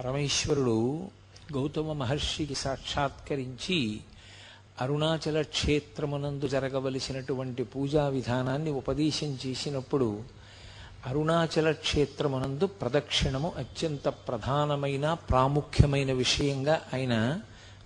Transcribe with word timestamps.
పరమేశ్వరుడు 0.00 1.08
గౌతమ 1.52 1.92
మహర్షికి 1.92 2.54
సాక్షాత్కరించి 2.54 4.00
అరుణాచల 4.80 5.42
క్షేత్రమునందు 5.42 6.48
జరగవలసినటువంటి 6.48 7.62
పూజా 7.62 8.08
విధానాన్ని 8.08 8.70
ఉపదేశం 8.70 9.38
చేసినప్పుడు 9.46 10.22
అరుణాచల 11.06 11.72
క్షేత్రమునందు 11.72 12.66
ప్రదక్షిణము 12.66 13.52
అత్యంత 13.58 14.08
ప్రధానమైన 14.08 15.14
ప్రాముఖ్యమైన 15.14 16.12
విషయంగా 16.12 16.80
ఆయన 16.94 17.40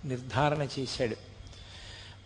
నిర్ధారణ 0.05 0.67
చేశాడు. 0.79 1.17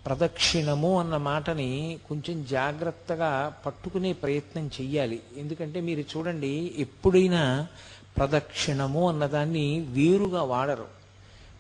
ప్రదక్షిణము 0.06 1.00
అన్న 1.00 1.18
మాటని 1.18 2.00
కొంచెం 2.10 2.46
జాగ్రత్తగా 2.46 3.54
పట్టుకునే 3.66 4.14
ప్రయత్నం 4.14 4.72
చెయ్యాలి. 4.82 5.22
ఎందుకంటే 5.38 5.82
మీరు 5.82 6.00
చూడండి 6.00 6.74
ఎప్పుడైనా 6.78 7.68
ప్రదక్షిణము 8.20 9.10
అన్నదాన్ని 9.10 9.80
వేరుగా 9.80 10.44
వాడరు. 10.44 10.86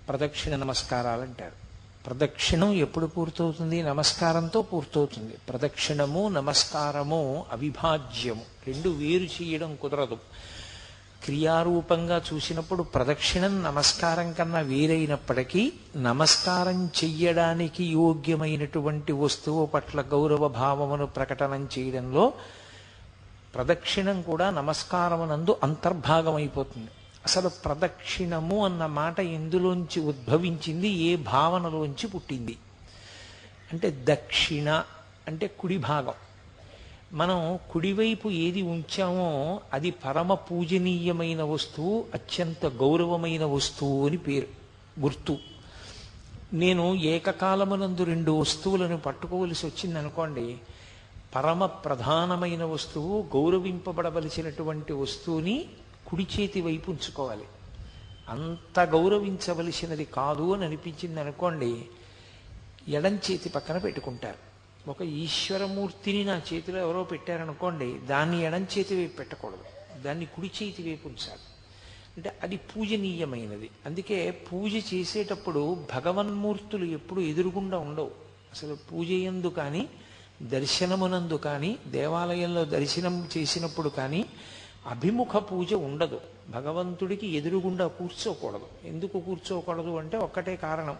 ప్రదక్షిణ 0.09 0.55
నమస్కారాలు 0.55 1.21
అంటారు 1.21 1.69
ప్రదక్షిణం 2.05 2.73
ఎప్పుడు 2.73 3.05
పూర్తవుతుంది? 3.05 3.83
నమస్కారంతో 3.83 4.61
పూర్తవుతుంది. 4.61 5.33
ప్రదక్షిణము 5.49 6.29
నమస్కారము 6.29 7.45
అవిభాజ్యము. 7.51 8.41
రెండు 8.67 8.89
వేరు 8.89 9.43
చేయడం 9.43 9.77
కుదరదు. 9.81 10.17
క్రియారూపంగా 11.23 12.21
చూసినప్పుడు 12.33 12.83
ప్రదక్షిణం 12.83 13.63
నమస్కారం 13.63 14.33
కన్నా 14.33 14.59
వేరైనప్పటికీ 14.59 15.73
నమస్కారం 15.97 16.89
చెయ్యడానికి 17.03 17.83
యోగ్యమైనటువంటి 17.83 19.11
వస్తువు 19.11 19.65
పట్ల 19.65 20.01
గౌరవ 20.01 20.47
భావమును 20.47 21.05
ప్రకటనం 21.05 21.69
చేయడంలో 21.79 22.33
ప్రదక్షిణం 23.55 24.21
కూడా 24.21 24.49
నమస్కారమునందు 24.49 25.57
అంతర్భాగమైపోతుంది. 25.63 26.87
అసలు 27.25 27.49
ప్రదక్షిణము 27.49 28.65
అన్న 28.65 28.85
మాట 28.85 29.19
ఎందులోంచి 29.19 29.99
ఉద్భవించింది? 30.01 30.87
ఏ 30.87 31.15
భావనలోంచి 31.15 32.07
పుట్టింది? 32.07 32.57
అంటే 33.73 34.05
దక్షిణ 34.09 34.83
అంటే 35.27 35.47
కుడి 35.47 35.77
భాగం. 35.77 36.13
మనం 37.13 37.59
కుడివైపు 37.71 38.29
ఏది 38.29 38.61
ఉంచామో 38.61 39.61
అది 39.73 39.91
పరమ 39.91 40.33
పూజనీయమైన 40.33 41.43
వస్తువు 41.43 42.05
అత్యంత 42.13 42.65
గౌరవమైన 42.65 43.45
వస్తువు 43.45 44.07
అని 44.07 44.17
పేరు 44.17 44.47
గుర్తు. 45.01 45.37
నేను 46.53 46.95
ఏకకాలమునందు 46.95 48.03
రెండు 48.03 48.31
వస్తువులను 48.31 48.97
పట్టుకోవలసి 48.97 49.65
వచ్చింది 49.65 49.99
అనుకోండి 49.99 50.57
పరమ 51.35 51.65
ప్రధానమైన 51.65 52.63
వస్తువు 52.63 53.29
గౌరవింపబడవలసినటువంటి 53.35 54.93
వస్తువుని 54.93 55.65
కుడి 56.07 56.27
చేతి 56.39 56.61
వైపు 56.61 56.91
ఉంచుకోవాలి. 56.91 57.43
అంత 58.29 58.79
గౌరవించవలసినది 58.79 60.05
కాదు 60.05 60.53
అని 60.53 60.65
అనిపించింది 60.65 61.19
అనుకోండి 61.19 61.85
ఎడం 62.87 63.15
చేతి 63.15 63.49
పక్కన 63.49 63.77
పెట్టుకుంటారు. 63.77 64.49
ఒక 64.89 65.01
ఈశ్వరమూర్తిని 65.01 66.23
నా 66.23 66.41
చేతిలో 66.53 66.79
ఎవరో 66.79 67.03
పెట్టారనుకోండి 67.03 67.99
దాన్ని 67.99 68.43
ఎడం 68.43 68.67
చేతి 68.77 68.95
వైపు 68.95 69.17
పెట్టకూడదు. 69.17 70.01
దాన్ని 70.01 70.25
కుడి 70.25 70.51
చేతి 70.63 70.83
వైపు 70.83 71.07
ఉంచాలి. 71.07 71.39
అంటే 72.17 72.39
అది 72.43 72.57
పూజనీయమైనది. 72.57 73.69
అందుకే 73.85 74.31
పూజ 74.31 74.93
చేసేటప్పుడు 74.93 75.85
భగవన్మూర్తులు 75.95 76.85
ఎప్పుడు 76.85 77.21
ఎదురుగుండా 77.21 77.77
ఉండవు. 77.77 78.11
అసలు 78.51 78.77
పూజ 78.91 79.07
ఎందు 79.07 79.47
కానీ 79.47 79.89
దర్శనమునందు 80.41 81.33
కానీ 81.33 81.77
దేవాలయంలో 81.87 82.65
దర్శనం 82.65 83.27
చేసినప్పుడు 83.37 83.89
కానీ 83.89 84.25
అభిముఖ 84.87 85.37
పూజ 85.37 85.73
ఉండదు. 85.73 86.21
భగవంతుడికి 86.49 87.27
ఎదురుగుండా 87.27 87.87
కూర్చోకూడదు. 87.87 88.67
ఎందుకు 88.83 89.19
కూర్చోకూడదు 89.19 89.97
అంటే 89.97 90.17
ఒక్కటే 90.17 90.55
కారణం. 90.55 90.97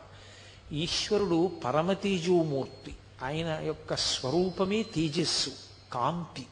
ఈశ్వరుడు 0.71 1.51
పరమతేజోమూర్తి. 1.65 2.95
ఆయన 3.23 3.59
యొక్క 3.63 3.95
స్వరూపమే 3.95 4.83
తేజస్సు 4.83 5.49
కాంతి. 5.93 6.45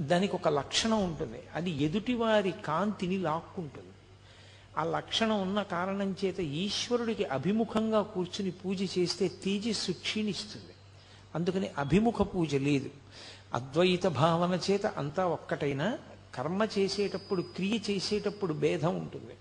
దానికి 0.00 0.36
ఒక 0.36 0.48
లక్షణం 0.48 1.04
ఉంటుంది. 1.04 1.42
అది 1.54 1.70
ఎదుటివారి 1.70 2.54
కాంతిని 2.66 3.18
లాక్కుంటుంది. 3.18 3.86
ఆ 4.78 4.84
లక్షణం 4.84 5.42
ఉన్న 5.42 5.62
కారణం 5.62 6.16
చేత 6.24 6.40
ఈశ్వరుడికి 6.40 7.24
అభిముఖంగా 7.24 8.02
కూర్చుని 8.02 8.50
పూజ 8.50 8.98
చేస్తే 8.98 9.28
తేజస్సు 9.28 9.92
క్షీణిస్తుంది. 9.92 10.71
అందుకని 11.34 11.68
అభిముఖ 11.78 12.22
పూజ 12.22 12.54
లేదు. 12.54 12.90
అద్వైత 13.54 14.06
భావన 14.06 14.60
చేత 14.70 14.86
అంతా 14.86 15.26
ఒక్కటైనా 15.26 15.98
కర్మ 16.34 16.66
చేసేటప్పుడు 16.78 17.42
క్రియ 17.42 17.78
చేసేటప్పుడు 17.90 18.54
భేదం 18.54 18.96
ఉంటుంది. 18.96 19.34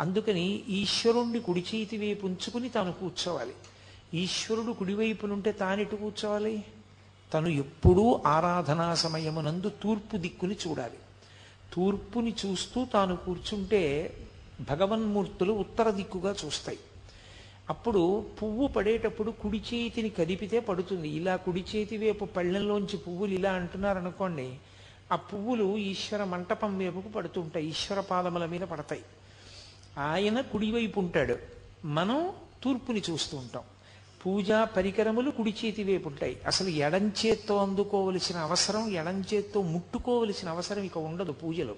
అందుకని 0.00 0.64
ఈశ్వరుణ్ణి 0.68 1.40
కుడి 1.40 1.64
చేతి 1.74 1.98
వైపు 1.98 2.26
ఉంచుకుని 2.26 2.68
తాను 2.68 2.92
కూర్చోవాలి. 2.92 3.54
ఈశ్వరుడు 4.14 4.72
కుడివైపునుంటే 4.72 5.52
తానెటు 5.52 5.96
కూర్చోవాలి? 5.96 6.64
తను 7.34 7.48
ఎప్పుడూ 7.48 8.22
ఆరాధనా 8.26 8.94
సమయమునందు 8.94 9.68
తూర్పు 9.68 10.16
దిక్కుని 10.16 10.56
చూడాలి. 10.68 10.98
తూర్పుని 11.74 12.34
చూస్తూ 12.46 12.84
తాను 12.84 13.16
కూర్చుంటే 13.16 14.14
భగవన్మూర్తులు 14.60 15.52
ఉత్తర 15.52 15.90
దిక్కుగా 15.90 16.34
చూస్తాయి. 16.44 16.78
అప్పుడు 17.70 18.26
పువ్వు 18.42 18.66
పడేటప్పుడు 18.66 19.30
కుడి 19.30 19.58
చేతిని 19.58 20.08
కదిపితే 20.08 20.60
పడుతుంది. 20.60 21.08
ఇలా 21.08 21.36
కుడి 21.36 21.64
చేతి 21.76 21.96
వైపు 21.96 22.24
పళ్ళెంలోంచి 22.24 22.96
పువ్వులు 22.96 23.34
ఇలా 23.34 23.52
అంటున్నారనుకోండి 23.52 24.54
ఆ 25.12 25.16
పువ్వులు 25.16 25.76
ఈశ్వర 25.76 26.24
మంటపం 26.24 26.78
వైపుకు 26.78 27.08
పడుతుంటాయి 27.08 27.68
ఈశ్వర 27.68 28.00
పాదముల 28.00 28.46
మీద 28.46 28.60
పడతాయి. 28.60 29.02
ఆయన 29.98 30.40
కుడివైపు 30.40 31.00
ఉంటాడు. 31.00 31.36
మనం 31.84 32.32
తూర్పుని 32.62 33.02
చూస్తూ 33.10 33.36
ఉంటాం. 33.36 33.62
పూజా 34.26 34.64
పరికరములు 34.64 35.30
కుడి 35.30 35.54
చేతి 35.64 35.84
వైపు 35.84 36.08
ఉంటాయి. 36.08 36.36
అసలు 36.46 36.68
ఎడం 36.68 37.12
చేత్తో 37.26 37.56
అందుకోవలసిన 37.56 38.36
అవసరం 38.36 38.90
ఎడం 38.90 39.24
చేత్తో 39.34 39.62
ముట్టుకోవలసిన 39.62 40.48
అవసరం 40.48 40.82
ఇక 40.82 40.98
ఉండదు 40.98 41.32
పూజలో. 41.32 41.74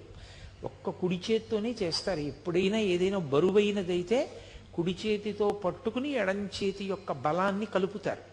ఒక్క 0.63 0.89
కుడి 0.89 1.21
చేత్తోనే 1.31 1.75
చేస్తారు. 1.83 2.19
ఎప్పుడైనా 2.19 2.77
ఏదైనా 2.77 3.17
బరువైనదైతే 3.17 4.29
కుడి 4.75 4.95
చేతితో 5.01 5.47
పట్టుకుని 5.63 6.09
ఎడం 6.21 6.39
చేతి 6.55 6.85
యొక్క 6.85 7.11
బలాన్ని 7.25 7.65
కలుపుతారు. 7.65 8.23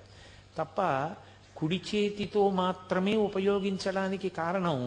తప్ప 0.59 0.78
కుడి 1.56 1.81
చేతితో 1.89 2.43
మాత్రమే 2.62 3.15
ఉపయోగించడానికి 3.28 4.28
కారణం 4.28 4.78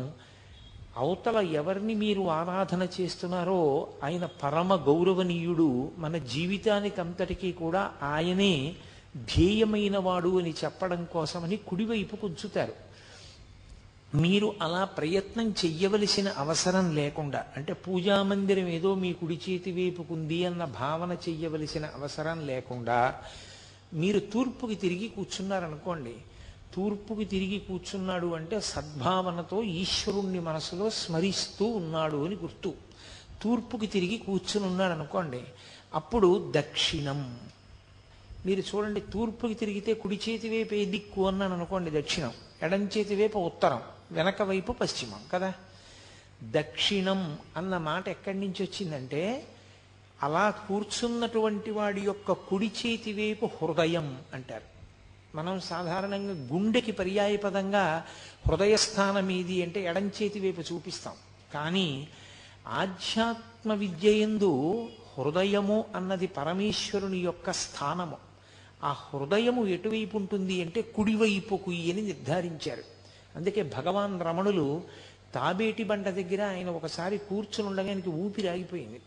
అవతల 0.97 1.37
ఎవరిని 1.59 1.95
మీరు 1.95 2.23
ఆరాధన 2.29 2.83
చేస్తున్నారో 2.95 3.59
ఆయన 4.03 4.25
పరమ 4.43 4.73
గౌరవనీయుడు 4.87 5.69
మన 5.97 6.17
జీవితానికి 6.33 7.01
అంతటికీ 7.01 7.51
కూడా 7.53 7.83
ఆయనే 8.03 8.53
ధ్యేయమైన 9.31 9.97
వాడు 9.97 10.31
అని 10.39 10.53
చెప్పడం 10.63 11.01
కోసమని 11.13 11.57
కుడివైపు 11.69 12.17
ఉంచుతారు 12.25 12.75
మీరు 14.15 14.55
అలా 14.61 14.83
ప్రయత్నం 14.83 15.49
చెయ్యవలసిన 15.49 16.29
అవసరం 16.29 16.95
లేకుండా 16.95 17.45
అంటే 17.57 17.73
పూజా 17.73 18.23
మందిరం 18.23 18.67
ఏదో 18.67 18.95
మీ 18.95 19.13
కుడి 19.13 19.39
చేతి 19.49 19.71
వైపుకుంది 19.71 20.45
అన్న 20.45 20.65
భావన 20.65 21.17
చెయ్యవలసిన 21.29 21.85
అవసరం 21.85 22.47
లేకుండా 22.47 23.21
మీరు 23.93 24.19
తూర్పుకి 24.19 24.75
తిరిగి 24.75 25.07
కూర్చున్నారనుకోండి 25.07 26.13
తూర్పుకి 26.75 27.25
తిరిగి 27.25 27.59
కూర్చున్నాడు 27.59 28.35
అంటే 28.35 28.59
సద్భావనతో 28.59 29.63
ఈశ్వరుణ్ణి 29.63 30.39
మనసులో 30.39 30.89
స్మరిస్తూ 30.89 31.65
ఉన్నాడు 31.65 32.25
అని 32.25 32.35
గుర్తు. 32.35 32.73
తూర్పుకి 33.41 33.87
తిరిగి 33.87 34.17
కూర్చుని 34.17 34.65
ఉన్నాడు 34.65 34.93
అనుకోండి 34.93 35.41
అప్పుడు 35.93 36.53
దక్షిణం. 36.57 37.39
మీరు 38.45 38.59
చూడండి 38.59 39.01
తూర్పుకి 39.01 39.53
తిరిగితే 39.53 39.93
కుడి 39.93 40.19
చేతి 40.29 40.49
వైపు 40.49 40.73
ఏ 40.73 40.85
దిక్కు 40.85 41.27
అన్నాను 41.27 41.55
అనుకోండి 41.55 41.91
దక్షిణం. 41.91 42.31
ఎడం 42.63 42.89
చేతి 42.97 43.15
వైపు 43.15 43.39
ఉత్తరం. 43.39 43.81
వెనక 44.11 44.41
వైపు 44.41 44.71
పశ్చిమం 44.71 45.19
కదా? 45.33 45.53
దక్షిణం 46.43 47.37
అన్న 47.57 47.77
మాట 47.77 48.07
ఎక్కడి 48.07 48.39
నుంచి 48.39 48.63
వచ్చిందంటే 48.63 49.47
అలా 50.23 50.49
కూర్చున్నటువంటి 50.49 51.71
వాడి 51.71 52.01
యొక్క 52.01 52.31
కుడి 52.31 52.67
చేతి 52.67 53.13
వైపు 53.13 53.45
హృదయం 53.45 54.19
అంటారు. 54.33 54.73
మనం 55.35 55.59
సాధారణంగా 55.59 56.55
గుండెకి 56.55 56.91
పర్యాయపదంగా 56.91 58.05
హృదయస్థానం 58.47 59.29
ఏది 59.29 59.63
అంటే 59.63 59.83
ఎడం 59.83 60.07
చేతి 60.07 60.39
వైపు 60.39 60.61
చూపిస్తాం. 60.61 61.13
కానీ 61.53 62.07
ఆధ్యాత్మ 62.67 63.73
విద్యయందు 63.73 64.89
హృదయము 65.17 65.85
అన్నది 65.95 66.27
పరమేశ్వరుని 66.27 67.17
యొక్క 67.17 67.51
స్థానము. 67.51 68.17
ఆ 68.83 68.91
హృదయము 68.91 69.65
ఎటువైపు 69.65 70.17
ఉంటుంది 70.17 70.61
అంటే 70.61 70.81
కుడివైపుకు 70.81 71.71
అని 71.71 72.01
నిర్ధారించారు. 72.01 72.92
అందుకే 73.35 73.63
భగవాన్ 73.63 74.21
రమణులు 74.21 74.81
తాబేటి 75.33 75.83
బండ 75.83 76.09
దగ్గర 76.09 76.43
ఆయన 76.43 76.69
ఒకసారి 76.69 77.17
కూర్చుని 77.17 77.67
ఉండగా 77.67 77.87
ఆయనకి 77.87 78.09
ఊపిరి 78.09 78.47
ఆగిపోయింది 78.47 79.01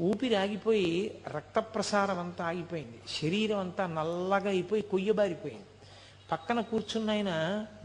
ఊపిరి 0.00 0.34
ఆగిపోయి 0.34 1.20
రక్త 1.28 1.58
ప్రసారం 1.58 2.18
అంతా 2.18 2.44
ఆగిపోయింది. 2.44 2.98
శరీరం 3.20 3.58
అంతా 3.58 3.86
నల్లగా 3.86 4.48
అయిపోయి 4.48 4.82
కొయ్యబారిపోయింది 4.82 5.64
పక్కన 6.32 6.60
కూర్చున్న 6.60 7.10
ఆయన 7.10 7.30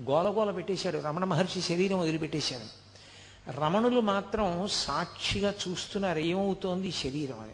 గోలగోల 0.01 0.51
పెట్టేశాడు. 0.51 0.97
రమణ 0.97 1.23
మహర్షి 1.23 1.61
శరీరం 1.61 1.99
వదిలిపెట్టేశాడు. 1.99 2.85
రమణులు 3.51 4.01
మాత్రం 4.01 4.67
సాక్షిగా 4.71 5.53
చూస్తున్నారు 5.67 6.19
ఏమవుతోంది 6.19 6.91
శరీరం 6.91 7.39
అని. 7.39 7.53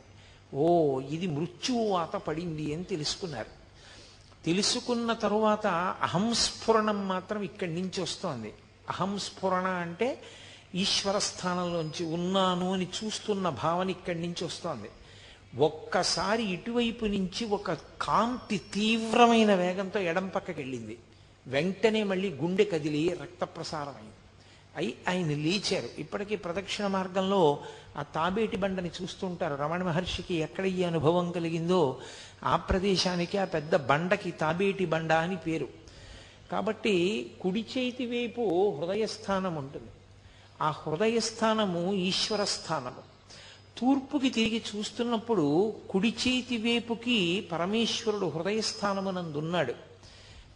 ఓ 0.53 0.99
ఇది 0.99 1.27
మృత్యువాత 1.27 2.15
పడింది 2.15 2.73
అని 2.73 2.83
తెలుసుకున్నారు. 2.83 3.60
తెలుసుకున్న 4.45 5.13
తరువాత 5.13 5.67
అహంస్ఫురణం 6.01 7.07
మాత్రం 7.07 7.41
ఇక్కడి 7.41 7.75
నుంచి 7.75 8.01
వస్తోంది. 8.01 8.53
అహంస్ఫురణ 8.89 9.67
అంటే 9.67 10.21
ఈశ్వర 10.75 11.19
స్థానంలోంచి 11.19 12.05
ఉన్నాను 12.05 12.73
అని 12.73 12.87
చూస్తున్న 13.03 13.49
భావన 13.49 13.89
ఇక్కడి 13.89 14.21
నుంచి 14.21 14.45
వస్తోంది. 14.45 14.89
ఒక్కసారి 15.57 16.43
ఇటువైపు 16.43 17.05
నుంచి 17.05 17.45
ఒక 17.45 17.71
కాంతి 18.01 18.57
తీవ్రమైన 18.57 19.55
వేగంతో 19.55 19.99
ఎడం 19.99 20.27
పక్కకి 20.27 20.61
వెళ్ళింది. 20.61 20.97
వెంటనే 21.47 22.03
మళ్ళీ 22.03 22.29
గుండె 22.29 22.63
కదిలి 22.63 23.17
రక్త 23.21 23.43
ప్రసారమైంది 23.43 24.11
అయి 24.75 24.95
ఆయన 25.07 25.27
లేచారు. 25.27 25.89
ఇప్పటికీ 25.97 26.35
ప్రదక్షిణ 26.35 26.87
మార్గంలో 26.87 27.63
ఆ 27.97 28.03
తాబేటి 28.03 28.57
బండని 28.57 28.91
చూస్తుంటారు 29.01 29.55
రమణ 29.55 29.83
మహర్షికి 29.83 30.35
ఎక్కడ 30.35 30.65
ఈ 30.65 30.83
అనుభవం 30.83 31.31
కలిగిందో 31.31 32.01
ఆ 32.43 32.55
ప్రదేశానికి 32.55 33.37
ఆ 33.37 33.45
పెద్ద 33.45 33.75
బండకి 33.75 34.31
తాబేటి 34.31 34.85
బండ 34.85 35.13
అని 35.13 35.35
పేరు. 35.35 35.67
కాబట్టి 36.51 37.31
కుడి 37.41 37.65
చేతి 37.77 38.05
వైపు 38.05 38.75
హృదయస్థానం 38.79 39.55
ఉంటుంది. 39.55 39.91
ఆ 40.61 40.71
హృదయస్థానము 40.71 41.93
ఈశ్వర 41.93 42.43
స్థానము 42.43 43.11
తూర్పుకి 43.77 44.29
తిరిగి 44.29 44.63
చూస్తున్నప్పుడు 44.75 45.75
కుడి 45.89 46.09
చేతి 46.09 46.57
వైపుకి 46.57 47.47
పరమేశ్వరుడు 47.51 48.25
హృదయస్థానమునందున్నాడు. 48.25 49.73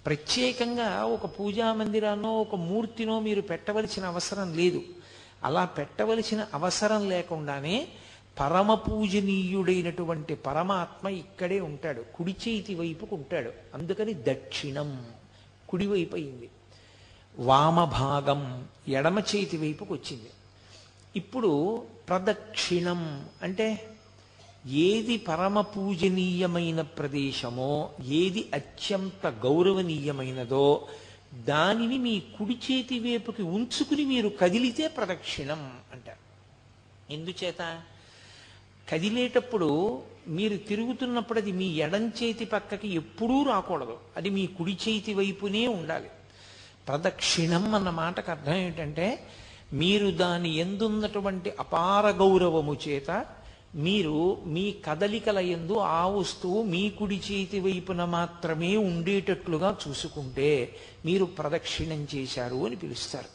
ప్రత్యేకంగా 0.05 1.05
ఒక 1.05 1.25
పూజా 1.25 1.73
మందిరాన్నో 1.73 2.41
ఒక 2.41 2.55
మూర్తినో 2.55 3.19
మీరు 3.19 3.41
పెట్టవలసిన 3.41 4.05
అవసరం 4.05 4.57
లేదు. 4.57 4.81
అలా 5.43 5.65
పెట్టవలసిన 5.65 6.45
అవసరం 6.53 7.09
లేకుండానే 7.09 7.87
పరమ 8.39 8.73
పూజనీయుడైనటువంటి 8.73 10.35
పరమాత్మ 10.35 11.07
ఇక్కడే 11.07 11.59
ఉంటాడు. 11.59 12.05
కుడి 12.15 12.35
చేతి 12.47 12.75
వైపుకు 12.75 13.15
ఉంటాడు. 13.15 13.51
అందుకని 13.73 14.13
దక్షిణం 14.13 15.05
కుడివైపు 15.69 16.15
అయింది 16.15 16.49
వామభాగం 17.37 18.67
ఎడమ 18.87 19.19
చేతి 19.19 19.57
వైపుకు 19.57 19.93
వచ్చింది. 19.93 20.29
ఇప్పుడు 21.15 21.83
ప్రదక్షిణం 22.09 23.25
అంటే 23.41 23.87
ఏది 24.65 25.17
పరమ 25.17 25.61
పూజనీయమైన 25.61 26.81
ప్రదేశమో 26.81 27.89
ఏది 28.05 28.51
అత్యంత 28.53 29.27
గౌరవనీయమైనదో 29.27 30.87
దానిని 31.33 31.97
మీ 31.97 32.19
కుడి 32.19 32.57
చేతి 32.71 32.99
వైపుకి 32.99 33.43
ఉంచుకుని 33.43 34.05
మీరు 34.05 34.29
కదిలితే 34.29 34.87
ప్రదక్షిణం 34.87 35.71
అంటారు. 35.93 36.23
ఎందుచేత? 37.13 37.81
కదిలేటప్పుడు 38.89 40.01
మీరు 40.27 40.57
తిరుగుతున్నప్పుడు 40.57 41.39
అది 41.39 41.51
మీ 41.51 41.65
ఎడం 41.65 42.03
చేతి 42.09 42.45
పక్కకి 42.45 42.87
ఎప్పుడూ 42.95 43.43
రాకూడదు. 43.43 43.97
అది 44.17 44.29
మీ 44.29 44.47
కుడి 44.47 44.77
చేతి 44.87 45.13
వైపునే 45.13 45.67
ఉండాలి. 45.67 46.09
ప్రదక్షిణం 46.87 47.75
అన్న 47.75 47.89
మాటకు 47.89 48.31
అర్థం 48.31 48.53
ఏంటంటే 48.53 49.27
మీరు 49.73 50.11
దాని 50.11 50.49
ఎందున్నటువంటి 50.49 51.53
అపార 51.59 52.09
గౌరవము 52.09 52.77
చేత 52.87 53.25
మీరు 53.75 54.37
మీ 54.45 54.75
కదలికల 54.85 55.39
ఎందు 55.39 55.73
ఆ 55.73 56.07
వస్తువు 56.07 56.63
మీ 56.63 56.89
కుడి 56.89 57.21
చేతి 57.31 57.59
వైపున 57.59 58.05
మాత్రమే 58.05 58.77
ఉండేటట్లుగా 58.77 59.77
చూసుకుంటే 59.87 60.75
మీరు 61.05 61.25
ప్రదక్షిణం 61.25 62.07
చేశారు 62.15 62.65
అని 62.65 62.75
పిలుస్తారు. 62.75 63.34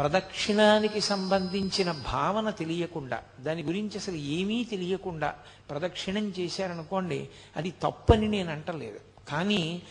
ప్రదక్షిణానికి 0.00 1.00
సంబంధించిన 1.00 1.92
భావన 1.92 2.50
తెలియకుండా 2.50 3.22
దాని 3.40 3.62
గురించి 3.62 3.98
అసలు 3.98 4.16
ఏమీ 4.16 4.64
తెలియకుండా 4.64 5.34
ప్రదక్షిణం 5.70 6.32
చేశారనుకోండి 6.38 7.28
అది 7.56 7.70
తప్పని 7.82 8.28
నేను 8.28 8.52
అంటలేదు. 8.52 9.00
కానీ 9.28 9.82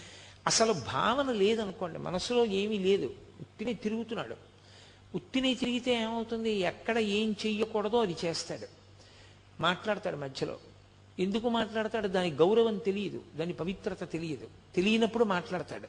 అసలు 0.48 0.74
భావన 0.74 1.32
లేదనుకోండి 1.32 2.00
మనసులో 2.00 2.46
ఏమీ 2.46 2.78
లేదు. 2.78 3.06
ఉత్తినే 3.42 3.74
తిరుగుతున్నాడు. 3.74 4.36
ఉత్తిని 5.16 5.56
తిరిగితే 5.56 5.94
ఏమవుతుంది? 5.94 6.52
ఎక్కడ 6.52 6.98
ఏం 6.98 7.36
చెయ్యకూడదో 7.46 8.02
అది 8.02 8.16
చేస్తాడు. 8.26 8.68
మాట్లాడతాడు 9.62 10.18
మధ్యలో. 10.18 10.58
ఎందుకు 11.20 11.50
మాట్లాడతాడు? 11.50 12.08
దాని 12.08 12.32
గౌరవం 12.32 12.78
తెలియదు 12.78 13.22
దాని 13.36 13.54
పవిత్రత 13.54 14.12
తెలియదు. 14.12 14.48
తెలియనప్పుడు 14.76 15.24
మాట్లాడతాడు. 15.24 15.88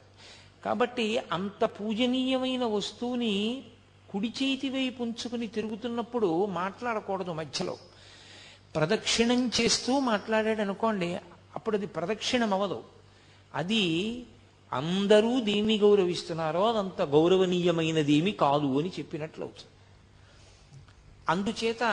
కాబట్టి 0.65 1.17
అంత 1.17 1.65
పూజనీయమైన 1.65 2.65
వస్తువుని 2.65 3.63
కుడి 4.11 4.33
చేతి 4.43 4.69
వైపు 4.69 5.03
ఉంచుకుని 5.03 5.47
తిరుగుతున్నప్పుడు 5.47 6.45
మాట్లాడకూడదు 6.45 7.31
మధ్యలో. 7.31 7.77
ప్రదక్షిణం 8.75 9.51
చేస్తూ 9.61 9.99
మాట్లాడాడు 9.99 10.61
అనుకోండి 10.61 11.17
అప్పుడు 11.55 11.77
అది 11.77 11.87
ప్రదక్షిణం 11.87 12.53
అవ్వదు. 12.53 12.83
అది 13.55 14.23
అందరూ 14.73 15.39
దేన్ని 15.39 15.77
గౌరవిస్తున్నారో 15.77 16.69
అదంత 16.69 17.01
గౌరవనీయమైనదేమి 17.01 18.31
కాదు 18.31 18.79
అని 18.79 18.89
చెప్పినట్లు 18.89 19.43
అవుతుంది. 19.43 19.71
అందుచేత 21.29 21.83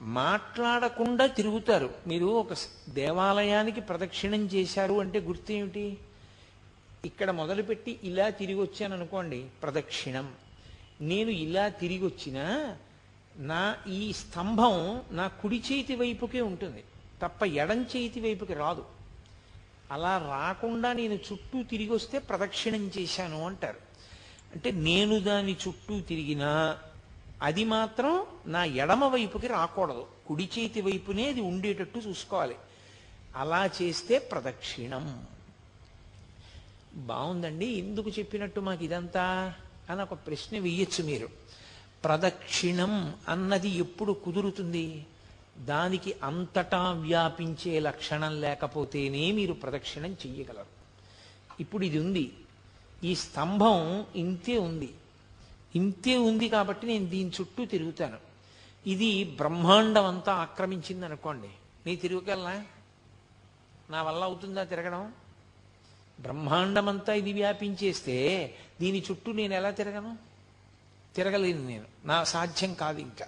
మాట్లాడకుండా 0.00 1.26
తిరుగుతారు. 1.26 1.90
మీరు 2.06 2.26
ఒక 2.26 2.54
దేవాలయానికి 2.88 3.80
ప్రదక్షిణం 3.80 4.46
చేశారు 4.46 5.00
అంటే 5.00 5.20
గుర్తు 5.20 5.52
ఏమిటి 5.52 5.98
ఇక్కడ 7.04 7.30
మొదలుపెట్టి 7.30 8.00
ఇలా 8.02 8.28
తిరిగి 8.30 8.60
వచ్చాను 8.60 8.94
అనుకోండి 8.94 9.46
ప్రదక్షిణం. 9.62 10.32
నేను 11.00 11.30
ఇలా 11.30 11.68
తిరిగి 11.68 12.06
వచ్చినా 12.06 12.76
నా 13.36 13.76
ఈ 13.88 14.12
స్తంభం 14.12 15.02
నా 15.10 15.28
కుడి 15.28 15.62
చేతి 15.72 15.96
వైపుకే 15.96 16.40
ఉంటుంది. 16.40 16.84
తప్ప 17.22 17.44
ఎడం 17.44 17.82
చేతి 17.82 18.20
వైపుకి 18.20 18.54
రాదు. 18.54 18.84
అలా 19.90 20.18
రాకుండా 20.18 20.92
నేను 20.92 21.14
చుట్టూ 21.14 21.62
తిరిగి 21.62 21.90
వస్తే 21.90 22.18
ప్రదక్షిణం 22.18 22.90
చేశాను 22.98 23.46
అంటారు. 23.46 23.78
అంటే 24.52 24.70
నేను 24.70 25.20
దాని 25.20 25.56
చుట్టూ 25.68 26.00
తిరిగినా 26.00 26.78
అది 27.42 27.64
మాత్రం 27.64 28.26
నా 28.46 28.64
ఎడమ 28.64 29.04
వైపుకి 29.04 29.46
రాకూడదు. 29.46 30.06
కుడి 30.26 30.48
చేతి 30.58 30.80
వైపునే 30.80 31.28
అది 31.28 31.40
ఉండేటట్టు 31.40 31.98
చూసుకోవాలి. 31.98 32.56
అలా 33.36 33.70
చేస్తే 33.82 34.18
ప్రదక్షిణం. 34.18 35.26
బాగుందండి 36.94 37.66
ఎందుకు 37.66 38.10
చెప్పినట్టు 38.10 38.60
మాకు 38.60 38.84
ఇదంతా 38.84 39.54
అని 39.90 40.02
ఒక 40.02 40.12
ప్రశ్న 40.12 40.58
వెయ్యొచ్చు 40.58 41.04
మీరు. 41.04 41.28
ప్రదక్షిణం 42.04 43.14
అన్నది 43.28 43.68
ఎప్పుడు 43.68 44.12
కుదురుతుంది? 44.12 45.06
దానికి 45.58 46.14
అంతటా 46.22 46.92
వ్యాపించే 46.92 47.80
లక్షణం 47.80 48.40
లేకపోతేనే 48.40 49.32
మీరు 49.32 49.52
ప్రదక్షిణం 49.52 50.12
చెయ్యగలరు. 50.12 50.72
ఇప్పుడు 51.60 51.84
ఇది 51.84 51.98
ఉంది. 51.98 52.32
ఈ 53.04 53.14
స్తంభం 53.14 54.06
ఇంతే 54.16 54.58
ఉంది. 54.58 54.94
ఇంతే 55.74 56.16
ఉంది 56.16 56.48
కాబట్టి 56.48 56.86
నేను 56.86 57.06
దీని 57.06 57.30
చుట్టూ 57.40 57.64
తిరుగుతాను. 57.64 58.18
ఇది 58.86 59.24
బ్రహ్మాండం 59.24 60.04
అంతా 60.04 60.32
ఆక్రమించింది 60.32 61.04
అనుకోండి 61.04 61.48
నీ 61.86 61.96
తిరుగుకెళ్ళా 61.96 62.64
నా 63.90 64.02
వల్ల 64.02 64.24
అవుతుందా 64.24 64.64
తిరగడం? 64.64 65.12
బ్రహ్మాండమంతా 66.20 67.14
ఇది 67.14 67.32
వ్యాపించేస్తే 67.32 68.54
దీని 68.80 69.02
చుట్టూ 69.10 69.32
నేను 69.32 69.54
ఎలా 69.54 69.70
తిరగను? 69.70 70.18
తిరగలేను 71.16 71.66
నేను. 71.66 71.84
నా 72.04 72.24
సాధ్యం 72.24 72.74
కాదు 72.74 73.00
ఇంకా. 73.00 73.26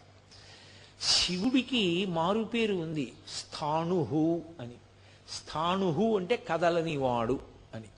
శివుడికి 1.00 2.06
మారుపేరు 2.06 2.74
ఉంది. 2.74 3.12
స్థాణుహు 3.28 4.42
అని. 4.60 4.74
స్థాణుహు 5.28 6.16
అంటే 6.16 6.36
కదలనివాడు 6.36 7.40
అని. 7.74 7.88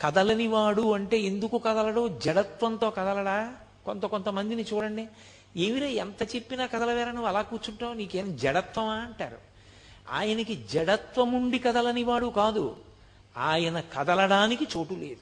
కదలనివాడు 0.00 0.92
అంటే 0.92 1.18
ఎందుకు 1.20 1.58
కదలడు? 1.58 2.18
జడత్వంతో 2.24 2.90
కదలడా? 2.90 3.54
కొంత 3.84 4.02
కొంతమందిని 4.02 4.62
చూడండి. 4.62 5.08
ఏమిరా 5.56 5.86
ఎంత 5.86 6.36
చెప్పినా 6.36 6.66
కదలవేరా? 6.66 7.12
నువ్వు 7.12 7.28
అలా 7.28 7.42
కూర్చుంటావు? 7.42 7.94
నీకేం 7.94 8.36
జడత్వమా? 8.36 8.94
అంటారు. 8.94 9.38
ఆయనకి 10.10 10.64
జడత్వముండి 10.72 11.58
కదలనివాడు 11.58 12.26
కాదు. 12.26 12.91
ఆయన 13.38 13.80
కదలడానికి 13.80 14.66
చోటు 14.76 14.94
లేదు. 14.94 15.20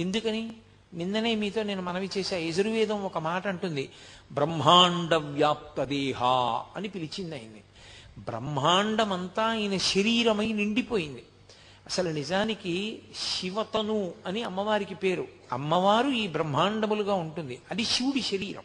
ఎందుకని? 0.00 0.52
నిన్ననే 0.94 1.34
మీతో 1.34 1.62
నేను 1.62 1.82
మనవి 1.82 2.10
చేశా 2.18 2.36
యజుర్వేదం 2.36 3.04
ఒక 3.04 3.18
మాట 3.18 3.46
అంటుంది. 3.46 3.90
బ్రహ్మాండ 4.32 5.14
వ్యాప్త 5.14 5.84
దేహ 5.84 6.24
అని 6.76 6.88
పిలిచింది 6.88 7.34
ఆయన్ని. 7.34 7.60
బ్రహ్మాండమంతా 8.18 9.42
ఆయన 9.42 9.76
శరీరమై 9.76 10.52
నిండిపోయింది. 10.52 11.24
అసలు 11.86 12.08
నిజానికి 12.08 13.02
శివతను 13.16 14.12
అని 14.26 14.42
అమ్మవారికి 14.42 14.94
పేరు. 14.94 15.26
అమ్మవారు 15.52 16.08
ఈ 16.08 16.28
బ్రహ్మాండములుగా 16.28 17.14
ఉంటుంది. 17.14 17.58
అది 17.70 17.84
శివుడి 17.84 18.22
శరీరం. 18.22 18.64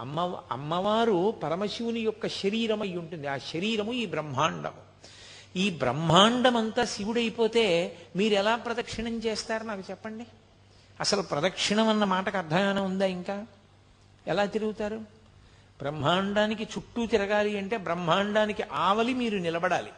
అమ్మ 0.00 0.40
అమ్మవారు 0.52 1.34
పరమశివుని 1.42 2.00
యొక్క 2.00 2.28
శరీరమై 2.28 2.96
ఉంటుంది. 2.96 3.26
ఆ 3.26 3.36
శరీరము 3.36 3.92
ఈ 3.92 4.06
బ్రహ్మాండము. 4.06 4.91
ఈ 5.56 5.70
బ్రహ్మాండమంతా 5.70 6.84
శివుడైపోతే 6.84 7.96
మీరు 8.16 8.34
ఎలా 8.34 8.56
ప్రదక్షిణం 8.56 9.18
చేస్తారు 9.18 9.64
నాకు 9.64 9.82
చెప్పండి? 9.90 10.26
అసలు 11.00 11.22
ప్రదక్షిణం 11.22 11.88
అన్న 11.88 12.04
మాటకు 12.04 12.36
అర్థమైనా 12.36 12.82
ఉందా 12.82 13.06
ఇంకా? 13.06 13.46
ఎలా 14.26 14.44
తిరుగుతారు? 14.44 14.96
బ్రహ్మాండానికి 15.78 16.62
చుట్టూ 16.62 17.06
తిరగాలి 17.06 17.58
అంటే 17.58 17.76
బ్రహ్మాండానికి 17.76 18.62
ఆవలి 18.62 19.14
మీరు 19.14 19.38
నిలబడాలి. 19.38 19.92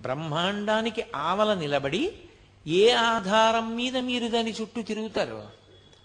బ్రహ్మాండానికి 0.00 1.04
ఆవల 1.16 1.54
నిలబడి 1.54 2.12
ఏ 2.66 2.90
ఆధారం 2.90 3.76
మీద 3.76 3.96
మీరు 3.96 4.28
దాని 4.28 4.52
చుట్టూ 4.60 4.82
తిరుగుతారు? 4.82 5.46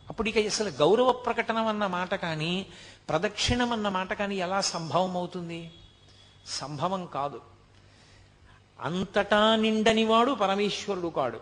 అప్పుడు 0.09 0.29
ఇక 0.29 0.37
అసలు 0.37 0.69
గౌరవ 0.69 1.11
ప్రకటనం 1.11 1.67
అన్న 1.67 1.87
మాట 1.87 2.15
కానీ 2.15 2.65
ప్రదక్షిణం 3.09 3.71
అన్న 3.71 3.89
మాట 3.89 4.13
కానీ 4.13 4.35
ఎలా 4.35 4.61
సంభవం 4.61 5.17
అవుతుంది 5.17 5.71
సంభవం 6.47 7.05
కాదు. 7.05 7.52
అంతటా 8.83 9.55
నిండనివాడు 9.55 10.31
పరమేశ్వరుడు 10.31 11.07
కాడు. 11.07 11.39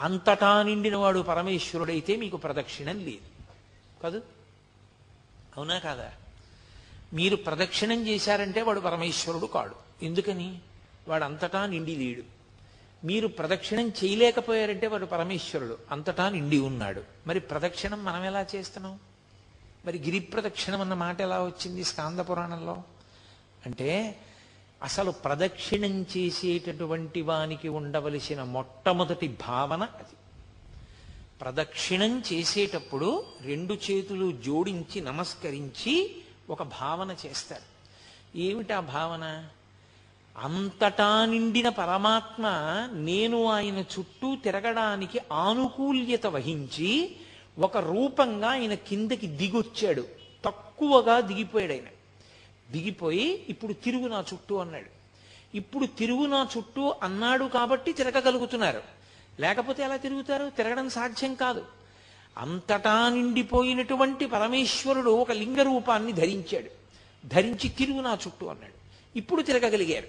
అంతటా 0.00 0.62
నిండినవాడు 0.62 1.20
పరమేశ్వరుడైతే 1.20 2.16
మీకు 2.16 2.36
ప్రదక్షిణం 2.36 2.98
లేదు. 2.98 3.40
కాదు? 4.02 4.22
అవునా 5.56 5.78
కాదా? 5.78 6.12
మీరు 7.12 7.36
ప్రదక్షిణం 7.36 8.08
చేశారంటే 8.08 8.62
వాడు 8.62 8.80
పరమేశ్వరుడు 8.80 9.46
కాడు. 9.46 9.74
ఎందుకని? 10.04 10.58
వాడు 11.08 11.24
అంతటా 11.24 11.66
నిండి 11.66 11.96
లేడు. 11.96 12.22
మీరు 13.06 13.28
ప్రదక్షిణం 13.28 13.88
చేయలేకపోయారంటే 13.88 14.86
వాడు 14.86 15.06
పరమేశ్వరుడు. 15.06 15.78
అంతటా 15.90 16.28
నిండి 16.28 16.58
ఉన్నాడు. 16.58 17.04
మరి 17.26 17.40
ప్రదక్షిణం 17.40 18.04
మనం 18.04 18.24
ఎలా 18.24 18.46
చేస్తున్నాం? 18.54 19.00
మరి 19.86 19.98
గిరి 19.98 20.20
ప్రదక్షిణం 20.20 20.80
అన్న 20.80 20.94
మాట 20.94 21.20
ఎలా 21.20 21.44
వచ్చింది 21.44 21.84
స్కాంద 21.84 22.20
పురాణంలో? 22.20 22.82
అంటే 23.66 24.18
అసలు 24.82 25.10
ప్రదక్షిణం 25.10 26.02
చేసేటటువంటి 26.02 27.22
వానికి 27.22 27.68
ఉండవలసిన 27.68 28.42
మొట్టమొదటి 28.42 29.36
భావన 29.48 29.82
అది. 29.82 30.16
ప్రదక్షిణం 31.40 32.22
చేసేటప్పుడు 32.32 33.24
రెండు 33.42 33.74
చేతులు 33.74 34.32
జోడించి 34.32 35.00
నమస్కరించి 35.00 36.22
ఒక 36.50 36.62
భావన 36.62 37.16
చేస్తారు. 37.26 37.70
ఏమిటి 38.38 38.72
ఆ 38.72 38.80
భావన? 38.80 39.48
అంతటా 40.36 41.24
నిండిన 41.24 41.68
పరమాత్మ 41.68 42.46
నేను 42.92 43.44
ఆయన 43.46 43.78
చుట్టూ 43.78 44.36
తిరగడానికి 44.36 45.20
ఆనుకూల్యత 45.32 46.26
వహించి 46.26 47.16
ఒక 47.58 47.76
రూపంగా 47.76 48.50
ఆయన 48.50 48.74
కిందకి 48.74 49.26
దిగొచ్చాడు. 49.26 50.06
తక్కువగా 50.44 51.20
దిగిపోయాడు 51.20 51.72
ఆయన. 51.72 51.99
దిగిపోయి 52.70 53.46
ఇప్పుడు 53.48 53.72
తిరుగు 53.72 54.08
నా 54.08 54.24
చుట్టూ 54.32 54.56
అన్నాడు. 54.56 55.00
ఇప్పుడు 55.56 55.86
తిరుగు 55.86 56.26
నా 56.26 56.48
చుట్టూ 56.56 56.94
అన్నాడు 57.02 57.44
కాబట్టి 57.44 57.92
తిరగగలుగుతున్నారు. 57.92 58.82
లేకపోతే 59.40 59.82
ఎలా 59.82 59.96
తిరుగుతారు? 59.96 60.50
తిరగడం 60.50 60.90
సాధ్యం 60.90 61.34
కాదు. 61.34 61.66
అంతటా 62.38 63.08
నిండిపోయినటువంటి 63.08 64.26
పరమేశ్వరుడు 64.26 65.10
ఒక 65.10 65.32
లింగ 65.32 65.62
రూపాన్ని 65.62 66.12
ధరించాడు. 66.12 66.70
ధరించి 67.26 67.68
తిరుగు 67.68 68.00
నా 68.00 68.18
చుట్టూ 68.26 68.46
అన్నాడు. 68.46 68.72
ఇప్పుడు 69.18 69.42
తిరగగలిగారు. 69.42 70.06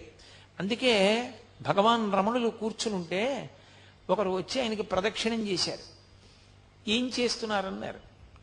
అందుకే 0.59 1.29
భగవాన్ 1.61 2.13
రమణులు 2.13 2.49
కూర్చునుంటే 2.49 3.49
ఒకరు 4.09 4.29
వచ్చి 4.29 4.61
ఆయనకి 4.61 4.83
ప్రదక్షిణం 4.83 5.47
చేశారు. 5.47 5.91
ఏం 6.89 7.11
చేస్తున్నారన్నారు? 7.19 7.99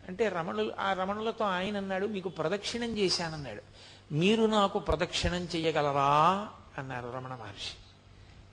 అంటే 0.09 0.29
రమణులు 0.29 0.73
ఆ 0.79 0.93
రమణులతో 0.93 1.45
ఆయన 1.45 1.77
అన్నాడు 1.77 2.07
మీకు 2.07 2.29
ప్రదక్షిణం 2.29 2.99
చేశానన్నాడు. 2.99 3.63
మీరు 4.13 4.47
నాకు 4.47 4.79
ప్రదక్షిణం 4.79 5.41
చేయగలరా? 5.41 6.49
అన్నారు 6.79 7.09
రమణ 7.09 7.31
మహర్షి. 7.31 7.75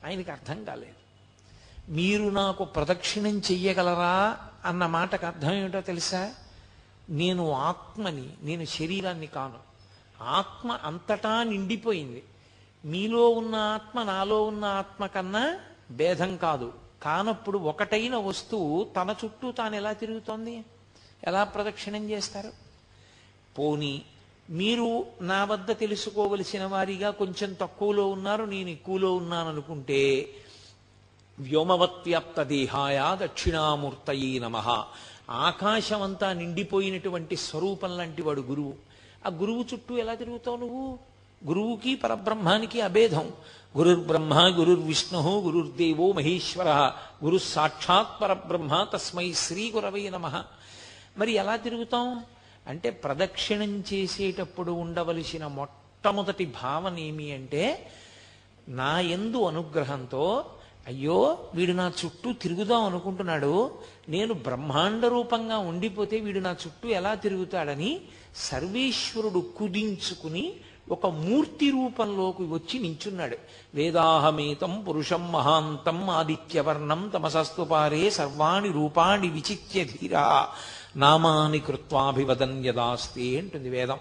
ఆయనకి 0.08 0.32
అర్థం 0.32 0.64
కాలేదు. 0.64 1.06
మీరు 1.92 2.30
నాకు 2.30 2.66
ప్రదక్షిణం 2.66 3.40
చెయ్యగలరా? 3.40 4.38
అన్న 4.66 4.86
మాటకు 4.86 5.26
అర్థం 5.26 5.54
ఏమిటో 5.54 5.82
తెలుసా? 5.82 6.34
నేను 7.10 7.52
ఆత్మని 7.52 8.30
నేను 8.42 8.66
శరీరాన్ని 8.66 9.28
కాను. 9.28 9.58
ఆత్మ 10.24 10.72
అంతటా 10.72 11.44
నిండిపోయింది. 11.44 12.24
మీలో 12.86 13.30
ఉన్న 13.30 13.56
ఆత్మ 13.56 14.04
నాలో 14.04 14.44
ఉన్న 14.44 14.66
ఆత్మ 14.66 15.06
కన్నా 15.06 15.60
భేదం 15.92 16.38
కాదు. 16.38 16.74
కానప్పుడు 17.04 17.58
ఒకటైన 17.58 18.16
వస్తువు 18.16 18.92
తన 18.96 19.16
చుట్టూ 19.26 19.52
తాను 19.52 19.76
ఎలా 19.76 19.94
తిరుగుతోంది? 19.94 20.66
ఎలా 21.24 21.44
ప్రదక్షిణం 21.44 22.10
చేస్తారు? 22.10 22.52
పోనీ 23.60 24.02
మీరు 24.50 25.06
నా 25.22 25.44
వద్ద 25.44 25.72
తెలుసుకోవలసిన 25.72 26.66
వారిగా 26.66 27.10
కొంచెం 27.10 27.54
తక్కువలో 27.54 28.08
ఉన్నారు 28.08 28.44
నేను 28.44 28.70
ఎక్కువలో 28.70 29.16
ఉన్నాననుకుంటే 29.16 30.30
వ్యోమవత్వ్యాప్త 31.40 32.44
దేహాయ 32.44 33.00
దక్షిణామూర్తయీ 33.14 34.40
నమ. 34.40 34.84
ఆకాశమంతా 35.30 36.34
నిండిపోయినటువంటి 36.34 37.36
స్వరూపం 37.36 37.98
లాంటి 37.98 38.22
వాడు 38.22 38.42
గురువు. 38.42 38.74
ఆ 39.26 39.30
గురువు 39.30 39.66
చుట్టూ 39.74 39.98
ఎలా 39.98 40.14
తిరుగుతావు 40.14 40.56
నువ్వు? 40.56 41.00
గురువుకి 41.48 41.96
పరబ్రహ్మానికి 41.96 42.82
అభేదం. 42.82 43.32
గురుర్బ్రహ్మ 43.78 44.34
గురుర్విష్ణు 44.60 45.40
గురుర్దేవో 45.40 46.12
మహేశ్వర 46.12 46.92
గురు 47.24 47.38
సాక్షాత్ 47.38 48.22
పరబ్రహ్మ 48.22 48.88
తస్మై 48.94 49.34
శ్రీ 49.34 49.72
గురవై 49.72 50.10
నమ. 50.10 50.44
మరి 51.18 51.32
ఎలా 51.32 51.56
తిరుగుతాం? 51.56 52.26
అంటే 52.68 52.90
ప్రదక్షిణం 52.90 53.84
చేసేటప్పుడు 53.94 54.72
ఉండవలసిన 54.72 55.48
మొట్టమొదటి 55.48 56.46
భావన 56.64 56.98
ఏమి 57.00 57.32
అంటే 57.32 57.92
నా 58.70 59.00
ఎందు 59.00 59.48
అనుగ్రహంతో 59.48 60.46
అయ్యో 60.88 61.38
వీడు 61.56 61.72
నా 61.72 61.92
చుట్టూ 62.06 62.34
తిరుగుదాం 62.34 62.84
అనుకుంటున్నాడు 62.84 63.72
నేను 64.10 64.34
బ్రహ్మాండ 64.34 65.06
రూపంగా 65.06 65.58
ఉండిపోతే 65.58 66.20
వీడు 66.20 66.40
నా 66.40 66.52
చుట్టూ 66.52 66.90
ఎలా 66.90 67.14
తిరుగుతాడని 67.14 68.02
సర్వేశ్వరుడు 68.36 69.40
కుదించుకుని 69.58 70.54
ఒక 70.92 71.06
మూర్తి 71.06 71.70
రూపంలోకి 71.70 72.44
వచ్చి 72.44 72.80
నించున్నాడు. 72.80 73.38
వేదాహమేతం 73.74 74.86
పురుషం 74.88 75.32
మహాంతం 75.32 76.10
ఆదిత్యవర్ణం 76.10 77.12
తమసస్తు 77.14 77.62
పారే 77.62 78.10
సర్వాణి 78.10 78.72
రూపాణి 78.72 79.30
విచిత్య 79.30 79.86
ధీరా. 79.86 80.50
నామాని 80.96 81.60
కృత్వాభివదన్ 81.60 82.66
యదాస్తే 82.66 83.40
అంటుంది 83.40 83.70
వేదం. 83.70 83.98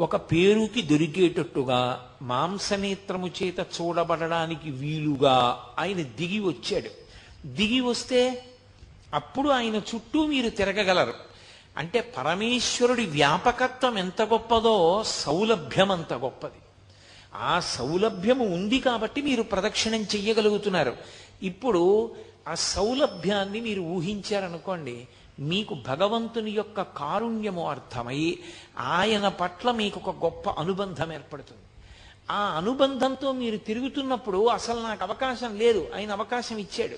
ఒక 0.00 0.16
పేరుకి 0.16 0.82
దొరికేటట్టుగా 0.82 2.10
మాంసనేత్రము 2.22 3.26
చేత 3.26 3.58
చూడబడడానికి 3.60 4.70
వీలుగా 4.70 5.64
ఆయన 5.78 6.02
దిగి 6.02 6.40
వచ్చాడు. 6.40 6.90
దిగి 7.46 7.80
వస్తే 7.80 8.44
అప్పుడు 9.14 9.48
ఆయన 9.48 9.76
చుట్టూ 9.76 10.26
మీరు 10.26 10.48
తిరగగలరు. 10.48 11.14
అంటే 11.76 12.00
పరమేశ్వరుడి 12.00 13.06
వ్యాపకత్వం 13.06 13.98
ఎంత 13.98 14.22
గొప్పదో 14.22 15.02
సౌలభ్యం 15.06 15.90
అంత 15.90 16.12
గొప్పది. 16.12 16.54
ఆ 17.34 17.60
సౌలభ్యము 17.60 18.44
ఉంది 18.44 18.80
కాబట్టి 18.80 19.22
మీరు 19.22 19.42
ప్రదక్షిణం 19.42 20.02
చెయ్యగలుగుతున్నారు. 20.02 20.96
ఇప్పుడు 21.42 22.14
ఆ 22.48 22.54
సౌలభ్యాన్ని 22.54 23.60
మీరు 23.60 23.80
ఊహించారనుకోండి 23.80 25.08
మీకు 25.38 25.74
భగవంతుని 25.74 26.50
యొక్క 26.50 26.82
కారుణ్యము 26.82 27.70
అర్థమై 27.70 28.38
ఆయన 28.78 29.28
పట్ల 29.28 29.70
మీకు 29.70 30.00
ఒక 30.06 30.24
గొప్ప 30.24 30.50
అనుబంధం 30.50 31.12
ఏర్పడుతుంది. 31.12 31.62
ఆ 32.30 32.54
అనుబంధంతో 32.56 33.32
మీరు 33.32 33.56
తిరుగుతున్నప్పుడు 33.56 34.46
అసలు 34.46 34.80
నాకు 34.80 35.04
అవకాశం 35.04 35.58
లేదు 35.58 35.88
ఆయన 35.94 36.12
అవకాశం 36.12 36.58
ఇచ్చాడు. 36.58 36.96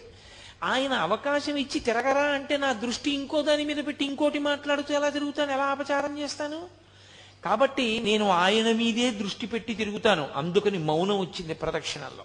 ఆయన 0.64 0.93
అవకాశం 0.93 1.57
ఇచ్చి 1.57 1.81
తిరగరా 1.81 2.23
అంటే 2.23 2.57
నా 2.57 2.73
దృష్టి 2.73 3.11
ఇంకో 3.11 3.43
దాని 3.43 3.64
మీద 3.64 3.87
పెట్టి 3.87 4.05
ఇంకోటి 4.05 4.38
మాట్లాడుతూ 4.38 4.95
ఎలా 4.95 5.09
తిరుగుతాను 5.09 5.52
ఎలా 5.52 5.64
అపచారం 5.64 6.19
చేస్తాను? 6.19 6.66
కాబట్టి 7.45 8.00
నేను 8.05 8.28
ఆయన 8.28 8.73
మీదే 8.73 9.11
దృష్టి 9.11 9.47
పెట్టి 9.47 9.75
తిరుగుతాను. 9.75 10.28
అందుకని 10.37 10.78
మౌనం 10.78 11.19
వచ్చింది 11.19 11.55
ప్రదక్షిణల్లో. 11.55 12.25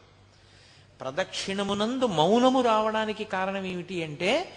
ప్రదక్షిణమునందు 1.02 2.06
మౌనము 2.06 2.62
రావడానికి 2.62 3.24
కారణం 3.24 3.66
ఏమిటి 3.66 4.04
అంటే 4.04 4.54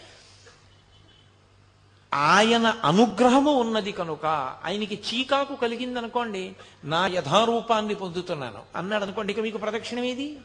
ఆయన 2.15 2.67
అనుగ్రహము 2.85 3.53
ఉన్నది 3.53 3.93
కనుక 3.93 4.27
ఆయనకి 4.65 4.95
చీకాకు 4.95 5.55
కలిగిందనుకోండి 5.55 6.53
నా 6.85 7.07
యథారూపాన్ని 7.07 7.95
పొందుతున్నాను. 7.95 8.63
అన్నాడు 8.77 9.03
అనుకోండి 9.03 9.33
ఇక 9.33 9.41
మీకు 9.41 9.59
ప్రదక్షిణం 9.59 10.05
ఏది? 10.05 10.37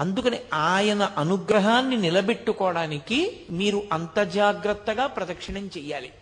అందుకని 0.00 0.38
ఆయన 0.54 1.02
అనుగ్రహాన్ని 1.02 1.96
నిలబెట్టుకోవడానికి 1.96 3.40
మీరు 3.50 3.82
అంత 3.92 4.20
జాగ్రత్తగా 4.20 5.06
ప్రదక్షిణం 5.06 5.66
చెయ్యాలి. 5.66 6.12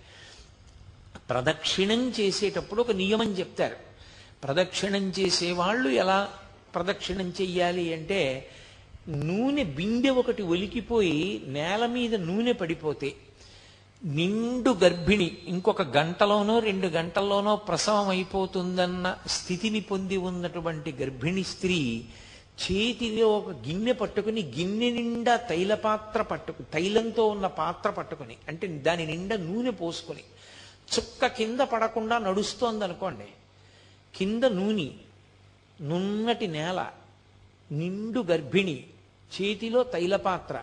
ప్రదక్షిణం 1.30 2.10
చేసేటప్పుడు 2.10 2.80
ఒక 2.80 2.90
నియమం 2.90 3.32
చెప్తారు. 3.32 3.76
ప్రదక్షిణం 4.44 5.12
చేసేవాళ్ళు 5.18 5.88
ఎలా 5.88 6.32
ప్రదక్షిణం 6.74 7.28
చెయ్యాలి 7.40 7.94
అంటే 7.94 8.50
నూనె 9.08 9.64
బిందె 9.64 10.08
ఒకటి 10.08 10.42
ఒలికిపోయి 10.42 11.42
నేల 11.46 11.86
మీద 11.86 12.14
నూనె 12.14 12.52
పడిపోతే 12.52 13.14
నిండు 14.02 14.70
గర్భిణి 14.82 15.26
ఇంకొక 15.46 15.82
గంటలోనో 15.96 16.56
రెండు 16.60 16.88
గంటల్లోనో 16.88 17.52
ప్రసవం 17.68 18.08
అయిపోతుందన్న 18.08 19.06
స్థితిని 19.28 19.80
పొంది 19.80 20.16
ఉన్నటువంటి 20.22 20.90
గర్భిణి 20.92 21.42
స్త్రీ 21.44 21.78
చేతిలో 22.62 23.26
ఒక 23.30 23.50
గిన్నె 23.66 23.92
పట్టుకుని 23.92 24.42
గిన్నె 24.54 24.88
నిండా 24.90 25.34
తైల 25.48 25.72
పాత్ర 25.82 26.22
పట్టుకు 26.22 26.62
తైలంతో 26.72 27.24
ఉన్న 27.26 27.46
పాత్ర 27.58 27.90
పట్టుకుని 27.90 28.36
అంటే 28.48 28.66
దాని 28.82 29.04
నిండా 29.06 29.36
నూనె 29.42 29.72
పోసుకొని 29.72 30.24
చుక్క 30.92 31.26
కింద 31.36 31.60
పడకుండా 31.72 32.18
నడుస్తోంది 32.18 32.84
అనుకోండి 32.84 33.28
కింద 34.14 34.44
నూనె 34.54 34.88
నున్నటి 35.80 36.48
నేల 36.48 36.80
నిండు 37.70 38.20
గర్భిణి 38.30 38.78
చేతిలో 39.30 39.82
తైలపాత్ర 39.92 40.56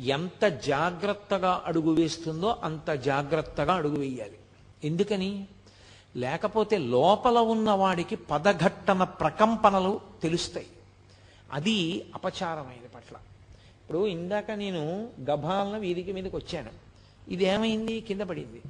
ఎంత 0.00 0.46
జాగ్రత్తగా 0.46 1.62
అడుగు 1.66 1.94
వేస్తుందో 1.94 2.56
అంత 2.62 2.90
జాగ్రత్తగా 2.90 3.74
అడుగు 3.74 3.98
వేయాలి. 3.98 4.38
ఎందుకని? 4.84 5.48
లేకపోతే 6.16 6.78
లోపల 6.78 7.38
ఉన్న 7.38 7.70
వాడికి 7.70 8.16
పదఘట్టన 8.16 9.04
ప్రకంపనలు 9.04 10.00
తెలుస్తాయి. 10.22 10.66
అది 11.52 12.06
అపచారమైన 12.14 12.86
పట్ల. 12.94 13.16
ఇప్పుడు 13.56 14.06
ఇందాక 14.06 14.50
నేను 14.50 15.08
గభాలన 15.30 15.76
వీధికి 15.78 16.12
మీదకి 16.12 16.36
వచ్చాను. 16.36 16.70
ఇది 17.28 17.44
ఏమైంది 17.44 18.00
కింద 18.00 18.20
పడింది. 18.20 18.62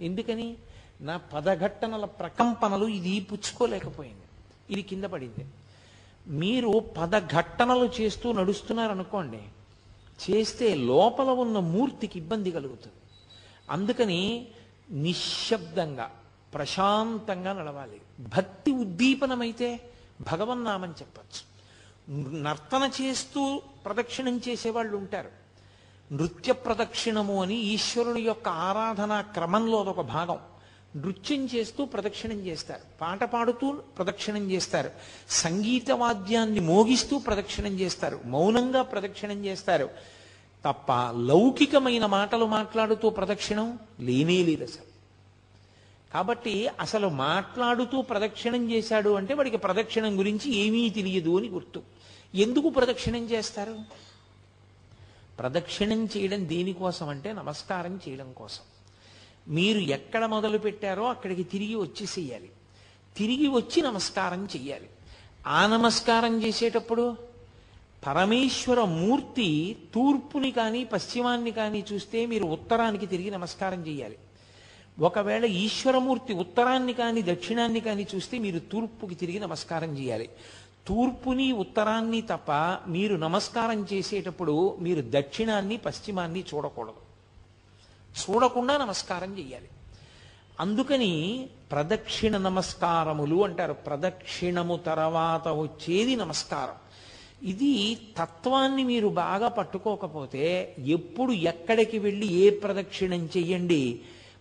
ఎందుకని? 0.00 0.56
నా 1.00 1.16
పదఘట్టనల 1.16 2.04
ప్రకంపనలు 2.04 2.86
ఇది 2.86 3.20
పుచ్చుకోలేకపోయింది. 3.20 4.22
ఇది 4.70 4.82
కింద 4.82 5.04
పడింది. 5.04 5.46
మీరు 6.26 6.84
పదఘట్టనలు 6.98 7.90
చేస్తూ 8.00 8.32
నడుస్తున్నారనుకోండి 8.32 9.38
చేస్తే 10.30 10.74
లోపల 10.74 11.24
ఉన్న 11.24 11.58
మూర్తికి 11.58 12.18
ఇబ్బంది 12.18 12.50
కలుగుతుంది. 12.50 12.96
అందుకని 13.70 14.48
నిశ్శబ్దంగా 14.90 16.10
ప్రశాంతంగా 16.54 17.52
నడవాలి. 17.52 18.00
భక్తి 18.20 18.72
ఉద్దీపనమైతే 18.72 19.90
భగవన్నామని 20.20 20.92
చెప్పచ్చు. 20.92 21.56
నర్తన 22.42 22.90
చేస్తూ 23.00 23.62
ప్రదక్షిణం 23.84 24.40
చేసేవాళ్ళు 24.48 24.96
ఉంటారు. 24.96 25.30
నృత్య 26.12 26.52
ప్రదక్షిణము 26.52 27.42
అని 27.42 27.54
ఈశ్వరుని 27.54 28.20
యొక్క 28.20 28.48
ఆరాధనా 28.48 29.20
క్రమంలో 29.20 29.80
అదొక 29.80 30.00
భాగం. 30.00 30.38
నృత్యం 30.96 31.48
చేస్తూ 31.54 31.84
ప్రదక్షిణం 31.84 32.36
చేస్తారు. 32.36 32.80
పాట 33.00 33.24
పాడుతూ 33.24 33.72
ప్రదక్షిణం 33.72 34.50
చేస్తారు. 34.50 34.90
సంగీత 35.28 35.90
వాద్యాన్ని 35.90 36.60
మోగిస్తూ 36.60 37.18
ప్రదక్షిణం 37.18 37.80
చేస్తారు. 37.80 38.20
మౌనంగా 38.24 38.82
ప్రదక్షిణం 38.82 39.44
చేస్తారు. 39.44 39.90
తప్ప 40.64 40.92
లౌకికమైన 41.20 42.06
మాటలు 42.06 42.44
మాట్లాడుతూ 42.44 43.10
ప్రదక్షిణం 43.10 43.78
లేనే 44.00 44.42
లేదు 44.42 44.62
అసలు. 44.62 44.96
కాబట్టి 46.14 46.68
అసలు 46.80 47.08
మాట్లాడుతూ 47.08 48.02
ప్రదక్షిణం 48.02 48.70
చేశాడు 48.70 49.10
అంటే 49.10 49.34
వాడికి 49.34 49.56
ప్రదక్షిణం 49.56 50.18
గురించి 50.18 50.54
ఏమీ 50.54 50.90
తెలియదు 50.90 51.38
అని 51.38 51.48
గుర్తు. 51.48 51.82
ఎందుకు 52.34 52.70
ప్రదక్షిణం 52.70 53.24
చేస్తారు? 53.24 53.78
ప్రదక్షిణం 55.38 56.04
చేయడం 56.04 56.48
దేనికోసం 56.48 57.08
అంటే 57.08 57.32
నమస్కారం 57.32 58.00
చేయడం 58.08 58.32
కోసం. 58.32 58.75
మీరు 59.48 59.78
ఎక్కడ 59.78 60.26
మొదలు 60.26 60.58
పెట్టారో 60.58 61.04
అక్కడికి 61.08 61.42
తిరిగి 61.42 61.74
వచ్చేసేయాలి. 61.74 62.50
తిరిగి 63.16 63.48
వచ్చి 63.48 63.82
నమస్కారం 63.82 64.48
చెయ్యాలి. 64.56 64.88
ఆ 65.46 65.66
నమస్కారం 65.66 66.42
చేసేటప్పుడు 66.42 67.16
పరమేశ్వర 68.06 68.80
మూర్తి 68.84 69.76
తూర్పుని 69.94 70.50
కానీ 70.50 70.84
పశ్చిమాన్ని 70.84 71.50
కానీ 71.50 71.84
చూస్తే 71.92 72.26
మీరు 72.26 72.44
ఉత్తరానికి 72.44 73.06
తిరిగి 73.06 73.30
నమస్కారం 73.30 73.86
చేయాలి 73.86 74.16
ఒకవేళ 75.00 75.44
ఈశ్వరమూర్తి 75.44 76.34
ఉత్తరాన్ని 76.34 76.92
కానీ 76.92 77.22
దక్షిణాన్ని 77.22 77.80
కానీ 77.80 78.06
చూస్తే 78.14 78.38
మీరు 78.38 78.58
తూర్పుకి 78.58 79.14
తిరిగి 79.14 79.38
నమస్కారం 79.38 79.98
చేయాలి 79.98 80.28
తూర్పుని 80.86 81.52
ఉత్తరాన్ని 81.52 82.20
తప్ప 82.20 82.52
మీరు 82.88 83.16
నమస్కారం 83.16 83.86
చేసేటప్పుడు 83.92 84.76
మీరు 84.80 85.04
దక్షిణాన్ని 85.10 85.76
పశ్చిమాన్ని 85.76 86.44
చూడకూడదు. 86.54 87.05
చూడకుండా 88.16 88.76
నమస్కారం 88.76 89.38
చేయాలి 89.38 89.68
అందుకని 90.60 91.46
ప్రదక్షిణ 91.70 92.36
నమస్కారములు 92.36 93.44
అంటారు. 93.44 93.72
ప్రదక్షిణము 93.72 94.76
తర్వాత 94.76 95.48
వచ్చేది 95.48 96.16
నమస్కారం. 96.16 96.74
ఇది 97.48 97.98
తత్వాన్ని 98.18 98.84
మీరు 98.84 99.08
బాగా 99.08 99.48
పట్టుకోకపోతే 99.48 100.74
ఎప్పుడు 100.78 101.32
ఎక్కడికి 101.32 101.98
వెళ్ళి 101.98 102.32
ఏ 102.32 102.50
ప్రదక్షిణం 102.50 103.28
చెయ్యండి? 103.36 104.00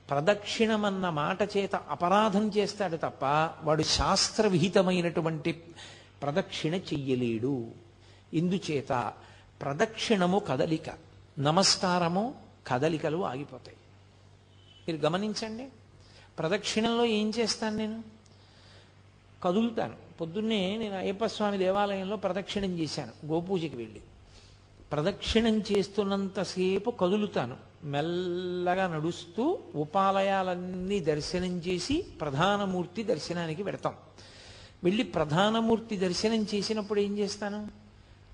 ప్రదక్షిణమన్న 0.09 1.09
మాట 1.09 1.41
చేత 1.41 1.75
అపరాధం 1.75 2.49
చేస్తాడు 2.49 2.97
తప్ప 2.97 3.25
వాడు 3.63 3.83
శాస్త్ర 3.83 4.47
విహితమైనటువంటి 4.47 5.51
ప్రదక్షిణ 6.21 6.75
చెయ్యలేడు. 6.75 7.67
ఇందుచేత 8.33 9.13
ప్రదక్షిణము 9.61 10.39
కదలిక. 10.39 10.89
నమస్కారము 11.39 12.44
కదలికలు 12.67 13.25
ఆగిపోతాయి. 13.25 13.78
మీరు 14.88 15.01
గమనించండి 15.01 15.67
ప్రదక్షిణంలో 16.39 17.06
ఏం 17.06 17.32
చేస్తాను 17.39 17.78
నేను? 17.78 18.04
కదులుతాను. 19.43 19.95
పొద్దున్నే 20.21 20.78
నేను 20.78 20.97
అయ్యప్ప 20.97 21.25
స్వామి 21.25 21.58
దేవాలయంలో 21.58 22.15
ప్రదక్షిణం 22.15 22.80
చేశాను 22.80 23.28
గోపూజకి 23.28 23.75
వెళ్ళి. 23.75 24.01
ప్రదక్షిణం 24.91 25.60
చేస్తున్నంతసేపు 25.60 26.91
కదులుతాను. 26.91 27.58
మెల్లగా 27.84 28.88
నడుస్తూ 28.88 29.60
ఉపాలయాలన్నీ 29.75 30.99
దర్శనం 30.99 31.58
చేసి 31.60 32.01
ప్రధానమూర్తి 32.21 33.04
దర్శనానికి 33.04 33.63
పెడతాం 33.63 33.93
వెళ్ళి 34.84 35.04
ప్రధానమూర్తి 35.04 35.97
దర్శనం 35.97 36.47
చేసినప్పుడు 36.56 36.99
ఏం 36.99 37.17
చేస్తాను? 37.17 37.67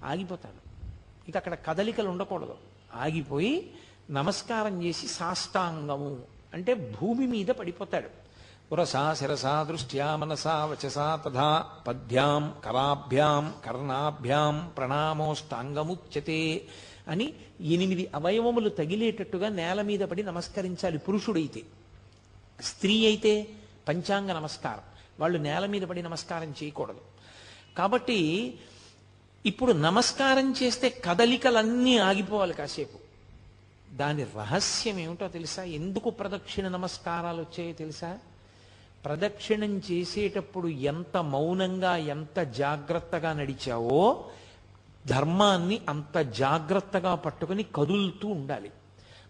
ఆగిపోతాను. 0.06 0.89
ఇక 1.30 1.38
అక్కడ 1.38 1.54
కదలికలు 1.54 2.10
ఉండకూడదు. 2.10 2.56
ఆగిపోయి 2.96 3.72
నమస్కారం 4.12 4.84
చేసి 4.84 5.08
సాష్టాంగము 5.08 6.17
అంటే 6.54 6.74
భూమి 6.74 7.28
మీద 7.28 7.47
పడిపోతాడు. 7.47 8.10
పురసా 8.71 9.13
శిరసా 9.13 9.63
దృష్ట్యా 9.63 10.15
మనసా 10.15 10.65
వచసా 10.65 11.21
తథా 11.26 11.65
పద్భ్యాం 11.88 12.54
కరాభ్యాం 12.65 13.54
కర్ణాభ్యాం 13.65 14.71
ప్రణామోష్టాంగముచ్యతే 14.78 16.62
అని 17.08 17.34
ఎనిమిది 17.62 18.10
అవయవములు 18.15 18.69
తగిలేటట్టుగా 18.69 19.50
నేల 19.50 19.82
మీద 19.82 20.00
పడి 20.00 20.24
నమస్కరించాలి 20.24 20.97
పురుషుడైతే. 20.97 21.62
స్త్రీ 22.62 23.06
అయితే 23.06 23.47
పంచాంగ 23.88 24.32
నమస్కారం. 24.32 24.82
వాళ్ళు 25.19 25.38
నేల 25.38 25.65
మీద 25.65 25.82
పడి 25.82 26.02
నమస్కారం 26.02 26.56
చేయకూడదు. 26.63 27.02
కాబట్టి 27.78 28.54
ఇప్పుడు 29.45 29.71
నమస్కారం 29.71 30.56
చేస్తే 30.63 30.89
కదలికలన్నీ 30.89 31.97
ఆగిపోవాలి 31.97 32.54
కాసేపు. 32.54 33.00
దాని 33.91 34.23
రహస్యం 34.23 34.99
ఏమిటో 34.99 35.27
తెలుసా? 35.27 35.63
ఎందుకు 35.63 36.10
ప్రదక్షిణ 36.10 36.67
నమస్కారాలు 36.67 37.41
వచ్చాయో 37.41 37.73
తెలుసా? 37.73 38.19
ప్రదక్షిణం 39.06 39.82
చేసేటప్పుడు 39.91 40.67
ఎంత 40.67 41.17
మౌనంగా 41.17 41.97
ఎంత 41.97 42.39
జాగ్రత్తగా 42.39 43.34
నడిచావో 43.34 44.25
ధర్మాన్ని 45.08 45.82
అంత 45.89 46.17
జాగ్రత్తగా 46.17 47.15
పట్టుకుని 47.15 47.63
కదులుతూ 47.63 48.27
ఉండాలి. 48.27 48.71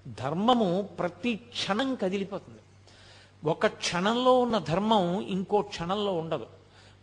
ధర్మము 0.07 0.81
ప్రతి 0.81 1.35
క్షణం 1.35 1.95
కదిలిపోతుంది. 1.95 2.59
ఒక 3.49 3.67
క్షణంలో 3.67 4.39
ఉన్న 4.39 4.57
ధర్మం 4.57 5.21
ఇంకో 5.21 5.61
క్షణంలో 5.61 6.13
ఉండదు. 6.13 6.47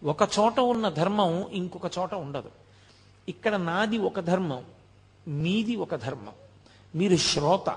ఒక 0.04 0.22
చోట 0.22 0.60
ఉన్న 0.60 0.88
ధర్మం 0.88 1.48
ఇంకొక 1.48 1.98
చోట 1.98 2.14
ఉండదు. 2.14 2.50
ఇక్కడ 3.28 3.56
నాది 3.56 3.98
ఒక 3.98 4.20
ధర్మం 4.20 4.64
మీది 5.28 5.76
ఒక 5.76 5.94
ధర్మం. 5.94 6.32
మీరు 6.94 7.16
శ్రోత 7.16 7.76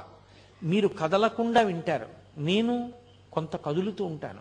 మీరు 0.63 0.87
కదలకుండా 0.87 1.61
వింటారు. 1.61 2.07
నేను 2.37 2.93
కొంత 3.31 3.55
కదులుతూ 3.55 4.05
ఉంటాను. 4.05 4.39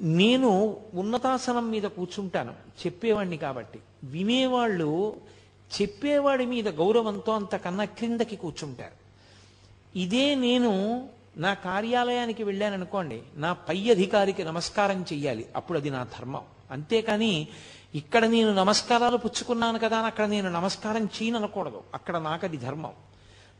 నేను 0.00 0.76
ఉన్నతాసనం 0.94 1.70
మీద 1.70 1.82
కూర్చుంటాను 1.82 2.52
చెప్పేవాడిని 2.52 3.36
కాబట్టి. 3.36 3.78
వినేవాళ్ళు 4.04 5.16
చెప్పేవాడి 5.82 6.46
మీద 6.46 6.68
గౌరవంతో 6.68 7.32
అంతకన్నా 7.32 7.84
క్రిందకి 7.84 8.36
కూర్చుంటారు. 8.36 9.08
ఇదే 9.98 10.34
నేను 10.34 11.08
నా 11.36 11.54
కార్యాలయానికి 11.54 12.44
వెళ్ళాననుకోండి 12.44 13.22
నా 13.36 13.52
పై 13.52 13.90
అధికారికి 13.90 14.44
నమస్కారం 14.44 15.02
చెయ్యాలి. 15.02 15.46
అప్పుడు 15.56 15.78
అది 15.78 15.90
నా 15.90 16.04
ధర్మం. 16.04 16.42
అంతేకాని 16.70 17.48
ఇక్కడ 17.94 18.24
నేను 18.24 18.54
నమస్కారాలు 18.54 19.16
పుచ్చుకున్నాను 19.16 19.78
కదా 19.78 19.96
అని 19.96 20.06
అక్కడ 20.06 20.28
నేను 20.28 20.50
నమస్కారం 20.50 21.04
చేయనకూడదు 21.04 21.82
అక్కడ 21.94 22.16
నాకది 22.16 22.56
ధర్మం. 22.56 22.92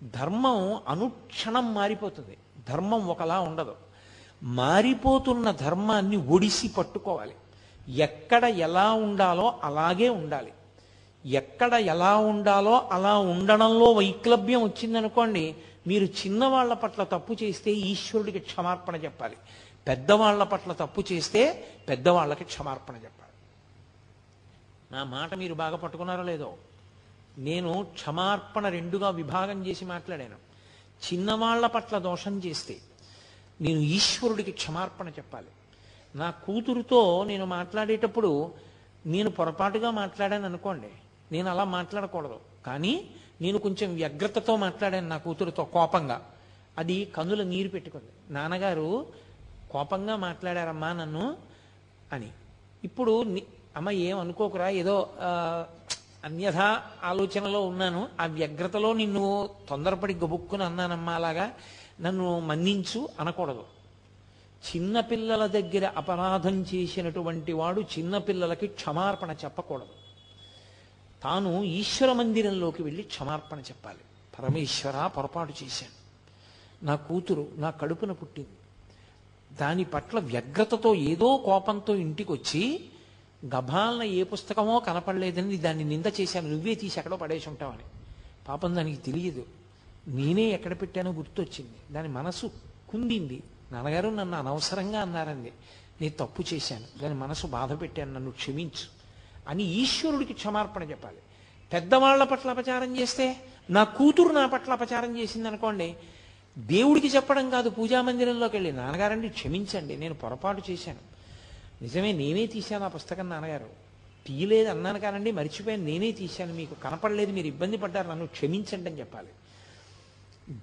ధర్మం 0.03 0.81
అనుక్షణం 0.89 1.75
మారిపోతుంది. 1.75 2.37
ధర్మం 2.69 3.09
ఒకలా 3.09 3.41
ఉండదు. 3.41 3.77
మారిపోతున్న 4.43 5.51
ధర్మాన్ని 5.51 6.17
ఒడిసి 6.17 6.69
పట్టుకోవాలి. 6.69 7.35
ఎక్కడ 7.89 8.45
ఎలా 8.45 8.93
ఉండాలో 8.93 9.55
అలాగే 9.63 10.09
ఉండాలి. 10.09 10.53
ఎక్కడ 11.25 11.75
ఎలా 11.75 12.17
ఉండాలో 12.17 12.89
అలా 12.93 13.19
ఉండడంలో 13.19 13.93
వైక్లభ్యం 13.93 14.63
వచ్చిందనుకోండి 14.63 15.57
మీరు 15.87 16.05
చిన్నవాళ్ళ 16.05 16.75
పట్ల 16.75 17.05
తప్పు 17.05 17.37
చేస్తే 17.43 17.71
ఈశ్వరుడికి 17.71 18.39
క్షమార్పణ 18.39 18.97
చెప్పాలి. 18.97 19.37
పెద్దవాళ్ళ 19.89 20.43
పట్ల 20.43 20.73
తప్పు 20.73 21.05
చేస్తే 21.13 21.69
పెద్దవాళ్ళకి 21.89 22.45
క్షమార్పణ 22.45 22.95
చెప్పాలి. 22.95 23.33
నా 24.97 25.05
మాట 25.05 25.35
మీరు 25.35 25.55
బాగా 25.55 25.77
పట్టుకున్నారో 25.77 26.23
లేదో? 26.23 26.55
నేను 27.39 27.87
క్షమార్పణ 27.95 28.69
రెండుగా 28.69 29.11
విభాగం 29.11 29.67
చేసి 29.67 29.85
మాట్లాడాను. 29.85 30.37
చిన్నవాళ్ళ 31.05 31.67
పట్ల 31.67 31.99
దోషం 31.99 32.39
చేస్తే 32.39 32.77
నేను 33.61 33.79
ఈశ్వరుడికి 33.79 34.53
క్షమార్పణ 34.53 35.09
చెప్పాలి. 35.09 35.47
నా 36.17 36.31
కూతురుతో 36.31 37.25
నేను 37.25 37.45
మాట్లాడేటప్పుడు 37.47 38.53
నేను 39.07 39.31
పొరపాటుగా 39.31 39.91
మాట్లాడాను 39.91 40.45
అనుకోండి. 40.45 40.89
నేను 41.33 41.51
అలా 41.51 41.65
మాట్లాడకూడదు. 41.65 42.41
కానీ 42.67 43.11
నేను 43.41 43.59
కొంచెం 43.59 43.95
వ్యగ్రతతో 43.95 44.57
మాట్లాడాను 44.57 45.09
నా 45.09 45.17
కూతురుతో 45.17 45.65
కోపంగా. 45.65 46.31
అది 46.79 47.05
కన్నుల 47.05 47.43
నీరు 47.43 47.69
పెట్టుకుంది. 47.69 48.35
నాన్నగారు 48.35 49.07
కోపంగా 49.71 50.17
మాట్లాడారమ్మా 50.17 50.93
నన్ను 50.93 51.37
అని. 52.13 52.33
ఇప్పుడు 52.85 53.25
అమ్మ 53.77 53.91
ఏం 53.91 54.19
అనుకోకురా 54.19 54.69
ఏదో 54.69 55.09
అన్యథా 56.25 56.83
ఆలోచనలో 57.05 57.67
ఉన్నాను. 57.67 58.09
ఆ 58.21 58.27
వ్యగ్రతలో 58.27 58.93
నిన్ను 58.93 59.49
తొందరపడి 59.69 60.15
గబుక్కుని 60.15 60.65
అన్నానమ్మా 60.65 61.13
అలాగా. 61.13 61.53
నన్ను 62.01 62.41
మన్నించు 62.41 63.09
అనకూడదు. 63.21 63.65
చిన్నపిల్లల 64.59 65.47
దగ్గర 65.47 65.93
అపరాధం 65.97 66.63
చేసినటువంటి 66.63 67.53
వాడు 67.53 67.81
చిన్నపిల్లలకి 67.81 68.67
క్షమార్పణ 68.67 69.31
చెప్పకూడదు. 69.31 69.87
తాను 71.23 71.63
ఈశ్వర 71.63 72.13
మందిరంలోకి 72.13 72.83
వెళ్ళి 72.83 73.03
క్షమార్పణ 73.03 73.61
చెప్పాలి. 73.61 73.99
పరమేశ్వర 74.39 75.07
పొరపాటు 75.07 75.55
చేశాను. 75.65 75.99
నా 76.85 76.95
కూతురు 76.95 77.49
నా 77.57 77.71
కడుపున 77.71 78.13
పుట్టింది. 78.13 78.49
దాని 79.57 79.85
పట్ల 79.85 80.19
వ్యగ్రతతో 80.19 80.95
ఏదో 80.95 81.37
కోపంతో 81.37 81.95
ఇంటికి 81.95 82.33
వచ్చి 82.33 82.85
గభాలన 83.47 84.03
ఏ 84.03 84.23
పుస్తకమో 84.23 84.79
కనపడలేదని 84.81 85.57
దాన్ని 85.57 85.85
నింద 85.85 86.05
చేశాను. 86.21 86.49
నువ్వే 86.49 86.75
తీసి 86.75 87.01
ఎక్కడో 87.01 87.17
పడేసి 87.17 87.49
ఉంటావని 87.49 87.83
పాపం 88.49 88.77
దానికి 88.77 89.13
తెలియదు. 89.13 89.47
నేనే 90.09 90.43
ఎక్కడ 90.43 90.73
పెట్టానో 90.73 91.13
గుర్తొచ్చింది. 91.13 91.95
దాని 91.95 92.09
మనసు 92.09 92.51
కుందింది. 92.89 93.43
నాన్నగారు 93.73 94.09
నన్ను 94.09 94.39
అనవసరంగా 94.39 95.01
అన్నారండి 95.01 95.53
నేను 96.01 96.27
తప్పు 96.27 96.45
చేశాను. 96.55 97.03
దాని 97.03 97.15
మనసు 97.15 97.47
బాధ 97.47 97.81
పెట్టాను. 97.81 98.13
నన్ను 98.13 98.31
క్షమించు 98.31 98.99
అని 99.49 99.63
ఈశ్వరుడికి 99.63 100.33
క్షమార్పణ 100.33 100.83
చెప్పాలి. 100.83 101.17
పెద్దవాళ్ళ 101.73 102.25
పట్ల 102.25 102.51
అపచారం 102.51 102.97
చేస్తే 102.97 103.37
నా 103.71 103.85
కూతురు 103.85 104.33
నా 104.33 104.47
పట్ల 104.47 104.73
అపచారం 104.73 105.19
చేసింది 105.19 105.49
అనుకోండి 105.49 105.97
దేవుడికి 106.59 107.09
చెప్పడం 107.09 107.51
కాదు 107.51 107.71
పూజామందిరంలోకి 107.71 108.57
వెళ్ళి 108.57 108.73
నాన్నగారండి 108.73 109.29
క్షమించండి 109.29 109.97
నేను 109.97 110.15
పొరపాటు 110.15 110.63
చేశాను. 110.71 111.18
నిజమే 111.83 112.13
నేనే 112.13 112.47
తీశాను 112.47 112.85
ఆ 112.85 112.89
పుస్తకం 112.89 113.29
నాన్నగారు. 113.29 113.89
తీయలేదు 114.27 114.69
అన్నాను 114.69 115.01
కానండి 115.01 115.31
మర్చిపోయాను 115.31 115.85
నేనే 115.85 116.13
తీశాను 116.13 116.55
మీకు 116.55 116.75
కనపడలేదు 116.75 117.33
మీరు 117.33 117.47
ఇబ్బంది 117.47 117.77
పడ్డారు 117.77 118.09
నన్ను 118.09 118.27
క్షమించండి 118.27 118.91
అని 118.91 118.99
చెప్పాలి. 118.99 119.29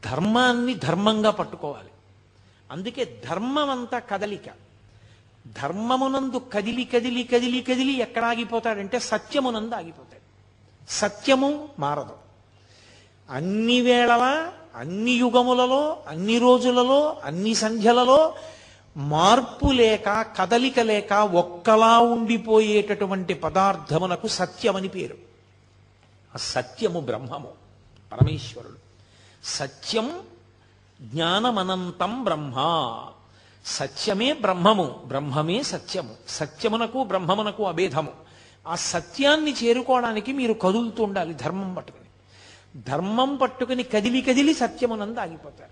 ధర్మాన్ని 0.05 0.75
ధర్మంగా 0.75 1.29
పట్టుకోవాలి. 1.29 1.89
అందుకే 2.71 3.21
ధర్మం 3.29 3.69
అంతా 3.69 3.99
కదలిక. 3.99 4.49
ధర్మమునందు 5.61 6.41
కదిలి 6.53 6.83
కదిలి 6.83 7.23
కదిలి 7.23 7.61
కదిలి 7.61 7.91
ఎక్కడ 7.91 8.25
ఆగిపోతాడంటే 8.25 8.99
సత్యమునందు 8.99 9.75
ఆగిపోతాడు. 9.75 10.25
సత్యము 10.91 11.69
మారదు. 11.79 12.17
అన్ని 13.29 13.81
వేళలా 13.81 14.53
అన్ని 14.75 15.11
యుగములలో 15.11 16.03
అన్ని 16.07 16.37
రోజులలో 16.37 17.21
అన్ని 17.23 17.55
సంధ్యలలో 17.55 18.35
మార్పు 18.97 19.71
లేక 19.71 20.25
కదలిక 20.37 20.79
లేక 20.79 21.13
ఒక్కలా 21.13 21.99
ఉండిపోయేటటువంటి 21.99 23.33
పదార్థమునకు 23.33 24.27
సత్యమని 24.27 24.87
పేరు. 24.87 25.17
ఆ 26.35 26.37
సత్యము 26.37 26.99
బ్రహ్మము 26.99 27.51
పరమేశ్వరుడు. 28.11 28.75
సత్యం 29.43 30.21
జ్ఞానమనంతం 31.01 32.23
బ్రహ్మ. 32.23 32.53
సత్యమే 33.65 34.33
బ్రహ్మము 34.33 35.01
బ్రహ్మమే 35.05 35.63
సత్యము. 35.63 36.15
సత్యమునకు 36.29 37.03
బ్రహ్మమునకు 37.03 37.63
అభేదము. 37.63 38.11
ఆ 38.67 38.75
సత్యాన్ని 38.75 39.53
చేరుకోవడానికి 39.53 40.33
మీరు 40.33 40.53
కదులుతూ 40.53 41.03
ఉండాలి 41.03 41.33
ధర్మం 41.33 41.73
పట్టుకుని. 41.73 42.05
ధర్మం 42.81 43.35
పట్టుకుని 43.35 43.83
కదిలి 43.83 44.21
కదిలి 44.21 44.53
సత్యమునందు 44.53 45.19
ఆగిపోతారు. 45.19 45.71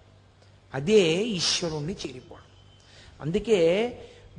అదే 0.73 1.01
ఈశ్వరుణ్ణి 1.23 1.93
చేరిపోవడం. 1.93 2.52
అందుకే 3.23 3.59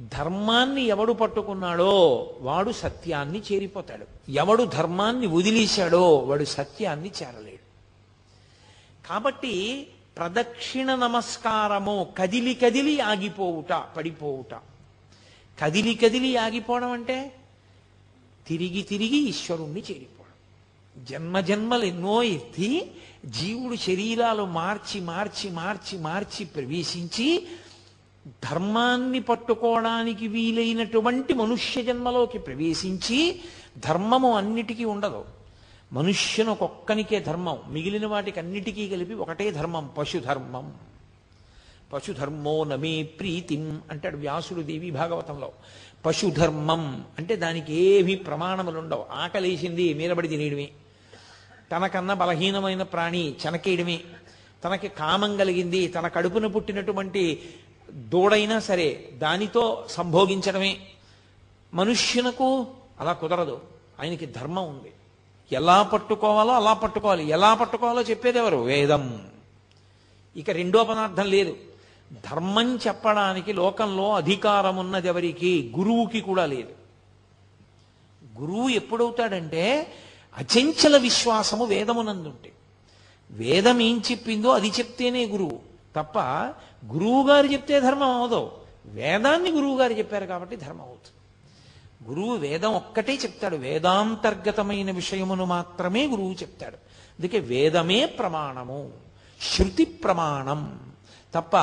ధర్మాన్ని 0.00 0.82
ఎవడు 0.82 1.12
పట్టుకున్నాడో 1.12 1.92
వాడు 2.40 2.72
సత్యాన్ని 2.72 3.42
చేరిపోతాడు. 3.52 4.30
ఎవడు 4.30 4.64
ధర్మాన్ని 4.64 5.26
వదిలేశాడో 5.26 6.16
వాడు 6.16 6.44
సత్యాన్ని 6.44 7.10
చేరలేడు. 7.22 7.64
కాబట్టి 9.08 9.86
ప్రదక్షిణ 10.16 10.94
నమస్కారము 10.94 12.06
కదిలి 12.18 12.54
కదిలి 12.54 13.00
ఆగిపోవుట 13.00 13.72
పడిపోవుట. 13.96 14.54
కదిలి 15.62 15.94
కదిలి 15.94 16.36
ఆగిపోవడం 16.36 16.90
అంటే 16.90 17.32
తిరిగి 18.46 18.82
తిరిగి 18.82 19.16
ఈశ్వరుణ్ణి 19.16 19.80
చేరిపోవడం. 19.80 21.04
జన్మ 21.04 21.40
జన్మలు 21.40 21.84
ఎన్నో 21.84 22.22
ఎత్తి 22.22 22.90
జీవుడు 23.26 23.76
శరీరాలు 23.76 24.42
మార్చి 24.42 25.00
మార్చి 25.00 25.50
మార్చి 25.50 25.98
మార్చి 25.98 26.44
ప్రవేశించి 26.44 27.46
ధర్మాన్ని 28.26 29.20
పట్టుకోవడానికి 29.20 30.28
వీలైనటువంటి 30.28 31.34
మనుష్య 31.34 31.82
జన్మలోకి 31.82 32.38
ప్రవేశించి 32.38 33.40
ధర్మము 33.78 34.37
అన్నిటికీ 34.37 34.84
ఉండదు. 34.84 35.24
మనుష్యునకొక్కనికే 35.92 37.20
ధర్మం 37.20 37.58
మిగిలిన 37.68 38.06
వాటికి 38.06 38.40
అన్నిటికీ 38.40 38.88
కలిపి 38.88 39.14
ఒకటే 39.14 39.50
ధర్మం 39.50 39.90
పశుధర్మం. 39.98 40.72
పశుధర్మో 41.92 42.64
నమే 42.64 43.02
ప్రీతిం 43.02 43.82
అంటాడు 43.90 44.16
వ్యాసుడు 44.16 44.60
దేవి 44.60 44.90
భాగవతంలో. 44.90 45.52
పశుధర్మం 46.06 47.04
అంటే 47.18 47.37
దానికి 47.37 47.74
ఏవి 47.74 48.16
ప్రమాణములు 48.16 48.78
ఉండవు. 48.78 49.04
ఆకలేసింది 49.12 49.94
మీరబడి 49.94 50.28
తినేయడమే. 50.28 50.68
తనకన్నా 51.72 52.14
బలహీనమైన 52.14 52.82
ప్రాణి 52.82 53.34
చెనకేయడమే. 53.46 54.00
తనకి 54.64 54.88
కామం 54.88 55.37
కలిగింది 55.37 55.88
తన 55.88 56.08
కడుపున 56.08 56.46
పుట్టినటువంటి 56.46 57.42
దూడైనా 57.94 58.61
సరే 58.61 59.09
దానితో 59.14 59.87
సంభోగించడమే. 59.90 60.80
మనుష్యునకు 61.74 62.66
అలా 63.00 63.12
కుదరదు. 63.12 63.61
ఆయనకి 64.00 64.26
ధర్మం 64.26 64.68
ఉంది. 64.68 64.92
ఎలా 65.52 65.83
పట్టుకోవాలో 65.83 66.52
అలా 66.52 66.72
పట్టుకోవాలి. 66.72 67.28
ఎలా 67.28 67.54
పట్టుకోవాలో 67.54 68.02
చెప్పేది 68.02 68.38
ఎవరు? 68.38 68.57
వేదం. 68.57 69.26
ఇక 70.37 70.50
రెండో 70.50 70.85
పదార్థం 70.85 71.26
లేదు. 71.26 71.57
ధర్మం 72.12 72.76
చెప్పడానికి 72.76 73.52
లోకంలో 73.52 74.14
అధికారం 74.14 74.76
ఉన్నది 74.76 75.09
ఎవరికి 75.09 75.72
గురువుకి 75.78 76.20
కూడా 76.20 76.46
లేదు. 76.46 76.68
గురువు 78.40 78.68
ఎప్పుడవుతాడంటే 78.68 79.92
అచంచల 80.37 80.96
విశ్వాసము 80.96 81.64
వేదమునందుంటే. 81.64 82.52
వేదం 83.30 83.80
ఏం 83.80 84.02
చెప్పిందో 84.11 84.48
అది 84.48 84.68
చెప్తేనే 84.68 85.26
గురువు. 85.26 85.73
తప్ప 85.96 86.18
గురువుగారు 86.92 87.46
చెప్తే 87.46 87.80
ధర్మం 87.80 88.22
అవదు. 88.22 88.50
వేదాన్ని 88.85 89.50
గురువుగారు 89.50 89.92
చెప్పారు 89.92 90.26
కాబట్టి 90.26 90.57
ధర్మం 90.57 90.80
అవుతుంది. 90.80 91.14
గురువు 92.09 92.37
వేదం 92.37 92.74
ఒక్కటే 92.74 93.14
చెప్తాడు. 93.14 93.57
వేదాంతర్గతమైన 93.57 94.90
విషయమును 94.90 95.44
మాత్రమే 95.44 96.07
గురువు 96.07 96.33
చెప్తాడు. 96.33 96.74
అందుకే 96.74 97.40
వేదమే 97.40 98.07
ప్రమాణము 98.07 98.90
శృతి 99.40 99.85
ప్రమాణం. 99.85 100.92
తప్ప 101.35 101.57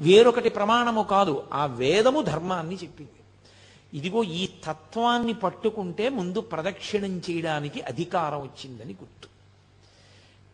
వేరొకటి 0.00 0.48
ప్రమాణము 0.48 1.02
కాదు 1.02 1.44
ఆ 1.52 1.66
వేదము 1.66 2.22
ధర్మాన్ని 2.22 2.74
చెప్పింది. 2.74 3.10
ఇదిగో 3.94 4.24
ఈ 4.24 4.48
తత్వాన్ని 4.64 5.34
పట్టుకుంటే 5.34 6.08
ముందు 6.08 6.40
ప్రదక్షిణం 6.40 7.22
చేయడానికి 7.30 7.80
అధికారం 7.80 8.40
వచ్చిందని 8.40 8.92
గుర్తు. 8.92 9.28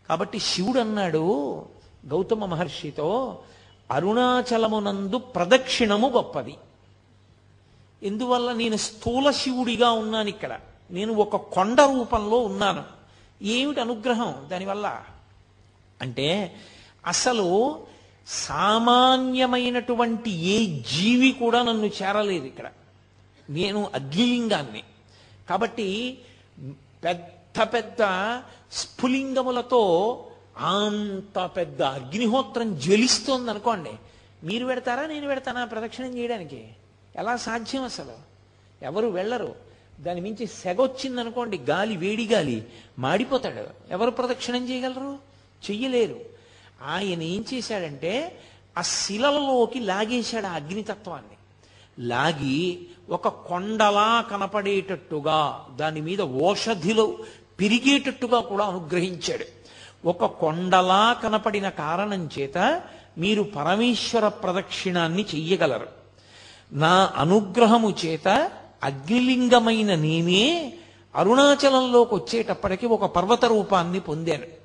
కాబట్టి 0.08 0.38
శివుడు 0.38 0.80
అన్నాడు 0.80 1.64
గౌతమ 2.06 2.44
మహర్షితో 2.44 3.38
అరుణాచలమునందు 3.90 5.18
ప్రదక్షిణము 5.18 6.08
గొప్పది. 6.08 6.56
ఎందువల్ల 8.02 8.52
నేను 8.52 8.76
స్థూల 8.76 9.30
శివుడిగా 9.30 9.90
ఉన్నాను 9.90 10.28
ఇక్కడ. 10.28 10.60
నేను 10.90 11.14
ఒక 11.14 11.36
కొండ 11.36 11.80
రూపంలో 11.80 12.38
ఉన్నాను. 12.38 12.84
ఏమిటి 13.42 13.80
అనుగ్రహం? 13.80 14.48
దానివల్ల 14.50 15.02
అంటే 16.02 16.56
అసలు 17.06 17.80
సామాన్యమైనటువంటి 18.26 20.30
ఏ 20.30 20.66
జీవి 20.66 21.32
కూడా 21.32 21.62
నన్ను 21.62 21.86
చేరలేదు 21.86 22.44
ఇక్కడ. 22.44 22.70
నేను 23.50 23.90
అగ్నిలింగాన్ని. 23.94 24.82
కాబట్టి 25.50 26.18
పెద్ద 27.04 27.62
పెద్ద 27.62 28.42
స్ఫులింగములతో 28.72 30.24
అంత 30.58 31.50
పెద్ద 31.56 31.82
అగ్నిహోత్రం 31.82 32.78
జ్వలిస్తోంది 32.78 33.50
అనుకోండి 33.50 33.90
మీరు 34.44 34.66
పెడతారా 34.66 35.06
నేను 35.06 35.26
పెడతానా 35.26 35.64
ప్రదక్షిణం 35.64 36.18
చేయడానికి? 36.18 36.68
ఎలా 37.16 37.36
సాధ్యం 37.36 37.82
అసలు? 37.82 38.12
ఎవరు 38.82 39.06
వెళ్ళరు. 39.06 39.54
దాని 40.00 40.20
మించి 40.20 40.46
సెగొచ్చింది 40.46 41.20
అనుకోండి 41.20 41.58
గాలి 41.58 41.96
వేడి 41.96 42.26
గాలి 42.26 42.66
మాడిపోతాడు. 42.98 43.92
ఎవరు 43.92 44.10
ప్రదక్షిణం 44.10 44.70
చేయగలరు? 44.70 45.18
చెయ్యలేరు. 45.70 46.20
ఆయన 46.82 47.22
ఏం 47.22 47.44
చేశాడంటే 47.54 48.40
ఆ 48.78 48.82
శిలలలోకి 48.82 49.80
లాగేశాడు 49.80 50.46
ఆ 50.46 50.52
అగ్నితత్వాన్ని. 50.52 51.36
లాగి 52.06 52.86
ఒక 53.10 53.28
కొండలా 53.28 54.20
కనపడేటట్టుగా 54.20 55.66
దాని 55.76 56.00
మీద 56.00 56.20
ఓషధిలో 56.20 57.18
పెరిగేటట్టుగా 57.60 58.40
కూడా 58.40 58.64
అనుగ్రహించాడు. 58.64 59.63
ఒక 60.04 60.24
కొండలా 60.24 61.12
కనపడిన 61.12 61.68
కారణం 61.68 62.30
చేత 62.38 62.82
మీరు 63.18 63.42
పరమేశ్వర 63.42 64.28
ప్రదక్షిణాన్ని 64.28 65.26
చెయ్యగలరు. 65.34 65.88
నా 66.72 67.12
అనుగ్రహము 67.16 67.94
చేత 68.04 68.50
అగ్నిలింగమైన 68.82 69.94
నేనే 69.94 70.74
అరుణాచలంలోకి 71.16 72.14
వచ్చేటప్పటికి 72.14 72.86
ఒక 72.86 73.04
పర్వత 73.04 73.44
రూపాన్ని 73.44 74.00
పొందాను. 74.00 74.64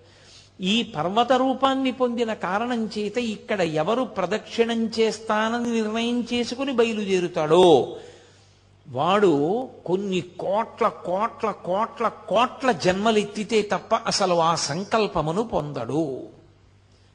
ఈ 0.62 0.84
పర్వత 0.84 1.32
రూపాన్ని 1.34 1.91
పొందిన 1.91 2.34
కారణం 2.34 2.89
చేత 2.97 3.17
ఇక్కడ 3.17 3.62
ఎవరు 3.62 4.04
ప్రదక్షిణం 4.04 4.86
చేస్తానని 4.99 5.71
నిర్ణయం 5.71 6.28
చేసుకుని 6.34 6.71
బయలుదేరుతాడో 6.71 7.95
వాడు 8.89 9.69
కొన్ని 9.86 10.21
కోట్ల 10.21 10.88
కోట్ల 10.88 11.52
కోట్ల 11.52 12.08
కోట్ల 12.08 12.71
జన్మలెత్తితే 12.71 13.62
తప్ప 13.62 13.95
అసలు 13.95 14.34
ఆ 14.34 14.56
సంకల్పమును 14.56 15.43
పొందడు. 15.43 16.28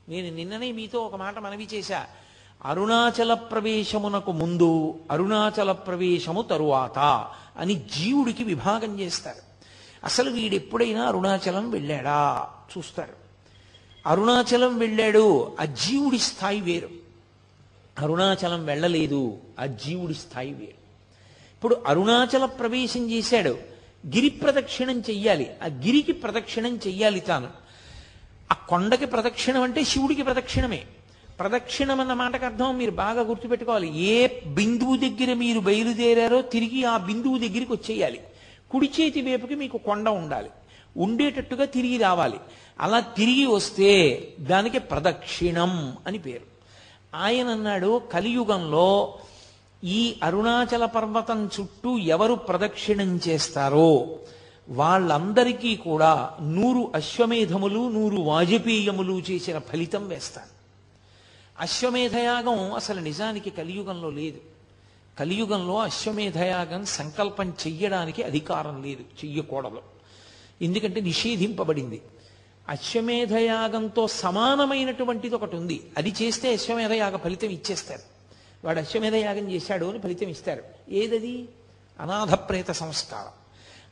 నేను 0.08 0.37
నిన్ననే 0.37 0.72
మీతో 0.72 0.98
ఒక 0.98 1.14
మాట 1.14 1.38
మనవి 1.38 1.68
చేశా. 1.74 2.06
అరుణాచల 2.64 3.34
ప్రవేశమునకు 3.34 4.32
ముందు 4.32 4.94
అరుణాచల 5.10 5.72
ప్రవేశము 5.72 6.42
తరువాత 6.42 7.28
అని 7.58 7.74
జీవుడికి 7.74 8.44
విభాగం 8.44 9.00
చేస్తారు. 9.00 9.38
అసలు 10.04 10.30
వీడెప్పుడైనా 10.30 11.02
అరుణాచలం 11.04 11.70
వెళ్ళాడా? 11.70 12.48
చూస్తారు. 12.78 13.12
అరుణాచలం 14.06 14.78
వెళ్ళాడు 14.78 15.56
ఆ 15.60 15.64
జీవుడి 15.64 16.18
స్థాయి 16.18 16.60
వేరు. 16.60 16.88
అరుణాచలం 17.98 18.64
వెళ్ళలేదు 18.64 19.38
ఆ 19.60 19.66
జీవుడి 19.66 20.14
స్థాయి 20.14 20.54
వేరు. 20.54 20.83
ఇప్పుడు 21.64 21.83
అరుణాచల 21.87 22.44
ప్రవేశం 22.44 23.11
చేశాడు. 23.11 23.59
గిరి 24.07 24.29
ప్రదక్షిణం 24.29 25.00
చెయ్యాలి. 25.00 25.50
ఆ 25.62 25.66
గిరికి 25.66 26.12
ప్రదక్షిణం 26.12 26.77
చెయ్యాలి 26.77 27.20
తాను. 27.20 27.48
ఆ 28.53 28.55
కొండకి 28.55 29.07
ప్రదక్షిణం 29.07 29.62
అంటే 29.62 29.85
శివుడికి 29.85 30.22
ప్రదక్షిణమే. 30.22 30.83
ప్రదక్షిణం 31.40 32.00
అన్న 32.00 32.12
మాటకు 32.12 32.44
అర్థం 32.44 32.79
మీరు 32.79 32.90
బాగా 32.90 33.22
గుర్తుపెట్టుకోవాలి. 33.22 33.98
ఏ 33.98 34.29
బిందువు 34.46 34.96
దగ్గర 34.96 35.35
మీరు 35.35 35.61
బయలుదేరారో 35.61 36.42
తిరిగి 36.42 36.85
ఆ 36.85 36.96
బిందువు 36.96 37.38
దగ్గరికి 37.38 37.72
వచ్చేయాలి. 37.72 38.20
కుడి 38.70 38.90
చేతి 39.00 39.22
వైపుకి 39.22 39.55
మీకు 39.55 39.79
కొండ 39.79 40.09
ఉండాలి. 40.09 40.50
ఉండేటట్టుగా 40.96 41.64
తిరిగి 41.64 41.96
రావాలి. 41.96 42.40
అలా 42.81 43.00
తిరిగి 43.00 43.46
వస్తే 43.46 44.22
దానికి 44.40 44.79
ప్రదక్షిణం 44.79 45.96
అని 46.07 46.18
పేరు. 46.18 46.55
ఆయన 47.16 47.48
అన్నాడు 47.48 48.03
కలియుగంలో 48.12 49.18
ఈ 49.84 50.16
అరుణాచల 50.22 50.84
పర్వతం 50.84 51.50
చుట్టూ 51.60 51.98
ఎవరు 51.98 52.34
ప్రదక్షిణం 52.34 53.20
చేస్తారో 53.28 54.18
వాళ్ళందరికీ 54.68 55.76
కూడా 55.76 56.30
నూరు 56.42 56.92
అశ్వమేధములు 56.94 57.88
నూరు 57.88 58.16
వాజపేయములు 58.16 59.22
చేసిన 59.30 59.58
ఫలితం 59.58 60.08
వేస్తాను 60.08 60.54
అశ్వమేధయాగం 61.60 62.72
అసలు 62.72 63.00
నిజానికి 63.00 63.50
కలియుగంలో 63.50 64.10
లేదు. 64.10 64.40
కలియుగంలో 65.18 65.78
అశ్వమేధయాగం 65.78 66.84
సంకల్పం 66.84 67.50
చెయ్యడానికి 67.50 68.22
అధికారం 68.22 68.82
లేదు 68.82 69.02
చెయ్యకూడదు. 69.24 69.82
ఎందుకంటే 70.62 71.00
నిషేధింపబడింది. 71.00 72.02
అశ్వమేధయాగంతో 72.68 74.08
సమానమైనటువంటిది 74.08 75.34
ఒకటి 75.34 75.56
ఉంది. 75.56 75.90
అది 75.98 76.14
చేస్తే 76.22 76.52
అశ్వమేధయాగ 76.52 77.16
ఫలితం 77.16 77.48
ఇచ్చేస్తారు. 77.48 78.13
వాడు 78.64 78.79
అశ్వమేధయాగం 78.79 79.50
చేశాడు 79.50 79.87
అని 79.87 79.98
ఫలితం 79.98 80.29
ఇస్తారు. 80.29 80.62
ఏదది? 80.88 81.48
అనాథప్రేత 82.00 82.70
సంస్కారం. 82.70 83.33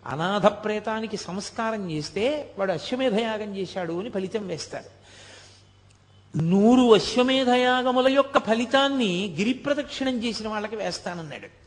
అనాథప్రేతానికి 0.07 1.17
సంస్కారం 1.17 1.91
చేస్తే 1.91 2.55
వాడు 2.59 2.73
అశ్వమేధయాగం 2.73 3.57
చేశాడు 3.57 4.01
అని 4.01 4.11
ఫలితం 4.11 4.47
వేస్తారు. 4.47 5.03
నూరు 6.39 6.95
అశ్వమేధయాగముల 6.95 8.09
యొక్క 8.09 8.39
ఫలితాన్ని 8.39 9.35
గిరిప్రదక్షిణం 9.39 10.25
చేసిన 10.25 10.49
వాళ్ళకి 10.49 10.77
వేస్తానన్నాడు. 10.77 11.63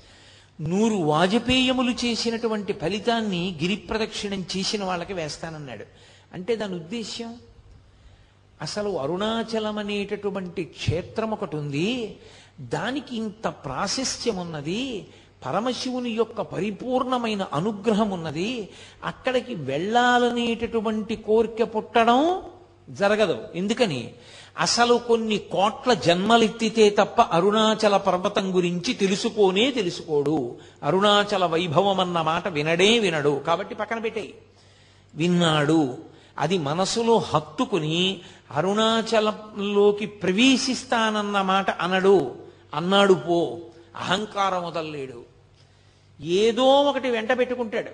నూరు 0.62 0.96
వాజపేయములు 0.96 1.92
చేసినటువంటి 1.92 2.74
ఫలితాన్ని 2.74 3.60
గిరిప్రదక్షిణం 3.64 4.46
చేసిన 4.58 4.84
వాళ్ళకి 4.84 5.14
వేస్తానన్నాడు. 5.14 5.86
అంటే 6.34 6.56
దాని 6.56 6.76
ఉద్దేశ్యం? 6.76 7.36
అసలు 8.62 9.00
అరుణాచలం 9.00 9.78
అనేటటువంటి 9.78 10.64
క్షేత్రం 10.64 11.32
ఒకటి 11.32 11.56
ఉంది. 11.56 12.18
దానికి 12.62 13.18
ఇంత 13.18 13.48
ప్రాశస్త్యం 13.48 14.38
ఉన్నది 14.38 15.08
పరమశివుని 15.46 16.10
యొక్క 16.10 16.42
పరిపూర్ణమైన 16.42 17.46
అనుగ్రహం 17.54 18.10
ఉన్నది 18.10 18.70
అక్కడికి 19.04 19.56
వెళ్ళాలనేటటువంటి 19.56 21.16
కోరిక 21.16 21.76
పుట్టడం 21.76 22.42
జరగదు. 22.90 23.38
ఎందుకని? 23.56 24.14
అసలు 24.60 25.02
కొన్ని 25.08 25.38
కోట్ల 25.38 25.94
జన్మలెత్తితే 25.94 26.90
తప్ప 26.90 27.22
అరుణాచల 27.22 27.98
పర్వతం 27.98 28.56
గురించి 28.56 28.94
తెలుసుకోనే 28.94 29.72
తెలుసుకోడు. 29.72 30.56
అరుణాచల 30.84 31.46
వైభవం 31.46 32.00
అన్న 32.00 32.22
మాట 32.22 32.48
వినడే 32.48 33.00
వినడు. 33.00 33.42
కాబట్టి 33.48 33.76
పక్కన 33.76 34.00
పెట్టేయి. 34.00 34.34
విన్నాడు. 35.16 35.98
అది 36.40 36.58
మనసులో 36.58 37.18
హత్తుకుని 37.18 38.22
అరుణాచలంలోకి 38.52 40.06
ప్రవేశిస్తానన్న 40.06 41.42
మాట 41.42 41.70
అనడు. 41.82 42.45
అన్నాడు 42.76 43.14
పో 43.14 43.58
అహంకారం 43.96 44.64
వదలలేడు. 44.64 45.26
ఏదో 46.22 46.64
ఒకటి 46.64 47.10
వెంట 47.10 47.40
పెట్టుకుంటాడు. 47.40 47.92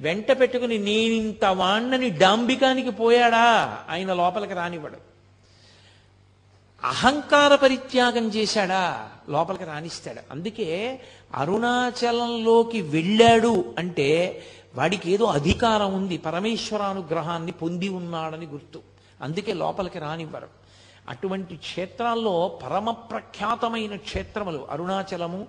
వెంట 0.00 0.40
పెట్టుకుని 0.40 0.78
నేనింత 0.78 1.44
వాణ్ణని 1.44 2.10
డాంబికానికి 2.10 2.90
పోయాడా? 2.90 3.78
ఆయన 3.88 4.12
లోపలికి 4.12 4.54
రానివ్వడు. 4.54 4.96
అహంకార 6.84 7.54
పరిత్యాగం 7.54 8.28
చేశాడా? 8.28 9.10
లోపలికి 9.28 9.64
రాణిస్తాడు 9.64 10.20
అందుకే 10.30 11.00
అరుణాచలంలోకి 11.34 12.80
వెళ్ళాడు 12.80 13.74
అంటే 13.78 14.42
వాడికి 14.74 15.12
ఏదో 15.12 15.24
అధికారం 15.24 15.94
ఉంది. 15.94 16.18
పరమేశ్వరానుగ్రహాన్ని 16.18 17.52
పొంది 17.52 17.88
ఉన్నాడని 17.88 18.46
గుర్తు. 18.46 18.80
అందుకే 19.22 19.52
లోపలికి 19.52 19.98
రానివ్వరు. 19.98 20.59
అటువంటి 21.08 21.56
క్షేత్రాల్లో 21.56 22.60
పరమ 22.62 22.90
ప్రఖ్యాతమైన 22.90 23.96
క్షేత్రములు 23.96 24.66
అరుణాచలము 24.70 25.46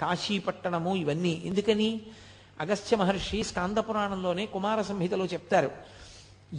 కాశీపట్టణము 0.00 0.96
ఇవన్నీ. 0.96 1.42
ఎందుకని? 1.44 2.00
అగస్త్య 2.60 2.96
మహర్షి 2.96 3.42
స్కాంద 3.42 3.78
పురాణంలోనే 3.78 4.46
కుమార 4.46 4.82
సంహితలో 4.82 5.24
చెప్తారు 5.24 5.70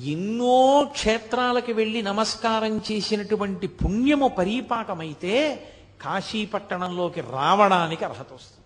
ఎన్నో 0.04 0.88
క్షేత్రాలకు 0.92 1.72
వెళ్ళి 1.72 2.02
నమస్కారం 2.02 2.78
చేసినటువంటి 2.78 3.68
పుణ్యము 3.68 4.28
పరీపాకమైతే 4.28 5.64
కాశీపట్టణంలోకి 6.02 7.22
రావడానికి 7.22 8.06
అర్హత 8.06 8.34
వస్తుంది. 8.34 8.66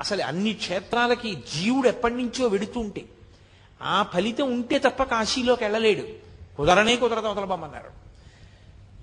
అసలు 0.00 0.22
అన్ని 0.22 0.52
క్షేత్రాలకి 0.52 1.34
జీవుడు 1.34 1.88
ఎప్పటి 1.88 2.14
నుంచో 2.14 2.46
వెడుతుంటే 2.46 3.04
ఆ 3.82 4.02
ఫలితం 4.02 4.52
ఉంటే 4.52 4.78
తప్ప 4.78 5.02
కాశీలోకి 5.02 5.64
వెళ్ళలేడు. 5.64 6.02
కుదరనే 6.56 6.96
కుదరదు 6.96 7.26
అవతలబమ్మన్నారు 7.26 8.01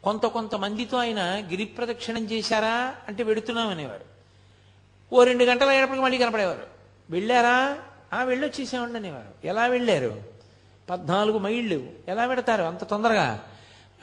కొంత 0.03 0.25
కొంతమందితో 0.25 0.97
ఆయన 0.97 1.21
గిరి 1.21 1.65
ప్రదక్షిణం 1.65 2.25
చేశారా 2.25 2.95
అంటే 3.07 3.23
వెడుతున్నాం 3.23 3.67
అనేవారు. 3.67 4.13
ఓ 5.13 5.23
రెండు 5.23 5.43
గంటలు 5.43 5.69
అయినప్పటికీ 5.69 6.03
మళ్ళీ 6.03 6.17
కనపడేవారు. 6.17 6.63
వెళ్ళారా? 7.09 7.77
ఆ 8.13 8.23
వెళ్ళొచ్చేసామండి 8.23 8.97
అనేవారు. 8.97 9.47
ఎలా 9.47 9.65
వెళ్ళారు? 9.65 10.23
పద్నాలుగు 10.89 11.37
మైళ్ళు. 11.37 11.91
ఎలా 12.07 12.27
పెడతారు 12.27 12.63
అంత 12.63 12.83
తొందరగా. 12.83 13.43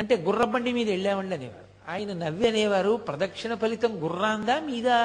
అంటే 0.00 0.16
గుర్రబండి 0.16 0.72
మీద 0.72 0.90
వెళ్ళామండి 0.90 1.34
అనేవారు. 1.34 1.90
ఆయన 1.90 2.12
నవ్వి 2.12 2.48
అనేవారు 2.48 2.96
ప్రదక్షిణ 2.96 3.54
ఫలితం 3.54 4.04
గుర్రాందా 4.04 4.60
మీదా? 4.60 4.98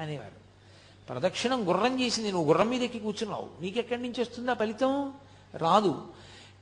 అనేవారు. 0.00 0.42
ప్రదక్షిణం 1.08 1.68
గుర్రం 1.68 2.00
చేసింది. 2.00 2.32
నువ్వు 2.32 2.48
గుర్రం 2.48 2.68
మీద 2.68 2.82
ఎక్కి 2.82 2.98
కూర్చున్నావు. 2.98 3.48
నీకెక్కడి 3.60 4.02
నుంచి 4.02 4.20
వస్తుందా 4.20 4.54
ఫలితం? 4.54 5.12
రాదు. 5.56 6.06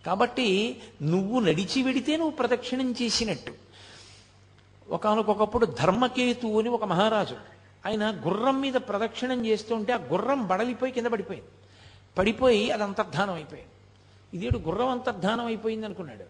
కాబట్టి 0.07 0.77
నువ్వు 1.03 1.41
నడిచి 1.41 1.83
వెడితే 1.83 2.17
నువ్వు 2.17 2.37
ప్రదక్షిణం 2.37 2.93
చేసినట్టు. 2.93 3.53
ఒకనకొకప్పుడు 4.89 5.67
ధర్మకేతు 5.67 6.59
అని 6.59 6.69
ఒక 6.69 6.85
మహారాజు 6.85 7.37
ఆయన 7.87 8.11
గుర్రం 8.27 8.61
మీద 8.61 8.75
ప్రదక్షిణం 8.75 9.47
చేస్తుంటే 9.47 9.93
ఆ 9.93 9.97
గుర్రం 9.97 10.47
బడలిపోయి 10.47 10.93
కింద 10.93 11.07
పడిపోయింది. 11.07 11.49
పడిపోయి 12.19 12.71
అది 12.71 12.83
అంతర్ధానం 12.83 13.35
అయిపోయింది. 13.35 13.71
ఇదేడు 14.35 14.59
గుర్రం 14.59 14.89
అంతర్ధానం 14.89 15.47
అయిపోయింది 15.47 15.87
అనుకున్నాడు. 15.87 16.25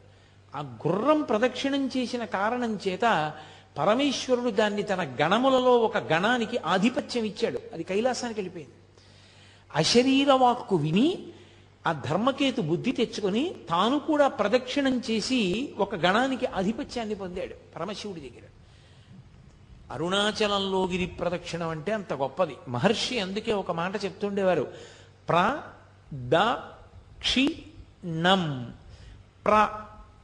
ఆ 0.57 0.61
గుర్రం 0.61 1.23
ప్రదక్షిణం 1.23 1.91
చేసిన 1.97 2.25
కారణం 2.25 2.79
చేత 2.89 3.33
పరమేశ్వరుడు 3.79 4.51
దాన్ని 4.51 4.83
తన 4.83 5.17
గణములలో 5.23 5.79
ఒక 5.79 5.99
గణానికి 5.99 6.59
ఆధిపత్యం 6.59 7.25
ఇచ్చాడు. 7.25 7.61
అది 7.73 7.85
కైలాసానికి 7.85 8.41
వెళ్ళిపోయింది. 8.41 8.75
అశరీర 9.75 10.33
వాక్కు 10.33 10.77
విని 10.77 11.27
ఆ 11.91 11.93
ధర్మకేతు 11.93 12.61
బుద్ధి 12.61 12.93
తెచ్చుకొని 12.93 13.55
తాను 13.71 13.99
కూడా 13.99 14.29
ప్రదక్షిణం 14.29 15.03
చేసి 15.11 15.73
ఒక 15.79 15.95
గణానికి 15.95 16.47
ఆధిపత్యాన్ని 16.47 17.15
పొందాడు 17.15 17.55
పరమశివుడి 17.77 18.21
దగ్గర. 18.21 18.47
అరుణాచలంలో 19.93 20.87
గిరి 20.87 21.07
ప్రదక్షిణం 21.07 21.69
అంటే 21.69 21.93
అంత 21.93 22.13
గొప్పది. 22.13 22.57
మహర్షి 22.69 23.19
అందుకే 23.19 23.53
ఒక 23.53 23.71
మాట 23.71 24.05
చెప్తుండేవారు. 24.05 24.67
ప్ర 25.29 25.63
ద 26.15 26.37
క్షి 27.19 27.63
నం 28.05 28.75
ప్ర 29.47 29.69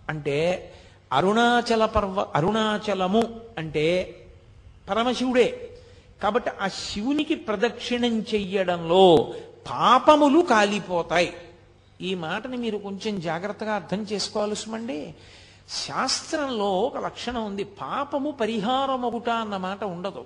అంటే 0.08 0.72
అరుణాచల 1.12 1.86
పర్వ 1.86 2.26
అరుణాచలము 2.34 3.40
అంటే 3.58 3.86
పరమశివుడే. 4.90 5.78
కాబట్టి 6.22 6.50
ఆ 6.60 6.68
శివునికి 6.68 7.34
ప్రదక్షిణం 7.34 8.20
చెయ్యడంలో 8.20 9.34
పాపములు 9.70 10.40
కాలిపోతాయి. 10.40 11.34
ఈ 12.00 12.14
మాటని 12.14 12.56
మీరు 12.56 12.78
కొంచెం 12.78 13.20
జాగ్రత్తగా 13.20 13.74
అర్థం 13.74 14.02
చేసుకోవాలి 14.02 14.56
సుమండి. 14.56 15.14
శాస్త్రంలో 15.68 16.80
ఒక 16.80 17.04
లక్షణం 17.04 17.44
ఉంది. 17.44 17.64
పాపము 17.64 18.30
పరిహారమగుట 18.30 19.28
అన్న 19.28 19.56
మాట 19.56 19.84
ఉండదు. 19.84 20.24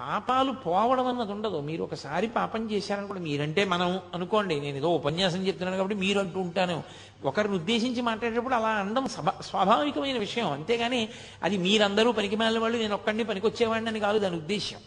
పాపాలు 0.00 0.52
పోవడం 0.52 1.06
అన్నది 1.06 1.32
ఉండదు. 1.32 1.60
మీరు 1.60 1.82
ఒకసారి 1.82 2.26
పాపం 2.26 2.70
చేశారనుకోండి 2.70 3.22
మీరంటే 3.22 3.64
మనం 3.64 4.00
అనుకోండి 4.14 4.60
నేను 4.60 4.76
ఏదో 4.76 4.88
ఉపన్యాసం 4.88 5.46
చెప్తున్నాను 5.46 5.76
కాబట్టి 5.76 5.96
మీరు 5.96 6.18
అంటూ 6.20 6.40
ఉంటాను. 6.40 6.82
ఒకరిని 7.24 7.54
ఉద్దేశించి 7.54 8.02
మాట్లాడేటప్పుడు 8.02 8.54
అలా 8.54 8.68
అనడం 8.68 9.06
స్వాభావికమైన 9.40 10.18
విషయం. 10.18 10.50
అంతేగాని 10.50 11.08
అది 11.42 11.56
మీరందరూ 11.56 12.12
పనికిమాలిన 12.12 12.58
వాళ్ళు 12.58 12.78
నేను 12.78 12.94
ఒక్కడిని 12.94 13.24
పనికొచ్చేవాడిని 13.24 13.90
అని 13.90 14.00
కాదు 14.00 14.18
దాని 14.18 14.36
ఉద్దేశం 14.36 14.78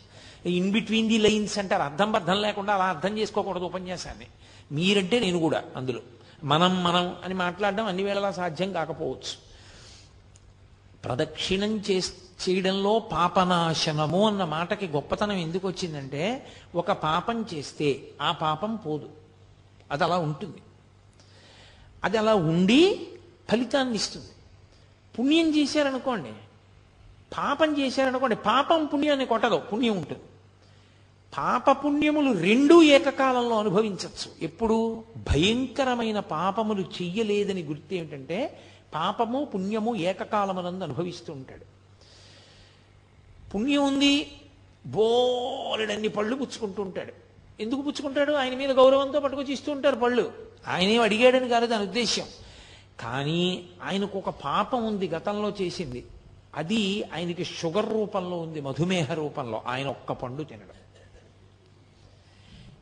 ఇన్ 0.45 0.72
బిట్వీన్ 0.72 1.08
ది 1.08 1.17
లైన్స్ 1.17 1.60
అంటారు. 1.60 1.84
అర్థం 1.84 2.12
బద్ధం 2.12 2.41
లేకుండా 2.41 2.74
అలా 2.74 2.86
అర్థం 2.86 3.17
చేసుకోకూడదు 3.17 3.65
ఉపన్యాసాన్ని. 3.65 4.28
మీరంటే 4.71 5.19
నేను 5.19 5.39
కూడా 5.39 5.63
అందులో. 5.75 5.99
మనం 6.43 6.84
మనం 6.84 7.15
అని 7.23 7.34
మాట్లాడడం 7.34 7.86
అన్ని 7.86 8.03
వేళలా 8.03 8.32
సాధ్యం 8.32 8.73
కాకపోవచ్చు. 8.73 9.49
ప్రదక్షిణం 11.05 11.77
చే 11.77 12.01
చేయడంలో 12.49 12.99
పాపనాశనము 12.99 14.27
అన్న 14.27 14.43
మాటకి 14.43 14.88
గొప్పతనం 14.88 15.32
ఎందుకు 15.32 15.67
వచ్చిందంటే 15.67 16.47
ఒక 16.75 16.91
పాపం 16.91 17.45
చేస్తే 17.53 18.01
ఆ 18.21 18.32
పాపం 18.32 18.75
పోదు. 18.75 19.10
అది 19.91 20.03
అలా 20.03 20.17
ఉంటుంది. 20.17 20.58
అది 22.03 22.17
అలా 22.17 22.36
ఉండి 22.36 23.08
ఫలితాన్ని 23.51 23.95
ఇస్తుంది. 23.95 24.27
పుణ్యం 25.19 25.58
చేశారనుకోండి 25.58 26.32
పాపం 27.38 27.79
చేశారనుకోండి 27.79 28.36
పాపం 28.36 28.86
పుణ్యాన్ని 28.86 29.25
కొట్టదు 29.25 29.58
పుణ్యం 29.58 29.97
ఉంటుంది. 29.97 30.21
పాప 31.38 31.86
పుణ్యములు 31.86 32.39
రెండూ 32.39 32.82
ఏకకాలంలో 32.82 33.60
అనుభవించవచ్చు. 33.60 34.32
ఎప్పుడు? 34.42 35.04
భయంకరమైన 35.18 36.20
పాపములు 36.20 36.82
చెయ్యలేదని 36.82 37.63
గుర్తు 37.63 37.94
ఏమిటంటే 37.94 38.60
పాపము 38.96 39.46
పుణ్యము 39.46 39.96
ఏకకాలమునందు 39.96 40.84
అనుభవిస్తూ 40.84 41.34
ఉంటాడు. 41.34 41.65
పుణ్యం 43.52 43.88
ఉంది 43.88 44.32
బోలెడన్ని 44.86 46.08
పళ్ళు 46.08 46.36
పుచ్చుకుంటూ 46.36 46.84
ఉంటాడు. 46.84 47.13
ఎందుకు 47.60 47.82
పుచ్చుకుంటాడు? 47.82 48.34
ఆయన 48.34 48.56
మీద 48.56 48.72
గౌరవంతో 48.72 49.20
పట్టుకొచ్చి 49.20 49.54
ఇస్తూ 49.54 49.72
ఉంటారు 49.72 49.96
పళ్ళు. 49.96 50.32
ఆయనేం 50.68 51.02
అడిగాడని 51.02 51.50
కాదు 51.50 51.65
దాని 51.65 51.84
ఉద్దేశ్యం. 51.84 52.26
కానీ 53.00 53.70
ఆయనకు 53.84 54.18
ఒక 54.18 54.30
పాపం 54.30 54.86
ఉంది 54.86 55.08
గతంలో 55.08 55.54
చేసింది. 55.62 56.06
అది 56.56 57.04
ఆయనకి 57.04 57.46
షుగర్ 57.46 57.94
రూపంలో 57.94 58.38
ఉంది 58.38 58.62
మధుమేహ 58.62 59.13
రూపంలో. 59.13 59.62
ఆయన 59.68 59.88
ఒక్క 59.88 60.12
పండు 60.12 60.44
తినడం. 60.44 60.79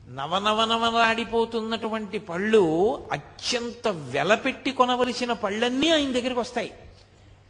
నవనవనవలాడిపోతున్నటువంటి 0.07 2.19
పళ్ళు 2.19 3.03
అత్యంత 3.11 3.87
వెలపెట్టి 3.87 4.71
కొనవలసిన 4.71 5.33
పళ్ళన్నీ 5.33 5.89
ఆయన 5.89 6.11
దగ్గరికి 6.11 6.39
వస్తాయి. 6.39 6.73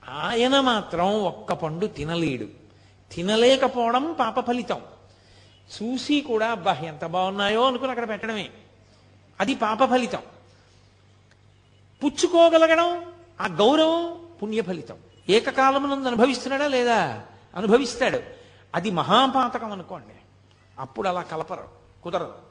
ఆయన 0.09 0.59
మాత్రం 0.59 1.23
ఒక్క 1.23 1.53
పండు 1.53 1.85
తినలేడు. 1.85 2.47
తినలేకపోవడం 3.11 4.15
పాప 4.19 4.47
ఫలితం. 4.47 4.81
చూసి 5.75 6.21
కూడా 6.21 6.51
అబ్బా 6.51 6.73
ఎంత 6.73 7.05
బాగున్నాయో 7.05 7.67
అనుకుని 7.67 7.89
అక్కడ 7.89 8.09
పెట్టడమే. 8.09 8.49
అది 9.39 9.55
పాప 9.55 9.85
ఫలితం. 9.85 10.21
పుచ్చుకోగలగడం 12.03 13.05
ఆ 13.41 13.47
గౌరవం 13.47 14.27
పుణ్య 14.43 14.61
ఫలితం 14.61 14.95
ఏకకాలమునందు 15.29 16.07
అనుభవిస్తున్నాడా 16.07 16.67
లేదా? 16.67 17.23
అనుభవిస్తాడు. 17.55 18.19
అది 18.75 18.91
మహాపాతకం 18.91 19.71
అనుకోండి. 19.71 20.13
అప్పుడు 20.79 21.07
అలా 21.07 21.21
కలపరు 21.21 21.67
కుదరదు. 22.03 22.46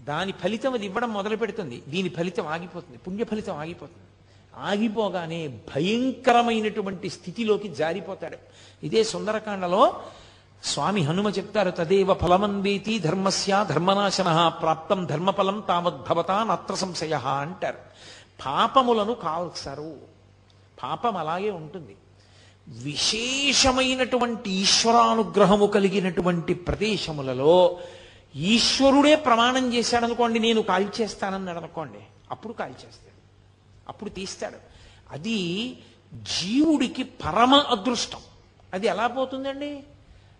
దాని 0.00 0.32
ఫలితం 0.32 0.72
అది 0.72 0.86
ఇవ్వడం 0.86 1.12
మొదలు 1.12 1.36
పెడుతుంది 1.36 1.82
దీని 1.88 2.08
ఫలితం 2.08 2.46
ఆగిపోతుంది. 2.46 2.98
పుణ్య 2.98 3.24
ఫలితం 3.24 3.56
ఆగిపోతుంది. 3.56 4.06
ఆగిపోగానే 4.56 5.48
భయంకరమైనటువంటి 5.48 7.10
స్థితిలోకి 7.10 7.68
జారిపోతాడు. 7.68 8.38
ఇదే 8.82 9.04
సుందరకాండలో 9.04 10.00
స్వామి 10.64 11.02
హనుమ 11.02 11.28
చెప్తారు 11.28 11.70
తదేవ 11.70 12.14
ఫలమన్వేతి 12.14 12.98
ధర్మస్య 12.98 13.66
ధర్మనాశన 13.68 14.52
ప్రాప్తం 14.62 15.04
ధర్మఫలం 15.04 15.62
తావద్భవతా 15.68 16.44
నత్ర 16.44 16.74
సంశయ 16.74 17.14
అంటారు. 17.14 17.78
పాపములను 18.46 19.14
కాల్సరు 19.14 19.96
పాపం 20.82 21.16
అలాగే 21.16 21.50
ఉంటుంది. 21.50 21.96
విశేషమైనటువంటి 22.68 24.50
ఈశ్వరానుగ్రహము 24.50 25.66
కలిగినటువంటి 25.66 26.54
ప్రదేశములలో 26.54 27.78
ఈశ్వరుడే 28.36 29.16
ప్రమాణం 29.16 29.74
చేశాడనుకోండి 29.74 30.38
నేను 30.38 30.62
కాల్చేస్తానన్నాడు 30.62 31.58
అనుకోండి 31.58 31.98
అప్పుడు 32.30 32.52
కాల్చేస్తాడు 32.52 33.18
అప్పుడు 33.88 34.10
తీస్తాడు. 34.10 34.56
అది 35.10 35.72
జీవుడికి 36.14 37.02
పరమ 37.02 37.54
అదృష్టం. 37.54 38.18
అది 38.74 38.86
ఎలా 38.86 39.06
పోతుందండి? 39.06 39.80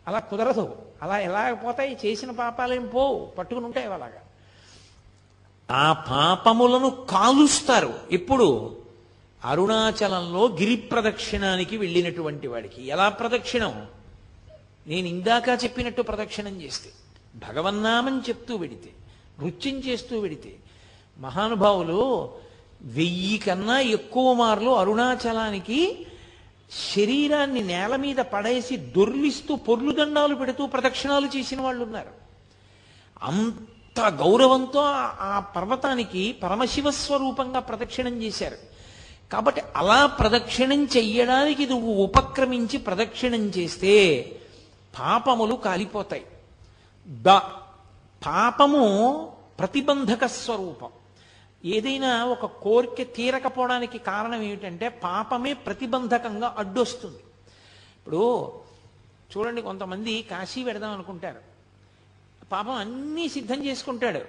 అలా 0.09 0.19
కుదరదు. 0.19 0.77
అలా 1.03 1.19
ఎలా 1.19 1.55
పోతాయి? 1.55 1.99
చేసిన 2.07 2.31
పాపాలేం 2.31 2.87
పోవు. 2.87 3.27
పట్టుకుని 3.27 3.67
ఉంటాయి 3.67 3.87
అలాగా. 3.87 4.21
ఆ 5.71 5.93
పాపములను 5.93 6.91
కాలుస్తారు. 6.91 7.95
ఇప్పుడు 8.11 8.77
అరుణాచలంలో 9.45 10.47
గిరి 10.47 10.77
ప్రదక్షిణానికి 10.77 11.77
వెళ్ళినటువంటి 11.77 12.47
వాడికి 12.47 12.87
ఎలా 12.87 13.09
ప్రదక్షిణం? 13.09 13.87
నేను 14.87 15.07
ఇందాక 15.07 15.65
చెప్పినట్టు 15.65 16.03
ప్రదక్షిణం 16.03 16.63
చేస్తే. 16.63 16.91
భగవన్నామం 17.35 18.25
చెప్తూ 18.29 18.57
వెడితే 18.57 18.91
నృత్యం 19.43 19.75
చేస్తూ 19.75 20.19
వెడితే 20.19 20.57
మహానుభావులు 21.19 22.31
వెయ్యి 22.83 23.39
కన్నా 23.39 23.81
ఎక్కువ 23.81 24.33
మార్లు 24.33 24.71
అరుణాచలానికి 24.71 26.07
శరీరాన్ని 26.95 27.63
నేల 27.63 27.97
మీద 27.97 28.17
పడేసి 28.17 28.77
దొర్లిస్తూ 28.77 29.57
పొర్లుదండాలు 29.57 30.35
పెడుతూ 30.35 30.67
ప్రదక్షిణాలు 30.67 31.27
చేసిన 31.27 31.61
వాళ్ళు 31.61 31.85
ఉన్నారు 31.85 32.11
అంత 33.23 34.01
గౌరవంతో 34.01 34.81
ఆ- 34.81 35.15
ఆ 35.21 35.41
పర్వతానికి 35.57 36.33
పరమశివ 36.33 36.91
స్వరూపంగా 36.91 37.61
ప్రదక్షిణం 37.61 38.23
చేశారు. 38.23 38.57
కాబట్టి 39.33 39.63
అలా 39.77 40.07
ప్రదక్షిణం 40.07 40.85
చెయ్యడానికి 40.85 41.67
నువ్వు 41.67 41.93
ఉపక్రమించి 41.93 42.79
ప్రదక్షిణం 42.79 43.41
చేస్తే 43.41 44.25
పాపములు 45.01 45.55
కాలిపోతాయి. 45.55 46.25
ద 47.09 47.27
పాపము 48.27 49.37
ప్రతిబంధక 49.59 50.27
స్వరూపం. 50.27 50.91
ఏదైనా 51.65 52.25
ఒక 52.25 52.47
కోరిక 52.47 53.15
తీరకపోవడానికి 53.15 53.99
కారణం 53.99 54.43
ఏమిటంటే 54.43 54.89
పాపమే 54.89 55.53
ప్రతిబంధకంగా 55.53 56.55
అడ్డొస్తుంది. 56.59 57.19
ఇప్పుడు 57.97 58.53
చూడండి 59.37 59.63
కొంతమంది 59.63 60.23
కాశీ 60.23 60.65
పెడదాం 60.65 60.93
అనుకుంటారు. 60.93 61.41
పాపం 62.53 62.71
అన్నీ 62.71 63.29
సిద్ధం 63.29 63.65
చేసుకుంటాడు. 63.65 64.21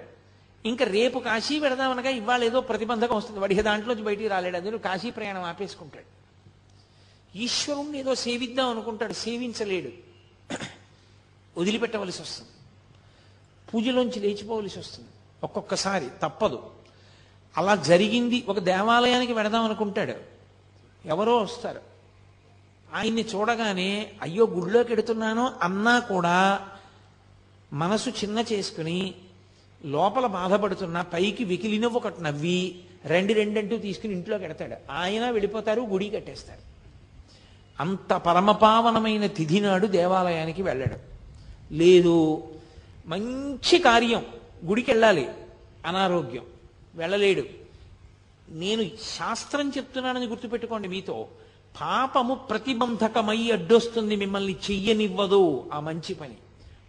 ఇంకా 0.64 0.84
రేపు 0.84 1.18
కాశీ 1.18 1.58
వెడదామనగా 1.58 2.10
ఇవాళ 2.10 2.44
ఏదో 2.44 2.60
ప్రతిబంధకం 2.60 3.16
వస్తుంది. 3.16 3.40
వాడికి 3.40 3.62
దాంట్లోంచి 3.62 4.02
బయటికి 4.02 4.28
రాలేడు. 4.28 4.56
అందులో 4.56 4.78
కాశీ 4.78 5.10
ప్రయాణం 5.10 5.42
ఆపేసుకుంటాడు. 5.42 6.20
ఈశ్వరుణ్ణి 7.38 7.98
ఏదో 7.98 8.14
సేవిద్దాం 8.14 8.68
అనుకుంటాడు. 8.70 9.12
సేవించలేడు. 9.12 9.90
వదిలిపెట్టవలసి 11.60 12.22
వస్తుంది. 12.22 12.50
పూజలోంచి 13.74 14.20
లేచిపోవలసి 14.20 14.78
వస్తుంది. 14.78 15.08
ఒక్కొక్కసారి 15.44 16.06
తప్పదు. 16.22 16.62
అలా 17.56 17.76
జరిగింది. 17.76 18.44
ఒక 18.48 18.58
దేవాలయానికి 18.58 19.32
వెడదాం 19.32 19.64
అనుకుంటాడు. 19.64 20.14
ఎవరో 21.06 21.36
వస్తారు. 21.36 21.80
ఆయన్ని 22.94 23.22
చూడగానే 23.22 24.12
అయ్యో 24.22 24.46
గుళ్ళోకి 24.46 24.92
ఎడుతున్నాను 24.92 25.52
అన్నా 25.62 25.98
కూడా 25.98 26.68
మనసు 27.72 28.10
చిన్న 28.10 28.44
చేసుకుని 28.52 29.14
లోపల 29.84 30.26
బాధపడుతున్న 30.26 31.00
పైకి 31.00 31.44
వికిలిన 31.44 31.86
ఒకటి 31.86 32.22
నవ్వి 32.22 32.80
రెండు 33.04 33.32
రెండంటూ 33.32 33.76
తీసుకుని 33.76 34.12
ఇంట్లోకి 34.12 34.44
ఎడతాడు. 34.44 34.92
ఆయన 34.92 35.30
వెళ్ళిపోతారు 35.30 35.80
గుడి 35.80 36.10
కట్టేస్తారు. 36.10 36.60
అంత 37.80 38.12
పరమపావనమైన 38.12 39.26
తిథి 39.26 39.60
నాడు 39.60 39.86
దేవాలయానికి 39.86 40.62
వెళ్ళాడు. 40.62 40.98
లేదు 41.74 42.48
మంచి 43.10 43.78
కార్యం. 43.78 44.26
గుడికి 44.64 44.90
వెళ్ళాలి 44.90 45.28
అనారోగ్యం. 45.86 46.46
వెళ్ళలేడు. 46.94 47.42
నేను 48.48 48.90
శాస్త్రం 49.18 49.70
చెప్తున్నానని 49.70 50.26
గుర్తుపెట్టుకోండి 50.26 50.88
మీతో. 50.88 51.28
పాపము 51.80 52.34
ప్రతిబంధకమై 52.34 53.50
అడ్డొస్తుంది 53.50 54.16
మిమ్మల్ని 54.16 54.52
చెయ్యనివ్వదు. 54.52 55.70
ఆ 55.72 55.80
మంచి 55.80 56.14
పని. 56.14 56.36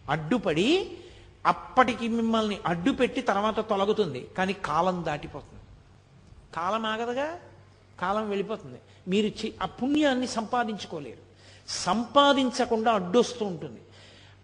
అడ్డుపడి 0.10 0.98
అప్పటికి 1.46 2.08
మిమ్మల్ని 2.08 2.58
అడ్డు 2.66 2.92
పెట్టి 2.92 3.22
తర్వాత 3.22 3.70
తొలగుతుంది. 3.70 4.28
కానీ 4.38 4.54
కాలం 4.54 5.06
దాటిపోతుంది. 5.06 5.64
కాలం 6.56 6.86
ఆగదుగా? 6.86 7.40
కాలం 8.02 8.30
వెళ్ళిపోతుంది. 8.30 8.80
మీరు 9.08 9.50
ఆ 9.64 9.66
పుణ్యాన్ని 9.66 10.28
సంపాదించుకోలేరు. 10.28 11.32
సంపాదించకుండా 11.68 12.92
అడ్డొస్తూ 12.92 13.46
ఉంటుంది. 13.46 13.80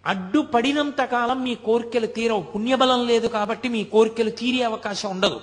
అడ్డుపడినంత 0.07 1.01
కాలం 1.03 1.43
మీ 1.43 1.55
కోరికలు 1.55 2.07
తీరవు. 2.07 2.41
పుణ్యబలం 2.41 3.07
లేదు 3.07 3.27
కాబట్టి 3.27 3.69
మీ 3.69 3.83
కోరికలు 3.83 4.29
తీరే 4.29 4.63
అవకాశం 4.63 5.09
ఉండదు. 5.09 5.41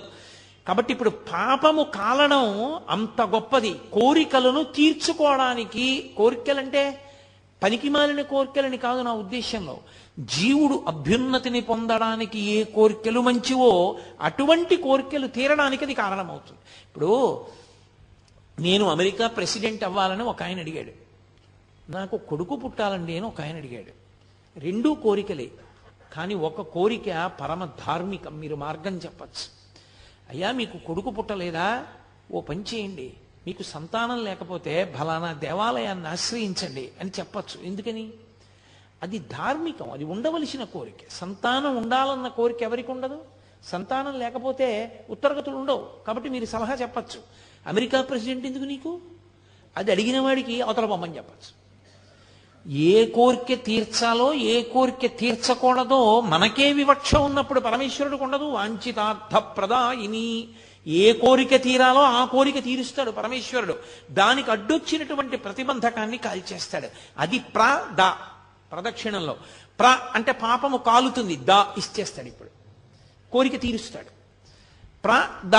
కాబట్టి 0.67 0.93
ఇప్పుడు 0.93 1.09
పాపము 1.09 1.83
కాలడం 1.83 2.79
అంత 2.89 3.21
గొప్పది. 3.21 3.75
కోరికలను 3.93 4.63
తీర్చుకోవడానికి 4.63 6.11
కోరికలంటే 6.17 7.01
పనికి 7.63 7.89
మాలిన 7.89 8.21
కోరికలని 8.21 8.77
కాదు 8.77 9.01
నా 9.01 9.13
ఉద్దేశంలో 9.13 9.77
జీవుడు 10.19 10.83
అభ్యున్నతిని 10.87 11.61
పొందడానికి 11.61 12.39
ఏ 12.39 12.63
కోరికలు 12.63 13.19
మంచివో 13.19 13.97
అటువంటి 14.21 14.75
కోరికలు 14.75 15.27
తీరడానికి 15.27 15.85
అది 15.85 15.93
కారణమవుతుంది. 15.93 16.59
ఇప్పుడు 16.85 17.45
నేను 18.59 18.85
అమెరికా 18.85 19.27
ప్రెసిడెంట్ 19.27 19.83
అవ్వాలని 19.83 20.23
ఒక 20.23 20.43
ఆయన 20.43 20.59
అడిగాడు. 20.59 20.91
నాకు 21.91 22.17
కొడుకు 22.17 22.55
పుట్టాలండి 22.55 23.17
అని 23.17 23.25
ఒక 23.25 23.41
ఆయన 23.41 23.55
అడిగాడు. 23.55 24.04
రెండూ 24.57 24.93
కోరికలే. 24.93 25.51
కానీ 26.13 26.35
ఒక 26.35 26.61
కోరిక 26.61 27.31
పరమ 27.41 27.65
ధార్మికం 27.65 28.39
మీరు 28.39 28.55
మార్గం 28.55 28.97
చెప్పచ్చు. 28.97 29.55
అయ్యా 30.29 30.51
మీకు 30.51 30.77
కొడుకు 30.77 31.09
పుట్టలేదా? 31.09 31.87
ఓ 32.31 32.41
పని 32.41 32.61
చేయండి. 32.61 33.13
మీకు 33.47 33.63
సంతానం 33.63 34.23
లేకపోతే 34.23 34.95
ఫలానా 34.99 35.33
దేవాలయాన్ని 35.33 36.07
ఆశ్రయించండి 36.07 36.91
అని 37.01 37.11
చెప్పచ్చు. 37.19 37.61
ఎందుకని? 37.61 38.13
అది 39.03 39.19
ధార్మికం 39.19 39.91
అది 39.91 40.03
ఉండవలసిన 40.03 40.63
కోరిక. 40.63 41.11
సంతానం 41.11 41.77
ఉండాలన్న 41.77 42.27
కోరిక 42.27 42.63
ఎవరికి 42.63 42.91
ఉండదు? 42.91 43.23
సంతానం 43.63 44.19
లేకపోతే 44.19 44.99
ఉత్తరగతులు 45.09 45.55
ఉండవు. 45.55 45.89
కాబట్టి 46.07 46.29
మీరు 46.29 46.45
సలహా 46.45 46.73
చెప్పచ్చు. 46.73 47.19
అమెరికా 47.67 48.01
ప్రెసిడెంట్ 48.01 48.45
ఎందుకు 48.45 48.63
నీకు? 48.63 49.01
అది 49.77 49.91
అడిగిన 49.91 50.19
వాడికి 50.19 50.61
అవతల 50.61 50.85
బొమ్మని 50.85 51.17
చెప్పచ్చు. 51.17 51.64
ఏ 52.67 53.05
కోరిక 53.05 53.65
తీర్చాలో 53.65 54.33
ఏ 54.33 54.63
కోరిక 54.63 55.17
తీర్చకూడదో 55.17 56.21
మనకే 56.21 56.73
వివక్ష 56.73 57.15
ఉన్నప్పుడు 57.15 57.59
పరమేశ్వరుడికి 57.59 58.23
ఉండదు. 58.23 58.43
వాంఛితార్థ 58.43 59.35
ప్రదాయిని 59.35 60.47
ఏ 60.87 61.13
కోరిక 61.13 61.55
తీరాలో 61.55 62.01
ఆ 62.01 62.25
కోరిక 62.25 62.63
తీరుస్తాడు 62.63 63.11
పరమేశ్వరుడు. 63.11 63.79
దానికి 64.11 64.51
అడ్డొచ్చినటువంటి 64.51 65.37
ప్రతిబంధకాన్ని 65.37 66.17
కాల్చేస్తాడు. 66.17 66.87
అది 67.17 67.39
ప్ర 67.39 67.87
ద 67.93 68.01
ప్రదక్షిణంలో. 68.71 69.33
ప్ర 69.79 69.99
అంటే 70.13 70.31
పాపము 70.31 70.77
కాలుతుంది. 70.77 71.35
ద 71.35 71.49
ఇచ్చేస్తాడు 71.49 72.27
ఇప్పుడు. 72.27 72.49
కోరిక 73.31 73.61
తీరుస్తాడు. 73.61 74.09
ప్ర 75.03 75.27
ద 75.45 75.55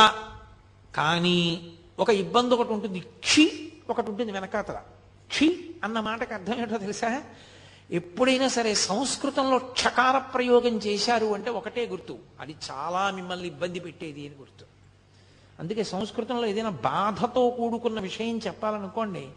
కానీ 0.96 1.70
ఒక 1.98 2.10
ఇబ్బంది 2.10 2.54
ఒకటి 2.54 2.72
ఉంటుంది. 2.72 3.00
క్షి 3.00 3.72
ఒకటి 3.90 4.10
ఉంటుంది 4.10 4.32
వెనకాతల. 4.32 4.80
క్షి 5.28 5.74
అన్న 5.84 6.00
మాటకు 6.00 6.34
అర్థం 6.34 6.54
ఏంటో 6.54 6.78
తెలుసా? 6.78 7.22
ఎప్పుడైనా 7.90 8.48
సరే 8.48 8.74
సంస్కృతంలో 8.74 9.58
క్షకార 9.58 10.18
ప్రయోగం 10.18 10.76
చేశారు 10.76 11.34
అంటే 11.34 11.50
ఒకటే 11.50 11.86
గుర్తు. 11.86 12.18
అది 12.40 12.56
చాలా 12.70 13.10
మిమ్మల్ని 13.10 13.46
ఇబ్బంది 13.46 13.80
పెట్టేది 13.80 14.26
అని 14.26 14.34
గుర్తు. 14.34 14.64
అందుకే 15.58 15.84
సంస్కృతంలో 15.84 16.46
ఏదైనా 16.46 16.70
బాధతో 16.70 17.50
కూడుకున్న 17.50 18.00
విషయం 18.00 18.38
చెప్పాలనుకోండి 18.38 19.28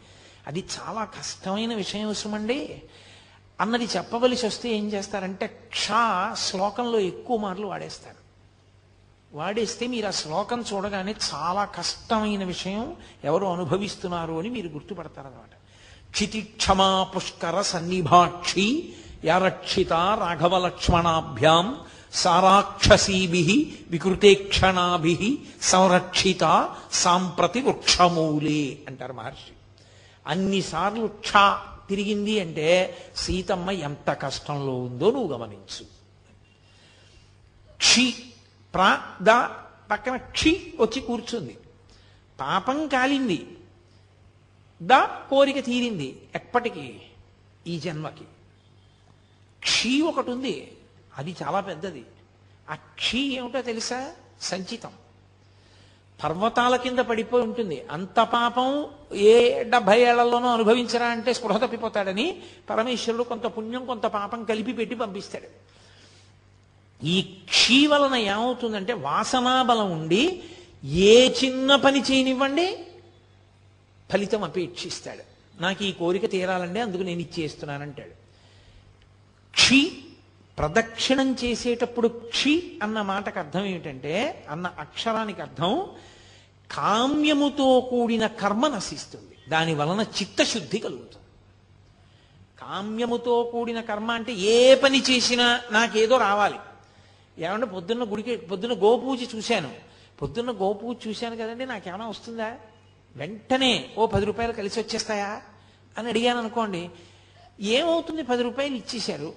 అది 0.47 0.63
చాలా 0.79 1.05
కష్టమైన 1.05 1.75
విషయం 1.75 2.13
సుమండి 2.13 2.81
అన్నది 3.61 3.83
చెప్పవలసి 3.83 4.45
వస్తే 4.45 4.69
ఏం 4.69 4.91
చేస్తారంటే 4.91 5.47
క్ష 5.47 5.87
శ్లోకంలో 6.33 6.99
ఎక్కువ 6.99 7.37
మార్లు 7.37 7.67
వాడేస్తారు. 7.67 8.19
వాడేస్తే 9.37 9.87
మీరు 9.87 10.07
ఆ 10.07 10.11
శ్లోకం 10.11 10.63
చూడగానే 10.73 11.15
చాలా 11.33 11.65
కష్టమైన 11.65 12.43
విషయం 12.43 12.95
ఎవరు 13.23 13.45
అనుభవిస్తున్నారు 13.45 14.33
అని 14.33 14.49
మీరు 14.49 14.67
గుర్తుపడతారనమాట 14.67 15.58
క్షితిక్షమా 16.11 17.03
పుష్కర 17.03 17.61
సన్నిభాక్షి 17.61 18.93
యారక్షిత 19.25 19.93
రాఘవ 19.93 20.65
లక్ష్మణాభ్యాం 20.65 21.79
సారాక్షసీభి 22.13 23.77
వికృతేక్షణాభి 23.89 25.39
సంరక్షిత 25.61 26.69
సాంప్రతి 26.91 27.61
వృక్షమూలే 27.61 28.77
అంటారు 28.87 29.13
మహర్షి. 29.13 29.53
అన్నిసార్లు 30.27 31.07
క్ష 31.07 31.33
తిరిగింది 31.89 32.39
అంటే 32.39 32.97
సీతమ్మ 33.15 33.71
ఎంత 33.71 34.11
కష్టంలో 34.11 34.75
ఉందో 34.75 35.11
నువ్వు 35.11 35.37
గమనించు. 35.37 35.83
క్షి 37.77 38.15
ప్రా 38.73 39.01
ద 39.21 39.29
పక్కన 39.91 40.15
క్షి 40.15 40.73
వచ్చి 40.79 41.01
కూర్చుంది. 41.01 41.57
పాపం 42.39 42.87
కాలింది. 42.87 43.47
దా 44.83 45.05
కోరిక 45.29 45.65
తీరింది 45.65 46.21
ఎప్పటికీ 46.35 46.93
ఈ 47.67 47.79
జన్మకి. 47.79 48.23
క్షీ 49.59 50.01
ఒకటి 50.01 50.31
ఉంది 50.31 50.71
అది 51.17 51.35
చాలా 51.43 51.59
పెద్దది. 51.59 52.05
ఆ 52.69 52.75
క్షీ 52.75 53.19
ఏమిటో 53.19 53.61
తెలుసా? 53.61 54.11
సంచితం. 54.41 54.91
పర్వతాల 56.23 56.75
కింద 56.75 56.99
పడిపోయి 56.99 57.43
ఉంటుంది. 57.43 57.85
అంత 57.91 58.19
పాపం 58.19 58.87
ఏ 59.13 59.63
డెబ్బై 59.63 60.01
ఏళ్ళలోనూ 60.01 60.47
అనుభవించరా 60.47 61.07
అంటే 61.07 61.33
స్పృహ 61.33 61.57
తప్పిపోతాడని 61.57 62.41
పరమేశ్వరుడు 62.69 63.23
కొంత 63.23 63.43
పుణ్యం 63.43 63.85
కొంత 63.85 64.03
పాపం 64.03 64.43
కలిపి 64.43 64.73
పెట్టి 64.73 64.95
పంపిస్తాడు. 64.95 65.69
ఈ 67.05 67.21
క్షీ 67.21 67.87
వలన 67.87 68.15
ఏమవుతుందంటే 68.15 68.93
వాసనాబలం 68.93 69.91
ఉండి 69.91 70.43
ఏ 70.83 71.29
చిన్న 71.29 71.75
పని 71.75 71.99
చేయనివ్వండి 71.99 72.85
ఫలితం 74.11 74.43
అపేక్షిస్తాడు 74.43 75.23
నాకు 75.61 75.83
ఈ 75.83 75.91
కోరిక 75.91 76.31
తీరాలండి 76.31 76.79
అందుకు 76.79 77.01
నేను 77.01 77.19
ఇచ్చేస్తున్నానంటాడు. 77.19 78.11
క్షి 79.51 79.97
ప్రదక్షిణం 80.57 81.35
చేసేటప్పుడు 81.43 82.07
క్షి 82.07 82.79
అన్న 82.83 83.01
మాటకు 83.01 83.39
అర్థం 83.39 83.65
ఏమిటంటే 83.65 84.45
అన్న 84.49 84.67
అక్షరానికి 84.79 85.41
అర్థం 85.41 85.89
కామ్యముతో 86.71 87.87
కూడిన 87.89 88.27
కర్మ 88.27 88.67
నశిస్తుంది. 88.67 89.49
దాని 89.49 89.73
వలన 89.75 90.01
చిత్తశుద్ధి 90.01 90.79
కలుగుతుంది. 90.79 91.25
కామ్యముతో 92.59 93.43
కూడిన 93.43 93.81
కర్మ 93.81 94.11
అంటే 94.11 94.33
ఏ 94.33 94.75
పని 94.75 95.03
చేసినా 95.09 95.61
నాకేదో 95.71 96.17
రావాలి. 96.17 96.59
ఏమంటే 97.37 97.65
పొద్దున్న 97.65 98.03
గుడికి 98.03 98.37
పొద్దున్న 98.37 98.83
గోపూజ 98.83 99.35
చూశాను. 99.35 99.71
పొద్దున్న 100.21 100.51
గోపూజ 100.51 100.97
చూశాను 101.07 101.35
కదండి 101.35 101.65
నాకేమైనా 101.65 102.07
వస్తుందా? 102.07 102.57
వెంటనే 103.15 103.89
ఓ 103.97 104.05
పది 104.05 104.25
రూపాయలు 104.25 104.51
కలిసి 104.51 104.79
వచ్చేస్తాయా? 104.79 105.41
అని 105.97 106.09
అడిగాను 106.09 106.39
అనుకోండి 106.39 106.89
ఏమవుతుంది? 107.59 108.23
పది 108.23 108.43
రూపాయలు 108.43 108.75
ఇచ్చేశారు. 108.75 109.33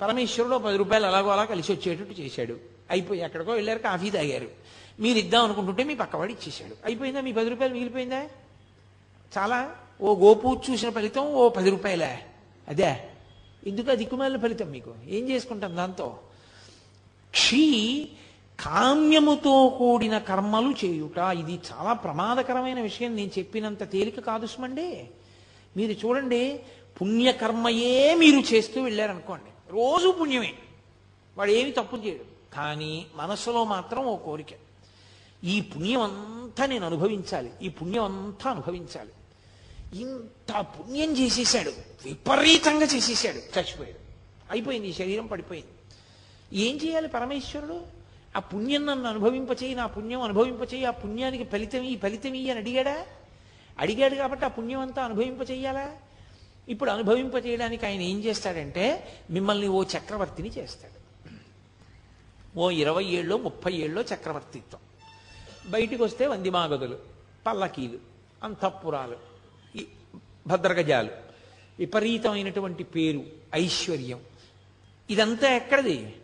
పరమేశ్వరుడు 0.00 0.56
పది 0.56 0.76
రూపాయలు 0.76 1.06
అలాగో 1.06 1.28
అలా 1.28 1.44
కలిసి 1.44 1.72
వచ్చేటట్టు 1.72 2.20
చేశాడు. 2.20 2.58
అయిపోయి 2.90 3.20
ఎక్కడికో 3.20 3.52
వెళ్ళారు 3.52 3.78
కాఫీ 3.78 4.10
తాగారు. 4.10 4.48
మీరు 5.00 5.18
ఇద్దాం 5.18 5.44
అనుకుంటుంటే 5.44 5.84
మీ 5.84 5.94
పక్కవాడు 5.94 6.32
ఇచ్చేశాడు. 6.32 6.76
అయిపోయిందా? 6.84 7.20
మీ 7.20 7.32
పది 7.32 7.48
రూపాయలు 7.48 7.72
మిగిలిపోయిందా? 7.74 8.24
చాలా. 9.38 9.76
ఓ 10.00 10.14
గోపు 10.14 10.62
చూసిన 10.70 10.90
ఫలితం 10.90 11.34
ఓ 11.34 11.48
పది 11.48 11.70
రూపాయలే. 11.70 12.18
అదే. 12.68 13.08
ఎందుకు? 13.66 13.90
ఆ 13.90 13.94
దిక్కుమాలిన 13.94 14.40
ఫలితం 14.40 14.70
మీకు. 14.70 14.94
ఏం 15.06 15.30
చేసుకుంటాం 15.30 15.76
దాంతో? 15.76 16.18
క్షీ 17.30 18.08
కామ్యముతో 18.60 19.74
కూడిన 19.78 20.18
కర్మలు 20.18 20.74
చేయుట 20.84 21.18
ఇది 21.18 21.60
చాలా 21.72 21.92
ప్రమాదకరమైన 21.92 22.80
విషయం. 22.80 23.16
నేను 23.16 23.30
చెప్పినంత 23.38 23.90
తేలిక 23.90 24.20
కాదు 24.20 24.46
సుమండి. 24.46 25.10
మీరు 25.76 26.06
చూడండి 26.06 26.60
పుణ్యకర్మయే 27.00 28.14
మీరు 28.14 28.54
చేస్తూ 28.54 28.82
వెళ్ళారనుకోండి. 28.82 29.72
రోజు 29.72 30.12
పుణ్యమే. 30.20 30.54
వాడు 31.38 31.50
ఏమి 31.50 31.72
తప్పు 31.72 31.96
చేయడు. 31.96 32.54
కానీ 32.54 33.06
మనసులో 33.16 33.64
మాత్రం 33.64 34.04
ఓ 34.04 34.16
కోరిక. 34.16 34.46
ఈ 35.44 35.60
పుణ్యం 35.60 36.00
అంతా 36.00 36.66
నేను 36.66 36.86
అనుభవించాలి. 36.86 37.50
ఈ 37.62 37.68
పుణ్యం 37.68 38.04
అంతా 38.04 38.50
అనుభవించాలి. 38.50 39.10
ఇంత 40.00 40.60
పుణ్యం 40.60 41.12
చేసేసాడు 41.12 41.72
విపరీతంగా 42.04 42.84
చేసేసాడు 42.84 43.36
చచ్చిపోయాడు. 43.36 43.98
అయిపోయింది. 44.50 44.88
ఈ 44.88 44.92
శరీరం 44.92 45.26
పడిపోయింది. 45.26 45.70
ఏం 46.58 46.76
చేయాలి 46.76 47.08
పరమేశ్వరుడు? 47.08 48.01
ఆ 48.36 48.38
పుణ్యం 48.38 48.86
నన్ను 48.86 49.08
అనుభవింపచేయి 49.08 49.74
నా 49.74 49.86
పుణ్యం 49.86 50.20
అనుభవింపచేయి 50.20 50.84
ఆ 50.84 50.90
పుణ్యానికి 50.90 51.44
ఫలితం 51.44 51.82
ఈ 51.82 51.96
ఫలితం 51.96 52.34
ఈ 52.34 52.50
అని 52.50 52.60
అడిగాడా? 52.60 53.06
అడిగాడు 53.78 54.14
కాబట్టి 54.14 54.44
ఆ 54.44 54.48
పుణ్యం 54.48 54.80
అంతా 54.80 55.04
అనుభవింపచేయాలా? 55.04 55.96
ఇప్పుడు 56.68 56.90
అనుభవింపచేయడానికి 56.90 57.86
ఆయన 57.86 58.00
ఏం 58.00 58.24
చేస్తాడంటే 58.24 59.08
మిమ్మల్ని 59.30 59.68
ఓ 59.68 59.82
చక్రవర్తిని 59.82 60.48
చేస్తాడు. 60.48 61.02
ఓ 62.58 62.70
ఇరవై 62.70 63.04
ఏళ్ళలో 63.04 63.38
ముప్పై 63.38 63.72
ఏళ్ళలో 63.72 64.02
చక్రవర్తిత్వం. 64.02 64.80
బయటికి 65.70 66.02
వస్తే 66.02 66.26
వందిమాగదులు 66.26 66.98
పల్లకీలు 67.46 67.98
అంతఃపురాలు 68.42 69.16
భద్రగజాలు 70.46 71.10
విపరీతమైనటువంటి 71.78 72.84
పేరు 72.84 73.22
ఐశ్వర్యం. 73.54 74.20
ఇదంతా 75.10 75.54
ఎక్కడిది? 75.54 76.16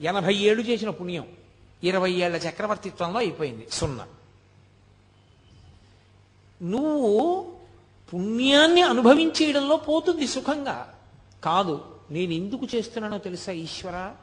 ఎనభై 0.00 0.34
ఏళ్ళు 0.34 0.62
చేసిన 0.62 0.90
పుణ్యం. 0.90 1.26
ఇరవై 1.82 2.12
ఏళ్ళ 2.12 2.36
చక్రవర్తిత్వంలో 2.36 3.18
అయిపోయింది 3.18 3.66
సున్నా. 3.72 4.06
నువ్వు 6.62 7.52
పుణ్యాన్ని 8.14 8.82
అనుభవించేయడంలో 8.82 9.76
పోతుంది 9.76 10.26
సుఖంగా. 10.26 10.94
కాదు 11.44 11.84
నేను 12.10 12.32
ఎందుకు 12.32 12.66
చేస్తున్నానో 12.74 13.18
తెలుసా 13.18 13.52
ఈశ్వర? 13.52 14.14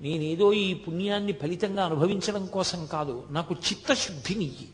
నేనేదో 0.00 0.52
ఈ 0.52 0.74
పుణ్యాన్ని 0.74 1.32
ఫలితంగా 1.32 1.84
అనుభవించడం 1.84 2.46
కోసం 2.46 2.86
కాదు 2.86 3.26
నాకు 3.30 3.54
చిత్తశుద్ధినియ్యి 3.54 4.68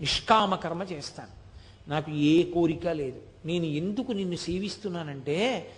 నిష్కామ 0.00 0.54
కర్మ 0.54 0.82
చేస్తాను. 0.82 1.46
నాకు 1.90 2.12
ఏ 2.12 2.42
కోరిక 2.42 2.88
లేదు. 2.88 3.22
నేను 3.44 3.64
ఎందుకు 3.64 4.12
నిన్ను 4.12 4.36
సేవిస్తున్నానంటే 4.36 5.70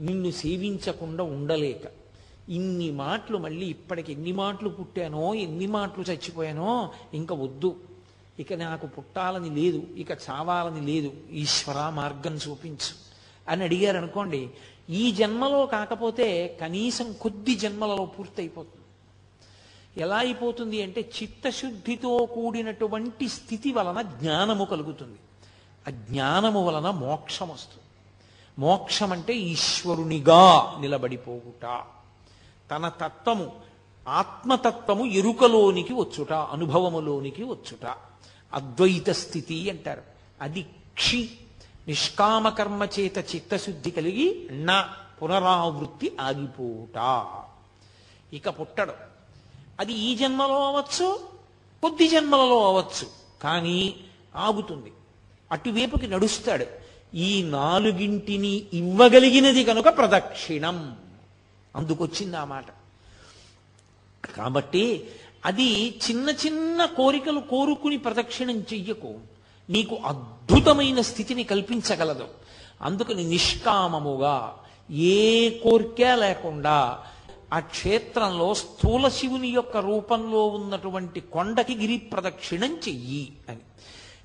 నిన్ను 0.00 0.30
సేవించకుండా 0.30 1.24
ఉండలేక. 1.24 2.05
ఇన్ని 2.48 2.90
మాటలు 2.90 3.38
మళ్ళీ 3.38 3.66
ఇప్పటికి 3.66 4.12
ఎన్ని 4.12 4.32
మాటలు 4.32 4.68
పుట్టానో 4.68 5.34
ఎన్ని 5.34 5.66
మాటలు 5.66 6.04
చచ్చిపోయానో 6.04 6.90
ఇంకా 7.14 7.34
వద్దు. 7.34 7.80
ఇక 8.38 8.52
నాకు 8.52 8.86
పుట్టాలని 8.86 9.50
లేదు 9.50 9.86
ఇక 9.96 10.10
చావాలని 10.10 10.86
లేదు. 10.86 11.12
ఈశ్వర 11.30 11.88
మార్గం 11.88 12.36
చూపించు. 12.36 13.06
అని 13.48 13.64
అడిగారు 13.64 13.96
అనుకోండి 13.96 14.50
ఈ 14.90 15.12
జన్మలో 15.12 15.66
కాకపోతే 15.66 16.58
కనీసం 16.60 17.12
కొద్ది 17.12 17.54
జన్మలలో 17.54 18.04
పూర్తయిపోతుంది. 18.04 18.76
ఎలా 20.02 20.16
అయిపోతుంది 20.16 20.82
అంటే 20.82 21.10
చిత్తశుద్ధితో 21.22 22.26
కూడినటువంటి 22.26 23.28
స్థితి 23.28 23.72
వలన 23.72 24.02
జ్ఞానము 24.02 24.64
కలుగుతుంది. 24.64 25.18
ఆ 25.88 25.90
జ్ఞానము 25.90 26.66
వలన 26.66 26.90
మోక్షం 26.90 27.48
వస్తుంది. 27.48 27.84
మోక్షం 28.58 29.12
అంటే 29.12 29.34
ఈశ్వరునిగా 29.34 30.76
నిలబడిపోవుట. 30.80 31.82
తన 32.70 32.88
తత్వము 32.88 33.52
ఆత్మతత్వము 34.08 35.06
ఎరుకలోనికి 35.06 35.94
వచ్చుట 35.94 36.32
అనుభవములోనికి 36.32 37.44
వచ్చుట. 37.44 37.94
అద్వైత 38.54 39.10
స్థితి 39.10 39.70
అంటారు. 39.70 40.02
అది 40.40 40.62
క్షి 40.94 41.30
నిష్కామకర్మ 41.88 42.88
చేత 42.98 43.18
చిత్తశుద్ధి 43.18 43.90
కలిగి 43.90 44.48
నా 44.50 44.88
పునరావృత్తి 45.22 46.16
ఆగిపోట 46.20 47.26
ఇక 48.34 48.48
పుట్టడు. 48.48 48.92
అది 49.80 49.92
ఈ 49.92 50.14
జన్మలో 50.14 50.66
అవ్వచ్చు 50.66 51.20
కొద్ది 51.82 52.08
జన్మలలో 52.08 52.66
అవ్వచ్చు 52.66 53.06
కానీ 53.42 53.94
ఆగుతుంది. 54.36 54.92
అటువైపుకి 55.52 56.06
నడుస్తాడు. 56.06 56.66
ఈ 57.14 57.42
నాలుగింటిని 57.42 58.66
ఇవ్వగలిగినది 58.72 59.64
కనుక 59.64 59.96
ప్రదక్షిణం. 59.96 60.96
అందుకొచ్చింది 61.76 62.36
ఆ 62.36 62.44
మాట. 62.44 62.66
కాబట్టి 64.36 65.10
అది 65.44 65.88
చిన్న 65.88 66.30
చిన్న 66.30 66.84
కోరికలు 66.84 67.40
కోరుకుని 67.40 67.96
ప్రదక్షిణం 67.96 68.60
చెయ్యకు. 68.60 69.14
నీకు 69.70 69.96
అద్భుతమైన 69.96 71.00
స్థితిని 71.00 71.44
కల్పించగలదు. 71.44 72.28
అందుకని 72.82 73.24
నిష్కామముగా 73.24 74.54
ఏ 74.90 75.50
కోరిక 75.58 76.02
లేకుండా 76.02 76.98
ఆ 77.52 77.60
క్షేత్రంలో 77.60 78.54
స్థూల 78.54 79.08
శివుని 79.08 79.48
యొక్క 79.48 79.76
రూపంలో 79.76 80.46
ఉన్నటువంటి 80.46 81.20
కొండకి 81.20 81.74
గిరి 81.76 81.98
ప్రదక్షిణం 81.98 82.74
చెయ్యి 82.74 83.32
అని. 83.48 83.58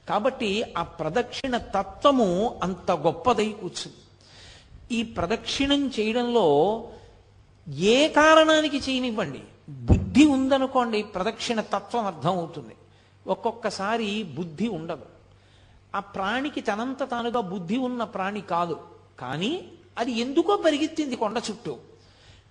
కాబట్టి 0.10 0.64
ఆ 0.78 0.84
ప్రదక్షిణ 0.84 1.58
తత్వము 1.58 2.60
అంత 2.64 2.92
గొప్పదై 2.92 3.50
కూర్చుంది. 3.50 3.98
ఈ 4.96 5.04
ప్రదక్షిణం 5.04 5.88
చేయడంలో 5.88 6.88
ఏ 7.70 8.08
కారణానికి 8.08 8.78
చేయనివ్వండి. 8.78 9.42
బుద్ధి 9.70 10.26
ఉందనుకోండి 10.26 11.04
ప్రదక్షిణ 11.04 11.62
తత్వం 11.62 12.06
అర్థం 12.06 12.38
అవుతుంది 12.38 12.76
ఒక్కొక్కసారి 13.28 14.24
బుద్ధి 14.24 14.68
ఉండదు. 14.68 15.06
ఆ 15.96 16.00
ప్రాణికి 16.00 16.62
తనంత 16.62 17.12
తానుగా 17.12 17.40
బుద్ధి 17.40 17.78
ఉన్న 17.78 18.04
ప్రాణి 18.04 18.42
కాదు. 18.42 18.80
కానీ 19.20 19.72
అది 19.98 20.12
ఎందుకో 20.12 20.58
పరిగెత్తింది 20.58 21.16
కొండ 21.16 21.42
చుట్టూ. 21.52 21.78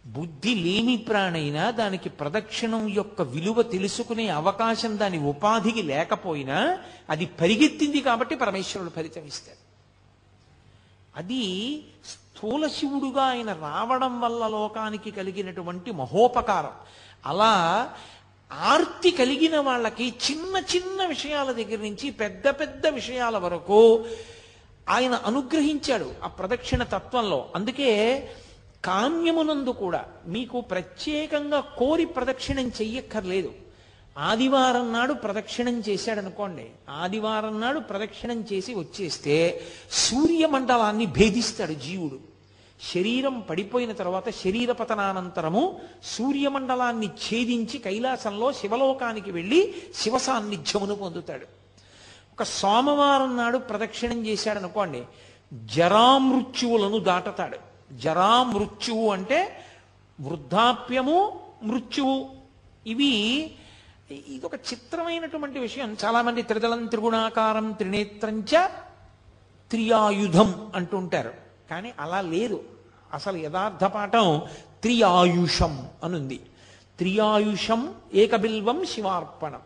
బుద్ధి 0.06 0.54
లేని 0.54 0.96
ప్రాణైనా 0.96 1.70
దానికి 1.70 2.08
ప్రదక్షిణం 2.08 2.88
యొక్క 2.88 3.22
విలువ 3.22 3.62
తెలుసుకునే 3.62 4.28
అవకాశం 4.28 4.98
దాని 4.98 5.18
ఉపాధికి 5.18 5.82
లేకపోయినా 5.82 6.78
అది 7.10 7.26
పరిగెత్తింది 7.26 8.00
కాబట్టి 8.00 8.34
పరమేశ్వరుడు 8.34 8.90
ఫలితం 8.90 9.24
ఇస్తాడు. 9.24 9.70
అది 11.16 11.84
స్థూల 12.40 12.66
శివుడుగా 12.66 13.22
ఆయన 13.22 13.52
రావడం 13.52 14.20
వల్ల 14.20 14.46
లోకానికి 14.46 15.10
కలిగినటువంటి 15.10 15.92
మహోపకారం. 15.92 16.70
అలా 17.26 17.92
ఆర్తి 18.52 19.10
కలిగిన 19.10 19.60
వాళ్ళకి 19.60 20.14
చిన్న 20.30 20.62
చిన్న 20.76 21.06
విషయాల 21.06 21.52
దగ్గర 21.52 21.78
నుంచి 21.78 22.10
పెద్ద 22.10 22.48
పెద్ద 22.48 22.86
విషయాల 22.86 23.38
వరకు 23.38 24.04
ఆయన 24.88 25.14
అనుగ్రహించాడు 25.14 26.12
ఆ 26.24 26.26
ప్రదక్షిణ 26.26 26.82
తత్వంలో. 26.82 27.48
అందుకే 27.54 27.90
కామ్యమునందు 28.84 29.70
కూడా 29.70 30.04
మీకు 30.26 30.60
ప్రత్యేకంగా 30.60 31.60
కోరి 31.60 32.04
ప్రదక్షిణం 32.04 32.68
చెయ్యక్కర్లేదు. 32.68 33.52
ఆదివారం 34.18 34.92
నాడు 34.92 35.12
ప్రదక్షిణం 35.12 35.80
చేశాడనుకోండి 35.80 36.66
ఆదివారం 36.90 37.60
నాడు 37.60 37.80
ప్రదక్షిణం 37.80 38.44
చేసి 38.52 38.74
వచ్చేస్తే 38.74 39.66
సూర్యమండలాన్ని 39.90 41.06
భేదిస్తాడు 41.06 41.72
జీవుడు. 41.72 42.29
శరీరం 42.80 43.40
పడిపోయిన 43.40 43.92
తర్వాత 43.92 44.30
శరీర 44.30 44.72
పతనానంతరము 44.72 45.80
సూర్యమండలాన్ని 46.04 47.06
ఛేదించి 47.06 47.78
కైలాసంలో 47.78 48.52
శివలోకానికి 48.52 49.30
వెళ్ళి 49.30 49.74
శివ 49.94 50.18
సాన్నిధ్యమును 50.18 50.94
పొందుతాడు. 50.94 51.46
ఒక 52.32 52.42
సోమవారం 52.42 53.36
నాడు 53.36 53.58
ప్రదక్షిణం 53.58 54.26
చేశాడనుకోండి 54.26 55.02
జరామృత్యువులను 55.52 56.98
దాటతాడు. 56.98 57.58
జరామృత్యువు 57.92 59.10
అంటే 59.10 59.64
వృద్ధాప్యము 60.20 61.40
మృత్యువు. 61.62 62.30
ఇవి 62.86 63.06
ఇది 64.10 64.46
ఒక 64.46 64.54
చిత్రమైనటువంటి 64.54 65.58
విషయం. 65.58 65.96
చాలామంది 66.04 66.42
త్రిదళం 66.42 66.86
త్రిగుణాకారం 66.86 67.72
త్రినేత్రంచ 67.72 68.68
త్రియాయుధం 69.70 70.72
అంటుంటారు 70.74 71.39
కానీ 71.70 71.92
అలా 72.00 72.20
లేదు. 72.20 72.64
అసలు 73.12 73.36
యథార్థ 73.36 73.84
పాఠం 73.84 74.42
త్రియాయుషం 74.82 75.88
అనుంది. 76.04 76.40
త్రియాయుషం 76.98 77.94
ఏకబిల్వం 78.14 78.84
శివార్పణం. 78.84 79.60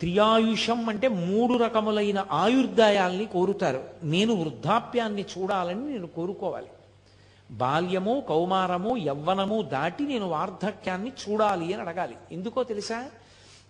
త్రియాయుషం 0.00 0.88
అంటే 0.88 1.08
మూడు 1.08 1.54
రకములైన 1.54 2.26
ఆయుర్దాయాల్ని 2.30 3.26
కోరుతారు. 3.26 3.84
నేను 4.02 4.34
వృద్ధాప్యాన్ని 4.34 5.24
చూడాలని 5.38 5.92
నేను 5.92 6.06
కోరుకోవాలి. 6.06 6.66
బాల్యము 7.50 8.22
కౌమారము 8.28 8.96
యవ్వనము 8.96 9.62
దాటి 9.62 10.06
నేను 10.06 10.26
వార్ధక్యాన్ని 10.26 11.12
చూడాలి 11.28 11.74
అని 11.74 11.82
అడగాలి. 11.82 12.16
ఎందుకో 12.32 12.62
తెలుసా? 12.62 13.10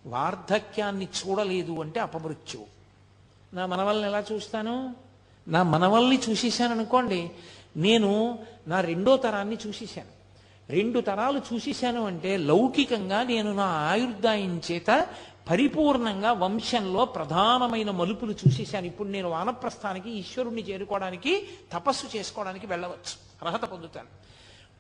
వార్ధక్యాన్ని 0.06 1.04
చూడలేదు 1.04 1.80
అంటే 1.80 2.00
అపమృత్యువు. 2.00 2.66
నా 3.54 3.66
మనవల్ని 3.66 4.08
ఎలా 4.08 4.24
చూస్తాను? 4.32 5.01
నా 5.49 5.62
మనవల్ని 5.62 6.20
చూసేశాను 6.30 6.72
అనుకోండి 6.72 7.30
నేను 7.76 8.38
నా 8.68 8.80
రెండో 8.80 9.16
తరాన్ని 9.16 9.59
చూసేశాను. 9.66 10.22
రెండు 10.72 11.01
తరాలు 11.01 11.40
చూసేశాను 11.55 12.07
అంటే 12.07 12.36
లౌకికంగా 12.36 13.22
నేను 13.22 13.55
నా 13.55 13.64
ఆయుర్దాయం 13.64 14.61
చేత 14.72 15.07
పరిపూర్ణంగా 15.51 16.32
వంశంలో 16.32 17.05
ప్రధానమైన 17.05 17.90
మలుపులు 17.90 18.32
చూసేశాను. 18.32 18.86
ఇప్పుడు 18.86 19.09
నేను 19.09 19.28
వానప్రస్థానికి 19.28 20.11
ఈశ్వరుణ్ణి 20.11 20.62
చేరుకోవడానికి 20.62 21.49
తపస్సు 21.72 22.16
చేసుకోవడానికి 22.16 22.66
వెళ్ళవచ్చు. 22.66 23.47
అర్హత 23.47 23.64
పొందుతాను. 23.64 24.09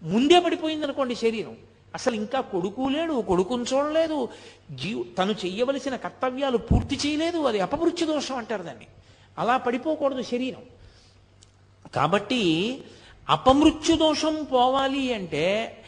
ముందే 0.02 0.40
పడిపోయింది 0.40 0.84
అనుకోండి 0.84 1.14
శరీరం. 1.14 1.56
అసలు 1.94 2.14
ఇంకా 2.14 2.40
కొడుకు 2.40 2.88
లేడు 2.88 3.20
కొడుకును 3.20 3.64
చూడలేదు. 3.74 4.28
జీవు 4.70 5.02
తను 5.02 5.32
చెయ్యవలసిన 5.32 5.96
కర్తవ్యాలు 5.96 6.58
పూర్తి 6.58 6.98
చేయలేదు. 7.06 7.38
అది 7.38 7.60
అపమృత్యు 7.60 8.06
దోషం 8.06 8.36
అంటారు 8.36 8.62
దాన్ని. 8.62 8.86
అలా 9.38 9.56
పడిపోకూడదు 9.56 10.22
శరీరం. 10.22 10.62
కాబట్టి 11.94 12.42
అపమృత్యు 13.28 13.96
దోషం 13.96 14.44
పోవాలి 14.44 15.14
అంటే 15.14 15.78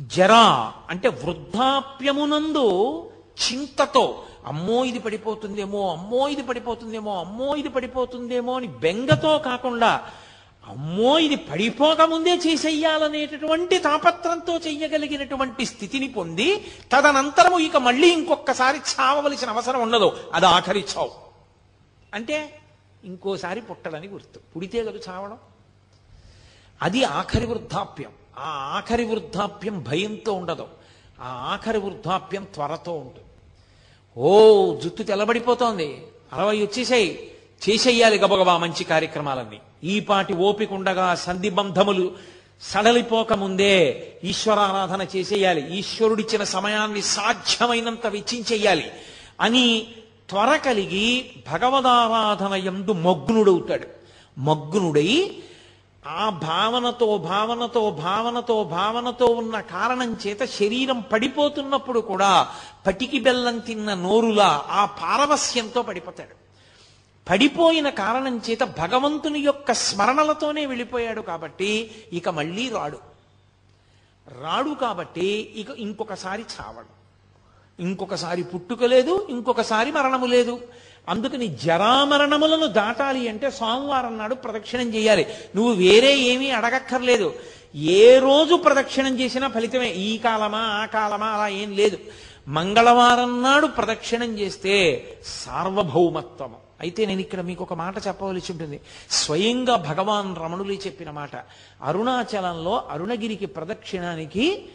జరా 0.00 0.72
అంటే 0.90 1.08
వృద్ధాప్యమునందు 1.08 2.66
చింతతో 3.42 4.24
అమ్మో 4.46 4.84
ఇది 4.84 4.98
పడిపోతుందేమో 4.98 5.92
అమ్మో 5.92 6.28
ఇది 6.28 6.42
పడిపోతుందేమో 6.42 7.20
అమ్మో 7.20 7.54
ఇది 7.54 7.68
పడిపోతుందేమో 7.68 8.56
అని 8.56 8.66
బెంగతో 8.66 9.38
కాకుండా 9.38 10.10
అమ్మో 10.68 11.18
ఇది 11.18 11.36
పడిపోకముందే 11.36 12.34
చేసేయాలనేటటువంటి 12.36 13.78
తాపత్రంతో 13.78 14.56
చెయ్యగలిగినటువంటి 14.56 15.64
స్థితిని 15.66 16.08
పొంది 16.08 16.48
తదనంతరము 16.92 17.58
ఇక 17.58 17.76
మళ్ళీ 17.76 18.10
ఇంకొకసారి 18.10 18.78
చావవలసిన 18.78 19.48
అవసరం 19.48 19.80
ఉండదు. 19.80 20.16
అది 20.32 20.46
ఆఖరి 20.46 20.84
చావు. 20.96 21.29
అంటే 22.14 22.58
ఇంకోసారి 23.04 23.60
పుట్టడని 23.60 24.08
గుర్తు. 24.08 24.40
పుడితే 24.56 24.84
కదా 24.84 25.12
చావడం? 25.12 25.38
అది 26.82 27.04
ఆఖరి 27.04 27.46
వృద్ధాప్యం. 27.46 28.10
ఆ 28.38 28.48
ఆఖరి 28.76 29.04
వృద్ధాప్యం 29.04 29.82
భయంతో 29.82 30.32
ఉండదు. 30.32 30.68
ఆ 31.20 31.26
ఆఖరి 31.26 31.78
వృద్ధాప్యం 31.78 32.46
త్వరతో 32.54 32.92
ఉంటుంది. 32.92 33.26
ఓ 34.16 34.74
జుట్టు 34.80 35.02
తెల్లబడిపోతోంది. 35.02 36.06
అరవై 36.32 36.62
వచ్చేసాయి. 36.62 37.30
చేసేయాలి 37.70 38.18
గబగబా 38.18 38.56
మంచి 38.56 38.84
కార్యక్రమాలన్నీ. 38.84 39.60
ఈపాటి 39.84 40.34
ఓపికండగా 40.34 41.14
ఓపిక 41.14 41.14
సడలిపోక 41.14 41.14
సంధిబంధములు 41.14 42.16
సడలిపోకముందే 42.62 44.12
ఈశ్వరారాధన 44.24 45.06
చేసేయాలి. 45.16 45.78
ఈశ్వరుడిచ్చిన 45.78 46.44
సమయాన్ని 46.44 47.02
సాధ్యమైనంత 47.02 48.06
వెచ్చించేయాలి 48.06 48.92
అని 49.40 49.94
త్వర 50.30 50.56
కలిగి 50.56 51.30
భగవదారాధన 51.52 52.54
ఎందు 52.54 52.92
మగ్నుడవుతాడు. 52.92 53.86
మగ్నుడై 54.38 55.42
ఆ 56.06 56.28
భావనతో 56.28 57.18
భావనతో 57.18 57.90
భావనతో 57.90 58.64
భావనతో 58.64 59.26
ఉన్న 59.26 59.60
కారణం 59.60 60.16
చేత 60.26 60.44
శరీరం 60.44 61.00
పడిపోతున్నప్పుడు 61.00 62.00
కూడా 62.00 62.48
పటికి 62.86 63.20
బెల్లం 63.20 63.58
తిన్న 63.58 63.94
నోరులా 63.94 64.64
ఆ 64.68 64.84
పారవస్యంతో 64.84 65.82
పడిపోతాడు. 65.82 66.34
పడిపోయిన 67.30 67.88
కారణం 67.88 68.38
చేత 68.50 68.60
భగవంతుని 68.60 69.40
యొక్క 69.40 69.72
స్మరణలతోనే 69.72 70.66
వెళ్ళిపోయాడు 70.66 71.20
కాబట్టి 71.20 71.90
ఇక 72.12 72.28
మళ్ళీ 72.28 72.68
రాడు. 72.68 72.98
రాడు 74.40 74.70
కాబట్టి 74.70 75.26
ఇక 75.56 75.70
ఇంకొకసారి 75.70 76.42
చావడు 76.42 76.99
ఇంకొకసారి 77.80 78.42
పుట్టుక 78.42 78.84
లేదు 78.84 79.26
ఇంకొకసారి 79.30 79.90
మరణము 79.90 80.26
లేదు. 80.26 80.60
అందుకని 81.08 81.46
జరామరణములను 81.46 82.66
దాటాలి 82.66 83.28
అంటే 83.28 83.50
సోమవారం 83.50 84.18
నాడు 84.18 84.34
ప్రదక్షిణం 84.34 84.94
చేయాలి. 84.94 85.26
నువ్వు 85.56 85.72
వేరే 85.72 86.18
ఏమీ 86.18 86.50
అడగక్కర్లేదు. 86.50 87.34
ఏ 87.74 88.18
రోజు 88.18 88.54
ప్రదక్షిణం 88.54 89.20
చేసినా 89.20 89.48
ఫలితమే. 89.48 89.90
ఈ 89.90 90.18
కాలమా 90.18 90.58
ఆ 90.58 90.84
కాలమా 90.84 91.26
అలా 91.26 91.48
ఏం 91.48 91.76
లేదు. 91.76 91.98
మంగళవారం 92.48 93.42
నాడు 93.42 93.66
ప్రదక్షిణం 93.66 94.38
చేస్తే 94.38 95.04
సార్వభౌమత్వము. 95.24 96.56
అయితే 96.80 97.06
నేను 97.06 97.20
ఇక్కడ 97.20 97.40
మీకు 97.40 97.64
ఒక 97.64 97.74
మాట 97.74 98.06
చెప్పవలసి 98.06 98.52
ఉంటుంది. 98.52 98.80
స్వయంగా 99.10 99.76
భగవాన్ 99.76 100.36
రమణులు 100.36 100.72
చెప్పిన 100.72 101.10
మాట. 101.10 101.30
అరుణాచలంలో 101.82 102.82
అరుణగిరికి 102.90 103.46
ప్రదక్షిణానికి 103.46 104.66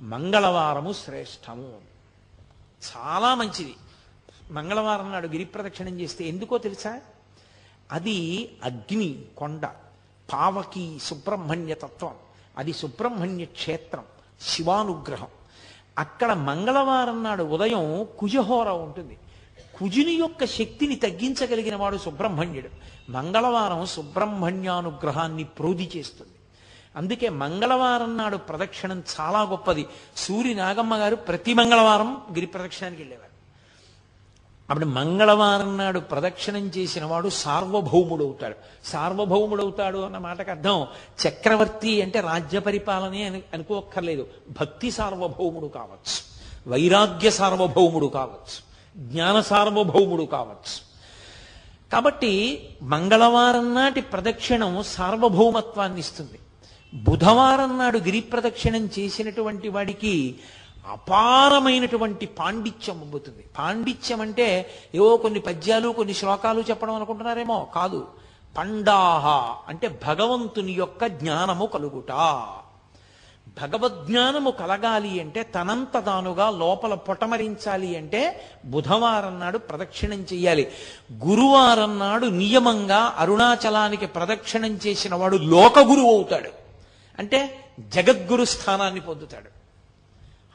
మంగళవారము 0.00 0.92
శ్రేష్టము. 0.92 1.93
చాలా 2.92 3.34
మంచిది. 3.34 3.74
మంగళవారం 4.50 5.12
నాడు 5.12 5.28
గిరిప్రదక్షిణం 5.28 6.00
చేస్తే 6.00 6.24
ఎందుకో 6.24 6.58
తెలుసా? 6.58 7.00
అది 7.92 8.50
అగ్ని 8.64 9.24
కొండ 9.36 9.66
పావకి 10.32 10.98
సుబ్రహ్మణ్య 11.02 11.74
తత్వం. 11.74 12.14
అది 12.58 12.72
సుబ్రహ్మణ్య 12.72 13.44
క్షేత్రం 13.44 14.04
శివానుగ్రహం. 14.40 15.26
అక్కడ 15.98 16.32
మంగళవారం 16.32 17.22
నాడు 17.22 17.44
ఉదయం 17.44 18.06
కుజహోర 18.18 18.68
ఉంటుంది. 18.68 19.18
కుజుని 19.78 20.12
యొక్క 20.12 20.46
శక్తిని 20.46 20.96
తగ్గించగలిగిన 20.96 21.76
వాడు 21.76 21.96
సుబ్రహ్మణ్యుడు. 21.96 22.68
మంగళవారం 23.10 23.86
సుబ్రహ్మణ్యానుగ్రహాన్ని 23.86 25.44
ప్రోధి 25.44 25.90
చేస్తుంది. 25.96 26.33
అందుకే 26.96 27.28
మంగళవారం 27.28 28.16
నాడు 28.16 28.36
ప్రదక్షిణం 28.36 29.02
చాలా 29.20 29.42
గొప్పది. 29.42 29.86
సూరి 30.16 30.54
నాగమ్మ 30.54 30.96
గారు 30.96 31.16
ప్రతి 31.16 31.54
మంగళవారం 31.54 32.22
గిరి 32.32 32.46
ప్రదక్షిణానికి 32.46 33.02
వెళ్ళేవారు. 33.02 33.34
అప్పుడు 34.70 34.86
మంగళవారం 34.86 35.78
నాడు 35.78 36.00
ప్రదక్షిణం 36.00 36.66
చేసిన 36.66 37.04
వాడు 37.04 37.28
సార్వభౌముడు 37.28 38.24
అవుతాడు. 39.62 39.98
అన్న 39.98 40.18
మాటకు 40.18 40.50
అర్థం 40.50 40.86
చక్రవర్తి 41.28 42.02
అంటే 42.02 42.20
రాజ్య 42.20 42.58
పరిపాలనే 42.58 43.22
అని 43.22 43.42
అనుకోక్కర్లేదు. 43.54 44.26
భక్తి 44.60 44.90
సార్వభౌముడు 44.90 45.66
కావచ్చు. 45.66 46.34
వైరాగ్య 46.70 47.30
సార్వభౌముడు 47.30 48.06
కావచ్చు. 48.06 48.74
జ్ఞాన 48.96 49.40
సార్వభౌముడు 49.40 50.22
కావచ్చు. 50.22 50.94
కాబట్టి 51.92 52.68
మంగళవారం 52.82 53.74
నాటి 53.74 54.00
ప్రదక్షిణం 54.00 54.82
సార్వభౌమత్వాన్ని 54.82 56.00
ఇస్తుంది. 56.00 56.38
బుధవారం 56.94 57.78
నాడు 57.78 57.98
గిరి 57.98 58.20
ప్రదక్షిణం 58.20 58.88
చేసినటువంటి 58.98 59.68
వాడికి 59.68 60.34
అపారమైనటువంటి 60.90 62.26
పాండిత్యం 62.26 63.00
అమ్ముతుంది 63.00 63.44
పాండిత్యం 63.58 64.20
అంటే 64.20 64.70
ఏవో 64.94 65.16
కొన్ని 65.16 65.40
పద్యాలు 65.40 65.88
కొన్ని 65.88 66.14
శ్లోకాలు 66.14 66.60
చెప్పడం 66.60 66.94
అనుకుంటున్నారేమో? 66.94 67.66
కాదు. 67.74 68.06
పండాహ 68.58 69.26
అంటే 69.68 70.00
భగవంతుని 70.06 70.72
యొక్క 70.72 71.06
జ్ఞానము 71.06 71.66
కలుగుట. 71.66 72.12
భగవద్జ్ఞానము 73.62 74.50
కలగాలి 74.50 75.20
అంటే 75.20 75.42
తనంత 75.42 76.04
తానుగా 76.06 76.50
లోపల 76.50 76.94
పొటమరించాలి 76.94 77.96
అంటే 77.96 78.40
బుధవారం 78.64 79.40
నాడు 79.40 79.58
ప్రదక్షిణం 79.58 80.18
చెయ్యాలి. 80.18 80.68
గురువారం 81.12 81.98
నాడు 81.98 82.26
నియమంగా 82.26 83.14
అరుణాచలానికి 83.18 84.06
ప్రదక్షిణం 84.06 84.78
చేసిన 84.86 85.14
వాడు 85.14 85.36
లోకగురువు 85.36 86.14
అవుతాడు. 86.14 86.63
అంటే 87.18 87.64
జగద్గురు 87.80 88.44
స్థానాన్ని 88.44 89.00
పొందుతాడు. 89.00 89.50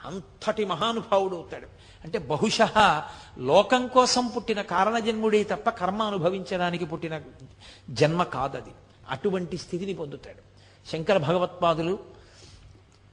అంతటి 0.07 0.66
మహానుభావుడు 0.66 1.36
అవుతాడు. 1.36 1.68
అంటే 2.03 2.18
బహుశ 2.18 2.57
లోకం 3.38 3.88
కోసం 3.88 4.28
పుట్టిన 4.28 4.62
కారణజన్ముడే 4.62 5.43
తప్ప 5.43 5.70
కర్మ 5.70 6.03
అనుభవించడానికి 6.03 6.86
పుట్టిన 6.86 7.22
జన్మ 7.89 8.24
కాదది. 8.24 8.72
అటువంటి 9.10 9.57
స్థితిని 9.57 9.93
పొందుతాడు. 9.93 10.49
శంకర 10.89 11.18
భగవత్పాదులు 11.18 11.99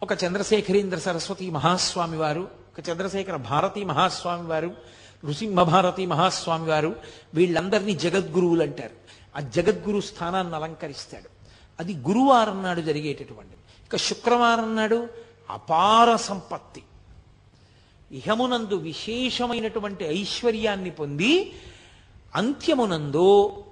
ఒక 0.03 0.25
చంద్రశేఖరేంద్ర 0.25 0.99
సరస్వతి 0.99 1.51
మహాస్వామి 1.51 2.17
వారు 2.17 2.41
ఒక 2.41 2.89
చంద్రశేఖర 2.91 3.37
భారతి 3.37 3.85
మహాస్వామి 3.85 4.47
వారు 4.47 4.77
నృసింహ 5.25 5.63
భారతి 5.63 6.07
మహాస్వామి 6.07 6.71
వారు 6.71 6.97
వీళ్ళందరినీ 7.35 7.95
జగద్గురువులు 7.95 8.63
అంటారు. 8.63 8.97
ఆ 9.37 9.41
జగద్గురు 9.41 10.01
స్థానాన్ని 10.01 10.57
అలంకరిస్తాడు. 10.57 11.36
అది 11.81 11.95
గురువారం 11.95 12.63
నాడు 12.63 12.81
జరిగేటటువంటిది. 12.81 13.57
ఇక 13.87 13.97
శుక్రవారం 13.97 14.77
నాడు 14.77 15.09
అపార 15.51 16.17
సంపత్తి. 16.17 16.83
ఇహమునందు 18.13 18.75
విశేషమైనటువంటి 18.75 20.05
ఐశ్వర్యాన్ని 20.05 20.91
పొంది 20.91 21.53
అంత్యమునందు 22.35 23.65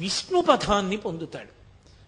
విష్ణుపథాన్ని 0.00 0.96
పొందుతాడు. 0.96 1.48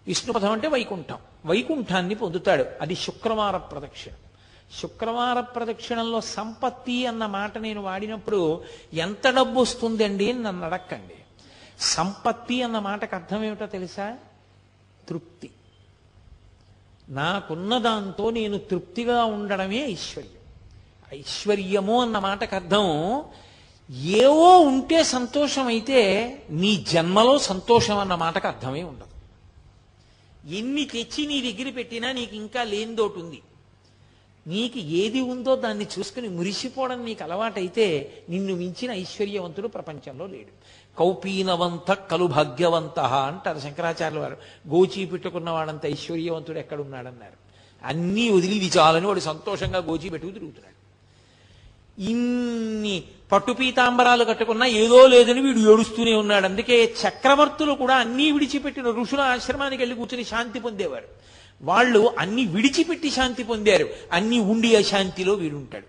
విష్ణుపథం 0.07 0.51
అంటే 0.51 0.67
వైకుంఠం. 0.67 1.17
వైకుంఠాన్ని 1.45 2.15
పొందుతాడు. 2.15 2.65
అది 2.81 2.95
శుక్రవార 2.95 3.57
ప్రదక్షిణ. 3.57 4.13
శుక్రవార 4.81 5.39
ప్రదక్షిణంలో 5.39 6.21
సంపత్తి 6.21 7.05
అన్న 7.05 7.25
మాట 7.25 7.57
నేను 7.57 7.81
వాడినప్పుడు 7.81 8.63
ఎంత 8.93 9.27
డబ్బు 9.27 9.61
వస్తుందండి 9.61 10.31
అని 10.31 10.43
నన్ను 10.43 10.65
అడక్కండి. 10.65 11.15
సంపత్తి 11.79 12.63
అన్న 12.63 12.79
మాటకు 12.79 13.15
అర్థం 13.15 13.43
ఏమిటో 13.43 13.65
తెలుసా? 13.65 14.17
తృప్తి. 15.09 15.49
నాకున్న 17.09 17.77
దాంతో 17.77 18.29
నేను 18.29 18.57
తృప్తిగా 18.57 19.23
ఉండడమే 19.23 19.91
ఐశ్వర్యం. 19.91 20.39
ఐశ్వర్యము 21.19 22.01
అన్న 22.01 22.19
మాటకు 22.19 22.55
అర్థం 22.55 23.23
ఏవో 24.01 24.59
ఉంటే 24.59 25.03
సంతోషం 25.03 25.67
అయితే 25.67 25.99
నీ 26.49 26.75
జన్మలో 26.75 27.37
సంతోషం 27.37 27.97
అన్న 27.97 28.15
మాటకు 28.15 28.47
అర్థమే 28.47 28.83
ఉండదు. 28.83 29.09
ఎన్ని 30.53 30.85
తెచ్చి 30.85 31.27
నీ 31.27 31.51
దగ్గర 31.51 31.71
పెట్టినా 31.71 32.11
నీకు 32.11 32.35
ఇంకా 32.35 32.63
లేనిదోటి 32.63 33.19
ఉంది. 33.19 33.41
నీకు 34.47 34.79
ఏది 34.79 35.21
ఉందో 35.21 35.55
దాన్ని 35.55 35.87
చూసుకుని 35.99 36.27
మురిసిపోవడం 36.27 37.05
నీకు 37.05 37.23
అలవాటైతే 37.23 38.13
నిన్ను 38.29 38.55
మించిన 38.55 38.91
ఐశ్వర్యవంతుడు 38.91 39.67
ప్రపంచంలో 39.67 40.27
లేడు. 40.27 40.58
కౌపీనవంత 40.99 41.93
కలు 41.93 42.25
భాగ్యవంత 42.25 42.99
అంటారు 42.99 43.59
శంకరాచార్యుల 43.59 44.21
వారు. 44.21 44.37
గోచీ 44.67 45.05
పెట్టుకున్న 45.05 45.49
వాడంత 45.49 45.85
ఐశ్వర్యవంతుడు 45.85 46.57
ఎక్కడున్నాడన్నారు. 46.57 47.49
అన్నీ 47.85 48.29
వదిలి 48.29 48.55
ఇది 48.55 48.77
చాలని 48.77 49.07
వాడు 49.07 49.19
సంతోషంగా 49.19 49.79
గోచీ 49.79 50.09
పెట్టుకు 50.09 50.31
తిరుగుతున్నాడు. 50.31 50.79
ఇన్ని 52.01 53.03
పట్టు 53.31 53.51
పీతాంబరాలు 53.51 54.23
కట్టుకున్నా 54.23 54.65
ఏదో 54.65 55.07
లేదని 55.07 55.41
వీడు 55.41 55.73
ఏడుస్తూనే 55.73 56.13
ఉన్నాడు. 56.13 56.45
అందుకే 56.45 56.95
చక్రవర్తులు 57.07 57.73
కూడా 57.73 57.95
అన్నీ 57.95 58.31
విడిచిపెట్టిన 58.31 58.83
ఋషుల 58.83 59.19
ఆశ్రమానికి 59.19 59.81
వెళ్ళి 59.81 59.95
కూర్చుని 59.95 60.23
శాంతి 60.23 60.59
పొందేవారు. 60.59 61.07
వాళ్ళు 61.61 62.13
అన్ని 62.19 62.45
విడిచిపెట్టి 62.45 63.11
శాంతి 63.11 63.43
పొందారు. 63.43 63.89
అన్ని 64.11 64.39
ఉండి 64.39 64.75
అశాంతిలో 64.75 65.33
వీడుంటాడు. 65.33 65.85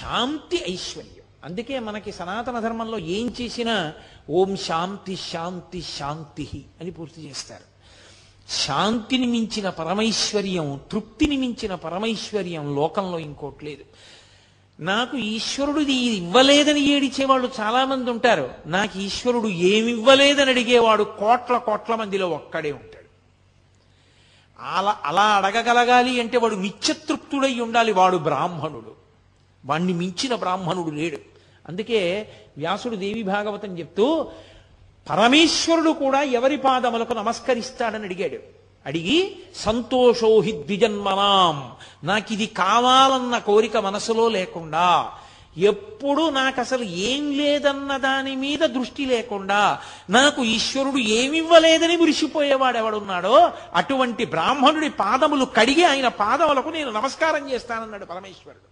శాంతి 0.00 0.72
ఐశ్వర్యం. 0.72 1.17
అందుకే 1.44 1.78
మనకి 1.78 2.12
సనాతన 2.12 2.60
ధర్మంలో 2.60 2.98
ఏం 2.98 3.34
చేసినా 3.40 3.92
ఓం 4.30 4.56
శాంతి 4.56 5.16
శాంతి 5.16 5.82
శాంతి 5.82 6.64
అని 6.80 6.90
పూర్తి 6.90 7.22
చేస్తారు. 7.22 7.78
శాంతిని 8.52 9.26
మించిన 9.26 9.70
పరమైశ్వర్యం 9.70 10.80
తృప్తిని 10.92 11.36
మించిన 11.36 11.74
పరమైశ్వర్యం 11.74 12.76
లోకంలో 12.76 13.18
ఇంకోటి 13.18 13.64
లేదు. 13.64 13.84
నాకు 14.80 15.16
ఈశ్వరుడు 15.16 15.80
ఇది 15.80 15.92
ఇవ్వలేదని 15.92 16.80
ఏడిచేవాళ్ళు 16.80 17.50
చాలా 17.60 17.84
మంది 17.84 18.10
ఉంటారు. 18.10 18.50
నాకు 18.66 18.98
ఈశ్వరుడు 18.98 19.48
ఏమి 19.48 19.90
ఇవ్వలేదని 19.90 20.50
అడిగేవాడు 20.50 21.04
కోట్ల 21.04 21.58
కోట్ల 21.58 21.94
మందిలో 21.94 22.28
ఒక్కడే 22.28 22.72
ఉంటాడు. 22.72 23.08
అలా 24.60 24.96
అలా 25.04 25.22
అడగగలగాలి 25.22 26.20
అంటే 26.20 26.38
వాడు 26.38 26.54
నిత్యతృప్తుడై 26.54 27.60
ఉండాలి. 27.60 27.92
వాడు 27.92 28.16
బ్రాహ్మణుడు. 28.16 28.92
వాణ్ణి 29.64 29.92
మించిన 29.92 30.34
బ్రాహ్మణుడు 30.34 30.90
లేడు. 30.90 31.18
అందుకే 31.68 32.28
వ్యాసుడు 32.58 32.96
దేవి 32.96 33.22
భాగవతం 33.22 33.78
చెప్తూ 33.78 34.30
పరమేశ్వరుడు 35.10 35.90
కూడా 35.90 36.22
ఎవరి 36.22 36.56
పాదములకు 36.56 37.12
నమస్కరిస్తాడని 37.12 38.04
అడిగాడు. 38.04 38.38
అడిగి 38.86 39.36
సంతోషోహి 39.54 40.52
ద్విజన్మనాం. 40.52 41.56
నాకు 42.04 42.32
ఇది 42.32 42.46
కావాలన్న 42.46 43.38
కోరిక 43.38 43.76
మనసులో 43.76 44.28
లేకుండా 44.28 45.12
ఎప్పుడు 45.58 46.30
నాకు 46.30 46.60
అసలు 46.60 46.82
ఏం 46.82 47.38
లేదన్న 47.38 47.96
దాని 47.96 48.36
మీద 48.36 48.58
దృష్టి 48.58 49.04
లేకుండా 49.04 49.80
నాకు 50.10 50.44
ఈశ్వరుడు 50.44 50.98
ఏమివ్వలేదని 50.98 51.96
మురిసిపోయేవాడు 51.96 52.78
ఎవడున్నాడో 52.78 53.50
అటువంటి 53.74 54.24
బ్రాహ్మణుడి 54.24 54.90
పాదములు 54.90 55.44
కడిగి 55.44 55.84
ఆయన 55.84 56.08
పాదములకు 56.08 56.68
నేను 56.68 56.90
నమస్కారం 56.90 57.50
చేస్తానన్నాడు 57.50 58.04
పరమేశ్వరుడు. 58.04 58.67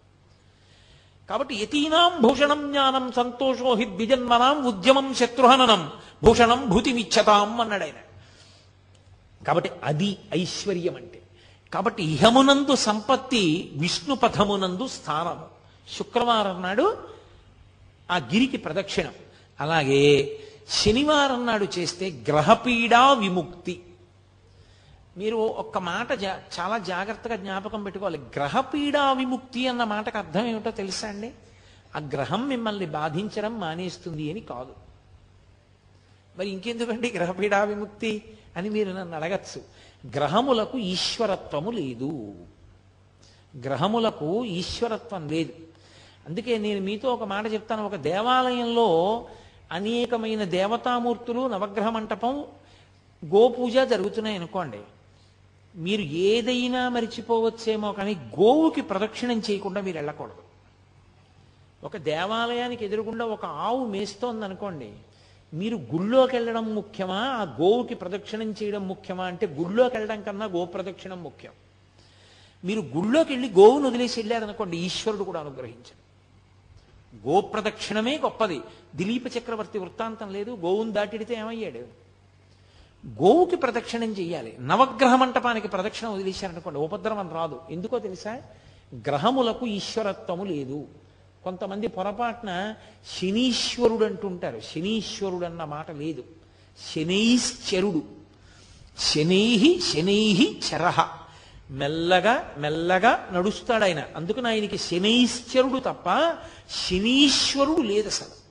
కాబట్టి 1.28 1.54
యతీనాం 1.54 2.22
భూషణం 2.22 2.68
జ్ఞానం 2.68 3.12
సంతోషో 3.12 3.74
హి 3.74 3.84
ద్విజన్మనాం 3.84 4.64
ఉద్యమం 4.64 5.14
శత్రుహననం. 5.14 5.92
భూషణం 6.22 6.68
భూతిమిచ్చతాం 6.68 7.60
అన్నాడు 7.60 7.82
ఆయన. 7.82 8.00
కాబట్టి 9.44 9.70
అది 9.84 10.18
ఐశ్వర్యం 10.34 10.96
అంటే 10.96 11.22
కాబట్టి 11.74 12.04
ఇహమునందు 12.04 12.74
సంపత్తి 12.74 13.72
విష్ణు 13.76 14.14
పథమునందు 14.14 14.86
స్థానము. 14.86 15.44
శుక్రవారం 15.98 16.62
నాడు 16.62 16.98
ఆ 18.10 18.16
గిరికి 18.16 18.56
ప్రదక్షిణం. 18.56 19.12
అలాగే 19.60 20.38
శనివారం 20.68 21.46
నాడు 21.46 21.66
చేస్తే 21.78 22.24
గ్రహపీడా 22.28 23.12
విముక్తి. 23.12 23.82
మీరు 25.16 25.36
ఒక్క 25.36 25.78
మాట 25.78 26.12
జా- 26.12 26.60
చాలా 26.60 26.78
జాగ్రత్తగా 26.78 27.36
జ్ఞాపకం 27.36 27.82
పెట్టుకోవాలి. 27.82 28.18
గ్రహపీడా 28.18 29.12
విముక్తి 29.12 29.68
అన్న 29.68 29.84
మాటకు 29.84 30.18
అర్థం 30.18 30.46
ఏమిటో 30.46 30.70
తెలుసా 30.70 31.08
అండి? 31.08 31.32
ఆ 31.96 31.98
గ్రహం 31.98 32.48
మిమ్మల్ని 32.48 32.86
బాధించడం 32.86 33.60
మానేస్తుంది 33.60 34.30
అని 34.30 34.40
కాదు. 34.40 34.74
మరి 36.38 36.48
ఇంకెందుకండి 36.48 37.12
గ్రహపీడా 37.12 37.64
విముక్తి 37.64 38.22
అని 38.56 38.70
మీరు 38.70 38.92
నన్ను 38.92 39.16
అడగచ్చు. 39.16 39.62
గ్రహములకు 40.14 40.78
ఈశ్వరత్వము 40.78 41.70
లేదు. 41.70 42.34
గ్రహములకు 43.64 44.44
ఈశ్వరత్వం 44.44 45.28
లేదు. 45.28 45.52
అందుకే 46.28 46.58
నేను 46.58 46.80
మీతో 46.80 47.14
ఒక 47.14 47.22
మాట 47.22 47.52
చెప్తాను. 47.52 47.86
ఒక 47.86 47.94
దేవాలయంలో 47.94 49.26
అనేకమైన 49.72 50.44
దేవతామూర్తులు 50.44 51.48
నవగ్రహ 51.48 51.88
మంటపం 51.88 52.44
గోపూజ 53.24 53.78
జరుగుతున్నాయి 53.78 54.36
అనుకోండి 54.36 54.78
మీరు 55.76 56.02
ఏదైనా 56.02 56.88
మరిచిపోవచ్చేమో 56.88 57.92
కానీ 57.92 58.14
గోవుకి 58.14 58.80
ప్రదక్షిణం 58.80 59.42
చేయకుండా 59.50 59.80
మీరు 59.80 59.96
వెళ్ళకూడదు. 59.96 60.46
ఒక 61.84 61.96
దేవాలయానికి 61.96 62.84
ఎదురుగుండా 62.84 63.24
ఒక 63.24 63.44
ఆవు 63.44 63.86
మేస్తోందనుకోండి 63.86 64.92
మీరు 65.54 65.76
గుళ్ళోకి 65.76 66.36
వెళ్ళడం 66.36 66.74
ముఖ్యమా? 66.74 67.18
ఆ 67.18 67.42
గోవుకి 67.42 67.94
ప్రదక్షిణం 67.94 68.54
చేయడం 68.62 68.88
ముఖ్యమా? 68.88 69.24
అంటే 69.24 69.46
గుళ్ళోకి 69.46 69.96
వెళ్ళడం 69.96 70.22
కన్నా 70.22 70.46
గో 70.46 70.64
ప్రదక్షిణం 70.64 71.22
ముఖ్యం. 71.22 71.52
మీరు 72.64 72.80
గుళ్ళోకి 72.80 73.32
వెళ్ళి 73.32 73.50
గోవును 73.50 73.88
వదిలేసి 73.88 74.20
వెళ్ళారనుకోండి 74.20 74.76
ఈశ్వరుడు 74.76 75.24
కూడా 75.24 75.40
అనుగ్రహించడు. 75.40 76.06
గో 77.28 77.40
ప్రదక్షిణమే 77.40 78.18
గొప్పది. 78.18 78.60
దిలీప 78.96 79.22
చక్రవర్తి 79.38 79.78
వృత్తాంతం 79.78 80.32
లేదు 80.32 80.50
గోవును 80.50 80.92
దాటిడితే 80.92 81.34
ఏమయ్యాడు? 81.34 82.05
గోవుకి 83.06 83.56
ప్రదక్షిణం 83.56 84.12
చేయాలి 84.12 84.56
నవగ్రహ 84.60 85.16
మంటపానికి 85.16 85.68
ప్రదక్షిణం 85.68 86.14
వదిలేశారనుకోండి. 86.14 86.80
ఉపద్రవం 86.80 87.30
రాదు. 87.34 87.60
ఎందుకో 87.70 87.98
తెలుసా? 87.98 88.42
గ్రహములకు 88.94 89.66
ఈశ్వరత్వము 89.66 90.44
లేదు. 90.44 90.88
కొంతమంది 91.44 91.86
పొరపాటున 91.86 92.74
శనీశ్వరుడు 93.20 94.04
అంటుంటారు 94.04 94.60
శనీశ్వరుడు 94.60 95.44
అన్న 95.44 95.64
మాట 95.64 95.90
లేదు. 95.90 96.24
శనైశ్చరుడు. 96.94 98.02
శనైహి 98.98 99.80
శనైహి 99.80 100.60
చరహ 100.74 101.08
మెల్లగా 101.70 102.54
మెల్లగా 102.58 103.28
నడుస్తాడు 103.32 103.84
ఆయన 103.84 104.02
అందుకని 104.16 104.48
ఆయనకి 104.48 104.78
శనైశ్చరుడు 104.78 105.78
తప్ప 105.78 106.36
శనీశ్వరుడు 106.88 107.80
లేదు 107.80 108.06
అసలు. 108.06 108.46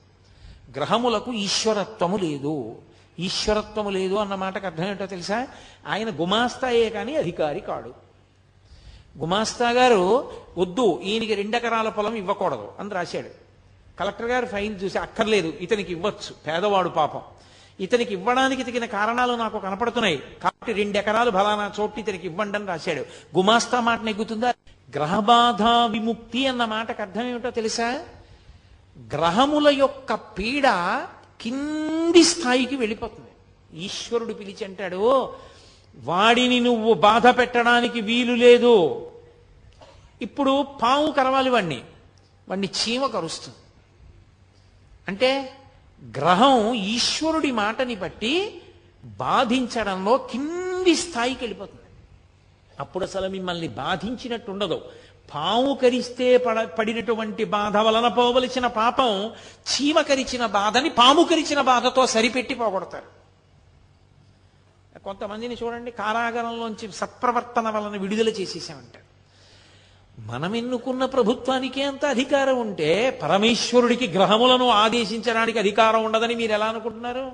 గ్రహములకు 0.72 1.32
ఈశ్వరత్వము 1.32 2.16
లేదు. 2.16 2.76
ఈశ్వరత్వము 3.20 3.90
లేదు 3.90 4.14
అన్న 4.14 4.34
మాటకు 4.34 4.66
అర్థం 4.66 4.84
ఏంటో 4.84 5.06
తెలుసా? 5.06 5.48
ఆయన 5.86 6.10
గుమాస్తాయే 6.10 6.90
కానీ 6.90 7.16
అధికారి 7.16 7.60
కాడు. 7.60 7.94
గుమాస్తా 9.18 9.70
గారు 9.70 10.32
వద్దు 10.58 11.00
ఈయనకి 11.04 11.34
రెండెకరాల 11.34 11.88
పొలం 11.88 12.14
ఇవ్వకూడదు 12.14 12.72
అని 12.78 12.90
రాశాడు. 12.90 13.28
కలెక్టర్ 13.98 14.26
గారు 14.26 14.46
ఫైన్ 14.46 14.80
చూసి 14.80 14.98
అక్కర్లేదు 14.98 15.52
ఇతనికి 15.60 15.92
ఇవ్వచ్చు 15.92 16.34
పేదవాడు 16.46 16.88
పాపం. 16.88 17.20
ఇతనికి 17.80 18.12
ఇవ్వడానికి 18.12 18.62
తగిన 18.62 18.84
కారణాలు 18.84 19.32
నాకు 19.32 19.58
కనపడుతున్నాయి. 19.58 20.16
కాబట్టి 20.16 20.72
రెండెకరాలు 20.72 21.30
ఫలానా 21.30 21.72
చోటు 21.80 22.00
ఇతనికి 22.00 22.26
ఇవ్వండి 22.26 22.58
అని 22.58 22.66
రాశాడు. 22.66 23.00
గుమాస్తా 23.36 23.80
మాట 23.80 24.00
నెగ్గుతుందా? 24.02 24.54
గ్రహబాధ 24.94 25.62
విముక్తి 25.92 26.46
అన్న 26.46 26.64
మాటకు 26.64 27.02
అర్థం 27.02 27.28
ఏమిటో 27.28 27.50
తెలుసా? 27.50 28.04
గ్రహముల 29.14 29.68
యొక్క 29.68 30.14
పీడ 30.14 30.66
కింది 31.40 32.24
స్థాయికి 32.24 32.76
వెళ్ళిపోతుంది. 32.76 33.30
ఈశ్వరుడు 33.84 34.32
పిలిచి 34.32 34.64
అంటాడు 34.64 35.32
వాడిని 35.96 36.60
నువ్వు 36.60 36.94
బాధ 36.94 37.26
పెట్టడానికి 37.26 38.00
వీలు 38.00 38.32
లేదు. 38.32 39.06
ఇప్పుడు 40.22 40.66
పాము 40.82 41.12
కరవాలి 41.12 41.50
వాణ్ణి. 41.50 41.82
వాణ్ణి 42.48 42.68
చీమ 42.68 43.06
కరుస్తుంది. 43.06 43.58
అంటే 45.08 45.52
గ్రహం 46.18 46.74
ఈశ్వరుడి 46.74 47.52
మాటని 47.52 47.94
బట్టి 47.94 48.62
బాధించడంలో 49.04 50.16
కింది 50.16 50.94
స్థాయికి 50.94 51.44
వెళ్ళిపోతుంది. 51.44 51.82
అప్పుడు 52.80 53.04
అసలు 53.04 53.28
మిమ్మల్ని 53.28 53.68
బాధించినట్టు 53.68 54.50
ఉండదు 54.50 54.82
పాము 55.34 55.78
కరిస్తే 55.82 56.38
పడ 56.38 56.64
పడినటువంటి 56.64 57.44
బాధ 57.44 57.76
వలన 57.76 58.08
పోవలసిన 58.08 58.66
పాపం 58.66 59.32
చీమ 59.70 60.00
కరిచిన 60.00 60.46
బాధని 60.46 60.90
పాము 60.90 61.22
కరిచిన 61.22 61.60
బాధతో 61.60 62.06
సరిపెట్టి 62.06 62.54
పోగొడతారు. 62.54 63.16
కొంతమందిని 65.04 65.56
చూడండి 65.62 65.90
కారాగారంలోంచి 65.90 66.92
సత్ప్రవర్తన 66.92 67.70
వలన 67.70 67.96
విడుదల 67.96 68.28
చేసేసామంటారు 68.28 69.06
మనం 70.18 70.56
ఎన్నుకున్న 70.56 71.04
ప్రభుత్వానికే 71.04 71.82
అంత 71.82 72.04
అధికారం 72.04 72.58
ఉంటే 72.58 73.20
పరమేశ్వరుడికి 73.22 74.06
గ్రహములను 74.06 74.68
ఆదేశించడానికి 74.68 75.58
అధికారం 75.58 76.04
ఉండదని 76.04 76.34
మీరు 76.34 76.52
ఎలా 76.52 76.66
అనుకుంటున్నారు? 76.66 77.32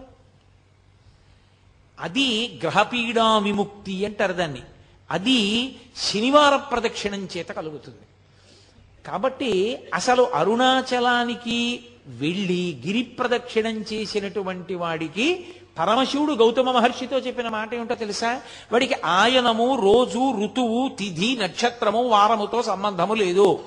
అది 2.00 2.60
గ్రహపీడా 2.62 3.38
విముక్తి 3.38 4.06
అంటారు 4.06 4.32
దాన్ని. 4.32 4.62
అది 5.12 5.74
శనివార 5.96 6.56
ప్రదక్షిణం 6.56 7.28
చేత 7.36 7.48
కలుగుతుంది. 7.48 7.98
కాబట్టి 9.06 9.78
అసలు 9.94 10.22
అరుణాచలానికి 10.22 11.80
వెళ్ళి 12.06 12.82
గిరి 12.86 13.02
ప్రదక్షిణం 13.02 13.84
చేసినటువంటి 13.92 14.74
వాడికి 14.74 15.46
పరమశివుడు 15.78 16.32
గౌతమ 16.32 16.70
మహర్షితో 16.70 17.18
చెప్పిన 17.18 17.48
మాట 17.48 17.74
ఏమిటో 17.74 17.94
తెలుసా? 17.94 18.42
వాడికి 18.72 18.94
ఆయనము 19.04 19.80
రోజు 19.82 20.44
ఋతువు 20.44 20.88
తిథి 20.88 21.38
నక్షత్రము 21.42 22.08
వారముతో 22.08 22.62
సంబంధము 22.62 23.14
లేదు. 23.14 23.60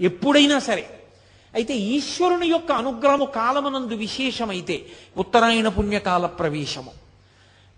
ఎప్పుడైనా 0.00 0.58
సరే. 0.58 1.00
అయితే 1.54 1.74
ఈశ్వరుని 1.74 2.46
యొక్క 2.46 2.72
అనుగ్రహము 2.72 3.24
కాలమునందు 3.24 3.94
విశేషమైతే 3.94 4.86
ఉత్తరాయణ 5.16 5.68
పుణ్యకాల 5.68 6.26
ప్రవేశము. 6.26 6.90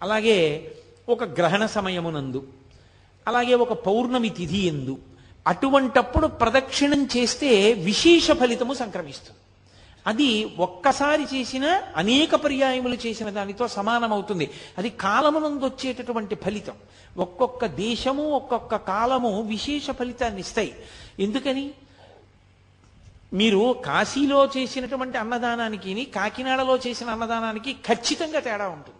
అలాగే 0.02 0.70
ఒక 1.08 1.24
గ్రహణ 1.24 1.66
సమయమునందు 1.66 2.46
అలాగే 3.28 3.54
ఒక 3.64 3.72
పౌర్ణమి 3.86 4.30
తిథి 4.38 4.60
ఎందు 4.72 4.96
అటువంటప్పుడు 5.46 6.26
ప్రదక్షిణం 6.40 7.02
చేస్తే 7.16 7.50
విశేష 7.72 8.30
ఫలితము 8.40 8.74
సంక్రమిస్తుంది. 8.74 9.40
అది 10.06 10.28
ఒక్కసారి 10.58 11.24
చేసిన 11.34 11.64
అనేక 11.96 12.32
పర్యాయములు 12.34 12.96
చేసిన 13.06 13.28
దానితో 13.30 13.64
సమానమవుతుంది. 13.68 14.46
అది 14.78 14.90
కాలమునందు 14.90 15.64
వచ్చేటటువంటి 15.64 16.34
ఫలితం. 16.34 16.76
ఒక్కొక్క 17.18 17.66
దేశము 17.66 18.24
ఒక్కొక్క 18.38 18.76
కాలము 18.76 19.32
విశేష 19.42 19.90
ఫలితాన్ని 19.90 20.40
ఇస్తాయి. 20.40 20.72
ఎందుకని? 21.20 21.66
మీరు 23.32 23.82
కాశీలో 23.86 24.40
చేసినటువంటి 24.56 25.16
అన్నదానానికి 25.18 26.04
కాకినాడలో 26.16 26.76
చేసిన 26.86 27.08
అన్నదానానికి 27.14 27.72
ఖచ్చితంగా 27.88 28.40
తేడా 28.46 28.68
ఉంటుంది. 28.76 28.98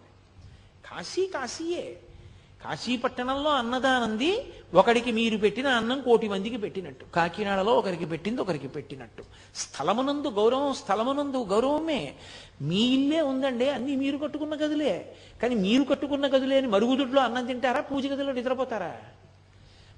కాశీ 0.89 1.23
కాశీయే. 1.25 1.85
కాశీపట్టణంలో 2.65 3.49
అన్నదానంది 3.49 4.53
ఒకడికి 4.73 5.11
మీరు 5.11 5.37
పెట్టిన 5.37 5.67
అన్నం 5.67 6.01
కోటి 6.01 6.29
మందికి 6.29 6.57
పెట్టినట్టు. 6.57 7.05
కాకినాడలో 7.15 7.73
ఒకరికి 7.73 8.05
పెట్టింది 8.05 8.41
ఒకరికి 8.41 8.67
పెట్టినట్టు. 8.67 9.23
స్థలమునందు 9.55 10.27
గౌరవం 10.27 10.73
స్థలమునందు 10.73 11.37
గౌరవమే. 11.37 12.13
మీ 12.61 12.81
ఇల్లే 12.81 13.21
ఉందండి 13.21 13.69
అన్ని 13.69 13.95
మీరు 13.95 14.17
కట్టుకున్న 14.17 14.55
గదులే. 14.55 15.15
కానీ 15.41 15.55
మీరు 15.55 15.83
కట్టుకున్న 15.83 16.27
గదులే 16.27 16.57
అని 16.57 16.67
మరుగుదొడ్లో 16.67 17.21
అన్నం 17.21 17.45
తింటారా 17.45 17.81
పూజ 17.81 18.07
గదిలో 18.07 18.33
నిద్రపోతారా? 18.33 18.95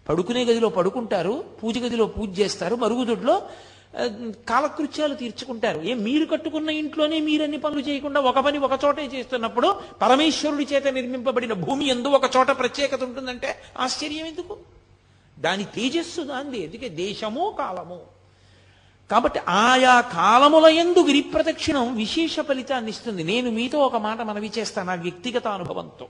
పడుకునే 0.10 0.46
గదిలో 0.46 0.70
పడుకుంటారు 0.70 1.44
పూజ 1.64 1.78
గదిలో 1.78 2.06
పూజ 2.06 2.40
చేస్తారు 2.40 2.76
మరుగుదొడ్లో 2.76 3.42
కాలకృత్యాలు 4.50 5.16
తీర్చుకుంటారు. 5.16 5.82
ఏ 5.82 5.94
మీరు 5.94 6.26
కట్టుకున్న 6.26 6.70
ఇంట్లోనే 6.70 7.20
మీరన్ని 7.20 7.58
పనులు 7.58 7.80
చేయకుండా 7.80 8.20
ఒక 8.20 8.40
పని 8.40 8.58
ఒక 8.58 8.80
చోటే 8.86 9.06
చేస్తున్నప్పుడు 9.06 9.76
పరమేశ్వరుడి 10.02 10.68
చేత 10.74 10.88
నిర్మింపబడిన 10.88 11.54
భూమి 11.54 11.88
ఎందు 11.88 12.08
ఒక 12.08 12.32
చోట 12.38 12.48
ప్రత్యేకత 12.48 13.04
ఉంటుందంటే 13.04 13.56
ఆశ్చర్యం 13.80 14.26
ఎందుకు? 14.26 14.58
దాని 15.40 15.64
తేజస్సు 15.64 16.22
దాంది. 16.22 16.64
ఎందుకే 16.64 16.90
దేశము 16.90 17.56
కాలము. 17.60 18.02
కాబట్టి 19.12 19.40
ఆయా 19.40 20.02
కాలముల 20.02 20.66
ఎందు 20.66 21.00
గిరి 21.00 21.22
ప్రదక్షిణం 21.22 21.96
విశేష 21.96 22.40
ఫలితాన్ని 22.40 22.92
ఇస్తుంది. 22.92 23.24
నేను 23.24 23.52
మీతో 23.52 23.80
ఒక 23.80 23.96
మాట 23.96 24.22
మనవి 24.22 24.52
చేస్తాను 24.58 24.88
నా 24.88 24.94
వ్యక్తిగత 24.94 25.48
అనుభవంతో. 25.48 26.08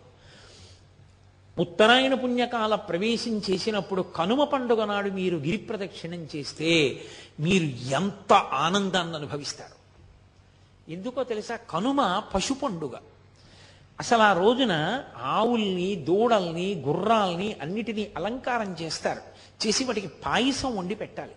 ఉత్తరాయణ 1.62 2.14
పుణ్యకాల 2.14 2.76
ప్రవేశం 2.76 3.42
చేసినప్పుడు 3.52 4.02
కనుమ 4.02 4.44
పండుగ 4.44 4.86
నాడు 4.86 5.10
మీరు 5.10 5.38
గిరి 5.38 5.58
ప్రదక్షిణం 5.58 6.28
చేస్తే 6.36 7.02
మీరు 7.40 7.64
ఎంత 7.96 8.34
ఆనందాన్ని 8.34 9.16
అనుభవిస్తారు. 9.16 9.82
ఎందుకో 10.92 11.24
తెలుసా? 11.24 11.56
కనుమ 11.56 12.24
పశు 12.36 12.54
పండుగ. 12.54 12.92
అసలు 14.00 14.22
ఆ 14.22 14.34
రోజున 14.34 15.04
ఆవుల్ని 15.24 15.96
దూడల్ని 15.96 16.84
గుర్రాల్ని 16.88 17.56
అన్నిటినీ 17.62 18.12
అలంకారం 18.18 18.76
చేస్తారు. 18.82 19.22
చేసి 19.68 19.84
వాటికి 19.84 20.08
పాయసం 20.08 20.78
వండి 20.78 20.96
పెట్టాలి. 20.96 21.32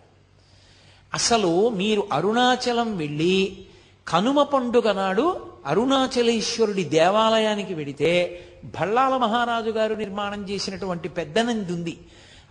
అసలు 1.13 1.69
మీరు 1.69 2.07
అరుణాచలం 2.13 2.97
వెళ్ళి 2.97 3.65
కనుమ 4.07 4.43
పండుగ 4.43 4.91
నాడు 4.91 5.51
అరుణాచలేశ్వరుడి 5.65 6.83
దేవాలయానికి 6.83 7.73
వెడితే 7.73 8.41
భళ్ళాల 8.65 9.17
మహారాజు 9.17 9.69
గారు 9.69 9.95
నిర్మాణం 9.95 10.49
చేసినటువంటి 10.49 11.09
పెద్ద 11.09 11.39
నంది 11.39 11.73
ఉంది. 11.73 11.97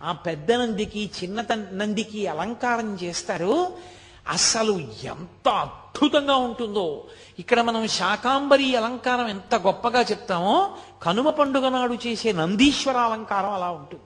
ఆ 0.03 0.11
పెద్ద 0.11 0.51
నందికి 0.51 1.11
చిన్న 1.23 1.45
నందికి 1.73 2.27
అలంకారం 2.27 2.97
చేస్తారు. 3.03 3.73
అసలు 4.27 4.79
ఎంత 5.03 5.49
అద్భుతంగా 5.49 6.35
ఉంటుందో! 6.35 7.03
ఇక్కడ 7.39 7.61
మనం 7.61 7.87
శాకాంబరి 7.87 8.75
అలంకారం 8.75 9.27
ఎంత 9.27 9.55
గొప్పగా 9.55 10.01
చెప్తామో 10.01 10.77
కనుమ 11.03 11.29
పండుగ 11.29 11.69
నాడు 11.69 11.93
చేసే 11.93 12.31
నందీశ్వర 12.31 12.97
అలంకారం 12.97 13.49
అలా 13.49 13.69
ఉంటుంది. 13.69 14.03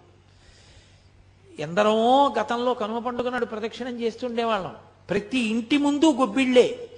ఎందరో 1.60 2.28
గతంలో 2.40 2.74
కనుమ 2.74 3.00
పండుగ 3.00 3.30
నాడు 3.30 3.46
ప్రదక్షిణం 3.46 4.02
చేస్తుండేవాళ్ళం. 4.02 4.76
ప్రతి 5.10 5.40
ఇంటి 5.40 5.78
ముందు 5.78 6.06
గొబ్బిళ్ళే. 6.06 6.89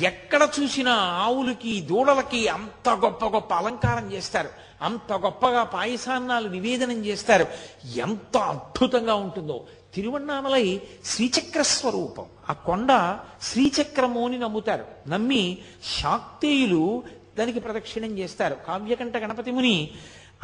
ఎక్కడ 0.00 0.48
చూసినా 0.60 0.92
ఆవులకి 0.94 1.80
దూడలకి 1.80 2.48
అంత 2.48 2.88
గొప్ప 2.88 3.26
గొప్ప 3.26 3.54
అలంకారం 3.54 4.12
చేస్తారు. 4.12 4.48
అంత 4.82 5.12
గొప్పగా 5.12 5.62
పాయసాన్నాలు 5.62 6.48
నివేదనం 6.48 7.04
చేస్తారు. 7.04 7.46
ఎంత 7.96 8.36
అద్భుతంగా 8.36 9.14
ఉంటుందో. 9.14 9.64
తిరువన్నామలై 9.94 10.80
శ్రీచక్ర 11.04 11.62
స్వరూపం. 11.62 12.24
ఆ 12.50 12.52
కొండ 12.52 13.18
శ్రీచక్రము 13.42 14.26
అని 14.26 14.38
నమ్ముతారు. 14.38 14.84
నమ్మి 15.08 15.58
శాక్తేయులు 16.02 17.02
దానికి 17.38 17.60
ప్రదక్షిణం 17.60 18.18
చేస్తారు. 18.18 18.56
కావ్యకంఠ 18.66 19.16
గణపతి 19.16 19.50
ముని 19.50 19.90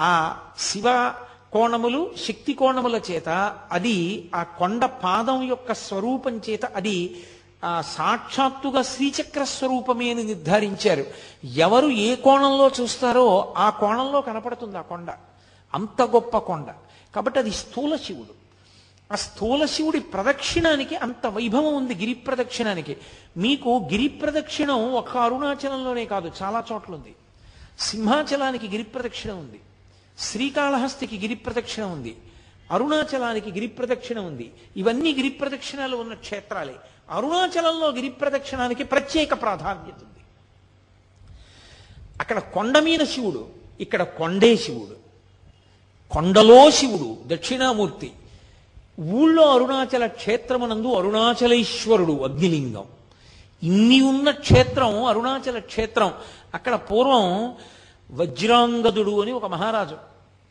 ఆ 0.01 0.38
శివ 0.59 1.12
కోణములు 1.53 2.11
శక్తి 2.28 2.53
కోణముల 2.53 3.01
చేత 3.11 3.57
అది 3.72 4.30
ఆ 4.34 4.43
కొండ 4.43 4.84
పాదం 4.84 5.43
యొక్క 5.43 5.74
స్వరూపం 5.74 6.41
చేత 6.51 6.64
అది 6.64 7.24
ఆ 7.64 7.80
సాక్షాత్తుగా 7.80 8.82
శ్రీచక్ర 8.82 9.44
స్వరూపమే 9.44 10.11
అని 10.11 10.24
నిర్ధారించారు. 10.24 11.04
ఎవరు 11.44 11.86
ఏ 11.86 12.14
కోణంలో 12.14 12.70
చూస్తారో 12.80 13.54
ఆ 13.56 13.70
కోణంలో 13.70 14.20
కనపడుతుంది 14.20 14.78
ఆ 14.78 14.80
కొండ. 14.80 15.11
అంత 15.74 16.02
గొప్ప 16.02 16.38
కొండ. 16.38 16.66
కాబట్టి 17.14 17.38
అది 17.38 17.50
స్థూల 17.50 17.96
శివుడు. 17.96 18.40
ఆ 19.12 19.14
స్థూల 19.14 19.64
శివుడి 19.64 20.00
ప్రదక్షిణానికి 20.00 20.96
అంత 20.96 21.26
వైభవం 21.26 21.74
ఉంది 21.74 21.94
గిరి 21.94 22.14
ప్రదక్షిణానికి. 22.14 22.96
మీకు 23.36 23.88
గిరి 23.92 24.08
ప్రదక్షిణం 24.08 24.92
ఒక 24.92 25.16
అరుణాచలంలోనే 25.16 26.04
కాదు 26.04 26.30
చాలా 26.42 26.64
చోట్ల 26.72 26.94
ఉంది 26.94 27.14
సింహాచలానికి 27.80 28.68
గిరి 28.68 28.82
ప్రదక్షిణ 28.82 29.32
ఉంది. 29.32 29.61
శ్రీకాళహస్తికి 30.18 31.18
గిరి 31.18 31.34
ప్రదక్షిణ 31.34 31.84
ఉంది. 31.84 32.16
అరుణాచలానికి 32.70 33.52
గిరి 33.52 33.66
ప్రదక్షిణ 33.66 34.20
ఉంది. 34.20 34.52
ఇవన్నీ 34.76 35.14
గిరి 35.14 35.28
ప్రదక్షిణాలు 35.28 35.96
ఉన్న 35.96 36.14
క్షేత్రాలే. 36.14 36.74
అరుణాచలంలో 37.11 37.88
గిరి 37.90 38.08
ప్రదక్షిణానికి 38.08 38.84
ప్రత్యేక 38.84 39.42
ప్రాధాన్యత 39.42 39.94
ఉంది. 39.94 40.22
అక్కడ 42.20 42.38
కొండ 42.38 42.78
మీద 42.78 43.00
శివుడు 43.00 43.48
ఇక్కడ 43.80 44.02
కొండే 44.02 44.56
శివుడు. 44.56 44.96
కొండలో 46.12 46.70
శివుడు 46.70 47.16
దక్షిణామూర్తి. 47.26 48.12
ఊళ్ళో 49.00 49.44
అరుణాచల 49.54 50.06
క్షేత్రమునందు 50.06 50.88
అరుణాచలేశ్వరుడు 50.92 52.12
అగ్నిలింగం. 52.12 52.84
ఇన్ని 53.62 54.00
ఉన్న 54.00 54.30
క్షేత్రం 54.30 55.04
అరుణాచల 55.04 55.58
క్షేత్రం. 55.58 56.12
అక్కడ 56.54 56.74
పూర్వం 56.74 57.54
వజ్రాంగదుడు 58.11 59.22
అని 59.22 59.32
ఒక 59.32 59.46
మహారాజు. 59.46 59.96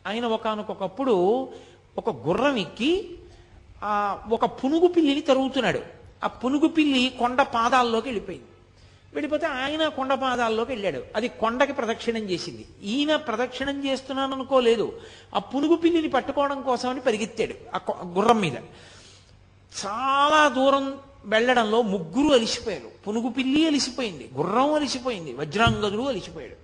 ఆయన 0.06 0.24
ఒకనకొకప్పుడు 0.26 1.14
ఒక 1.98 2.10
గుర్రం 2.26 2.56
ఎక్కి 2.56 2.90
ఒక 4.30 4.44
పునుగు 4.44 4.86
పిల్లిని 4.86 5.20
తరుగుతున్నాడు. 5.20 5.99
ఆ 6.24 6.26
పునుగు 6.26 6.68
పిల్లి 6.68 7.14
కొండ 7.18 7.42
పాదాల్లోకి 7.42 8.08
వెళ్ళిపోయింది. 8.08 8.46
వెళ్ళిపోతే 9.14 9.46
ఆయన 9.46 9.88
కొండ 9.88 10.14
పాదాల్లోకి 10.14 10.72
వెళ్ళాడు. 10.72 11.02
అది 11.16 11.28
కొండకి 11.28 11.72
ప్రదక్షిణం 11.72 12.22
చేసింది. 12.22 12.66
ఈయన 12.82 13.16
ప్రదక్షిణం 13.16 13.86
చేస్తున్నాను 13.86 14.32
అనుకోలేదు 14.32 15.00
ఆ 15.34 15.38
పునుగు 15.38 15.76
పిల్లిని 15.76 16.08
పట్టుకోవడం 16.08 16.62
కోసమని 16.62 17.00
పరిగెత్తాడు 17.00 17.54
ఆ 17.74 17.78
కొ- 17.78 18.06
గుర్రం 18.06 18.40
మీద. 18.40 18.56
చాలా 19.86 20.48
దూరం 20.48 20.98
వెళ్ళడంలో 21.24 21.82
ముగ్గురు 21.82 22.34
అలిసిపోయారు. 22.34 22.90
పునుగు 23.08 23.28
పిల్లి 23.28 23.66
అలిసిపోయింది. 23.66 24.30
గుర్రం 24.34 24.74
అలిసిపోయింది. 24.74 25.34
వజ్రాంగదుడు 25.34 26.02
అలిసిపోయాడు. 26.02 26.56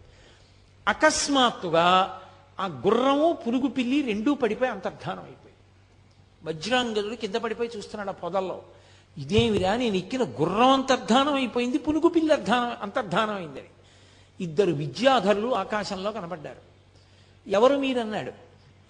అకస్మాత్తుగా 0.88 2.20
ఆ 2.60 2.66
గుర్రము 2.66 3.38
పునుగు 3.46 3.66
పిల్లి 3.66 4.02
రెండూ 4.02 4.34
పడిపోయి 4.34 4.70
అంతర్ధానం 4.70 5.22
అయిపోయి 5.22 5.54
వజ్రాంగదుడు 6.44 7.14
కింద 7.14 7.34
పడిపోయి 7.34 7.70
చూస్తున్నాడు 7.76 8.08
ఆ 8.08 8.12
పొదల్లో. 8.12 8.62
ఇదేమిరా 9.18 9.76
నేను 9.76 9.94
ఎక్కిన 9.94 10.22
గుర్రం 10.22 10.70
అంతర్ధానం 10.70 11.34
అయిపోయింది 11.34 11.78
పునుగు 11.78 12.08
పిల్లి 12.08 12.32
అర్ధానం 12.32 12.72
అంతర్ధానం 12.82 13.34
అయిందని 13.34 13.70
ఇద్దరు 14.40 14.72
విద్యాధరులు 14.72 15.54
ఆకాశంలో 15.54 16.12
కనపడ్డారు. 16.12 16.58
ఎవరు 17.50 17.76
మీరన్నాడు? 17.76 18.32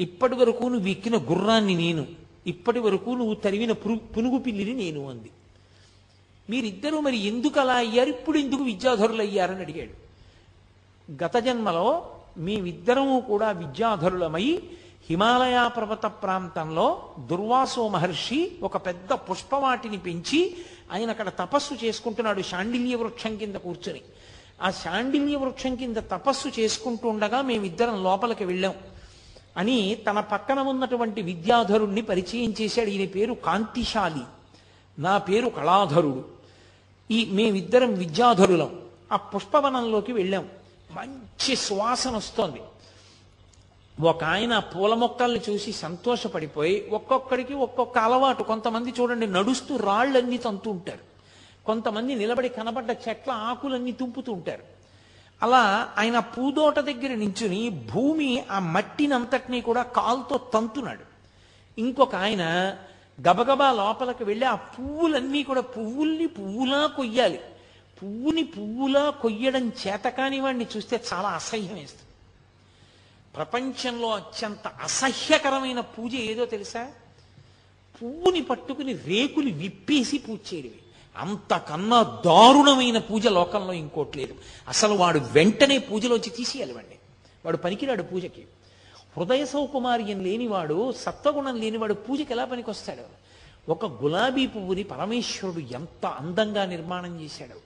ఇప్పటి 0.01 0.35
వరకు 0.35 0.65
నువ్వు 0.65 0.89
ఎక్కిన 0.89 1.17
గుర్రాన్ని 1.17 1.75
నేను. 1.75 2.07
ఇప్పటి 2.47 2.79
వరకు 2.79 3.11
నువ్వు 3.11 3.35
తరివిన 3.35 3.73
పునుగు 3.73 4.39
పిల్లిని 4.39 4.75
నేను 4.75 5.11
అంది. 5.11 5.31
మీరిద్దరూ 6.51 7.01
మరి 7.01 7.17
ఎందుకు 7.17 7.61
అలా 7.61 7.75
అయ్యారు? 7.75 8.09
ఇప్పుడు 8.09 8.39
ఎందుకు 8.39 8.63
విద్యాధరులు 8.63 9.23
అయ్యారని 9.23 9.61
అడిగాడు. 9.61 10.07
గత 11.25 11.37
జన్మలో 11.37 12.11
మేమిద్దరము 12.39 13.21
కూడా 13.21 13.51
విద్యాధరులమై 13.51 14.63
హిమాలయ 15.11 15.71
పర్వత 15.77 16.07
ప్రాంతంలో 16.07 17.03
దుర్వాసో 17.19 17.89
మహర్షి 17.89 18.53
ఒక 18.63 18.77
పెద్ద 18.77 19.13
పుష్పవాటిని 19.13 19.99
పెంచి 19.99 20.57
ఆయన 20.93 21.11
అక్కడ 21.11 21.29
తపస్సు 21.29 21.75
చేసుకుంటున్నాడు 21.85 22.43
శాండిల్య 22.43 22.95
వృక్షం 22.95 23.37
కింద 23.37 23.55
కూర్చుని. 23.55 24.01
ఆ 24.63 24.71
శాండిల్య 24.71 25.37
వృక్షం 25.37 25.75
కింద 25.75 25.97
తపస్సు 25.97 26.49
చేసుకుంటూ 26.61 27.09
ఉండగా 27.09 27.43
మేమిద్దరం 27.43 28.03
లోపలికి 28.03 28.45
వెళ్ళాం. 28.45 28.75
అని 29.57 29.95
తన 30.11 30.21
పక్కన 30.21 30.61
ఉన్నటువంటి 30.61 31.23
విద్యాధరుణ్ణి 31.23 32.03
పరిచయం 32.03 32.55
చేశాడు. 32.61 32.89
ఈయన 32.89 33.09
పేరు 33.09 33.35
కాంతిశాలి. 33.35 34.23
నా 34.99 35.19
పేరు 35.19 35.49
కళాధరుడు. 35.49 36.25
ఈ 37.11 37.25
మేమిద్దరం 37.33 37.95
విద్యాధరులం. 37.95 38.81
ఆ 39.13 39.17
పుష్పవనంలోకి 39.17 40.13
వెళ్ళాం. 40.13 40.49
మంచి 40.93 41.57
సువాసన 41.57 42.17
వస్తోంది. 42.17 42.61
ఒక 44.01 44.25
ఆయన 44.25 44.59
పూల 44.59 44.95
మొక్కల్ని 44.95 45.41
చూసి 45.51 45.73
సంతోషపడిపోయి 45.73 46.89
ఒక్కొక్కడికి 46.91 47.55
ఒక్కొక్క 47.55 47.99
అలవాటు. 47.99 48.43
కొంతమంది 48.43 48.95
చూడండి 49.01 49.27
నడుస్తూ 49.27 49.77
రాళ్ళన్నీ 49.77 50.37
తంతూ 50.37 50.71
ఉంటారు. 50.71 50.99
కొంతమంది 51.67 52.15
నిలబడి 52.15 52.49
కనబడ్డ 52.49 52.91
చెట్ల 52.91 53.31
ఆకులన్నీ 53.31 53.93
తుంపుతూ 53.93 54.33
ఉంటారు. 54.33 54.63
అలా 55.43 55.89
ఆయన 55.99 56.19
పూదోట 56.19 56.79
దగ్గర 56.79 57.15
నించుని 57.15 57.69
భూమి 57.69 58.45
ఆ 58.51 58.59
మట్టినంతటినీ 58.59 59.61
కూడా 59.61 59.83
కాలుతో 59.83 60.39
తంతున్నాడు. 60.39 61.05
ఇంకొక 61.81 62.15
ఆయన 62.15 62.43
గబగబా 63.29 63.73
లోపలికి 63.73 64.25
వెళ్ళి 64.25 64.47
ఆ 64.47 64.55
పువ్వులన్నీ 64.55 65.43
కూడా 65.43 65.61
పువ్వుల్ని 65.61 66.27
పువ్వులా 66.27 66.87
కొయ్యాలి. 66.87 67.41
పువ్వుని 68.03 68.43
పువ్వులా 68.43 69.11
కొయ్యడం 69.11 69.73
చేతకాని 69.87 70.41
వాడిని 70.41 70.67
చూస్తే 70.77 71.01
చాలా 71.13 71.29
అసహ్యం 71.29 71.75
వేస్తుంది. 71.75 72.06
ప్రపంచంలో 73.37 74.11
అత్యంత 74.11 74.69
అసహ్యకరమైన 74.69 75.81
పూజ 75.81 76.15
ఏదో 76.15 76.45
తెలుసా? 76.45 76.91
పువ్వుని 78.03 78.43
పట్టుకుని 78.43 78.93
రేకులు 78.93 79.51
విప్పేసి 79.51 80.19
పూజ 80.19 80.39
చేయడమే. 80.55 80.81
అంతకన్నా 81.17 82.03
దారుణమైన 82.03 82.99
పూజ 82.99 83.27
లోకంలో 83.27 83.73
ఇంకోటి 83.73 84.19
లేదు. 84.19 84.35
అసలు 84.69 84.95
వాడు 84.95 85.19
వెంటనే 85.19 85.79
పూజలోంచి 85.79 86.31
తీసేయాలి 86.31 86.73
వాడు 87.45 87.57
పనికిరాడు 87.57 88.03
పూజకి. 88.03 88.45
హృదయ 89.17 89.45
సౌకుమార్యం 89.45 90.21
లేనివాడు 90.21 90.93
సత్వగుణం 90.93 91.61
లేనివాడు 91.61 91.95
పూజకి 91.95 92.33
ఎలా 92.33 92.45
పనికొస్తాడు? 92.45 93.27
ఒక 93.71 93.87
గులాబీ 94.03 94.47
పువ్వుని 94.47 94.83
పరమేశ్వరుడు 94.83 95.61
ఎంత 95.61 96.07
అందంగా 96.07 96.65
నిర్మాణం 96.67 97.21
చేశాడు? 97.21 97.66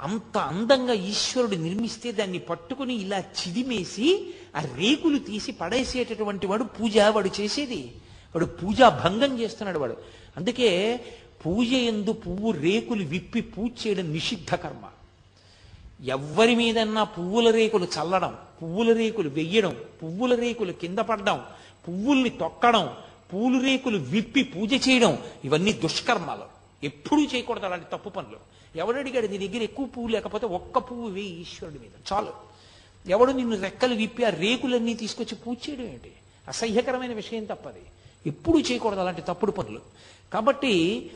అంత 0.00 0.38
అందంగా 0.38 0.92
ఈశ్వరుడు 0.92 1.56
నిర్మిస్తే 1.56 2.12
దాన్ని 2.12 2.38
పట్టుకుని 2.38 2.94
ఇలా 2.94 3.18
చిదిమేసి 3.18 4.34
ఆ 4.56 4.60
రేకులు 4.74 5.18
తీసి 5.18 5.52
పడేసేటటువంటి 5.52 6.46
వాడు 6.46 6.64
పూజ 6.64 6.98
వాడు 6.98 7.30
చేసేది. 7.40 7.92
వాడు 8.34 8.44
పూజా 8.44 8.88
భంగం 8.88 9.38
చేస్తున్నాడు 9.38 9.78
వాడు. 9.78 9.96
అందుకే 10.36 11.00
పూజ 11.46 11.68
ఎందు 11.68 12.12
పువ్వు 12.12 12.50
రేకులు 12.50 13.04
విప్పి 13.04 13.40
పూజ 13.40 13.86
చేయడం 13.86 14.12
నిషిద్ధ 14.12 14.54
కర్మ. 14.54 14.86
ఎవ్వరి 16.04 16.54
మీదన్నా 16.54 17.04
పువ్వుల 17.04 17.50
రేకులు 17.50 17.84
చల్లడం 17.84 18.36
పువ్వుల 18.62 18.92
రేకులు 18.92 19.28
వెయ్యడం 19.28 19.76
పువ్వుల 20.02 20.34
రేకులు 20.34 20.72
కింద 20.72 20.98
పడడం 20.98 21.42
పువ్వుల్ని 21.88 22.28
తొక్కడం 22.28 22.90
పూలు 23.32 23.62
రేకులు 23.62 23.98
విప్పి 23.98 24.42
పూజ 24.42 24.88
చేయడం 24.88 25.18
ఇవన్నీ 25.44 25.72
దుష్కర్మాలు. 25.72 26.42
ఎప్పుడూ 26.84 27.22
చేయకూడదు 27.24 27.66
అలాంటి 27.66 27.86
తప్పు 27.92 28.08
పనులు. 28.08 28.49
ఎవడు 28.76 28.98
అడిగాడు 28.98 29.26
నీ 29.26 29.38
దగ్గర 29.38 29.62
ఎక్కువ 29.62 29.86
పువ్వు 29.86 30.10
లేకపోతే 30.10 30.46
ఒక్క 30.46 30.78
పువ్వు 30.78 31.08
వేయి 31.08 31.40
ఈశ్వరుడి 31.40 31.78
మీద. 31.78 32.12
చాలు. 32.12 32.32
ఎవడు 33.10 33.32
నిన్ను 33.32 33.60
రెక్కలు 33.60 33.94
విప్పి 33.94 34.24
ఆ 34.24 34.28
రేకులన్నీ 34.28 34.94
తీసుకొచ్చి 34.94 35.34
పూజ 35.34 35.56
చేయడం 35.70 35.84
ఏంటి? 35.84 36.12
అసహ్యకరమైన 36.48 37.12
విషయం 37.12 37.44
తప్పది. 37.44 37.82
ఎప్పుడూ 38.26 38.60
చేయకూడదు 38.60 39.00
అలాంటి 39.00 39.22
తప్పుడు 39.22 39.50
పనులు. 39.50 39.80
కాబట్టి 40.32 41.10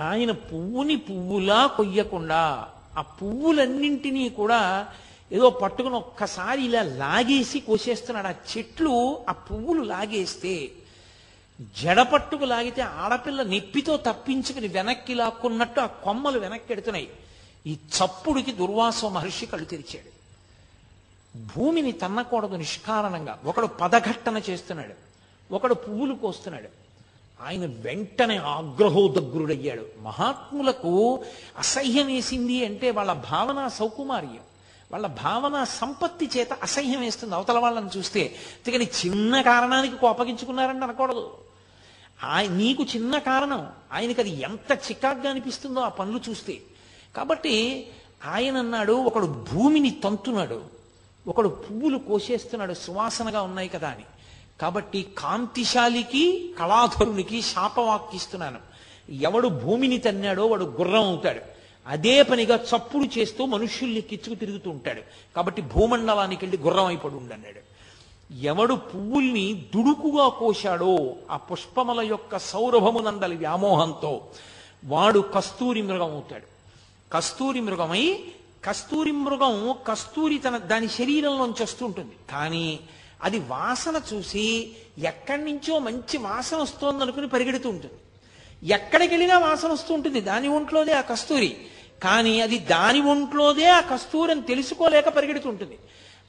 ఆయన 0.00 0.30
పువ్వుని 0.30 0.96
పువ్వులా 0.96 1.66
కొయ్యకుండా 1.66 2.68
ఆ 2.98 3.00
పువ్వులన్నింటినీ 3.00 4.28
కూడా 4.28 4.88
ఏదో 5.32 5.50
పట్టుకుని 5.50 5.94
ఒక్కసారి 5.94 6.64
ఇలా 6.64 6.82
లాగేసి 6.82 7.60
కోసేస్తున్నాడు. 7.60 8.26
ఆ 8.26 8.34
చెట్లు 8.56 9.24
ఆ 9.28 9.32
పువ్వులు 9.32 9.82
లాగేస్తే 9.82 10.72
జడపట్టుకు 11.82 12.44
లాగితే 12.44 12.82
ఆడపిల్ల 12.82 13.42
నెప్పితో 13.42 13.96
తప్పించుకుని 13.96 14.68
వెనక్కి 14.68 15.14
లాక్కున్నట్టు 15.14 15.80
ఆ 15.80 15.86
కొమ్మలు 15.86 16.38
వెనక్కి 16.38 16.72
ఎడుతున్నాయి 16.72 17.10
ఈ 17.66 17.74
చప్పుడికి 17.74 18.52
దుర్వాస 18.52 19.04
మహర్షి 19.04 19.46
కళ్ళు 19.46 19.64
తెరిచాడు. 19.64 20.22
భూమిని 21.56 21.92
తన్నకూడదు 21.92 22.56
నిష్కారణంగా. 22.56 23.38
ఒకడు 23.44 23.66
పదఘట్టన 23.66 24.42
చేస్తున్నాడు. 24.50 25.12
ఒకడు 25.54 25.74
పువ్వులు 25.74 26.14
కోస్తున్నాడు. 26.14 26.68
ఆయన 27.42 27.66
వెంటనే 27.66 28.36
ఆగ్రహోదగ్రుడయ్యాడు 28.36 29.86
మహాత్ములకు 30.00 31.24
అసహ్యం 31.58 32.06
వేసింది 32.06 32.66
అంటే 32.66 32.90
వాళ్ళ 32.90 33.12
భావన 33.12 33.68
సౌకుమార్యం. 33.68 34.40
వాళ్ళ 34.92 35.06
భావన 35.06 35.64
సంపత్తి 35.64 36.30
చేత 36.36 36.52
అసహ్యం 36.52 37.00
వేస్తుంది 37.00 37.34
అవతల 37.34 37.58
వాళ్ళని 37.58 37.98
చూస్తే. 37.98 38.22
అందుకని 38.26 38.90
చిన్న 39.06 39.42
కారణానికి 39.42 39.96
కోపగించుకున్నారని 39.96 40.84
అనకూడదు. 40.84 41.38
ఆయన 42.24 42.52
నీకు 42.52 42.82
చిన్న 42.82 43.18
కారణం. 43.18 43.68
ఆయనకి 43.92 44.20
అది 44.20 44.42
ఎంత 44.42 44.72
చికాగ్గా 44.72 45.30
అనిపిస్తుందో 45.30 45.80
ఆ 45.80 45.88
పనులు 45.88 46.20
చూస్తే. 46.30 46.58
కాబట్టి 47.16 47.86
ఆయన 48.26 48.56
అన్నాడు 48.56 48.92
ఒకడు 48.92 49.44
భూమిని 49.52 49.90
తంతున్నాడు 49.90 50.62
ఒకడు 51.26 51.48
పువ్వులు 51.48 51.98
కోసేస్తున్నాడు 51.98 52.74
సువాసనగా 52.74 53.42
ఉన్నాయి 53.42 53.68
కదా 53.68 53.88
అని. 53.88 54.04
కాబట్టి 54.60 55.06
కాంతిశాలికి 55.18 56.54
కళాధరునికి 56.58 57.42
శాపవాక్కిస్తున్నాను 57.42 58.58
ఎవడు 59.12 59.48
భూమిని 59.48 59.98
తన్నాడో 59.98 60.46
వాడు 60.46 60.64
గుర్రం 60.64 61.02
అవుతాడు. 61.02 61.40
అదే 61.86 62.22
పనిగా 62.22 62.56
చప్పుడు 62.56 63.18
చేస్తూ 63.18 63.46
మనుష్యుల్ని 63.46 64.00
కిచ్చుకు 64.00 64.34
తిరుగుతూ 64.34 64.70
ఉంటాడు. 64.70 65.02
కాబట్టి 65.36 65.62
భూమండలానికి 65.62 66.46
వెళ్ళి 66.46 66.62
గుర్రం 66.62 66.84
అయిపడి 66.84 67.14
ఉండన్నాడు 67.14 67.71
ఎవడు 68.40 68.74
పువ్వుల్ని 68.74 69.66
దుడుకుగా 69.74 70.28
కోశాడో 70.28 71.14
ఆ 71.30 71.36
పుష్పముల 71.36 72.00
యొక్క 72.00 72.38
సౌరభమునందలి 72.38 73.36
వ్యామోహంతో 73.36 74.24
వాడు 74.84 75.20
కస్తూరి 75.20 75.82
మృగం 75.82 76.10
అవుతాడు. 76.10 76.46
కస్తూరి 77.12 77.60
మృగమై 77.60 78.18
కస్తూరి 78.64 79.12
మృగం 79.12 79.76
కస్తూరి 79.86 80.38
తన 80.38 80.56
దాని 80.56 80.88
శరీరంలోంచి 80.88 81.62
వస్తుంటుంది. 81.62 82.16
కానీ 82.32 82.80
అది 83.22 83.38
వాసన 83.38 84.00
చూసి 84.14 84.72
ఎక్కడి 84.98 85.44
నుంచో 85.44 85.78
మంచి 85.78 86.16
వాసన 86.18 86.56
వస్తోందనుకుని 86.56 87.28
పరిగెడుతూ 87.28 87.68
ఉంటుంది. 87.68 87.94
ఎక్కడికి 88.72 89.14
వెళ్ళినా 89.14 89.38
వాసన 89.38 89.68
వస్తూ 89.68 89.94
ఉంటుంది 89.94 90.20
దాని 90.20 90.48
ఒంట్లోదే 90.48 90.92
ఆ 90.92 91.00
కస్తూరి. 91.00 91.56
కానీ 92.02 92.40
అది 92.40 92.58
దాని 92.58 93.00
ఒంట్లోదే 93.00 93.66
ఆ 93.66 93.80
కస్తూరి 93.80 94.32
అని 94.32 94.42
తెలుసుకోలేక 94.42 95.08
పరిగెడుతుంటుంది 95.08 95.78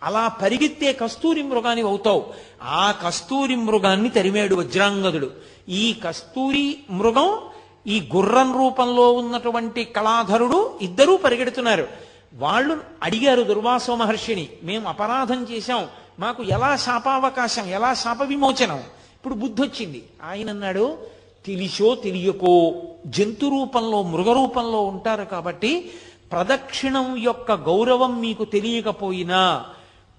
అలా 0.03 0.27
పరిగెత్తే 0.27 0.93
కస్తూరి 0.93 1.43
మృగాన్ని 1.43 1.83
అవుతావు. 1.87 2.25
ఆ 2.63 2.91
కస్తూరి 2.91 3.55
మృగాన్ని 3.55 4.09
తరిమాడు 4.09 4.55
వజ్రాంగదుడు. 4.55 5.31
ఈ 5.69 5.95
కస్తూరి 6.07 6.79
మృగం 6.89 7.39
ఈ 7.87 8.09
గుర్రం 8.15 8.57
రూపంలో 8.57 9.11
ఉన్నటువంటి 9.11 9.83
కళాధరుడు 9.83 10.79
ఇద్దరూ 10.81 11.17
పరిగెడుతున్నారు. 11.17 11.87
వాళ్ళు 12.33 12.77
అడిగారు 13.03 13.41
దుర్వాసో 13.41 13.95
మహర్షిని 13.95 14.47
మేము 14.63 14.87
అపరాధం 14.87 15.47
చేశాం. 15.51 15.87
మాకు 16.19 16.43
ఎలా 16.43 16.75
శాపావకాశం 16.75 17.65
ఎలా 17.69 17.93
శాప 17.93 18.21
విమోచనం 18.21 18.77
ఇప్పుడు 18.77 19.33
బుద్ధి 19.33 19.61
వచ్చింది 19.61 20.03
ఆయన 20.29 20.49
అన్నాడు 20.49 20.97
తెలిసో 21.45 21.95
తెలియకో 21.95 22.73
జంతు 23.05 23.45
రూపంలో 23.45 24.03
మృగ 24.03 24.33
రూపంలో 24.33 24.81
ఉంటారు 24.81 25.23
కాబట్టి 25.23 25.91
ప్రదక్షిణం 26.31 27.17
యొక్క 27.17 27.51
గౌరవం 27.51 28.21
మీకు 28.21 28.45
తెలియకపోయినా 28.45 29.65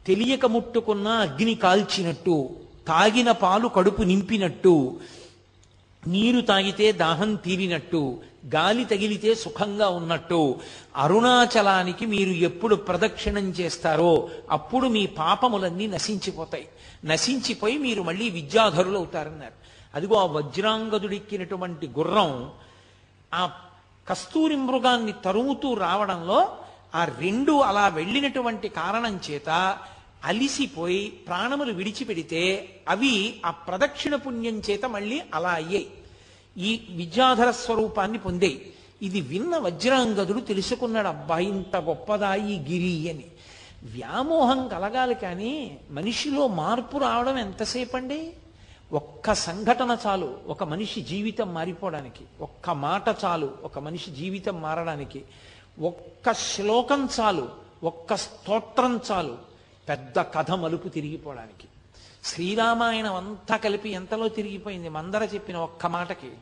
తెలియక 0.07 0.47
ముట్టుకున్న 0.47 1.09
అగ్ని 1.09 1.55
కాల్చినట్టు 1.55 2.51
తాగిన 2.89 3.31
పాలు 3.33 3.69
కడుపు 3.69 4.03
నింపినట్టు 4.03 5.01
నీరు 6.07 6.41
తాగితే 6.41 6.93
దాహం 6.93 7.35
తీరినట్టు 7.35 8.23
గాలి 8.47 8.85
తగిలితే 8.85 9.35
సుఖంగా 9.35 9.89
ఉన్నట్టు 9.89 10.61
అరుణాచలానికి 10.97 12.07
మీరు 12.07 12.31
ఎప్పుడు 12.31 12.75
ప్రదక్షిణం 12.77 13.51
చేస్తారో 13.51 14.29
అప్పుడు 14.51 14.89
మీ 14.89 15.07
పాపములన్నీ 15.07 15.87
నశించిపోతాయి. 15.87 16.69
నశించిపోయి 17.05 17.79
మీరు 17.79 18.03
మళ్ళీ 18.03 18.31
విద్యాధరులు 18.31 18.97
అవుతారన్నారు 18.97 19.53
అదిగో 19.95 20.17
ఆ 20.17 20.25
వజ్రాంగదుడిక్కినటువంటి 20.25 21.87
గుర్రం 21.99 22.53
ఆ 23.35 23.51
కస్తూరి 24.09 24.57
మృగాన్ని 24.57 25.15
తరుముతూ 25.25 25.75
రావడంలో 25.75 26.57
ఆ 26.95 27.05
రెండు 27.05 27.53
అలా 27.53 27.89
వెళ్ళినటువంటి 27.89 28.69
కారణం 28.69 29.21
చేత 29.31 29.77
అలిసిపోయి 30.25 31.09
ప్రాణములు 31.09 31.73
విడిచిపెడితే 31.73 32.69
అవి 32.89 33.41
ఆ 33.47 33.51
ప్రదక్షిణ 33.51 34.17
పుణ్యం 34.17 34.63
చేత 34.71 34.85
మళ్ళీ 34.85 35.23
అలా 35.35 35.49
అయ్యాయి 35.49 35.91
ఈ 36.59 36.81
విద్యాధర 36.91 37.51
స్వరూపాన్ని 37.51 38.19
పొందాయి 38.19 38.73
ఇది 39.03 39.21
విన్న 39.21 39.59
వజ్రాంగదుడు 39.59 40.41
తెలుసుకున్నాడు 40.41 41.09
అబ్బా 41.09 41.39
ఇంత 41.39 41.77
గొప్పదా 41.77 42.35
ఈ 42.35 42.59
గిరి 42.59 43.11
అని. 43.11 43.25
వ్యామోహం 43.85 44.69
కలగాలి 44.69 45.15
కానీ 45.15 45.79
మనిషిలో 45.91 46.49
మార్పు 46.49 46.99
రావడం 46.99 47.39
ఎంతసేపు 47.39 47.97
అండి 47.97 48.33
ఒక్క 48.93 49.35
సంఘటన 49.35 49.99
చాలు 50.07 50.39
ఒక 50.47 50.65
మనిషి 50.65 51.01
జీవితం 51.01 51.55
మారిపోవడానికి. 51.55 52.25
ఒక్క 52.41 52.71
మాట 52.71 53.17
చాలు 53.25 53.55
ఒక 53.63 53.79
మనిషి 53.79 54.11
జీవితం 54.11 54.63
మారడానికి. 54.63 55.23
ఒక్క 55.81 56.33
శ్లోకం 56.33 57.09
చాలు 57.21 57.49
ఒక్క 57.85 58.17
స్తోత్రం 58.17 59.01
చాలు 59.11 59.54
పెద్ద 59.89 60.19
కథ 60.19 60.51
మలుపు 60.51 60.89
తిరిగిపోవడానికి. 60.89 61.69
శ్రీరామాయణం 62.25 63.15
అంతా 63.15 63.57
కలిపి 63.57 63.89
ఎంతలో 63.89 64.29
తిరిగిపోయింది? 64.29 64.89
మందర 64.89 65.23
చెప్పిన 65.35 65.57
ఒక్క 65.57 65.87
మాటకి. 65.87 66.33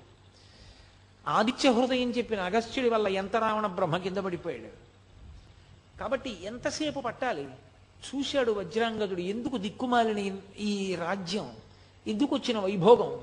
ఆదిత్య 1.29 1.71
హృదయం 1.71 2.11
చెప్పిన 2.11 2.41
అగస్త్యుడి 2.41 2.89
వల్ల 2.89 3.09
ఎంత 3.09 3.37
రావణ 3.37 3.67
బ్రహ్మ 3.67 3.97
కింద 3.97 4.17
పడిపోయాడు? 4.17 4.93
కాబట్టి 5.99 6.37
ఎంతసేపు 6.43 7.01
పట్టాలి? 7.01 7.49
చూశాడు 8.09 8.53
వజ్రాంగదుడు 8.53 9.21
ఎందుకు 9.21 9.57
దిక్కుమాలిన 9.57 10.37
ఈ 10.59 10.95
రాజ్యం? 10.95 11.51
ఎందుకు 12.07 12.35
వచ్చిన 12.37 12.59
వైభోగం? 12.59 13.21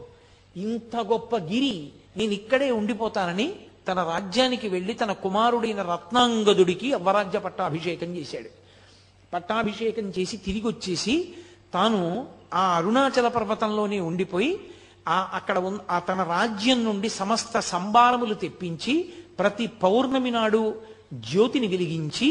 ఇంత 0.62 0.96
గొప్ప 0.96 1.38
గిరి 1.38 1.90
నేను 2.18 2.32
ఇక్కడే 2.32 2.72
ఉండిపోతానని 2.72 3.56
తన 3.88 4.04
రాజ్యానికి 4.04 4.68
వెళ్ళి 4.68 4.94
తన 4.94 5.12
కుమారుడైన 5.12 5.82
రత్నాంగదుడికి 5.82 6.94
అవ్వరాజ్య 6.94 7.40
పట్టాభిషేకం 7.40 8.18
చేశాడు. 8.18 8.59
పట్టాభిషేకం 9.34 10.08
చేసి 10.18 10.36
తిరిగి 10.38 10.68
వచ్చేసి 10.68 11.16
తాను 11.74 12.02
ఆ 12.54 12.64
అరుణాచల 12.78 13.28
పర్వతంలోనే 13.28 14.00
ఉండిపోయి 14.10 14.52
ఆ 15.08 15.18
అక్కడ 15.34 15.58
ఉన్న 15.60 15.80
ఆ 15.90 15.98
తన 16.00 16.22
రాజ్యం 16.30 16.80
నుండి 16.84 17.10
సమస్త 17.16 17.60
సంభారములు 17.70 18.36
తెప్పించి 18.36 18.94
ప్రతి 19.40 19.66
పౌర్ణమి 19.84 20.32
నాడు 20.32 20.62
జ్యోతిని 21.26 21.68
వెలిగించి 21.68 22.30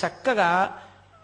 చక్కగా 0.00 0.50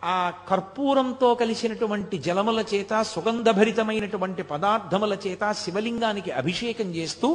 ఆ 0.06 0.16
కర్పూరంతో 0.48 1.28
కలిసినటువంటి 1.34 2.16
జలముల 2.18 2.60
చేత 2.72 2.92
సుగంధభరితమైనటువంటి 3.04 4.42
పదార్థముల 4.42 5.14
చేత 5.26 5.52
శివలింగానికి 5.52 6.30
అభిషేకం 6.32 6.88
చేస్తూ 6.94 7.28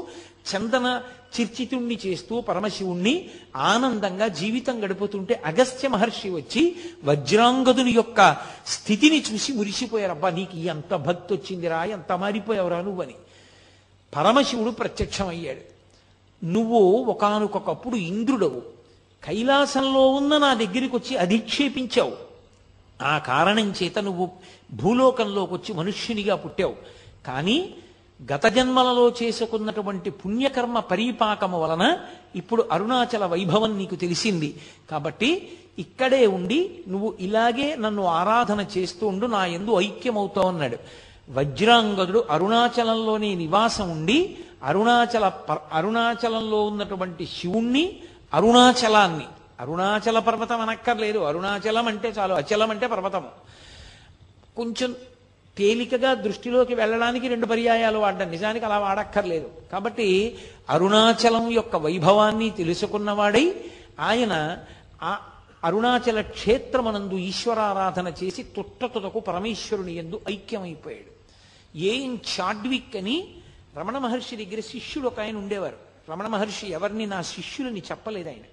చందన 0.56 1.02
చిర్చితుణ్ణి 1.40 2.00
చేస్తూ 2.06 2.42
పరమశివుణ్ణి 2.42 3.30
ఆనందంగా 3.56 4.28
జీవితం 4.28 4.84
గడుపుతుంటే 4.84 5.42
అగస్త్య 5.46 5.88
మహర్షి 5.88 6.30
వచ్చి 6.30 6.76
వజ్రాంగదుని 7.04 7.92
యొక్క 7.92 8.38
స్థితిని 8.68 9.24
చూసి 9.34 9.54
మురిసిపోయారబ్బా 9.54 10.30
నీకు 10.30 10.58
ఎంత 10.58 10.96
భక్తి 10.96 11.34
వచ్చిందిరా 11.34 11.84
ఎంత 11.84 12.12
మారిపోయావురా 12.12 12.82
నువ్వని. 12.82 13.14
పరమశివుడు 14.16 14.70
ప్రత్యక్షమయ్యాడు. 14.70 15.76
నువ్వు 16.46 16.80
ఒకానొకప్పుడు 16.94 17.96
ఇంద్రుడవు. 17.96 18.62
కైలాసంలో 19.24 20.08
ఉన్న 20.08 20.38
నా 20.38 20.54
దగ్గరికి 20.54 20.96
వచ్చి 20.96 21.18
అధిక్షేపించావు. 21.18 22.18
ఆ 23.02 23.18
కారణం 23.18 23.74
చేత 23.84 24.00
నువ్వు 24.00 24.30
భూలోకంలోకి 24.74 25.54
వచ్చి 25.54 25.74
మనుష్యునిగా 25.74 26.36
పుట్టావు. 26.36 26.76
కానీ 27.28 27.76
గత 28.34 28.46
జన్మలలో 28.46 29.10
చేసుకున్నటువంటి 29.24 30.10
పుణ్యకర్మ 30.10 30.80
పరీపాకము 30.80 31.64
వలన 31.64 31.98
ఇప్పుడు 32.36 32.68
అరుణాచల 32.72 33.26
వైభవం 33.26 33.78
నీకు 33.78 33.96
తెలిసింది. 33.96 34.56
కాబట్టి 34.92 35.58
ఇక్కడే 35.80 36.28
ఉండి 36.28 36.80
నువ్వు 36.88 37.14
ఇలాగే 37.20 37.76
నన్ను 37.76 38.06
ఆరాధన 38.06 38.66
చేస్తూ 38.78 39.08
ఉండు 39.08 39.26
నా 39.26 39.46
ఎందు 39.46 39.80
ఐక్యమవుతావు 39.80 40.48
అన్నాడు. 40.48 40.78
వజ్రాంగదుడు 41.30 42.26
అరుణాచలంలోనే 42.30 43.36
నివాసం 43.36 43.92
ఉండి 43.92 44.38
అరుణాచల 44.64 45.28
పర్- 45.28 45.62
అరుణాచలంలో 45.74 46.64
ఉన్నటువంటి 46.64 47.26
శివుణ్ణి 47.26 48.00
అరుణాచలాన్ని 48.34 49.26
అరుణాచల 49.60 50.20
పర్వతం 50.20 50.62
అనక్కర్లేదు. 50.62 51.20
అరుణాచలం 51.20 51.88
అంటే 51.88 52.14
చాలు 52.20 52.34
అచలం 52.34 52.72
అంటే 52.72 52.88
పర్వతము. 52.88 53.28
కొంచెం 54.58 54.96
తేలికగా 55.58 56.14
దృష్టిలోకి 56.14 56.76
వెళ్ళడానికి 56.76 57.28
రెండు 57.28 57.46
పర్యాయాలు 57.46 58.00
వాడడం. 58.00 58.32
నిజానికి 58.32 58.66
అలా 58.66 58.80
వాడక్కర్లేదు. 58.80 59.52
కాబట్టి 59.72 60.38
అరుణాచలం 60.70 61.52
యొక్క 61.52 61.76
వైభవాన్ని 61.76 62.50
తెలుసుకున్నవాడై 62.50 63.56
ఆయన 64.00 64.58
ఆ 65.04 65.20
అరుణాచల 65.64 66.22
క్షేత్రమనందు 66.22 67.14
ఈశ్వరారాధన 67.14 68.14
చేసి 68.24 68.44
తుట్టతుటకు 68.44 69.20
పరమేశ్వరుని 69.20 69.96
ఎందు 69.96 70.22
ఐక్యమైపోయాడు. 70.30 71.16
ఏం 71.78 72.20
చాడ్విక్ 72.40 72.96
అని 72.96 73.28
రమణ 73.78 73.98
మహర్షి 73.98 74.46
దగ్గర 74.46 74.60
శిష్యుడు 74.60 75.08
ఒక 75.08 75.20
ఆయన 75.20 75.38
ఉండేవారు. 75.38 75.78
రమణ 76.12 76.28
మహర్షి 76.28 76.72
ఎవరిని 76.72 77.06
నా 77.06 77.22
శిష్యులని 77.22 77.80
చెప్పలేదు 77.80 78.30
ఆయన. 78.30 78.44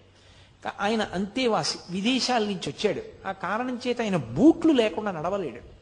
ఆయన 0.81 1.09
అంతేవాసి 1.13 1.79
విదేశాల 1.91 2.43
నుంచి 2.43 2.69
వచ్చాడు. 2.69 3.29
ఆ 3.29 3.33
కారణం 3.33 3.81
చేత 3.87 4.01
ఆయన 4.01 4.17
బూట్లు 4.17 4.73
లేకుండా 4.73 5.11
నడవలేడు. 5.11 5.82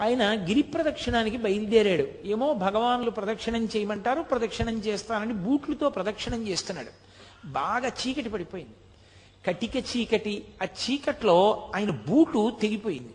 ఆయన 0.00 0.46
గిరి 0.48 0.62
ప్రదక్షిణానికి 0.62 1.36
బయలుదేరాడు. 1.36 2.08
ఏమో 2.24 2.54
భగవాన్లు 2.54 3.10
ప్రదక్షిణం 3.10 3.64
చేయమంటారు 3.64 4.22
ప్రదక్షిణం 4.22 4.78
చేస్తానని 4.78 5.32
బూట్లతో 5.32 5.88
ప్రదక్షిణం 5.90 6.48
చేస్తున్నాడు. 6.48 6.88
బాగా 7.44 7.88
చీకటి 7.88 8.28
పడిపోయింది. 8.28 8.72
కటిక 9.46 9.76
చీకటి 9.76 10.44
ఆ 10.62 10.64
చీకట్లో 10.64 11.70
ఆయన 11.76 11.90
బూటు 11.90 12.52
తెగిపోయింది. 12.62 13.10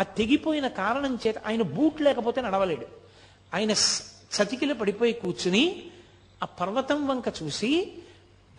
ఆ 0.00 0.02
తెగిపోయిన 0.02 0.66
కారణం 0.66 1.18
చేత 1.26 1.38
ఆయన 1.46 1.62
బూట్ 1.62 2.02
లేకపోతే 2.02 2.40
నడవలేడు. 2.40 2.86
ఆయన 3.54 3.70
చతికిల 4.36 4.72
పడిపోయి 4.72 5.12
కూర్చుని 5.12 5.82
ఆ 6.42 6.46
పర్వతం 6.46 7.06
వంక 7.06 7.24
చూసి 7.42 7.92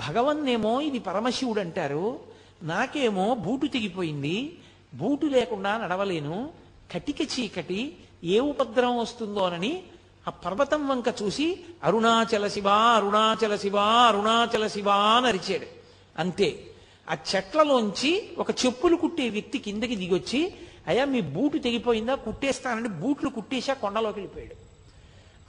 భగవన్నేమో 0.09 0.81
ఇది 0.81 0.99
పరమశివుడు 0.99 1.59
అంటారు. 1.59 2.19
నాకేమో 2.63 3.35
బూటు 3.35 3.67
తెగిపోయింది. 3.67 4.57
బూటు 4.93 5.25
లేకుండా 5.25 5.77
నడవలేను. 5.77 6.66
కటిక 6.93 7.21
చీకటి 7.21 7.95
ఏ 8.23 8.39
ఉపద్రవం 8.39 8.97
వస్తుందోనని 8.97 9.83
ఆ 10.27 10.31
పర్వతం 10.31 10.87
వంక 10.87 11.05
చూసి 11.23 11.59
అరుణాచల 11.83 12.47
శివ 12.47 12.67
అరుణాచల 12.67 13.55
శివ 13.55 13.77
అరుణాచల 13.77 14.67
శివ 14.67 14.89
అని 14.89 15.27
అరిచాడు. 15.27 15.65
అంతే. 16.19 16.63
ఆ 17.09 17.17
చెట్లలోంచి 17.35 18.29
ఒక 18.37 18.51
చెప్పులు 18.51 18.95
కుట్టే 18.95 19.29
వ్యక్తి 19.29 19.59
కిందకి 19.59 19.95
దిగొచ్చి 19.95 20.53
అయ్యా 20.87 21.05
మీ 21.05 21.21
బూటు 21.21 21.57
తెగిపోయిందా? 21.57 22.15
కుట్టేస్తానని 22.15 22.89
బూట్లు 22.89 23.29
కుట్టేసి 23.29 23.71
ఆ 23.71 23.73
కొండలోకి 23.73 24.19
వెళ్ళిపోయాడు. 24.19 24.55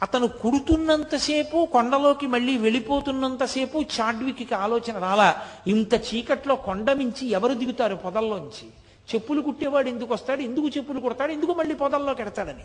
అతను 0.03 0.28
కుడుతున్నంతసేపు 0.28 1.68
కొండలోకి 1.72 2.26
మళ్ళీ 2.26 2.59
వెళ్ళిపోతున్నంతసేపు 2.59 3.78
చాడ్వికి 3.78 4.55
ఆలోచన 4.55 4.99
రాలా. 4.99 5.47
ఇంత 5.66 5.95
చీకట్లో 5.95 6.57
కొండ 6.57 6.93
మించి 6.93 7.30
ఎవరు 7.30 7.55
దిగుతారు 7.55 7.95
పొదల్లోంచి? 7.95 8.68
చెప్పులు 9.15 9.41
కుట్టేవాడు 9.41 9.89
ఎందుకు 9.89 10.15
వస్తాడు? 10.15 10.41
ఎందుకు 10.41 10.69
చెప్పులు 10.69 11.01
కుడతాడు? 11.01 11.33
ఎందుకు 11.33 11.55
మళ్ళీ 11.55 11.75
పొదల్లో 11.75 12.15
కెడతాడని. 12.15 12.65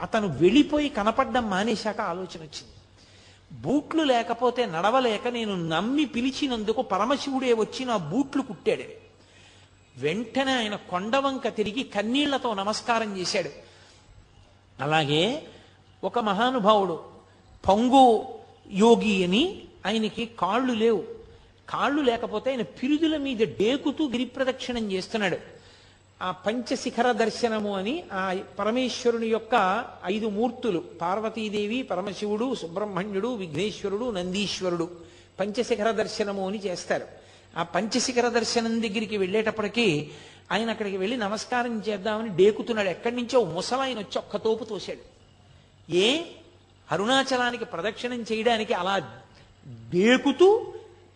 అతను 0.00 0.28
వెళ్ళిపోయి 0.28 0.88
కనపడ్డం 0.88 1.50
మానేశాక 1.50 2.00
ఆలోచన 2.00 2.40
వచ్చింది. 2.40 2.74
బూట్లు 3.60 4.02
లేకపోతే 4.02 4.66
నడవలేక 4.66 5.28
నేను 5.28 5.68
నమ్మి 5.68 6.04
పిలిచినందుకు 6.04 6.82
పరమశివుడే 6.82 7.52
వచ్చి 7.52 7.84
నా 7.84 7.96
బూట్లు 7.96 8.42
కుట్టాడు. 8.42 9.04
వెంటనే 9.96 10.52
ఆయన 10.52 10.74
కొండవంక 10.74 11.48
తిరిగి 11.48 11.82
కన్నీళ్ళతో 11.82 12.54
నమస్కారం 12.54 13.18
చేశాడు. 13.18 13.50
అలాగే 14.82 15.42
ఒక 16.04 16.18
మహానుభావుడు 16.18 17.04
పంగు 17.68 18.24
యోగి 18.72 19.24
అని 19.24 19.62
ఆయనకి 19.86 20.26
కాళ్ళు 20.26 20.72
లేవు. 20.72 21.04
కాళ్ళు 21.68 22.02
లేకపోతే 22.02 22.50
ఆయన 22.50 22.62
పిరుదుల 22.62 23.16
మీద 23.16 23.38
డేకుతూ 23.38 24.08
గిరిప్రదక్షిణం 24.08 24.92
చేస్తున్నాడు. 24.92 25.53
ఆ 26.24 26.30
పంచశిఖర 26.30 27.12
దర్శనము 27.12 27.76
అని 27.76 28.04
ఆ 28.12 28.36
పరమేశ్వరుని 28.58 29.26
యొక్క 29.26 29.84
ఐదు 30.04 30.26
మూర్తులు 30.26 30.78
పార్వతీదేవి 30.78 31.82
పరమశివుడు 31.82 32.54
సుబ్రహ్మణ్యుడు 32.54 33.34
విఘ్నేశ్వరుడు 33.34 34.10
నందీశ్వరుడు 34.10 34.90
పంచశిఖర 35.40 35.90
దర్శనము 35.90 36.46
అని 36.46 36.58
చేస్తారు. 36.66 37.06
ఆ 37.56 37.62
పంచశిఖర 37.62 38.28
దర్శనం 38.28 38.82
దగ్గరికి 38.82 39.16
వెళ్ళేటప్పటికీ 39.16 40.10
ఆయన 40.52 40.70
అక్కడికి 40.70 40.96
వెళ్ళి 40.96 41.16
నమస్కారం 41.16 41.82
చేద్దామని 41.88 42.28
డేకుతున్నాడు. 42.28 42.88
ఎక్కడి 42.88 43.16
నుంచో 43.16 43.44
ముసలాయన 43.44 43.98
వచ్చి 43.98 44.18
ఒక్క 44.18 44.36
తోపు 44.36 44.64
తోశాడు. 44.64 45.14
ఏ? 45.92 46.22
అరుణాచలానికి 46.92 47.64
ప్రదక్షిణం 47.64 48.24
చేయడానికి 48.32 48.74
అలా 48.74 48.98
డేకుతూ 49.66 50.72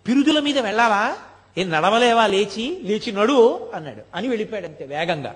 పిరుదుల 0.06 0.40
మీద 0.40 0.58
వెళ్ళాలా? 0.58 1.18
ఏ 1.58 1.64
నడవలేవా 1.64 2.26
లేచి? 2.26 2.80
లేచి 2.82 3.12
నడు 3.12 3.70
అన్నాడు. 3.74 4.02
అని 4.14 4.28
వెళ్ళిపోయాడు 4.28 4.66
అంతే 4.66 4.84
వేగంగా. 4.84 5.34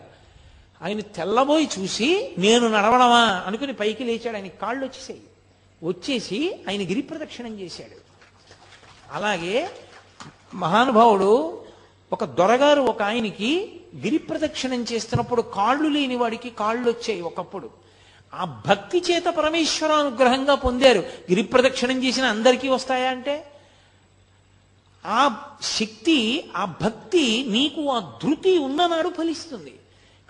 ఆయన 0.83 1.01
తెల్లబోయి 1.01 1.69
చూసి 1.79 2.35
నేను 2.39 2.69
నడవడమా? 2.69 3.43
అనుకుని 3.47 3.73
పైకి 3.73 4.05
లేచాడు. 4.05 4.37
ఆయన 4.37 4.47
కాళ్ళు 4.47 4.87
వచ్చేసాయి. 4.87 5.21
వచ్చేసి 5.85 6.61
ఆయన 6.69 6.81
గిరి 6.81 7.03
ప్రదక్షిణం 7.03 7.61
చేశాడు. 7.61 8.01
అలాగే 9.13 9.71
మహానుభావుడు 10.55 11.63
ఒక 12.13 12.25
దొరగారు 12.25 12.81
ఒక 12.81 13.03
ఆయనకి 13.03 13.81
గిరి 13.97 14.19
ప్రదక్షిణం 14.19 14.85
చేస్తున్నప్పుడు 14.93 15.43
కాళ్ళు 15.43 15.89
లేని 15.89 16.17
వాడికి 16.17 16.51
కాళ్ళు 16.51 16.91
వచ్చాయి 16.91 17.21
ఒకప్పుడు. 17.21 17.71
ఆ 18.35 18.63
భక్తి 18.67 19.03
చేత 19.11 19.25
పరమేశ్వర 19.25 19.93
అనుగ్రహంగా 19.93 20.55
పొందారు. 20.55 20.99
గిరి 20.99 21.43
ప్రదక్షిణం 21.43 22.05
చేసిన 22.05 22.25
అందరికీ 22.25 22.69
వస్తాయా 22.69 23.11
అంటే? 23.11 23.52
ఆ 25.07 25.47
శక్తి 25.63 26.51
ఆ 26.57 26.65
భక్తి 26.65 27.47
నీకు 27.49 27.91
ఆ 27.91 28.19
ధృతి 28.23 28.59
ఉన్ననాడు 28.59 29.09
ఫలిస్తుంది. 29.19 29.75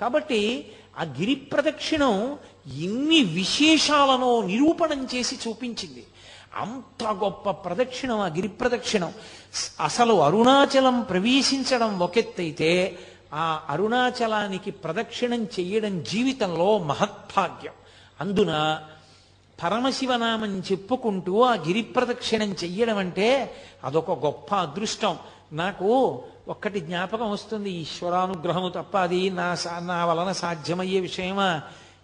కాబట్టి 0.01 0.73
ఆ 0.99 1.03
గిరి 1.03 1.35
ప్రదక్షిణం 1.35 2.39
ఎన్ని 2.83 3.25
విశేషాలను 3.25 4.41
నిరూపణం 4.41 5.09
చేసి 5.15 5.39
చూపించింది. 5.49 6.07
అంత 6.57 7.05
గొప్ప 7.05 7.51
ప్రదక్షిణం 7.51 8.21
ఆ 8.21 8.27
గిరి 8.27 8.49
ప్రదక్షిణం. 8.49 9.13
అసలు 9.81 10.23
అరుణాచలం 10.23 11.01
ప్రవేశించడం 11.01 11.99
ఒకెత్తైతే 11.99 12.99
ఆ 13.33 13.63
అరుణాచలానికి 13.69 14.71
ప్రదక్షిణం 14.71 15.45
చేయడం 15.45 16.03
జీవితంలో 16.03 16.79
మహత్భాగ్యం. 16.79 17.73
అందున 18.21 18.81
పరమశివనామం 19.63 20.63
చెప్పుకుంటూ 20.73 21.43
ఆ 21.43 21.55
గిరి 21.67 21.83
ప్రదక్షిణం 21.83 22.51
చెయ్యడం 22.53 22.97
అంటే 22.97 23.29
అదొక 23.85 24.11
గొప్ప 24.25 24.55
అదృష్టం. 24.55 25.15
నాకు 25.53 25.89
ఒక్కటి 26.49 26.81
జ్ఞాపకం 26.81 27.31
వస్తుంది 27.31 27.71
ఈశ్వరానుగ్రహము 27.83 28.69
తప్ప 28.69 28.97
అది 28.99 29.31
నా 29.31 29.55
సా 29.55 29.79
నా 29.81 30.05
వలన 30.05 30.33
సాధ్యమయ్యే 30.33 31.01
విషయమా? 31.01 31.51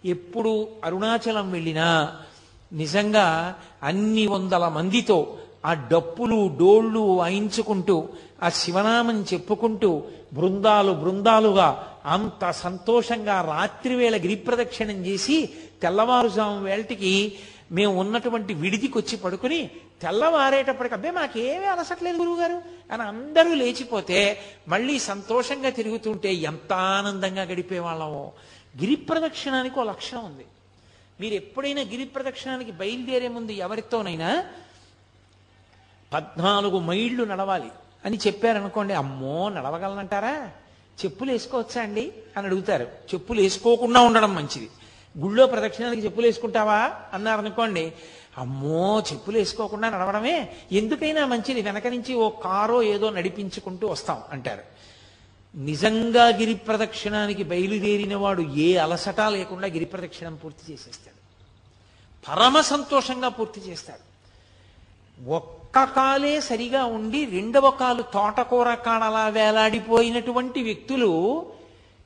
ఎప్పుడు 0.05 0.51
అరుణాచలం 0.83 1.51
వెళ్ళినా 1.51 1.87
నిజంగా 2.71 3.27
అన్ని 3.83 4.27
వందల 4.27 4.67
మందితో 4.67 5.17
ఆ 5.65 5.73
డప్పులు 5.91 6.57
డోళ్ళు 6.59 6.99
వాయించుకుంటూ 6.99 7.95
ఆ 8.43 8.49
శివనామం 8.49 9.25
చెప్పుకుంటూ 9.33 9.89
బృందాలు 10.33 10.91
బృందాలుగా 10.93 11.67
అంత 12.05 12.51
సంతోషంగా 12.57 13.41
రాత్రివేళ 13.41 14.17
గిరిప్రదక్షిణం 14.17 15.05
చేసి 15.05 15.37
తెల్లవారుజాము 15.81 16.63
వేళటికి 16.63 17.39
మేము 17.71 17.99
ఉన్నటువంటి 17.99 18.53
విడిదికి 18.53 18.97
వచ్చి 18.97 19.17
పడుకుని 19.17 19.69
తెల్లవారేటప్పటికి 20.01 20.95
అబ్బే 20.95 21.11
మాకేమీ 21.11 21.65
అలసట్లేదు 21.65 22.17
గురువుగారు 22.17 22.61
అని 22.91 23.03
అందరూ 23.03 23.53
లేచిపోతే 23.53 24.41
మళ్ళీ 24.67 24.99
సంతోషంగా 24.99 25.69
తిరుగుతుంటే 25.69 26.33
ఎంత 26.33 26.73
ఆనందంగా 26.73 27.41
గడిపేవాళ్ళము 27.43 28.31
గిరి 28.81 28.95
ప్రదక్షిణానికి 28.95 29.79
ఓ 29.79 29.83
లక్షణం 29.83 30.25
ఉంది. 30.25 30.45
మీరు 31.21 31.33
ఎప్పుడైనా 31.33 31.81
గిరి 31.81 32.05
ప్రదక్షిణానికి 32.05 32.71
బయలుదేరే 32.71 33.27
ముందు 33.27 33.51
ఎవరితోనైనా 33.51 34.45
పద్నాలుగు 36.13 36.79
మైళ్ళు 36.79 37.23
నడవాలి 37.23 37.71
అని 38.05 38.17
చెప్పారనుకోండి 38.17 38.93
అమ్మో 38.93 39.49
నడవగలనంటారా? 39.49 40.49
చెప్పులు 41.05 41.31
వేసుకోవచ్చా 41.31 41.81
అండి? 41.81 42.11
అని 42.37 42.47
అడుగుతారు. 42.47 42.83
చెప్పులు 42.83 43.41
వేసుకోకుండా 43.41 43.99
ఉండడం 43.99 44.35
మంచిది. 44.35 44.69
గుళ్ళో 45.17 45.47
ప్రదక్షిణానికి 45.47 46.03
చెప్పులు 46.03 46.25
వేసుకుంటావా 46.25 46.91
అన్నారనుకోండి 47.13 47.93
అమ్మో 48.37 49.03
చెప్పులు 49.13 49.37
వేసుకోకుండా 49.37 49.89
నడవడమే. 49.89 50.49
ఎందుకైనా 50.71 51.25
మంచిది 51.25 51.61
వెనక 51.61 51.87
నుంచి 51.87 52.13
ఓ 52.13 52.29
కారో 52.29 52.83
ఏదో 52.83 53.09
నడిపించుకుంటూ 53.09 53.87
వస్తాం 53.87 54.21
అంటారు. 54.31 54.63
నిజంగా 55.55 56.27
గిరి 56.27 56.55
ప్రదక్షిణానికి 56.55 57.43
బయలుదేరిన 57.43 58.15
వాడు 58.15 58.41
ఏ 58.41 58.75
అలసట 58.75 59.21
లేకుండా 59.21 59.67
గిరి 59.67 59.85
ప్రదక్షిణం 59.85 60.35
పూర్తి 60.35 60.73
చేసేస్తాడు. 60.73 61.19
పరమ 62.29 62.61
సంతోషంగా 62.61 63.29
పూర్తి 63.29 63.61
చేస్తాడు. 63.61 64.09
ఒక్క 65.29 65.83
కాలే 65.83 66.41
సరిగా 66.41 66.85
ఉండి 66.85 67.25
రెండవ 67.25 67.69
కాలు 67.71 68.01
తోటకూర 68.01 68.73
కాడలా 68.73 69.27
వేలాడిపోయినటువంటి 69.27 70.63
వ్యక్తులు 70.63 71.11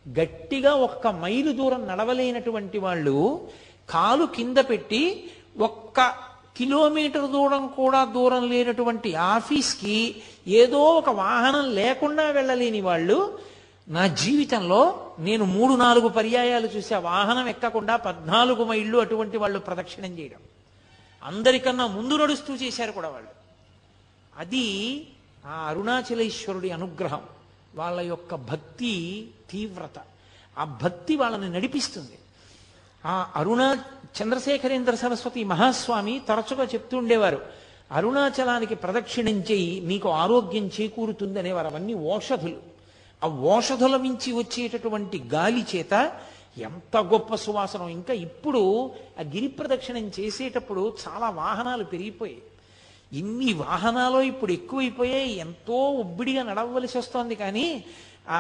గట్టిగా 0.09 0.73
ఒక్క 0.73 1.07
మైలు 1.07 1.51
దూరం 1.51 1.88
నడవలేనటువంటి 1.88 2.77
వాళ్ళు 2.77 3.47
కాలు 3.89 4.25
కింద 4.25 4.57
పెట్టి 4.57 5.31
ఒక్క 5.57 6.13
కిలోమీటర్ 6.57 7.31
దూరం 7.31 7.67
కూడా 7.67 8.05
దూరం 8.05 8.49
లేనటువంటి 8.49 9.15
ఆఫీస్కి 9.15 10.15
ఏదో 10.47 10.80
ఒక 10.80 11.09
వాహనం 11.09 11.75
లేకుండా 11.75 12.30
వెళ్ళలేని 12.30 12.81
వాళ్ళు 12.81 13.39
నా 13.88 14.07
జీవితంలో 14.07 15.11
నేను 15.19 15.45
మూడు 15.45 15.73
నాలుగు 15.73 16.07
పర్యాయాలు 16.07 16.67
చూసే 16.67 16.95
వాహనం 16.95 17.47
ఎక్కకుండా 17.47 17.95
పద్నాలుగు 17.95 18.63
మైళ్ళు 18.63 18.97
అటువంటి 18.97 19.38
వాళ్ళు 19.38 19.59
ప్రదక్షిణం 19.59 20.19
చేయడం. 20.19 20.39
అందరికన్నా 21.23 21.88
ముందు 21.88 22.13
నడుస్తూ 22.13 22.55
చేశారు 22.55 22.91
కూడా 22.91 23.09
వాళ్ళు. 23.09 23.30
అది 24.38 25.07
ఆ 25.45 25.65
అరుణాచలేశ్వరుడి 25.69 26.69
అనుగ్రహం. 26.69 27.21
వాళ్ళ 27.75 28.01
యొక్క 28.01 28.35
భక్తి 28.35 29.27
తీవ్రత. 29.53 29.97
ఆ 30.57 30.63
భక్తి 30.84 31.15
వాళ్ళని 31.15 31.49
నడిపిస్తుంది. 31.49 32.17
ఆ 33.05 33.13
అరుణా 33.35 33.67
చంద్రశేఖరేంద్ర 34.17 34.95
సరస్వతి 34.95 35.43
మహాస్వామి 35.43 36.21
తరచుగా 36.27 36.63
చెప్తూ 36.63 36.97
ఉండేవారు 36.97 37.39
అరుణాచలానికి 37.91 38.75
ప్రదక్షిణం 38.75 39.38
చేయి 39.51 39.81
మీకు 39.81 40.09
ఆరోగ్యం 40.09 40.65
చేకూరుతుంది 40.67 41.39
అనేవారు 41.39 41.67
అవన్నీ 41.67 41.93
ఓషధులు. 41.93 42.59
ఆ 43.23 43.27
ఓషధుల 43.27 43.95
మించి 43.97 44.31
వచ్చేటటువంటి 44.34 45.17
గాలి 45.34 45.65
చేత 45.75 45.93
ఎంత 46.57 46.97
గొప్ప 46.97 47.35
సువాసనం. 47.35 47.88
ఇంకా 47.89 48.13
ఇప్పుడు 48.13 48.91
ఆ 49.19 49.21
గిరి 49.21 49.47
ప్రదక్షిణం 49.47 50.11
చేసేటప్పుడు 50.19 50.84
చాలా 51.03 51.30
వాహనాలు 51.30 51.84
పెరిగిపోయాయి. 51.84 52.41
ఇన్ని 53.19 53.53
వాహనాలు 53.53 54.19
ఇప్పుడు 54.31 54.51
ఎక్కువైపోయాయి 54.51 55.38
ఎంతో 55.38 55.77
ఉబ్బిడిగా 56.01 56.43
నడవలసి 56.43 56.97
వస్తోంది 56.97 57.35
కానీ 57.35 57.67
ఆ 58.30 58.39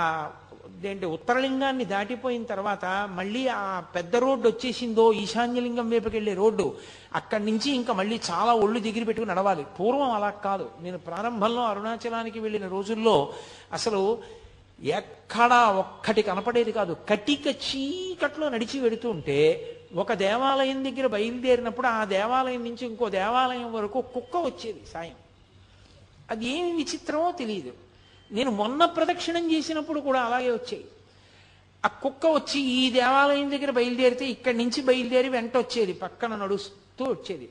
ఏంటి 0.85 1.05
ఉత్తరలింగాన్ని 1.05 1.85
దాటిపోయిన 1.85 2.43
తర్వాత 2.43 2.85
మళ్ళీ 3.11 3.47
ఆ 3.47 3.79
పెద్ద 3.79 4.15
రోడ్డు 4.15 4.49
వచ్చేసిందో 4.49 5.13
ఈశాన్యలింగం 5.13 5.89
వైపుకి 5.89 6.15
వెళ్ళే 6.15 6.33
రోడ్డు 6.33 6.75
అక్కడి 7.15 7.45
నుంచి 7.45 7.71
ఇంకా 7.71 7.93
మళ్ళీ 7.93 8.19
చాలా 8.31 8.53
ఒళ్ళు 8.53 8.79
దిగిరి 8.79 9.05
పెట్టుకుని 9.05 9.31
నడవాలి. 9.31 9.65
పూర్వం 9.79 10.11
అలా 10.11 10.29
కాదు. 10.29 10.69
నేను 10.81 10.97
ప్రారంభంలో 10.97 11.63
అరుణాచలానికి 11.63 12.39
వెళ్ళిన 12.39 12.67
రోజుల్లో 12.67 13.33
అసలు 13.73 14.17
ఎక్కడా 14.83 15.69
ఒక్కటి 15.69 16.21
కనపడేది 16.21 16.71
కాదు. 16.71 16.97
కటిక 17.09 17.47
చీకట్లో 17.47 18.49
నడిచి 18.49 18.79
వెడుతూ 18.79 19.09
ఉంటే 19.09 19.69
ఒక 19.95 20.13
దేవాలయం 20.13 20.85
దగ్గర 20.85 21.07
బయలుదేరినప్పుడు 21.07 21.87
ఆ 21.87 22.03
దేవాలయం 22.03 22.63
నుంచి 22.63 22.85
ఇంకో 22.85 23.09
దేవాలయం 23.09 23.73
వరకు 23.73 24.01
కుక్క 24.01 24.37
వచ్చేది 24.37 24.81
సాయం. 24.93 25.15
అది 26.31 26.45
ఏమి 26.45 26.71
విచిత్రమో 26.71 27.31
తెలియదు 27.31 27.73
నేను 28.31 28.51
మొన్న 28.51 28.85
ప్రదక్షిణం 28.85 29.53
చేసినప్పుడు 29.53 29.99
కూడా 29.99 30.21
అలాగే 30.21 30.51
వచ్చాయి. 30.51 30.85
ఆ 31.85 31.87
కుక్క 31.87 32.25
వచ్చి 32.25 32.61
ఈ 32.61 32.91
దేవాలయం 32.91 33.51
దగ్గర 33.51 33.71
బయలుదేరితే 33.71 34.25
ఇక్కడి 34.25 34.57
నుంచి 34.57 34.81
బయలుదేరి 34.81 35.29
వెంట 35.29 35.57
వచ్చేది 35.57 35.93
పక్కన 35.93 36.35
నడుస్తూ 36.35 37.05
వచ్చేది. 37.05 37.49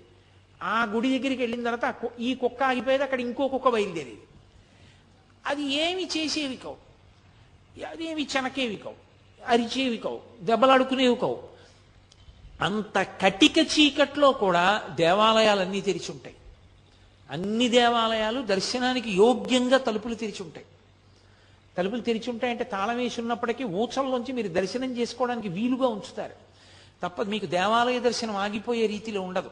ఆ 0.63 0.85
గుడి 0.85 1.19
దగ్గరికి 1.19 1.43
వెళ్ళిన 1.43 1.65
తర్వాత 1.65 1.97
ఈ 2.21 2.35
కుక్క 2.35 2.63
ఆగిపోయేది 2.63 3.05
అక్కడ 3.05 3.21
ఇంకో 3.21 3.49
కుక్క 3.49 3.69
బయలుదేరేది. 3.69 4.23
అది 5.47 5.63
ఏమి 5.63 6.05
చేసేవి 6.05 6.57
కావు. 6.57 6.77
అదేమి 7.85 8.27
చెనకేవి 8.37 8.77
కావు 8.77 8.95
అరిచేవి 9.47 9.97
కావు 9.97 10.21
దెబ్బలాడుకునేవి 10.41 11.17
కావు. 11.17 11.43
అంత 12.61 13.03
కటిక 13.23 13.59
చీకట్లో 13.59 14.33
కూడా 14.33 14.89
దేవాలయాలన్నీ 14.95 15.81
తెరిచి 15.81 16.13
ఉంటాయి. 16.13 16.37
అన్ని 17.33 17.67
దేవాలయాలు 17.69 18.41
దర్శనానికి 18.53 19.11
యోగ్యంగా 19.23 19.79
తలుపులు 19.79 20.17
తెరిచి 20.23 20.43
ఉంటాయి 20.47 20.67
తలుపులు 21.77 22.03
తెరిచి 22.09 22.29
ఉంటాయంటే 22.31 22.65
తాళం 22.65 22.97
వేసి 22.97 23.19
ఉన్నప్పటికీ 23.21 23.65
ఊచల్లోంచి 23.65 24.33
మీరు 24.39 24.49
దర్శనం 24.49 24.91
చేసుకోవడానికి 24.97 25.49
వీలుగా 25.49 25.89
ఉంచుతారు. 25.89 26.37
తప్ప 27.03 27.23
మీకు 27.23 27.47
దేవాలయ 27.47 27.99
దర్శనం 27.99 28.37
ఆగిపోయే 28.37 28.87
రీతిలో 28.87 29.21
ఉండదు. 29.23 29.51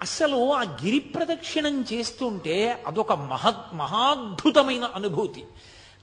అసలు 0.00 0.38
ఆ 0.52 0.62
గిరి 0.82 1.00
ప్రదక్షిణం 1.14 1.74
చేస్తుంటే 1.92 2.84
అదొక 2.86 3.12
మహా 3.12 3.50
మహాద్భుతమైన 3.74 4.84
అనుభూతి. 4.98 5.42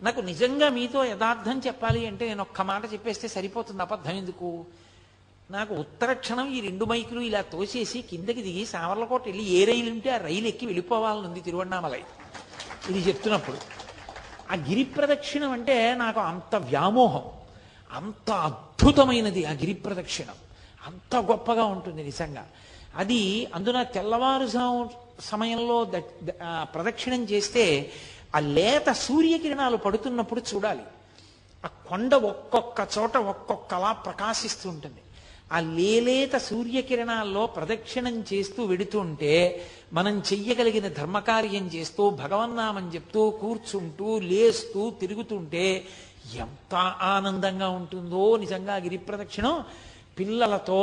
నాకు 0.01 0.19
నిజంగా 0.21 0.67
మీతో 0.69 1.03
యథార్థం 1.03 1.59
చెప్పాలి 1.67 2.01
అంటే 2.07 2.27
నేను 2.27 2.41
ఒక్క 2.41 2.61
మాట 2.61 2.83
చెప్పేస్తే 2.93 3.27
సరిపోతుంది 3.27 3.81
అబద్ధం 3.81 4.15
ఎందుకు? 4.23 4.49
నాకు 5.51 5.75
ఉత్తర 5.75 6.13
క్షణం 6.13 6.53
ఈ 6.53 6.61
రెండు 6.61 6.85
మైకులు 6.85 7.21
ఇలా 7.21 7.41
తోసేసి 7.41 8.01
కిందకి 8.01 8.41
దిగి 8.41 8.65
సామర్లకోట 8.65 9.25
వెళ్ళి 9.25 9.43
ఏ 9.43 9.65
రైలు 9.65 9.91
ఉంటే 9.91 10.09
ఆ 10.09 10.17
రైలు 10.17 10.47
ఎక్కి 10.47 10.65
వెళ్ళిపోవాలని 10.65 11.27
ఉంది 11.27 11.39
తిరువన్నామలై. 11.39 12.03
ఇది 12.89 12.99
చెప్తున్నప్పుడు. 12.99 13.57
ఆ 14.51 14.55
గిరి 14.55 14.83
ప్రదక్షిణం 14.83 15.51
అంటే 15.51 15.95
నాకు 15.95 16.19
అంత 16.19 16.55
వ్యామోహం. 16.55 17.23
అంత 17.91 18.31
అద్భుతమైనది 18.31 19.45
ఆ 19.45 19.51
గిరి 19.51 19.73
ప్రదక్షిణం. 19.73 20.33
అంత 20.87 21.15
గొప్పగా 21.15 21.63
ఉంటుంది 21.63 22.03
నిజంగా. 22.03 22.47
అది 22.95 23.47
అందున 23.55 23.83
తెల్లవారు 23.83 24.89
సమయంలో 25.21 25.85
ద- 25.85 26.01
ప్రదక్షిణం 26.61 27.23
చేస్తే 27.23 27.91
ఆ 28.35 28.39
లేత 28.39 28.91
సూర్యకిరణాలు 28.91 29.77
పడుతున్నప్పుడు 29.77 30.41
చూడాలి. 30.55 30.83
ఆ 31.65 31.67
కొండ 31.67 32.15
ఒక్కొక్క 32.15 32.87
చోట 32.97 33.17
ఒక్కొక్కలా 33.17 33.91
ప్రకాశిస్తూ 33.91 34.69
ఉంటుంది. 34.69 35.01
ఆ 35.51 35.59
లేలేత 35.75 36.35
సూర్యకిరణాల్లో 36.47 37.43
ప్రదక్షిణం 37.47 38.15
చేస్తూ 38.31 38.61
వెడుతుంటే 38.63 39.33
మనం 39.93 40.15
చెయ్యగలిగిన 40.29 40.87
ధర్మకార్యం 40.97 41.65
చేస్తూ 41.75 42.03
భగవన్నామని 42.19 42.89
చెప్తూ 42.95 43.21
కూర్చుంటూ 43.41 44.09
లేస్తూ 44.23 44.81
తిరుగుతుంటే 45.01 45.67
ఎంత 46.39 46.75
ఆనందంగా 47.09 47.67
ఉంటుందో 47.77 48.23
నిజంగా 48.37 48.75
గిరి 48.77 48.99
ప్రదక్షిణం 49.07 49.55
పిల్లలతో 50.17 50.81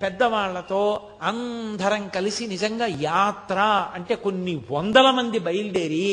పెద్దవాళ్ళతో 0.00 0.82
అందరం 1.22 2.02
కలిసి 2.08 2.44
నిజంగా 2.46 2.86
యాత్ర 3.02 3.58
అంటే 3.94 4.14
కొన్ని 4.24 4.54
వందల 4.70 5.08
మంది 5.10 5.38
బయలుదేరి 5.38 6.08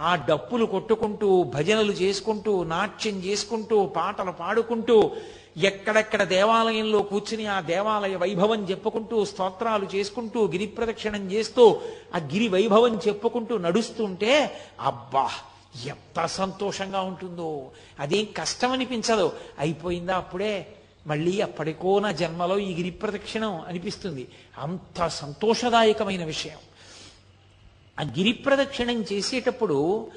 ఆ 0.00 0.10
డప్పులు 0.28 0.64
కొట్టుకుంటూ 0.66 1.28
భజనలు 1.54 1.94
చేసుకుంటూ 2.00 2.52
నాట్యం 2.64 3.16
చేసుకుంటూ 3.18 3.76
పాటలు 3.96 4.32
పాడుకుంటూ 4.40 4.96
ఎక్కడెక్కడ 5.56 6.22
దేవాలయంలో 6.22 7.02
కూర్చుని 7.02 7.46
ఆ 7.46 7.60
దేవాలయ 7.60 8.16
వైభవం 8.16 8.64
చెప్పుకుంటూ 8.64 9.24
స్తోత్రాలు 9.24 9.88
చేసుకుంటూ 9.94 10.46
గిరి 10.46 10.66
ప్రదక్షిణం 10.66 11.32
చేస్తూ 11.32 11.80
ఆ 12.14 12.18
గిరి 12.18 12.48
వైభవం 12.48 12.96
చెప్పుకుంటూ 13.08 13.58
నడుస్తుంటే 13.58 14.60
అబ్బా 14.80 15.30
ఎంత 15.86 16.26
సంతోషంగా 16.26 17.00
ఉంటుందో. 17.00 17.70
అదేం 18.00 18.28
కష్టం 18.36 18.70
అనిపించదు 18.70 19.32
అయిపోయిందా 19.58 20.16
అప్పుడే. 20.16 20.66
మళ్ళీ 21.06 21.40
అప్పటికో 21.40 21.98
నా 21.98 22.12
జన్మలో 22.12 22.58
ఈ 22.58 22.74
గిరి 22.74 22.90
ప్రదక్షిణం 22.90 23.60
అనిపిస్తుంది. 23.60 24.28
అంత 24.58 25.06
సంతోషదాయకమైన 25.06 26.24
విషయం. 26.24 26.58
ఆ 28.00 28.02
గిరి 28.02 28.32
ప్రదక్షిణం 28.32 29.04
చేసేటప్పుడు 29.12 30.10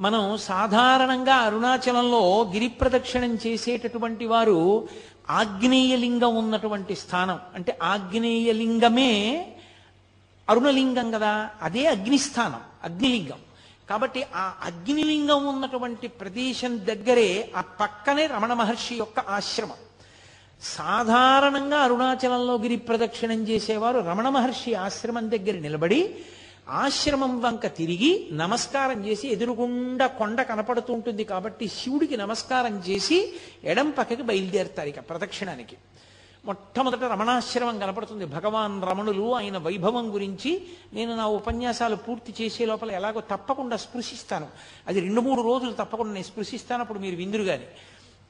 మనం 0.00 0.36
సాధారణంగా 0.36 1.34
అరుణాచలంలో 1.34 2.50
గిరి 2.52 2.68
ప్రదక్షిణం 2.68 3.34
చేసేటటువంటి 3.34 4.26
వారు 4.26 4.88
ఆగ్నేయలింగం 5.30 6.36
ఉన్నటువంటి 6.36 6.96
స్థానం. 6.96 7.38
అంటే 7.54 7.78
ఆగ్నేయలింగమే 7.82 9.46
అరుణలింగం 10.50 11.10
కదా? 11.10 11.50
అదే 11.62 11.86
అగ్నిస్థానం 11.86 12.60
అగ్నిలింగం. 12.84 13.38
కాబట్టి 13.90 14.26
ఆ 14.34 14.52
అగ్నిలింగం 14.62 15.46
ఉన్నటువంటి 15.46 16.08
ప్రదేశం 16.08 16.78
దగ్గరే 16.78 17.52
ఆ 17.56 17.60
పక్కనే 17.60 18.26
రమణ 18.26 18.52
మహర్షి 18.52 18.94
యొక్క 18.94 19.18
ఆశ్రమం. 19.18 19.76
సాధారణంగా 20.62 21.78
అరుణాచలంలో 21.78 22.58
గిరి 22.58 22.76
ప్రదక్షిణం 22.76 23.48
చేసేవారు 23.48 23.98
రమణ 23.98 24.28
మహర్షి 24.28 24.74
ఆశ్రమం 24.74 25.30
దగ్గర 25.30 25.58
నిలబడి 25.58 26.14
ఆశ్రమం 26.70 27.40
వంక 27.40 27.66
తిరిగి 27.66 28.28
నమస్కారం 28.32 29.06
చేసి 29.06 29.28
ఎదురుగుండా 29.28 30.06
కొండ 30.06 30.42
కనపడుతూ 30.42 30.92
ఉంటుంది 30.92 31.24
కాబట్టి 31.24 31.68
శివుడికి 31.68 32.16
నమస్కారం 32.16 32.78
చేసి 32.78 33.34
ఎడం 33.64 33.90
పక్కకి 33.90 34.22
బయలుదేరుతారు 34.22 34.88
ఇక 34.88 35.08
ప్రదక్షిణానికి. 35.08 35.76
మొట్టమొదట 36.44 37.04
రమణాశ్రమం 37.04 37.78
కనపడుతుంది. 37.78 38.24
భగవాన్ 38.24 38.82
రమణులు 38.82 39.34
ఆయన 39.34 39.58
వైభవం 39.58 40.14
గురించి 40.14 40.62
నేను 40.92 41.16
నా 41.16 41.26
ఉపన్యాసాలు 41.26 41.96
పూర్తి 41.96 42.44
చేసే 42.44 42.66
లోపల 42.66 42.90
ఎలాగో 42.90 43.20
తప్పకుండా 43.20 43.76
స్పృశిస్తాను. 43.76 44.48
అది 44.88 45.00
రెండు 45.00 45.20
మూడు 45.20 45.42
రోజులు 45.42 45.72
తప్పకుండా 45.72 46.12
నేను 46.12 46.24
స్పృశిస్తాను. 46.24 46.80
అప్పుడు 46.80 46.98
మీరు 46.98 47.16
విందురు 47.16 47.42
కానీ 47.42 47.64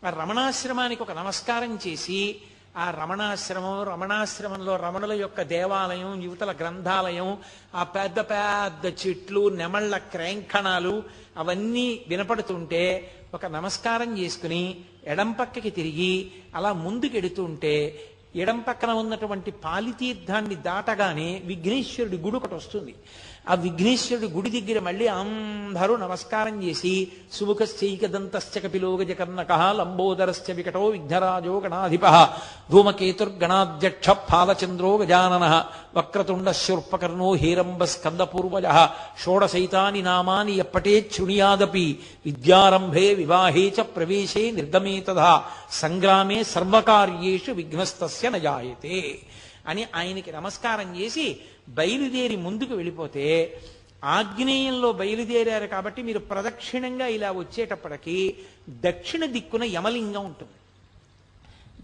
ఆ 0.06 0.10
రమణాశ్రమానికి 0.10 1.02
ఒక 1.02 1.12
నమస్కారం 1.12 1.78
చేసి 1.86 2.36
ఆ 2.78 2.90
రమణాశ్రమం 2.90 3.76
రమణాశ్రమంలో 3.82 4.76
రమణుల 4.76 5.12
యొక్క 5.12 5.42
దేవాలయం 5.42 6.22
యువతల 6.22 6.52
గ్రంథాలయం 6.52 7.38
ఆ 7.74 7.82
పెద్ద 7.82 8.18
పెద్ద 8.20 8.86
చెట్లు 9.00 9.48
నెమళ్ళ 9.48 9.96
క్రేంఖణాలు 9.96 11.02
అవన్నీ 11.36 12.04
వినపడుతుంటే 12.08 12.84
ఒక 13.34 13.46
నమస్కారం 13.46 14.18
చేసుకుని 14.18 14.62
ఎడం 15.06 15.32
పక్కకి 15.32 15.70
తిరిగి 15.70 16.30
అలా 16.54 16.72
ముందుకెడుతుంటే 16.72 17.74
ఎడం 18.36 18.58
పక్కన 18.60 18.90
ఉన్నటువంటి 18.90 19.50
పాలితీర్థాన్ని 19.50 20.54
దాటగానే 20.54 21.42
విఘ్నేశ్వరుడి 21.44 22.16
గుడి 22.16 22.36
ఒకటి 22.36 22.54
వస్తుంది. 22.54 22.94
ఆ 23.48 23.54
విఘ్నేశ్వరుడి 23.62 24.28
గుడి 24.32 24.50
దగ్గర 24.54 24.78
మళ్ళీ 24.86 25.06
అందరూ 25.14 25.92
నమస్కారం 26.02 26.56
చేసి 26.64 26.92
సుముఖశ్చైకదంతశ్చ 27.36 28.54
కపిలోగజ 28.64 29.12
కర్ణక 29.20 29.52
లంబోదరశ్చ 29.78 30.54
వికటో 30.58 30.82
విఘ్నరాజో 30.88 31.54
గణాధిప 31.64 32.04
ధూమకేతుర్గణాధ్యక్ష 32.72 34.08
ఫాలచంద్రో 34.28 34.90
గజానన 35.00 35.46
వక్రతుండ 35.96 36.48
శూర్పకర్ణో 36.60 37.30
హేరంబ 37.42 37.82
స్కందపూర్వజ 37.94 38.66
షోడశైతాని 39.22 40.02
నామాని 40.02 40.56
ఎప్పటే 40.64 40.94
శృణుయాదపి 41.12 41.86
విద్యారంభే 42.26 43.08
వివాహే 43.20 43.66
చ 43.76 43.88
ప్రవేశే 43.94 44.44
నిర్గమే 44.58 44.96
తథా 45.06 45.32
సంగ్రామే 45.80 46.40
సర్వకార్యేషు 46.52 47.52
విఘ్నస్తస్య 47.60 48.28
నజాయతే 48.30 48.98
అని 49.70 49.82
ఆయనకి 49.94 50.30
నమస్కారం 50.32 50.88
చేసి 50.98 51.24
బయలుదేరి 51.68 52.36
ముందుకు 52.36 52.74
వెళ్ళిపోతే 52.74 53.56
ఆగ్నేయంలో 54.04 54.92
బయలుదేరారు 54.92 55.66
కాబట్టి 55.66 56.02
మీరు 56.02 56.18
ప్రదక్షిణంగా 56.18 57.06
ఇలా 57.06 57.32
వచ్చేటప్పటికి 57.32 58.36
దక్షిణ 58.70 59.24
దిక్కున 59.24 59.64
యమలింగం 59.64 60.24
ఉంటుంది. 60.24 60.52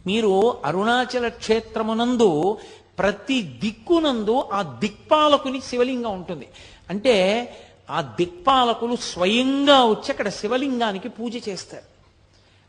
మీరు 0.07 0.63
అరుణాచల 0.65 1.29
క్షేత్రమునందు 1.29 2.59
ప్రతి 2.99 3.43
దిక్కునందు 3.43 4.51
ఆ 4.53 4.63
దిక్పాలకుని 4.63 5.61
శివలింగం 5.61 6.13
ఉంటుంది. 6.13 6.49
అంటే 6.91 7.15
ఆ 7.91 8.01
దిక్పాలకులు 8.01 8.97
స్వయంగా 8.97 9.85
వచ్చి 9.85 10.11
అక్కడ 10.11 10.29
శివలింగానికి 10.29 11.09
పూజ 11.09 11.49
చేస్తారు. 11.49 11.85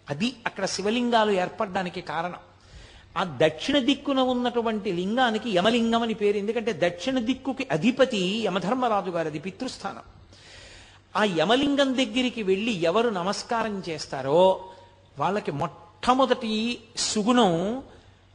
అది 0.10 0.34
అక్కడ 0.46 0.66
శివలింగాలు 0.66 1.32
ఏర్పడడానికి 1.32 2.02
కారణం. 2.02 2.40
ఆ 3.18 3.38
దక్షిణ 3.42 3.80
దిక్కున 3.80 4.20
ఉన్నటువంటి 4.20 4.92
లింగానికి 4.92 5.50
యమలింగం 5.50 6.02
అని 6.02 6.14
పేరు. 6.14 6.38
ఎందుకంటే 6.38 6.80
దక్షిణ 6.84 7.20
దిక్కుకి 7.20 7.68
అధిపతి 7.72 8.18
యమధర్మరాజు 8.46 9.10
గారు 9.10 9.28
అది 9.28 9.40
పితృస్థానం. 9.40 10.02
ఆ 11.16 11.24
యమలింగం 11.24 11.98
దగ్గరికి 11.98 12.44
వెళ్ళి 12.44 12.72
ఎవరు 12.72 13.10
నమస్కారం 13.10 13.84
చేస్తారో 13.90 14.66
వాళ్ళకి 15.20 15.52
మొట్టమొదటి 15.52 16.80
సుగుణం 16.98 17.84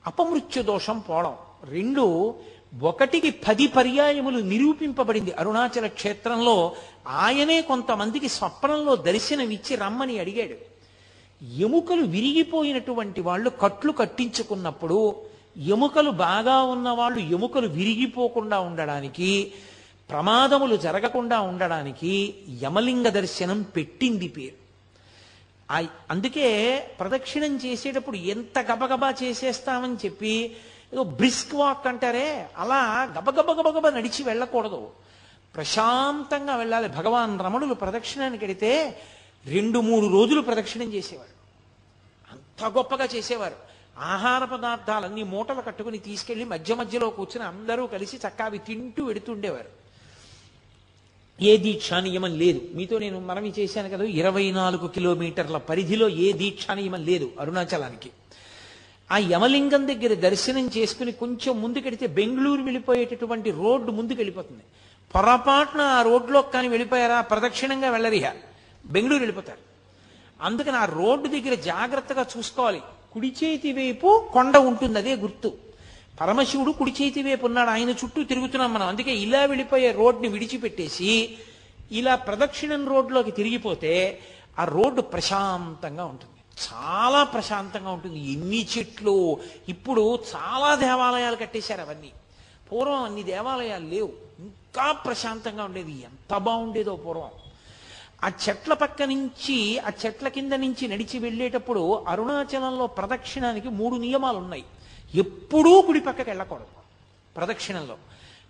అపమృత్యు 0.07 0.63
దోషం 0.63 0.99
పోవడం. 0.99 1.35
రెండు 1.65 2.35
ఒకటికి 2.81 3.31
పది 3.31 3.67
పర్యాయములు 3.67 4.39
నిరూపింపబడింది 4.39 5.33
అరుణాచల 5.33 5.87
క్షేత్రంలో. 5.87 6.73
ఆయనే 7.09 7.61
కొంతమందికి 7.61 8.29
స్వప్నంలో 8.29 8.97
దర్శనమిచ్చి 8.97 9.77
రమ్మని 9.77 10.19
అడిగాడు. 10.19 10.80
ఎముకలు 11.43 12.03
విరిగిపోయినటువంటి 12.03 13.21
వాళ్ళు 13.21 13.51
కట్లు 13.51 13.93
కట్టించుకున్నప్పుడు 13.93 15.17
ఎముకలు 15.57 16.11
బాగా 16.11 16.63
ఉన్న 16.63 16.89
వాళ్ళు 16.89 17.19
ఎముకలు 17.19 17.67
విరిగిపోకుండా 17.67 18.61
ఉండడానికి 18.61 19.53
ప్రమాదములు 20.11 20.77
జరగకుండా 20.77 21.41
ఉండడానికి 21.41 22.35
యమలింగ 22.63 23.09
దర్శనం 23.09 23.63
పెట్టింది 23.63 24.29
పేరు. 24.29 24.61
అందుకే 26.11 26.79
ప్రదక్షిణం 27.01 27.57
చేసేటప్పుడు 27.57 28.17
ఎంత 28.17 28.59
గబగబా 28.59 29.15
చేసేస్తామని 29.23 29.95
చెప్పి 29.95 30.57
ఏదో 30.93 31.03
బ్రిస్క్ 31.03 31.55
వాక్ 31.55 31.87
అంటారే 31.87 32.47
అలా 32.57 33.13
గబగబ 33.19 33.51
గబగబ 33.51 33.89
నడిచి 33.89 34.23
వెళ్ళకూడదు. 34.23 34.89
ప్రశాంతంగా 35.57 36.57
వెళ్ళాలి. 36.57 36.89
భగవాన్ 36.89 37.41
రమణులు 37.41 37.75
ప్రదక్షిణానికి 37.75 38.45
వెడితే 38.45 39.01
రెండు 39.47 39.79
మూడు 39.79 40.07
రోజులు 40.07 40.41
ప్రదక్షిణం 40.41 40.93
చేసేవారు 40.93 41.31
అంత 42.33 42.77
గొప్పగా 42.77 43.09
చేసేవారు. 43.15 43.55
ఆహార 43.99 44.45
పదార్థాలన్నీ 44.45 45.23
మూటలు 45.23 45.61
కట్టుకుని 45.61 45.99
తీసుకెళ్ళి 45.99 46.45
మధ్య 46.45 46.75
మధ్యలో 46.75 47.11
కూర్చుని 47.11 47.45
అందరూ 47.45 47.87
కలిసి 47.87 48.17
చక్కా 48.17 48.45
అవి 48.45 48.59
తింటూ 48.59 49.05
వెడుతుండేవారు. 49.05 49.81
ఏ 51.45 51.57
దీక్షా 51.57 52.01
నియమం 52.01 52.39
లేదు. 52.39 52.61
మీతో 52.75 52.99
నేను 52.99 53.21
మనవి 53.21 53.53
చేశాను 53.59 53.89
కదా 53.89 54.05
ఇరవై 54.05 54.51
నాలుగు 54.51 54.89
కిలోమీటర్ల 54.89 55.57
పరిధిలో 55.57 56.09
ఏ 56.09 56.33
దీక్షా 56.33 56.75
నియమం 56.75 57.05
లేదు 57.05 57.31
అరుణాచలానికి. 57.41 58.11
ఆ 59.13 59.19
యమలింగం 59.19 59.89
దగ్గర 59.89 60.15
దర్శనం 60.15 60.71
చేసుకుని 60.77 61.13
కొంచెం 61.13 61.63
ముందుకెడితే 61.63 62.07
బెంగళూరు 62.07 62.63
వెళ్ళిపోయేటటువంటి 62.63 63.51
రోడ్డు 63.51 63.93
ముందుకు 63.93 64.17
వెళ్ళిపోతుంది 64.17 64.63
పొరపాటున 65.15 65.81
ఆ 65.81 66.03
రోడ్లో 66.03 66.43
కానీ 66.43 66.69
వెళ్ళిపోయారా? 66.69 67.21
ప్రదక్షిణంగా 67.21 67.91
వెళ్ళరిహా. 67.91 68.33
బెంగళూరు 68.87 69.19
వెళ్ళిపోతారు. 69.19 69.59
అందుకని 70.43 70.77
ఆ 70.77 70.85
రోడ్డు 70.85 71.29
దగ్గర 71.29 71.55
జాగ్రత్తగా 71.55 72.27
చూసుకోవాలి. 72.39 72.81
కుడి 73.13 73.35
చేతి 73.45 73.73
వైపు 73.73 74.29
కొండ 74.33 74.57
ఉంటుంది 74.57 74.99
అదే 74.99 75.17
గుర్తు. 75.17 75.53
పరమశివుడు 76.21 76.71
కుడి 76.73 76.95
చేతి 77.03 77.23
వైపు 77.23 77.47
ఉన్నాడు. 77.47 77.71
ఆయన 77.71 77.91
చుట్టూ 77.91 78.25
తిరుగుతున్నాం 78.25 78.75
మనం. 78.75 78.87
అందుకే 78.87 79.11
ఇలా 79.11 79.45
వెళ్ళిపోయే 79.45 79.93
రోడ్ని 79.93 80.29
విడిచిపెట్టేసి 80.29 81.39
ఇలా 81.93 82.15
ప్రదక్షిణం 82.15 82.89
రోడ్లోకి 82.89 83.31
తిరిగిపోతే 83.31 84.19
ఆ 84.59 84.65
రోడ్డు 84.65 85.01
ప్రశాంతంగా 85.01 86.05
ఉంటుంది. 86.05 86.67
చాలా 86.73 87.25
ప్రశాంతంగా 87.25 87.91
ఉంటుంది. 87.91 88.33
ఎన్ని 88.33 88.69
చెట్లు. 88.79 89.41
ఇప్పుడు 89.69 90.19
చాలా 90.37 90.75
దేవాలయాలు 90.75 91.37
కట్టేశారు 91.37 91.81
అవన్నీ. 91.81 92.11
పూర్వం 92.73 93.03
అన్ని 93.03 93.23
దేవాలయాలు 93.23 93.87
లేవు. 93.87 94.13
ఇంకా 94.41 94.93
ప్రశాంతంగా 94.93 95.65
ఉండేది. 95.65 95.93
ఎంత 95.93 96.37
బాగుండేదో 96.37 96.97
పూర్వం. 96.97 97.31
ఆ 98.25 98.33
చెట్ల 98.49 98.75
పక్క 98.75 99.03
నుంచి 99.03 99.79
ఆ 99.79 99.91
చెట్ల 100.07 100.29
కింద 100.29 100.53
నుంచి 100.53 100.89
నడిచి 100.89 101.19
వెళ్ళేటప్పుడు 101.19 102.05
అరుణాచలంలో 102.09 102.87
ప్రదక్షిణానికి 102.87 103.69
మూడు 103.69 103.97
నియమాలు 103.97 104.37
ఉన్నాయి 104.37 104.65
ఎప్పుడూ 105.15 105.83
కుడి 105.83 106.01
పక్కకి 106.01 106.31
వెళ్ళకూడదు 106.31 106.67
ప్రదక్షిణంలో. 107.37 107.97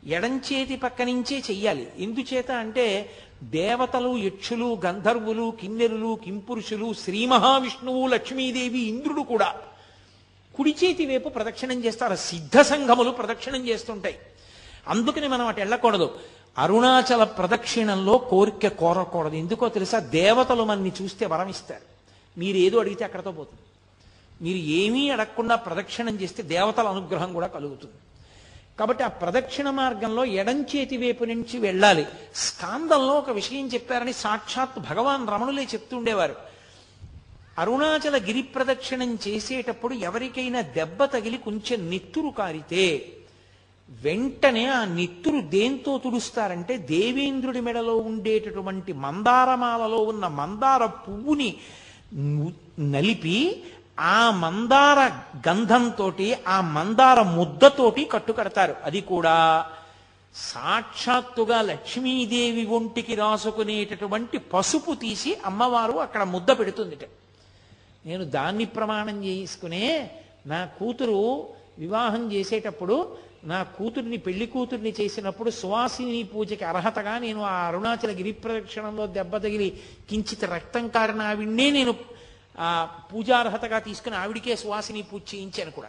ఎడంచేతి 0.06 0.76
పక్క 0.76 1.02
నుంచే 1.02 1.38
చెయ్యాలి. 1.38 1.92
ఎందుచేత 1.98 2.50
అంటే 2.50 3.10
దేవతలు 3.42 4.18
యక్షులు 4.18 4.80
గంధర్వులు 4.86 5.52
కిన్నెరులు 5.60 6.18
కింపురుషులు 6.24 6.94
శ్రీ 6.94 7.26
మహావిష్ణువు 7.26 8.06
లక్ష్మీదేవి 8.06 8.78
ఇంద్రుడు 8.78 9.20
కూడా 9.20 9.54
కుడి 10.56 10.74
చేతి 10.84 11.06
వైపు 11.06 11.28
ప్రదక్షిణం 11.28 11.84
చేస్తారు. 11.84 12.16
సిద్ధ 12.16 12.60
సంఘములు 12.60 13.10
ప్రదక్షిణం 13.10 13.66
చేస్తుంటాయి. 13.68 14.18
అందుకని 14.88 15.28
మనం 15.28 15.46
అటు 15.46 15.60
వెళ్ళకూడదు. 15.60 16.18
అరుణాచల 16.58 17.24
ప్రదక్షిణంలో 17.24 18.18
కోరిక 18.18 18.68
కోరకూడదు. 18.68 19.34
ఎందుకో 19.34 19.68
తెలుసా? 19.68 19.98
దేవతలు 19.98 20.64
మనని 20.64 20.92
చూస్తే 21.02 21.26
వరం 21.26 21.48
ఇస్తారు 21.48 21.90
మీరు 22.40 22.56
ఏదో 22.56 22.80
అడిగితే 22.80 23.04
అక్కడతో 23.04 23.32
పోతుంది. 23.32 23.62
మీరు 24.42 24.58
ఏమీ 24.58 25.10
అడగకుండా 25.10 25.54
ప్రదక్షిణం 25.54 26.20
చేస్తే 26.20 26.42
దేవతల 26.42 26.88
అనుగ్రహం 26.88 27.32
కూడా 27.32 27.46
కలుగుతుంది. 27.46 27.94
కాబట్టి 28.78 29.04
ఆ 29.04 29.08
ప్రదక్షిణ 29.08 29.70
మార్గంలో 29.70 30.24
ఎడం 30.24 30.62
చేతి 30.62 30.96
వైపు 30.96 31.24
నుంచి 31.24 31.58
వెళ్ళాలి. 31.58 32.06
స్కాందంలో 32.34 33.14
ఒక 33.14 33.30
విషయం 33.30 33.66
చెప్పారని 33.66 34.12
సాక్షాత్ 34.12 34.78
భగవాన్ 34.78 35.28
రమణులే 35.28 35.62
చెప్తుండేవారు. 35.62 36.36
అరుణాచల 37.58 38.16
గిరి 38.16 38.42
ప్రదక్షిణం 38.42 39.18
చేసేటప్పుడు 39.28 39.94
ఎవరికైనా 39.94 40.60
దెబ్బ 40.60 41.04
తగిలి 41.04 41.38
కొంచెం 41.38 41.90
నెత్తురు 41.90 42.28
కారితే 42.28 43.12
వెంటనే 43.90 44.66
ఆ 44.66 44.84
నిత్తురు 44.84 45.40
దేంతో 45.40 45.98
తుడుస్తారంటే 45.98 46.76
దేవేంద్రుడి 46.76 47.60
మెడలో 47.60 47.96
ఉండేటటువంటి 47.96 48.92
మందారమాలలో 48.92 49.98
ఉన్న 49.98 50.26
మందార 50.26 50.86
పువ్వుని 50.86 51.56
నలిపి 52.80 53.62
ఆ 54.00 54.30
మందార 54.30 54.98
గంధంతో 55.48 56.12
ఆ 56.48 56.60
మందార 56.60 57.22
ముద్దతోటి 57.22 58.04
కట్టుకడతారు. 58.04 58.76
అది 58.84 59.00
కూడా 59.00 59.66
సాక్షాత్తుగా 60.34 61.62
లక్ష్మీదేవి 61.62 62.66
ఒంటికి 62.66 63.14
రాసుకునేటటువంటి 63.14 64.38
పసుపు 64.38 64.94
తీసి 64.94 65.38
అమ్మవారు 65.46 65.92
అక్కడ 65.92 66.22
ముద్ద 66.22 66.50
పెడుతుంది 66.50 66.96
నేను 68.06 68.24
దాన్ని 68.24 68.64
ప్రమాణం 68.64 69.24
చేసుకునే 69.24 70.10
నా 70.46 70.64
కూతురు 70.64 71.46
వివాహం 71.78 72.32
చేసేటప్పుడు 72.32 73.29
నా 73.44 73.62
కూతుర్ని 73.62 74.16
పెళ్ళి 74.16 74.46
కూతుర్ని 74.46 74.94
చేసినప్పుడు 75.00 75.50
సువాసిని 75.50 76.22
పూజకి 76.22 76.64
అర్హతగా 76.64 77.18
నేను 77.18 77.42
ఆ 77.42 77.66
అరుణాచల 77.66 78.12
గిరి 78.12 78.32
ప్రదక్షిణంలో 78.32 79.06
దెబ్బ 79.06 79.36
తగిలి 79.36 79.80
కించిత 80.10 80.44
రక్తం 80.44 80.88
కారిన 80.88 81.22
ఆవిడ్నే 81.22 81.70
నేను 81.70 81.94
ఆ 82.58 82.88
పూజార్హతగా 83.14 83.78
తీసుకుని 83.78 84.16
ఆవిడికే 84.16 84.56
సువాసిని 84.56 85.02
పూజ 85.02 85.22
చేయించాను 85.34 85.70
కూడా. 85.70 85.88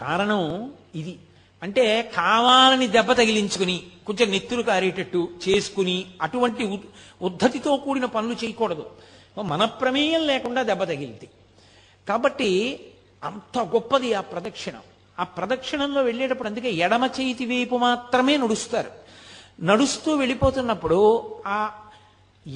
కారణం 0.00 0.72
ఇది. 0.94 1.18
అంటే 1.62 2.02
కావాలని 2.02 2.88
దెబ్బ 2.88 3.12
తగిలించుకుని 3.12 3.86
కొంచెం 4.06 4.30
నెత్తులు 4.30 4.62
కారేటట్టు 4.62 5.28
చేసుకుని 5.48 6.06
అటువంటి 6.22 6.64
ఉద్- 6.64 6.88
ఉద్ధతితో 7.22 7.76
కూడిన 7.76 8.04
పనులు 8.04 8.32
చేయకూడదు. 8.32 8.90
మన 9.42 9.64
ప్రమేయం 9.64 10.26
లేకుండా 10.26 10.62
దెబ్బ 10.62 10.84
తగిలింది. 10.84 11.28
కాబట్టి 12.08 12.80
అంత 13.24 13.58
గొప్పది 13.58 14.14
ఆ 14.14 14.20
ప్రదక్షిణం. 14.20 14.80
ఆ 15.20 15.24
ప్రదక్షిణంలో 15.24 16.02
వెళ్ళేటప్పుడు 16.02 16.48
అందుకే 16.48 16.72
ఎడమ 16.72 17.10
చేతి 17.20 17.46
వైపు 17.46 17.76
మాత్రమే 17.76 18.36
నడుస్తారు. 18.36 18.90
నడుస్తూ 19.64 20.16
వెళ్ళిపోతున్నప్పుడు 20.16 21.30
ఆ 21.46 21.70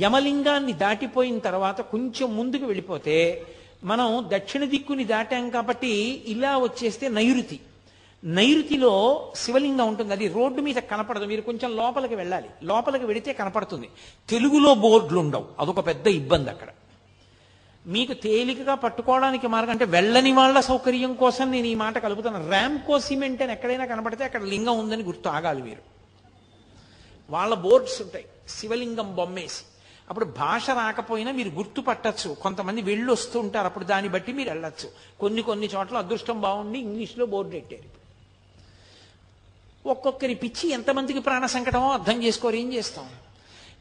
యమలింగాన్ని 0.02 0.72
దాటిపోయిన 0.72 1.38
తర్వాత 1.38 1.80
కొంచెం 1.80 2.36
ముందుకు 2.36 2.64
వెళ్ళిపోతే 2.64 3.46
మనం 3.84 4.24
దక్షిణ 4.34 4.64
దిక్కుని 4.64 5.04
దాటాం 5.04 5.50
కాబట్టి 5.50 6.22
ఇలా 6.26 6.58
వచ్చేస్తే 6.58 7.08
నైరుతి. 7.08 7.60
నైరుతిలో 8.24 9.26
శివలింగం 9.36 9.88
ఉంటుంది. 9.88 10.12
అది 10.12 10.28
రోడ్డు 10.28 10.60
మీద 10.60 10.76
కనపడదు. 10.76 11.24
మీరు 11.24 11.40
కొంచెం 11.40 11.76
లోపలికి 11.76 12.14
వెళ్ళాలి. 12.14 12.50
లోపలికి 12.62 13.04
వెళితే 13.04 13.32
కనపడుతుంది. 13.32 13.88
తెలుగులో 14.28 14.74
బోర్డులు 14.74 15.20
ఉండవు 15.20 15.46
అదొక 15.58 15.86
పెద్ద 15.86 16.06
ఇబ్బంది 16.06 16.50
అక్కడ. 16.50 16.66
మీకు 17.86 18.12
తేలికగా 18.12 18.74
పట్టుకోవడానికి 18.74 19.46
మార్గం 19.46 19.70
అంటే 19.70 19.84
వెళ్ళని 19.84 20.32
వాళ్ళ 20.32 20.60
సౌకర్యం 20.60 21.14
కోసం 21.14 21.50
నేను 21.50 21.66
ఈ 21.66 21.74
మాట 21.74 21.98
కలుపుతాను 21.98 22.48
ర్యాంకో 22.48 23.00
సిమెంట్ 23.00 23.42
అని 23.42 23.52
ఎక్కడైనా 23.52 23.86
కనపడితే 23.86 24.24
అక్కడ 24.24 24.42
లింగం 24.42 24.78
ఉందని 24.78 25.02
గుర్తు 25.02 25.28
ఆగాలి 25.28 25.62
మీరు. 25.62 25.82
వాళ్ళ 27.30 27.54
బోర్డ్స్ 27.54 28.02
ఉంటాయి. 28.02 28.24
శివలింగం 28.48 29.16
బొమ్మేసి. 29.16 29.64
అప్పుడు 30.08 30.24
భాష 30.24 30.70
రాకపోయినా 30.70 31.32
మీరు 31.32 31.48
గుర్తుపట్టచ్చు. 31.48 32.34
కొంతమంది 32.34 32.82
వెళ్ళి 32.82 33.12
వస్తూ 33.12 33.40
ఉంటారు. 33.40 33.66
అప్పుడు 33.66 33.84
దాన్ని 33.84 34.10
బట్టి 34.10 34.32
మీరు 34.32 34.48
వెళ్ళొచ్చు. 34.48 34.90
కొన్ని 35.20 35.42
కొన్ని 35.42 35.66
చోట్ల 35.66 35.96
అదృష్టం 35.96 36.40
బాగుండి 36.40 36.78
ఇంగ్లీష్లో 36.78 37.26
బోర్డు 37.26 37.52
పెట్టారు 37.52 38.04
ఒక్కొక్కరి 39.88 40.34
పిచ్చి 40.34 40.70
ఎంతమందికి 40.70 41.18
ప్రాణ 41.18 41.46
సంకటమో 41.46 41.90
అర్థం 41.90 42.22
చేసుకోరు. 42.22 42.56
ఏం 42.56 42.72
చేస్తాం? 42.72 43.08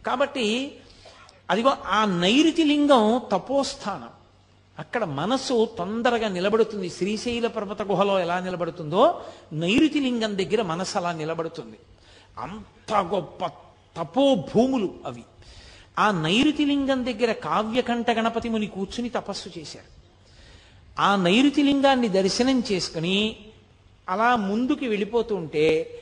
కాబట్టి 0.07 0.77
అదిగో 1.49 1.77
ఆ 1.85 2.05
నైరుతి 2.05 2.63
లింగం 2.63 3.21
తపోస్థానం. 3.31 4.09
అక్కడ 4.79 5.03
మనసు 5.03 5.69
తొందరగా 5.77 6.27
నిలబడుతుంది. 6.27 6.89
శ్రీశైల 6.89 7.47
పర్వత 7.47 7.81
గుహలో 7.81 8.19
ఎలా 8.19 8.39
నిలబడుతుందో 8.39 9.21
నైరుతి 9.53 9.99
లింగం 9.99 10.37
దగ్గర 10.37 10.61
మనసు 10.61 10.97
అలా 10.97 11.11
నిలబడుతుంది. 11.11 11.79
అంత 12.37 12.93
గొప్ప 12.93 13.45
తపో 13.97 14.35
భూములు 14.35 14.93
అవి. 15.05 15.23
ఆ 15.99 16.11
నైరుతి 16.11 16.65
లింగం 16.65 17.05
దగ్గర 17.05 17.31
కావ్యకంఠ 17.31 18.11
గణపతి 18.11 18.49
ముని 18.49 18.67
కూర్చుని 18.67 19.09
తపస్సు 19.09 19.49
చేశారు. 19.57 20.03
ఆ 21.01 21.15
నైరుతి 21.15 21.63
లింగాన్ని 21.63 22.07
దర్శనం 22.07 22.63
చేసుకుని 22.71 23.35
అలా 24.09 24.35
ముందుకు 24.35 24.85
వెళ్ళిపోతుంటే 24.85 25.99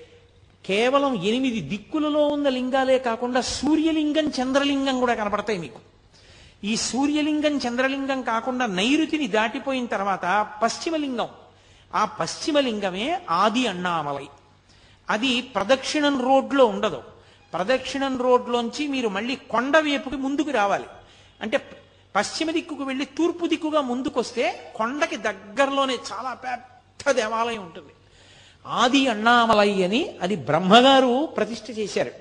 కేవలం 0.66 1.24
ఎనిమిది 1.24 1.62
దిక్కులలో 1.62 2.28
ఉన్న 2.28 2.50
లింగాలే 2.50 3.00
కాకుండా 3.00 3.42
సూర్యలింగం 3.42 4.28
చంద్రలింగం 4.28 5.00
కూడా 5.00 5.14
కనపడతాయి 5.14 5.60
మీకు. 5.60 5.80
ఈ 6.64 6.76
సూర్యలింగం 6.76 7.58
చంద్రలింగం 7.58 8.22
కాకుండా 8.22 8.66
నైరుతిని 8.66 9.28
దాటిపోయిన 9.28 9.86
తర్వాత 9.86 10.48
పశ్చిమలింగం. 10.64 11.28
ఆ 11.96 12.06
పశ్చిమలింగమే 12.06 13.22
ఆది 13.30 13.68
అన్నామలై. 13.68 14.28
అది 15.10 15.42
ప్రదక్షిణం 15.42 16.22
రోడ్లో 16.22 16.66
ఉండదు. 16.66 17.04
ప్రదక్షిణం 17.54 18.18
రోడ్లోంచి 18.18 18.88
మీరు 18.88 19.10
మళ్ళీ 19.10 19.36
కొండ 19.36 19.78
వైపుకి 19.78 20.16
ముందుకు 20.16 20.52
రావాలి. 20.52 20.86
అంటే 21.42 21.62
పశ్చిమ 22.16 22.52
దిక్కుకు 22.52 22.84
వెళ్ళి 22.84 23.06
తూర్పు 23.06 23.46
దిక్కుగా 23.46 23.82
ముందుకొస్తే 23.82 24.74
కొండకి 24.76 25.18
దగ్గరలోనే 25.18 25.98
చాలా 26.12 26.34
పెద్ద 26.34 27.12
దేవాలయం 27.12 27.62
ఉంటుంది. 27.62 27.90
ఆది 28.66 29.08
అన్నామలై 29.08 29.84
అని 29.84 30.18
అది 30.22 30.36
బ్రహ్మగారు 30.36 31.26
ప్రతిష్ఠ 31.26 31.78
చేశారు. 31.80 32.12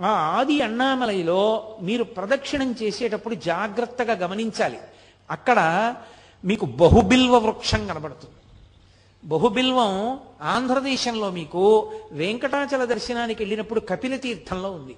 ఆ 0.00 0.06
ఆది 0.06 0.60
అన్నామలైలో 0.60 1.76
మీరు 1.82 2.04
ప్రదక్షిణం 2.04 2.74
చేసేటప్పుడు 2.82 3.34
జాగ్రత్తగా 3.34 4.12
గమనించాలి. 4.12 4.78
అక్కడ 5.30 5.58
మీకు 6.44 6.66
బహుబిల్వ 6.66 7.38
వృక్షం 7.38 7.86
కనబడుతుంది. 7.86 8.34
బహుబిల్వం 9.24 10.18
ఆంధ్రదేశంలో 10.42 11.30
మీకు 11.30 11.92
వెంకటాచల 12.12 12.84
దర్శనానికి 12.84 13.42
వెళ్ళినప్పుడు 13.42 13.80
కపిల 13.80 14.16
తీర్థంలో 14.16 14.70
ఉంది. 14.70 14.96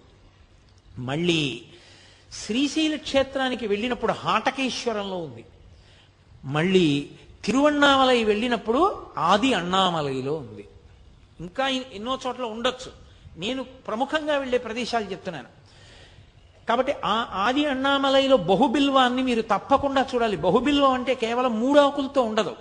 మళ్ళీ 0.98 1.62
శ్రీశైల 2.32 2.96
క్షేత్రానికి 2.96 3.66
వెళ్ళినప్పుడు 3.66 4.12
హాటకేశ్వరంలో 4.12 5.16
ఉంది. 5.16 5.44
మళ్ళీ 6.44 7.10
తిరువണ്ണామలై 7.44 8.24
వెళ్ళినప్పుడు 8.24 9.06
ఆది 9.18 9.54
అన్నామలైలో 9.54 10.34
ఉంది. 10.34 10.68
ఇంకా 11.40 11.68
ఎన్నో 11.68 12.18
చోట్ల 12.26 12.44
ఉండొచ్చు. 12.44 12.92
నేను 13.36 13.62
ప్రముఖంగా 13.62 14.36
వెళ్ళే 14.38 14.58
ప్రదేశాలు 14.58 15.04
చెప్తున్నాను. 15.04 15.48
కాబట్టి 16.68 16.94
ఆ 17.04 17.28
ఆది 17.32 17.66
అన్నామలైలో 17.66 18.36
బహుబిల్వాన్ని 18.36 19.22
మీరు 19.22 19.42
తప్పకుండా 19.42 20.06
చూడాలి. 20.14 20.36
బహుబిల్వం 20.36 20.92
అంటే 20.92 21.14
కేవలం 21.14 21.60
మూడు 21.60 21.80
ఆకులతో 21.80 22.22
ఉండదు. 22.22 22.56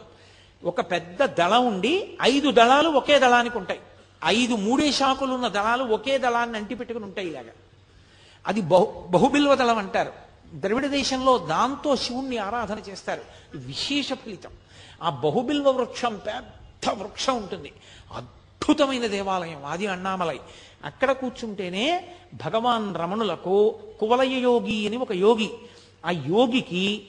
ఒక 0.64 0.82
పెద్ద 0.82 1.24
దళం 1.24 1.68
ఉండి 1.68 2.18
ఐదు 2.22 2.52
దళాలు 2.52 2.90
ఒకే 2.90 3.20
దళానికి 3.20 3.58
ఉంటాయి. 3.58 3.80
ఐదు 4.26 4.56
మూడే 4.56 4.92
శాఖలు 4.92 5.34
ఉన్న 5.34 5.48
దళాలు 5.48 5.84
ఒకే 5.84 6.18
దళాన్ని 6.18 6.58
అంటిపెట్టుకుని 6.58 7.06
ఉంటాయి 7.06 7.28
ఇలాగా. 7.28 7.52
అది 8.48 8.62
బహు 8.62 9.08
బహుబిల్వ 9.10 9.56
దళం 9.56 9.78
అంటారు. 9.78 10.12
ద్రవిడ 10.54 10.86
దేశంలో 10.86 11.38
దాంతో 11.38 11.96
శివుణ్ణి 11.96 12.38
ఆరాధన 12.38 12.78
చేస్తారు. 12.90 13.22
విశేష 13.56 14.14
ఫలితం. 14.14 14.52
ఆ 15.04 15.10
బహుబిల్వ 15.10 15.70
వృక్షం 15.70 16.22
పెద్ద 16.26 16.90
వృక్షం 16.90 17.38
ఉంటుంది. 17.38 17.72
అద్భుతమైన 18.14 19.08
దేవాలయం 19.08 19.66
ఆది 19.66 19.88
అన్నామలై. 19.88 20.40
అక్కడ 20.86 21.12
కూర్చుంటేనే 21.12 22.16
భగవాన్ 22.46 22.98
రమణులకు 22.98 23.80
కువలయ 24.00 24.40
యోగి 24.40 24.88
అని 24.88 24.98
ఒక 24.98 25.12
యోగి. 25.12 25.50
ఆ 26.06 26.10
యోగికి 26.10 27.06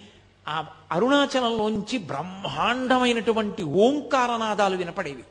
ఆ 0.49 0.67
అరుణాచలంలోంచి 0.93 1.99
బ్రహ్మాండమైనటువంటి 1.99 3.63
ఓంకారనాదాలు 3.63 4.77
వినపడేవి. 4.77 5.25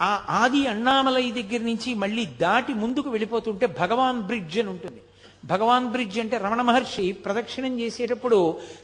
ఆ 0.00 0.26
ఆది 0.28 0.66
అన్నామలై 0.66 1.30
దగ్గర 1.30 1.60
నుంచి 1.60 1.94
మళ్ళీ 1.94 2.26
దాటి 2.26 2.74
ముందుకు 2.74 3.10
వెళ్ళిపోతుంటే 3.10 3.66
భగవాన్ 3.66 4.22
బ్రిడ్జ్ 4.22 4.58
అని 4.58 4.68
ఉంటుంది. 4.68 5.00
భగవాన్ 5.44 5.86
బ్రిడ్జ్ 5.86 6.18
అంటే 6.18 6.36
రమణ 6.36 6.60
మహర్షి 6.62 7.12
ప్రదక్షిణం 7.12 7.80
చేసేటప్పుడు 7.80 8.38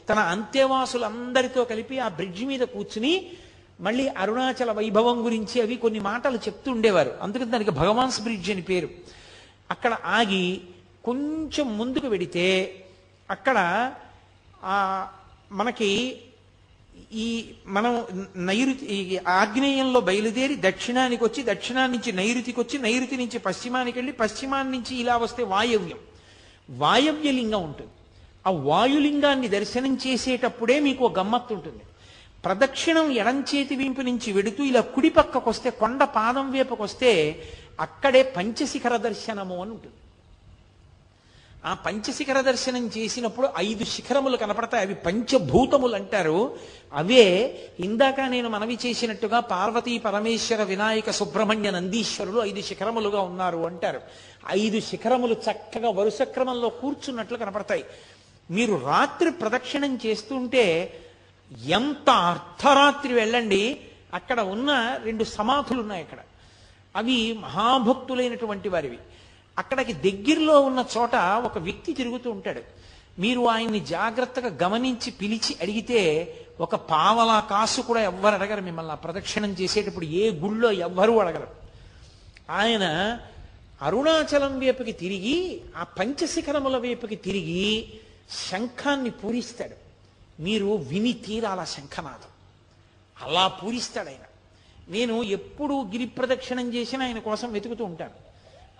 తన 0.09 0.19
అంత్యవాసులందరితో 0.33 1.63
కలిపి 1.65 1.99
ఆ 1.99 2.07
బ్రిడ్జ్ 2.07 2.43
మీద 2.43 2.59
కూర్చుని 2.59 3.13
మళ్ళీ 3.79 4.07
అరుణాచల 4.07 4.71
వైభవం 4.71 5.25
గురించి 5.25 5.61
అవి 5.61 5.75
కొన్ని 5.75 5.99
మాటలు 5.99 6.37
చెప్తూ 6.37 6.71
ఉండేవారు. 6.71 7.11
అందుకని 7.21 7.51
దానికి 7.51 7.71
భగవాన్స్ 7.71 8.21
బ్రిడ్జ్ 8.21 8.51
అని 8.51 8.61
పేరు. 8.61 8.89
అక్కడ 9.71 9.93
ఆగి 10.05 10.61
కొంచెం 11.03 11.77
ముందుకు 11.77 12.07
వెడితే 12.07 12.45
అక్కడ 13.29 13.57
మనకి 15.51 16.21
ఈ 17.13 17.27
మనం 17.67 17.93
నైరుతి 18.35 19.19
ఆగ్నేయంలో 19.27 19.99
బయలుదేరి 19.99 20.55
దక్షిణానికి 20.61 21.23
వచ్చి 21.23 21.41
దక్షిణాన్ని 21.43 21.97
నుంచి 21.97 22.11
నైరుతికి 22.11 22.59
వచ్చి 22.59 22.77
నైరుతి 22.79 23.17
నుంచి 23.17 23.39
పశ్చిమానికి 23.39 23.97
వెళ్ళి 23.97 24.13
పశ్చిమాన్ని 24.13 24.77
నుంచి 24.77 24.93
ఇలా 24.95 25.17
వస్తే 25.17 25.43
వాయవ్యం. 25.43 25.99
వాయవ్యలింగం 26.71 27.63
ఉంటుంది. 27.63 27.91
ఆ 28.47 28.51
వాయులింగాన్ని 28.51 29.47
దర్శనం 29.47 29.99
చేసేటప్పుడే 30.07 30.79
మీకు 30.79 31.13
గమ్మత్తు 31.19 31.53
ఉంటుంది. 31.53 31.83
ప్రదక్షిణం 32.45 33.11
ఎడంచేతి 33.11 33.75
వీంపు 33.75 34.01
నుంచి 34.01 34.33
వెడుతూ 34.33 34.63
ఇలా 34.63 34.81
కుడి 34.81 35.09
పక్కకు 35.09 35.49
వస్తే 35.49 35.69
కొండ 35.69 36.03
పాదం 36.03 36.51
వైపుకు 36.51 36.83
వస్తే 36.83 37.41
అక్కడే 37.79 38.23
పంచశిఖర 38.23 38.97
దర్శనము 38.97 39.61
అని 39.61 39.71
ఉంటుంది. 39.71 39.95
ఆ 41.65 41.73
పంచశిఖర 41.73 42.41
దర్శనం 42.41 42.87
చేసినప్పుడు 42.97 43.49
ఐదు 43.57 43.83
శిఖరములు 43.83 44.37
కనపడతాయి. 44.37 44.85
అవి 44.85 44.95
పంచభూతములు 44.95 45.95
అంటారు. 45.95 46.57
అవే 46.93 47.57
ఇందాక 47.79 48.19
నేను 48.19 48.49
మనవి 48.49 48.77
చేసినట్టుగా 48.85 49.39
పార్వతీ 49.39 49.97
పరమేశ్వర 49.97 50.63
వినాయక 50.63 51.11
సుబ్రహ్మణ్య 51.11 51.71
నందీశ్వరులు 51.71 52.41
ఐదు 52.41 52.61
శిఖరములుగా 52.61 53.21
ఉన్నారు 53.21 53.57
అంటారు. 53.57 54.01
ఐదు 54.49 54.79
శిఖరములు 54.79 55.33
చక్కగా 55.33 55.89
వరుస 55.89 56.21
క్రమంలో 56.21 56.69
కూర్చున్నట్లు 56.69 57.37
కనపడతాయి. 57.37 57.85
మీరు 58.51 58.81
రాత్రి 58.85 59.31
ప్రదక్షిణం 59.31 59.99
చేస్తుంటే 60.05 60.93
ఎంత 61.65 62.09
అర్ధరాత్రి 62.09 63.13
వెళ్ళండి 63.13 63.79
అక్కడ 64.13 64.39
ఉన్న 64.39 64.99
రెండు 65.03 65.23
సమాధులు 65.23 65.81
ఉన్నాయి 65.81 66.03
అక్కడ. 66.03 66.17
అవి 66.95 67.33
మహాభక్తులైనటువంటి 67.33 68.69
వారివి. 68.69 68.97
అక్కడికి 69.57 70.11
దగ్గరలో 70.11 70.61
ఉన్న 70.61 70.85
చోట 70.97 71.15
ఒక 71.15 71.57
వ్యక్తి 71.57 71.93
తిరుగుతూ 71.93 72.31
ఉంటాడు. 72.31 72.61
మీరు 73.19 73.47
ఆయన్ని 73.47 73.79
జాగ్రత్తగా 73.79 74.57
గమనించి 74.63 75.11
పిలిచి 75.11 75.55
అడిగితే 75.61 76.35
ఒక 76.59 76.75
పావలా 76.75 77.39
కాసు 77.39 77.81
కూడా 77.81 78.01
ఎవ్వరు 78.01 78.35
అడగరు 78.35 78.61
మిమ్మల్ని. 78.61 78.95
ప్రదక్షిణం 78.95 79.51
చేసేటప్పుడు 79.51 80.05
ఏ 80.05 80.31
గుళ్ళో 80.31 80.71
ఎవ్వరూ 80.71 81.17
అడగరు. 81.17 81.47
ఆయన 82.49 83.19
అరుణాచలం 83.81 84.59
వైపుకి 84.59 84.91
తిరిగి 84.91 85.61
ఆ 85.77 85.83
పంచశిఖరముల 85.83 86.77
వైపుకి 86.77 87.15
తిరిగి 87.15 87.93
శంఖాన్ని 88.49 89.09
పూరిస్తాడు. 89.09 89.75
మీరు 90.41 90.65
విని 90.65 91.13
తీరాల 91.13 91.63
శంఖనాథం 91.63 92.31
అలా 93.27 93.47
పూరిస్తాడు 93.47 94.07
ఆయన. 94.07 94.25
నేను 94.89 95.23
ఎప్పుడు 95.23 95.73
గిరి 95.73 96.05
ప్రదక్షిణం 96.05 96.73
చేసినా 96.73 97.05
ఆయన 97.05 97.19
కోసం 97.19 97.51
వెతుకుతూ 97.51 97.85
ఉంటాను. 97.85 98.30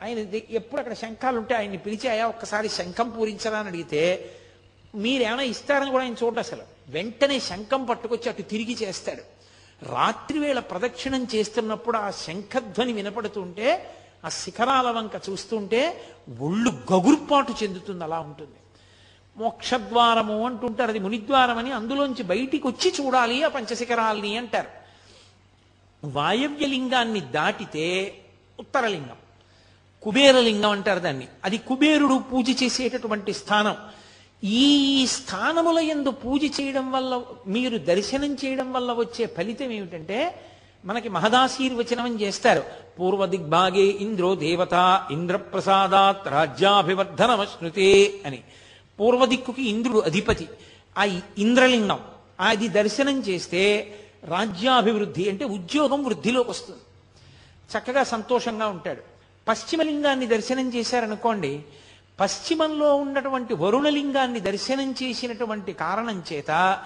ఆయన 0.03 0.17
ఎప్పుడు 0.49 0.79
అక్కడ 0.79 0.93
శంఖాలు 0.93 1.37
ఉంటే 1.37 1.55
ఆయన్ని 1.55 1.77
పిలిచి 1.77 2.09
అయా 2.09 2.27
ఒక్కసారి 2.27 2.69
శంఖం 2.69 3.09
పూరించరా 3.09 3.59
అని 3.59 3.67
అడిగితే 3.67 4.35
మీరేమైనా 4.95 5.41
ఇస్తారని 5.41 5.91
కూడా 5.91 6.03
ఆయన 6.03 6.13
చూడండి 6.23 6.39
అసలు. 6.39 6.63
వెంటనే 6.89 7.39
శంఖం 7.39 7.85
పట్టుకొచ్చి 7.85 8.29
అటు 8.29 8.41
తిరిగి 8.41 8.73
చేస్తాడు. 8.73 9.23
రాత్రివేళ 9.85 10.59
ప్రదక్షిణం 10.59 11.27
చేస్తున్నప్పుడు 11.35 11.97
ఆ 11.97 12.11
శంఖధ్వని 12.11 12.93
వినపడుతుంటే 12.93 13.95
ఆ 14.25 14.29
శిఖరాల 14.29 14.91
వంక 14.91 15.11
చూస్తుంటే 15.29 16.01
ఒళ్ళు 16.39 16.71
గగుర్పాటు 16.93 17.53
చెందుతుంది 17.63 18.03
అలా 18.03 18.19
ఉంటుంది. 18.19 18.55
మోక్షద్వారము 19.37 20.45
అంటుంటారు 20.45 20.89
అది 20.89 20.99
మునిద్వారం 20.99 21.57
అని 21.57 21.71
అందులోంచి 21.71 22.23
బయటికి 22.23 22.67
వచ్చి 22.67 22.93
చూడాలి 22.99 23.43
ఆ 23.43 23.47
పంచశిఖరాల్ని 23.47 24.37
అంటారు. 24.37 24.69
వాయవ్యలింగాన్ని 26.07 27.19
దాటితే 27.19 28.17
ఉత్తరలింగం. 28.59 29.20
కుబేరలింగం 30.03 30.69
అంటారు 30.69 30.99
దాన్ని. 30.99 31.27
అది 31.45 31.57
కుబేరుడు 31.57 32.21
పూజ 32.33 32.63
చేసేటటువంటి 32.63 33.33
స్థానం. 33.33 33.75
ఈ 34.43 35.05
స్థానముల 35.07 35.79
యందు 35.79 36.09
పూజ 36.09 36.61
చేయడం 36.61 36.91
వల్ల 36.91 37.21
మీరు 37.47 37.77
దర్శనం 37.77 38.33
చేయడం 38.33 38.73
వల్ల 38.73 38.91
వచ్చే 38.91 39.25
ఫలితం 39.25 39.71
ఏమిటంటే 39.71 40.41
మనకి 40.85 41.09
మహదాశీర్వచనం 41.09 42.05
అని 42.05 42.21
చేస్తారు. 42.21 42.63
పూర్వ 42.99 43.25
దిగ్భాగే 43.25 43.81
ఇంద్రో 43.81 44.35
దేవత 44.35 45.07
ఇంద్రప్రసాదాత్ 45.11 46.27
రాజ్యాభివర్ధనమశ్నుతే 46.27 48.13
అని. 48.25 48.41
పూర్వ 48.99 49.25
దిక్కుకి 49.25 49.69
ఇంద్రుడు 49.69 49.99
అధిపతి. 49.99 50.47
ఆ 50.97 51.19
ఇంద్రలింగం. 51.37 51.99
అది 52.39 52.67
దర్శనం 52.67 53.19
చేస్తే 53.19 53.95
రాజ్యాభివృద్ధి 54.23 55.29
అంటే 55.29 55.45
ఉద్యోగం 55.45 56.03
వృద్ధిలోకి 56.03 56.49
వస్తుంది. 56.49 56.79
చక్కగా 57.77 58.03
సంతోషంగా 58.03 58.67
ఉంటాడు. 58.67 59.10
పశ్చిమలింగాన్ని 59.51 60.27
దర్శనం 60.27 60.73
చేశారనుకోండి 60.73 61.61
పశ్చిమంలో 62.19 62.95
ఉన్నటువంటి 62.95 63.53
వరుణలింగాన్ని 63.53 64.39
దర్శనం 64.39 64.91
చేసినటువంటి 64.91 65.73
కారణం 65.73 66.23
చేత 66.33 66.83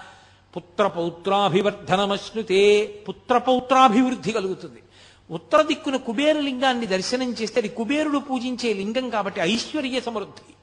పుత్రపౌత్రాభివర్ధనమశ్నుతే 0.56 2.94
పుత్రపౌత్రాభివృద్ధి 3.08 4.32
కలుగుతుంది. 4.32 4.82
ఉత్తర 5.30 5.62
దిక్కున 5.62 5.96
కుబేరలింగాన్ని 5.96 6.86
దర్శనం 6.86 7.32
చేస్తే 7.32 7.60
అది 7.60 7.68
కుబేరుడు 7.68 8.18
పూజించే 8.18 8.72
లింగం 8.72 9.10
కాబట్టి 9.10 9.40
ఐశ్వర్య 9.40 10.00
సమృద్ధి. 10.00 10.54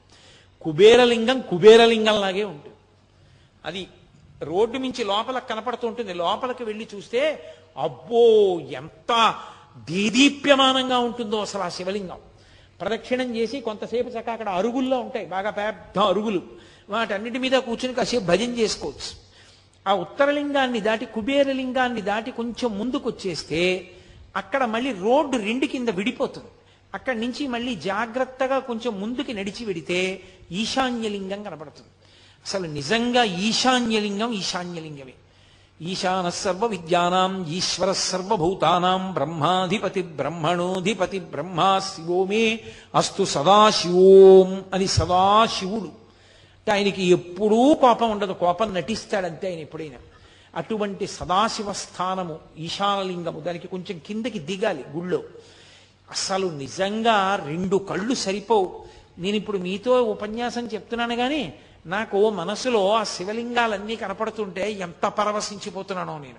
కుబేరలింగం 0.62 1.40
కుబేరలింగంలాగే 1.40 2.44
ఉంటుంది. 2.44 2.76
అది 3.64 3.86
రోడ్డు 4.42 4.78
మించి 4.78 5.04
లోపల 5.04 5.38
కనపడుతూ 5.38 5.88
ఉంటుంది. 5.88 6.14
లోపలికి 6.14 6.64
వెళ్ళి 6.64 6.88
చూస్తే 6.94 7.52
అబ్బో 7.78 8.60
ఎంత 8.60 9.34
దేదీప్యమానంగా 9.76 10.98
ఉంటుందో 10.98 11.40
అసలు 11.40 11.62
ఆ 11.62 11.68
శివలింగం. 11.68 12.18
ప్రదక్షిణం 12.80 13.36
చేసి 13.36 13.60
కొంతసేపు 13.60 14.08
చక్క 14.08 14.30
అక్కడ 14.30 14.48
అరుగుల్లో 14.48 15.00
ఉంటాయి. 15.00 15.26
బాగా 15.26 15.50
పెద్ద 15.50 15.98
అరుగులు. 15.98 16.42
వాటన్నిటి 16.88 17.38
మీద 17.38 17.52
కూర్చుని 17.52 17.94
కాసేపు 17.94 18.24
భజన 18.24 18.50
చేసుకోవచ్చు. 18.50 19.24
ఆ 19.88 19.94
ఉత్తరలింగాన్ని 19.94 20.80
దాటి 20.80 21.06
కుబేరలింగాన్ని 21.06 22.02
దాటి 22.02 22.30
కొంచెం 22.30 22.78
ముందుకు 22.78 23.08
వచ్చేస్తే 23.08 23.90
అక్కడ 24.36 24.64
మళ్ళీ 24.64 24.92
రోడ్డు 24.92 25.36
రెండు 25.36 25.66
కింద 25.66 25.88
విడిపోతుంది. 25.88 26.48
అక్కడి 26.94 27.20
నుంచి 27.20 27.46
మళ్ళీ 27.46 27.74
జాగ్రత్తగా 27.74 28.58
కొంచెం 28.58 29.00
ముందుకి 29.00 29.34
నడిచి 29.34 29.64
వెడితే 29.64 30.22
ఈశాన్యలింగం 30.52 31.42
కనపడుతుంది. 31.42 31.88
అసలు 32.46 32.66
నిజంగా 32.66 33.24
ఈశాన్యలింగం 33.24 34.32
ఈశాన్యలింగమే. 34.32 35.12
ఈశాన 35.82 36.28
సర్వ 36.28 36.66
విద్యానాం 36.66 37.46
ఈశ్వర 37.46 37.92
సర్వభూతానాం 37.92 39.14
బ్రహ్మాధిపతి 39.14 40.02
బ్రహ్మణోధిపతి 40.02 41.18
బ్రహ్మా 41.18 41.78
శివోమే 41.78 42.60
అస్తు 42.94 43.24
సదాశివోం 43.24 44.64
అని 44.74 44.86
సదాశివుడు 44.86 45.90
ఆయనకి 46.72 47.04
ఎప్పుడూ 47.04 47.74
కోపం 47.74 48.10
ఉండదు. 48.10 48.32
కోపం 48.32 48.74
నటిస్తాడంతే 48.74 49.50
ఆయన 49.50 49.58
ఎప్పుడైనా. 49.58 49.96
అటువంటి 50.54 51.06
సదాశివ 51.06 51.72
స్థానము 51.72 52.38
ఈశానలింగము 52.58 53.40
దానికి 53.40 53.68
కొంచెం 53.68 54.00
కిందకి 54.06 54.38
దిగాలి 54.38 54.84
గుళ్ళో. 54.96 55.22
అసలు 56.10 56.46
నిజంగా 56.46 57.42
రెండు 57.46 57.76
కళ్ళు 57.76 58.14
సరిపోవు. 58.14 58.84
నేను 59.18 59.36
ఇప్పుడు 59.36 59.58
మీతో 59.58 60.02
ఉపన్యాసం 60.02 60.66
చెప్తున్నాను 60.66 61.16
కానీ 61.16 61.54
నాకు 61.86 62.30
మనసులో 62.30 62.92
ఆ 62.92 63.04
శివలింగాలన్నీ 63.04 63.96
కనపడుతుంటే 63.96 64.72
ఎంత 64.72 65.06
పరవశించిపోతున్నానో 65.06 66.18
నేను. 66.18 66.38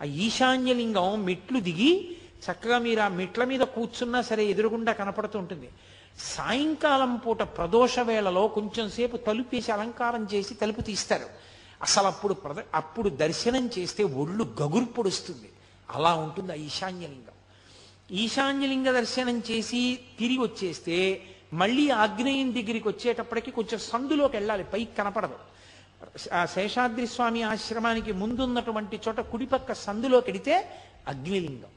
ఆ 0.00 0.04
ఈశాన్యలింగం 0.04 1.24
మెట్లు 1.24 1.60
దిగి 1.60 2.16
చక్కగా 2.50 2.78
మీరు 2.78 3.00
ఆ 3.00 3.08
మెట్ల 3.08 3.44
మీద 3.44 3.60
కూర్చున్నా 3.60 4.22
సరే 4.22 4.44
ఎదురుగుండా 4.46 4.92
కనపడుతుంటుంది 4.92 5.68
సాయంకాలం 6.18 7.16
పూట 7.16 7.42
ప్రదోష 7.42 7.98
వేళలో 7.98 8.48
కొంచెం 8.48 8.90
సేపు 8.90 9.16
తలుపేసి 9.16 9.72
అలంకారం 9.72 10.28
చేసి 10.34 10.54
తలుపు 10.54 10.80
తీస్తారు. 10.80 11.26
అసలు 11.82 12.06
అప్పుడు 12.06 12.34
ప్రద 12.34 12.56
అప్పుడు 12.74 13.08
దర్శనం 13.08 13.70
చేస్తే 13.78 14.04
ఒళ్ళు 14.04 14.54
గగురు 14.62 14.84
పొడుస్తుంది. 14.84 15.52
అలా 15.90 16.14
ఉంటుంది 16.14 16.52
ఆ 16.52 16.54
ఈశాన్యలింగం. 16.54 17.36
ఈశాన్యలింగ 18.10 18.90
దర్శనం 18.90 19.42
చేసి 19.50 19.98
తిరిగి 20.18 20.38
వచ్చేస్తే 20.38 21.22
మళ్ళీ 21.56 21.84
ఆగ్నేయం 21.90 22.48
దగ్గరికి 22.52 22.88
వచ్చేటప్పటికి 22.88 23.50
కొంచెం 23.50 23.78
సందులోకి 23.78 24.36
వెళ్ళాలి. 24.36 24.64
పైకి 24.64 24.96
కనపడదు. 24.96 25.36
ఆ 26.34 26.46
శేషాద్రి 26.46 27.06
స్వామి 27.06 27.42
ఆశ్రమానికి 27.42 28.12
ముందున్నటువంటి 28.12 28.96
చోట 29.08 29.20
కుడిపక్క 29.20 29.72
సందులోకి 29.72 30.28
వెడితే 30.30 30.54
అగ్నిలింగం. 31.08 31.72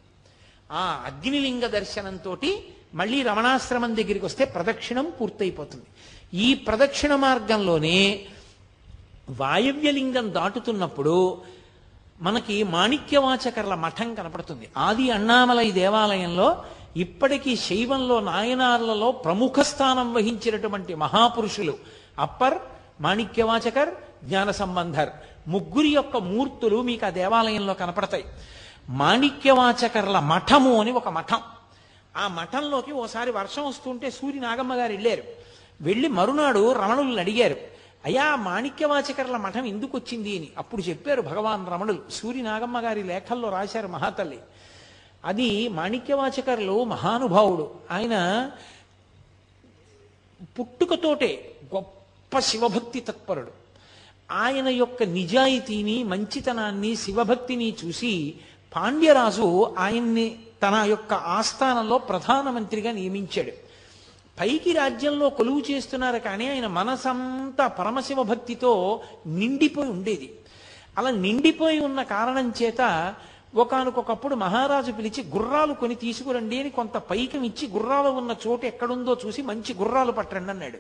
ఆ 0.72 0.84
అగ్నిలింగ 1.06 1.66
దర్శనంతో 1.68 2.38
మళ్ళీ 2.94 3.24
రమణాశ్రమం 3.24 3.92
దగ్గరికి 3.96 4.26
వస్తే 4.26 4.46
ప్రదక్షిణం 4.46 5.14
పూర్తయిపోతుంది. 5.22 5.86
ఈ 6.34 6.54
ప్రదక్షిణ 6.54 7.16
మార్గంలోనే 7.16 8.26
వాయవ్యలింగం 9.30 10.34
దాటుతున్నప్పుడు 10.34 11.42
మనకి 12.22 12.64
మాణిక్యవాచకర్ల 12.64 13.76
మఠం 13.76 14.10
కనపడుతుంది. 14.16 14.70
ఆది 14.78 15.12
అన్నామలై 15.12 15.72
దేవాలయంలో 15.72 16.48
ఇప్పటికీ 17.00 17.56
శైవంలో 17.56 18.20
నాయనార్లలో 18.20 19.12
ప్రముఖ 19.12 19.60
స్థానం 19.60 20.14
వహించినటువంటి 20.14 20.96
మహాపురుషులు 20.96 21.78
అప్పర్ 22.20 22.58
మాణిక్యవాచకర్ 23.02 23.90
జ్ఞాన 24.24 24.52
సంబంధర్ 24.52 25.10
ముగ్గురి 25.48 25.88
యొక్క 25.88 26.18
మూర్తులు 26.18 26.82
మీకు 26.82 27.06
ఆ 27.06 27.10
దేవాలయంలో 27.10 27.74
కనపడతాయి. 27.74 28.26
మాణిక్యవాచకర్ల 28.90 30.20
మఠము 30.20 30.82
అని 30.82 30.92
ఒక 30.92 31.10
మఠం. 31.10 31.40
ఆ 32.18 32.28
మఠంలోకి 32.28 32.92
ఓసారి 32.92 33.32
వర్షం 33.32 33.68
వస్తుంటే 33.68 34.12
సూర్య 34.12 34.40
నాగమ్మ 34.40 34.74
గారు 34.74 34.92
వెళ్ళారు. 34.92 35.24
వెళ్ళి 35.82 36.08
మరునాడు 36.08 36.72
రమణులను 36.72 37.18
అడిగారు. 37.18 37.56
అయా 38.06 38.36
మాణిక్యవాచకర్ల 38.36 39.38
మఠం 39.38 39.66
ఎందుకు 39.66 39.98
వచ్చింది 39.98 40.38
అని. 40.38 40.50
అప్పుడు 40.58 40.82
చెప్పారు 40.82 41.22
భగవాన్ 41.22 41.68
రమణులు. 41.72 42.00
సూర్య 42.12 42.42
నాగమ్మ 42.42 42.80
గారి 42.80 43.04
లేఖల్లో 43.04 43.50
రాశారు 43.50 43.88
మహాతల్లి. 43.88 44.40
అది 45.26 45.68
మాణిక్యవాచకర్లు 45.68 46.84
మహానుభావుడు. 46.84 47.72
ఆయన 47.92 48.52
పుట్టుకతోటే 50.60 51.56
గొప్ప 51.76 52.40
శివభక్తి 52.40 53.00
తత్పరుడు. 53.00 53.52
ఆయన 54.32 54.68
యొక్క 54.68 55.04
నిజాయితీని 55.04 56.04
మంచితనాన్ని 56.04 56.96
శివభక్తిని 56.96 57.76
చూసి 57.86 58.36
పాండ్యరాజు 58.76 59.76
ఆయన్ని 59.80 60.40
తన 60.64 60.84
యొక్క 60.88 61.14
ఆస్థానంలో 61.14 61.98
ప్రధానమంత్రిగా 61.98 62.92
నియమించాడు. 62.92 63.52
పైకి 64.40 64.72
రాజ్యంలో 64.72 65.30
కొలువు 65.30 65.62
చేస్తున్నారు 65.72 66.18
కానీ 66.18 66.50
ఆయన 66.50 66.68
మనసంతా 66.68 67.68
పరమశివ 67.68 68.24
భక్తితో 68.24 69.02
నిండిపోయి 69.28 69.90
ఉండేది. 69.90 70.36
అలా 70.98 71.10
నిండిపోయి 71.10 71.80
ఉన్న 71.80 72.04
కారణం 72.04 72.54
చేత 72.62 73.16
ఒకనకొకప్పుడు 73.56 74.36
మహారాజు 74.36 74.92
పిలిచి 74.92 75.24
గుర్రాలు 75.24 75.74
కొని 75.74 75.96
తీసుకురండి 75.96 76.60
అని 76.60 76.70
కొంత 76.70 76.98
పైకం 76.98 77.44
ఇచ్చి 77.44 77.68
గుర్రాలు 77.68 78.08
ఉన్న 78.08 78.36
చోటు 78.48 78.66
ఎక్కడుందో 78.66 79.18
చూసి 79.26 79.42
మంచి 79.42 79.74
గుర్రాలు 79.74 80.12
పట్టండి 80.12 80.52
అన్నాడు. 80.52 80.78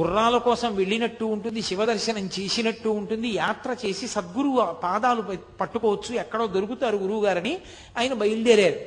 గుర్రాల 0.00 0.38
కోసం 0.38 0.76
వెళ్ళినట్టు 0.76 1.24
ఉంటుంది 1.24 1.62
శివదర్శనం 1.62 2.30
చేసినట్టు 2.40 2.88
ఉంటుంది 2.88 3.28
యాత్ర 3.28 3.76
చేసి 3.86 4.08
సద్గురువు 4.08 4.72
పాదాలు 4.72 5.22
పట్టుకోవచ్చు 5.60 6.14
ఎక్కడో 6.14 6.46
దొరుకుతారు 6.46 6.96
గురువు 6.96 7.24
గారని 7.24 7.60
ఆయన 7.98 8.12
బయలుదేరారు. 8.12 8.80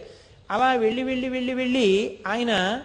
అలా 0.52 0.74
వెళ్ళి 0.74 1.04
వెళ్ళి 1.04 1.30
వెళ్ళి 1.30 1.54
వెళ్ళి 1.54 2.20
ఆయన 2.28 2.82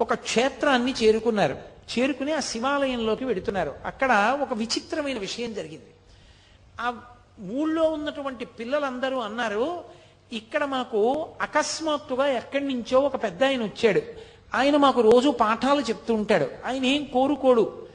ఒక 0.00 0.14
క్షేత్రాన్ని 0.14 0.94
చేరుకున్నారు. 1.02 1.58
చేరుకుని 1.98 2.32
ఆ 2.32 2.40
శివాలయంలోకి 2.40 3.24
వెడుతున్నారు. 3.24 3.74
అక్కడ 3.84 4.38
ఒక 4.42 4.54
విచిత్రమైన 4.54 5.18
విషయం 5.18 5.54
జరిగింది. 5.54 5.86
ఆ 6.80 7.00
ఊళ్ళో 7.42 7.90
ఉన్నటువంటి 7.90 8.44
పిల్లలందరూ 8.44 9.18
అన్నారు 9.18 9.84
ఇక్కడ 10.32 10.64
మాకు 10.64 11.28
అకస్మాత్తుగా 11.40 12.26
ఎక్కడి 12.26 12.64
నుంచో 12.64 13.00
ఒక 13.00 13.22
పెద్ద 13.22 13.44
ఆయన 13.44 13.62
వచ్చాడు. 13.62 14.02
ఆయన 14.54 14.76
మాకు 14.76 15.00
రోజు 15.00 15.30
పాఠాలు 15.30 15.80
చెప్తూ 15.80 16.14
ఉంటాడు. 16.14 16.48
ఆయన 16.64 16.84
ఏం 16.84 17.04
కోరుకోడు. 17.04 17.88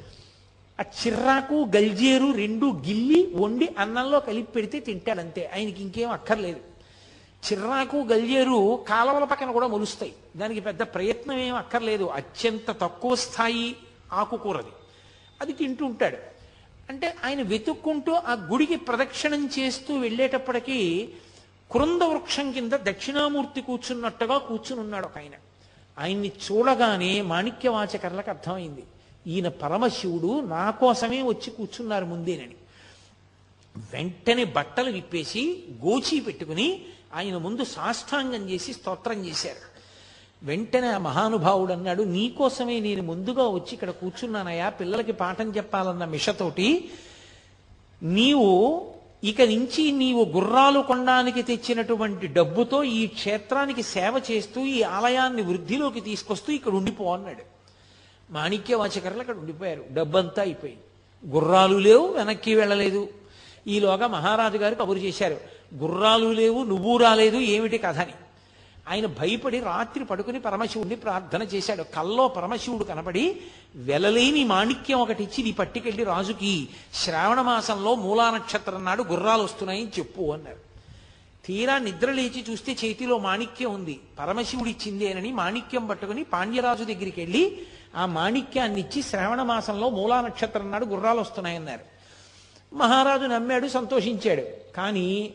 ఆ 0.80 0.84
చిర్రాకు 0.84 1.68
గల్జేరు 1.76 2.32
రెండు 2.32 2.66
గిల్లి 2.66 3.34
వండి 3.36 3.76
అన్నంలో 3.80 4.20
కలిపి 4.20 4.52
పెడితే 4.52 4.80
తింటాడంతే 4.80 5.52
ఆయనకి 5.56 5.82
ఇంకేం 5.82 6.12
అక్కర్లేదు. 6.12 6.60
చిర్రాకు 7.52 7.98
గల్జేరు 7.98 8.86
కాలవల 8.90 9.24
పక్కన 9.24 9.52
కూడా 9.52 9.68
మొలుస్తాయి. 9.68 10.14
దానికి 10.38 10.60
పెద్ద 10.60 10.82
ప్రయత్నం 10.82 11.38
ఏం 11.38 11.56
అక్కర్లేదు. 11.56 12.04
అత్యంత 12.04 12.72
తక్కువ 12.72 13.16
స్థాయి 13.16 13.76
ఆకుకూరది. 14.14 14.72
అది 15.42 15.54
తింటూ 15.54 15.86
ఉంటాడు. 15.86 16.37
అంటే 16.90 17.16
ఆయన 17.24 17.42
వెతుక్కుంటూ 17.42 18.14
ఆ 18.14 18.34
గుడికి 18.34 18.76
ప్రదక్షిణం 18.76 19.50
చేస్తూ 19.60 20.00
వెళ్ళేటప్పటికీ 20.00 21.10
కృంద 21.72 22.02
వృక్షం 22.02 22.52
కింద 22.52 22.72
దక్షిణామూర్తి 22.74 23.62
కూర్చున్నట్టుగా 23.62 24.38
కూర్చుని 24.38 24.80
ఉన్నాడు 24.80 25.06
ఒక 25.06 25.18
ఆయన. 25.18 25.34
ఆయన్ని 25.98 26.32
చూడగానే 26.46 27.22
మాణిక్యవాచకర్లకు 27.22 28.30
అర్థమైంది 28.30 28.84
ఈయన 29.28 29.48
పరమశివుడు 29.48 30.42
నా 30.42 30.72
కోసమే 30.72 31.22
వచ్చి 31.22 31.52
కూర్చున్నారు 31.52 32.06
ముందేనని. 32.06 32.56
వెంటనే 33.94 34.44
బట్టలు 34.44 34.92
విప్పేసి 34.92 35.64
గోచి 35.86 36.20
పెట్టుకుని 36.20 36.86
ఆయన 37.14 37.38
ముందు 37.38 37.64
సాష్టాంగం 37.64 38.50
చేసి 38.50 38.74
స్తోత్రం 38.74 39.26
చేశారు. 39.26 39.77
వెంటనే 40.44 40.88
ఆ 40.88 40.98
మహానుభావుడు 40.98 41.74
అన్నాడు 41.74 42.04
నీకోసమే 42.04 42.80
నేను 42.80 43.04
ముందుగా 43.04 43.48
వచ్చి 43.48 43.74
ఇక్కడ 43.74 43.90
కూర్చున్నానయ్యా 43.90 44.70
పిల్లలకి 44.70 45.12
పాఠం 45.12 45.56
చెప్పాలన్న 45.58 46.06
మిషతోటి 46.06 46.90
నీవు 48.04 48.86
ఇక 49.24 49.42
నుంచి 49.42 49.92
నీవు 49.92 50.26
గుర్రాలు 50.26 50.80
కొనడానికి 50.80 51.42
తెచ్చినటువంటి 51.42 52.28
డబ్బుతో 52.28 52.84
ఈ 52.84 53.08
క్షేత్రానికి 53.08 53.84
సేవ 53.84 54.22
చేస్తూ 54.32 54.62
ఈ 54.62 54.82
ఆలయాన్ని 54.82 55.42
వృద్ధిలోకి 55.42 56.02
తీసుకొస్తూ 56.02 56.54
ఇక్కడ 56.54 56.72
ఉండిపో 56.72 57.14
అన్నాడు. 57.14 57.42
మాణిక్యవాచకర్లు 58.34 59.20
అక్కడ 59.20 59.38
ఉండిపోయారు. 59.38 59.86
డబ్బంతా 59.92 60.42
అయిపోయింది. 60.42 60.82
గుర్రాలు 61.36 61.78
లేవు 61.78 62.08
వెనక్కి 62.08 62.56
వెళ్ళలేదు. 62.56 63.10
ఈలోగా 63.68 64.08
మహారాజు 64.08 64.58
గారు 64.58 64.76
కబురు 64.76 65.00
చేశారు. 65.00 65.38
గుర్రాలు 65.76 66.30
లేవు 66.30 66.64
నువ్వు 66.64 66.98
రాలేదు 66.98 67.38
ఏమిటి 67.38 67.78
కథ 67.78 68.00
అని. 68.00 68.12
ఆయన 68.90 69.06
భయపడి 69.06 69.60
రాత్రి 69.60 70.06
పడుకుని 70.06 70.40
పరమశివుడిని 70.40 70.96
ప్రార్థన 70.96 71.44
చేశాడు. 71.44 71.84
కల్లో 71.84 72.28
పరమశివుడు 72.28 72.84
కనపడి 72.84 73.42
వెలలేని 73.76 74.44
మాణిక్యం 74.44 75.00
ఒకటి 75.00 75.24
ఇచ్చి 75.24 75.44
నీ 75.44 75.52
పట్టుకెళ్ళి 75.52 76.04
రాజుకి. 76.04 76.68
శ్రావణ 76.94 77.42
మాసంలో 77.42 77.96
మూలా 77.96 78.32
నక్షత్రం 78.32 78.86
నాడు 78.86 79.04
గుర్రాలు 79.04 79.44
వస్తున్నాయని 79.44 79.90
చెప్పు 80.00 80.32
అన్నారు. 80.32 80.68
తీరా 81.46 81.78
నిద్ర 81.78 82.12
లేచి 82.12 82.46
చూస్తే 82.50 82.76
చేతిలో 82.86 83.18
మాణిక్యం 83.18 83.74
ఉంది. 83.74 84.00
పరమశివుడు 84.20 84.70
ఇచ్చిందేనని 84.70 85.32
మాణిక్యం 85.32 85.88
పట్టుకుని 85.88 86.24
పాండ్యరాజు 86.24 86.84
దగ్గరికి 86.84 87.22
వెళ్ళి 87.22 87.62
ఆ 87.96 88.06
మాణిక్యాన్ని 88.06 88.80
ఇచ్చి 88.80 89.02
శ్రావణ 89.02 89.42
మాసంలో 89.42 89.90
మూలా 89.90 90.22
నక్షత్రం 90.22 90.72
నాడు 90.72 90.86
గుర్రాలు 90.86 91.20
వస్తున్నాయన్నారు. 91.20 91.98
మహారాజు 92.76 93.26
నమ్మాడు 93.26 93.68
సంతోషించాడు. 93.68 94.42
కానీ 94.78 95.34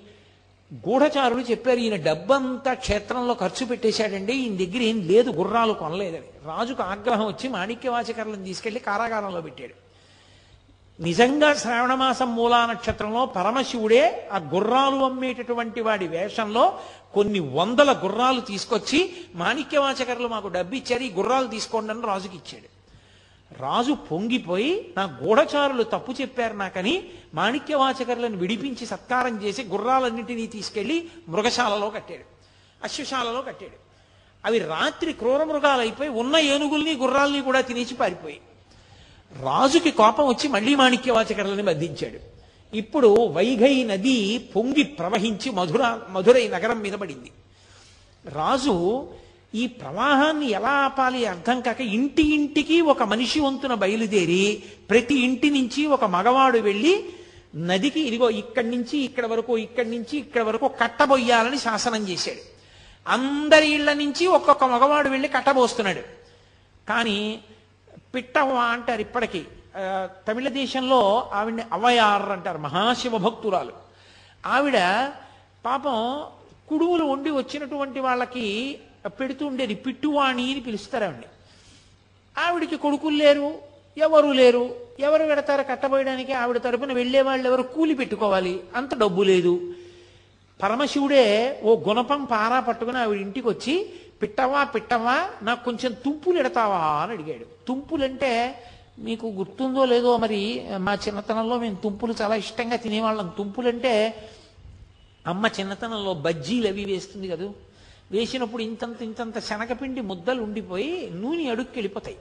గూఢచారులు 0.73 1.43
చెప్పారు 1.51 1.78
ఈయన 1.78 1.97
డబ్బంతా 1.97 2.74
క్షేత్రంలో 2.74 3.35
ఖర్చు 3.35 3.65
పెట్టేశాడండి 3.66 4.32
ఈయన 4.32 4.57
దగ్గర 4.57 4.82
ఏం 4.82 4.99
లేదు 5.09 5.31
గుర్రాలు 5.31 5.73
కొనలేదని. 5.73 6.28
రాజుకు 6.47 6.82
ఆగ్రహం 6.82 7.27
వచ్చి 7.27 7.49
మాణిక్యవాచకర్లను 7.49 8.44
తీసుకెళ్ళి 8.44 8.81
కారాగారంలో 8.81 9.40
పెట్టాడు. 9.40 9.74
నిజంగా 11.01 11.55
శ్రావణమాసం 11.55 12.35
మూలా 12.35 12.66
నక్షత్రంలో 12.66 13.27
పరమశివుడే 13.27 14.28
ఆ 14.32 14.39
గుర్రాలు 14.55 15.05
అమ్మేటటువంటి 15.05 15.81
వాడి 15.81 16.09
వేషంలో 16.09 16.78
కొన్ని 17.15 17.40
వందల 17.40 17.93
గుర్రాలు 18.05 18.40
తీసుకొచ్చి 18.40 19.15
మాణిక్యవాచకర్లు 19.35 20.28
మాకు 20.28 20.49
డబ్బిచ్చారు 20.49 21.03
ఈ 21.03 21.12
గుర్రాలు 21.12 21.47
తీసుకోండి 21.47 21.93
అని 21.93 22.07
రాజుకి 22.07 22.36
ఇచ్చాడు 22.36 22.69
రాజు 23.59 23.93
పొంగిపోయి 23.93 24.95
నా 24.97 25.19
గూఢచారులు 25.23 25.83
తప్పు 25.83 26.12
చెప్పారు 26.12 26.55
నాకని 26.55 27.05
మాణిక్యవాచకర్లను 27.35 28.37
విడిపించి 28.37 28.87
సత్కారం 28.87 29.43
చేసి 29.43 29.62
గుర్రాలన్నింటినీ 29.62 30.47
తీసుకెళ్ళి 30.47 31.09
మృగశాలలో 31.29 31.91
కట్టాడు. 31.91 32.23
అశ్వశాలలో 32.85 33.43
కట్టాడు. 33.43 33.83
అవి 34.45 34.59
రాత్రి 34.59 35.12
క్రూర 35.12 35.45
మృగాలైపోయి 35.45 36.11
ఉన్న 36.11 36.37
ఏనుగుల్ని 36.37 36.97
గుర్రాల్ని 36.97 37.41
కూడా 37.41 37.61
తినేసి 37.61 37.95
పారిపోయి. 37.95 38.41
రాజుకి 39.43 39.91
కోపం 39.91 40.27
వచ్చి 40.27 40.49
మళ్ళీ 40.49 40.74
మాణిక్యవాచకర్లని 40.74 41.62
బంధించాడు. 41.62 42.33
ఇప్పుడు 42.77 43.27
వైఘై 43.27 43.85
నది 43.85 44.39
పొంగి 44.39 44.83
ప్రవహించి 44.83 45.51
మధుర 45.51 46.01
మధురై 46.11 46.49
నగరం 46.49 46.81
మీద 46.81 46.93
పడింది. 46.93 47.31
రాజు 48.29 49.09
ఈ 49.55 49.66
ప్రవాహాన్ని 49.66 50.47
ఎలా 50.51 50.70
ఆపాలి 50.85 51.27
అర్థం 51.27 51.61
కాక 51.61 51.81
ఇంటి 51.81 52.23
ఇంటికి 52.35 52.81
ఒక 52.81 53.03
మనిషి 53.03 53.41
వంతున 53.41 53.74
బయలుదేరి 53.74 54.45
ప్రతి 54.91 55.15
ఇంటి 55.15 55.51
నుంచి 55.51 55.87
ఒక 55.87 56.05
మగవాడు 56.05 56.59
వెళ్ళి 56.59 56.95
నదికి 57.57 58.01
ఇదిగో 58.01 58.31
ఇక్కడి 58.31 58.69
నుంచి 58.70 58.99
ఇక్కడ 58.99 59.27
వరకు 59.27 59.59
ఇక్కడి 59.59 59.91
నుంచి 59.91 60.19
ఇక్కడ 60.19 60.43
వరకు 60.43 60.69
కట్టబొయ్యాలని 60.69 61.59
శాసనం 61.59 62.09
చేశాడు. 62.09 62.43
అందరి 63.07 63.69
ఇళ్ళ 63.69 63.93
నుంచి 63.93 64.27
ఒక్కొక్క 64.27 64.65
మగవాడు 64.65 65.09
వెళ్ళి 65.09 65.29
కట్టబోస్తున్నాడు. 65.29 66.05
కానీ 66.89 67.41
పిట్టవ్వ 68.15 68.55
అంటారు 68.55 69.01
ఇప్పటికీ. 69.01 69.43
తమిళ 70.29 70.49
దేశంలో 70.49 71.01
ఆవిడని 71.33 71.65
అవయార్ 71.73 72.23
అంటారు 72.23 72.59
మహాశివ 72.59 73.19
భక్తురాలు. 73.19 73.74
ఆవిడ 74.47 74.79
పాపం 75.65 75.99
కుడువులు 76.69 77.05
వండి 77.05 77.31
వచ్చినటువంటి 77.31 78.01
వాళ్ళకి 78.01 78.47
పెడుతూ 79.07 79.47
ఉండేది 79.47 79.74
పిట్టువాణి 79.74 80.53
అని 80.53 80.61
పిలుస్తారు 80.61 81.05
ఆవిడ 81.05 81.24
ఆవిడికి 82.39 82.77
కొడుకులు 82.77 83.16
లేరు 83.16 83.55
ఎవరు 83.97 84.27
లేరు 84.33 84.77
ఎవరు 85.01 85.24
పెడతారు 85.24 85.62
కట్టబోయడానికి? 85.62 86.33
ఆవిడ 86.33 86.59
తరపున 86.59 86.93
వెళ్ళే 86.93 87.23
వాళ్ళు 87.23 87.49
ఎవరు? 87.49 87.62
కూలి 87.62 87.95
పెట్టుకోవాలి 87.95 88.61
అంత 88.74 88.95
డబ్బు 88.95 89.23
లేదు. 89.23 89.74
పరమశివుడే 90.62 91.61
ఓ 91.62 91.77
గుణపం 91.89 92.24
పారా 92.24 92.61
పట్టుకుని 92.61 92.99
ఆవిడ 92.99 93.20
ఇంటికి 93.20 93.49
వచ్చి 93.49 93.87
పిట్టవా 94.23 94.65
పిట్టవా 94.65 95.29
నాకు 95.43 95.65
కొంచెం 95.65 95.93
తుంపులు 95.93 96.39
ఎడతావా? 96.39 96.77
అని 96.77 97.12
అడిగాడు. 97.12 97.47
తుంపులంటే 97.69 98.33
మీకు 98.99 99.27
గుర్తుందో 99.27 99.85
లేదో 99.85 100.16
మరి 100.16 100.41
మా 100.77 100.95
చిన్నతనంలో 100.95 101.59
మేము 101.59 101.74
తుంపులు 101.74 102.15
చాలా 102.23 102.35
ఇష్టంగా 102.35 102.77
తినేవాళ్ళం. 102.77 103.33
తుంపులంటే 103.39 103.93
అమ్మ 105.27 105.47
చిన్నతనంలో 105.47 106.15
బజ్జీలు 106.15 106.69
అవి 106.69 106.85
వేస్తుంది 106.85 107.29
కదా. 107.29 107.49
వేసినప్పుడు 108.13 108.63
ఇంతంత 108.63 109.03
ఇంతంత 109.03 109.39
శనగపిండి 109.39 110.01
ముద్దలు 110.01 110.43
ఉండిపోయి 110.43 111.11
నూనె 111.11 111.51
అడుక్కి 111.51 111.79
వెళ్ళిపోతాయి 111.79 112.17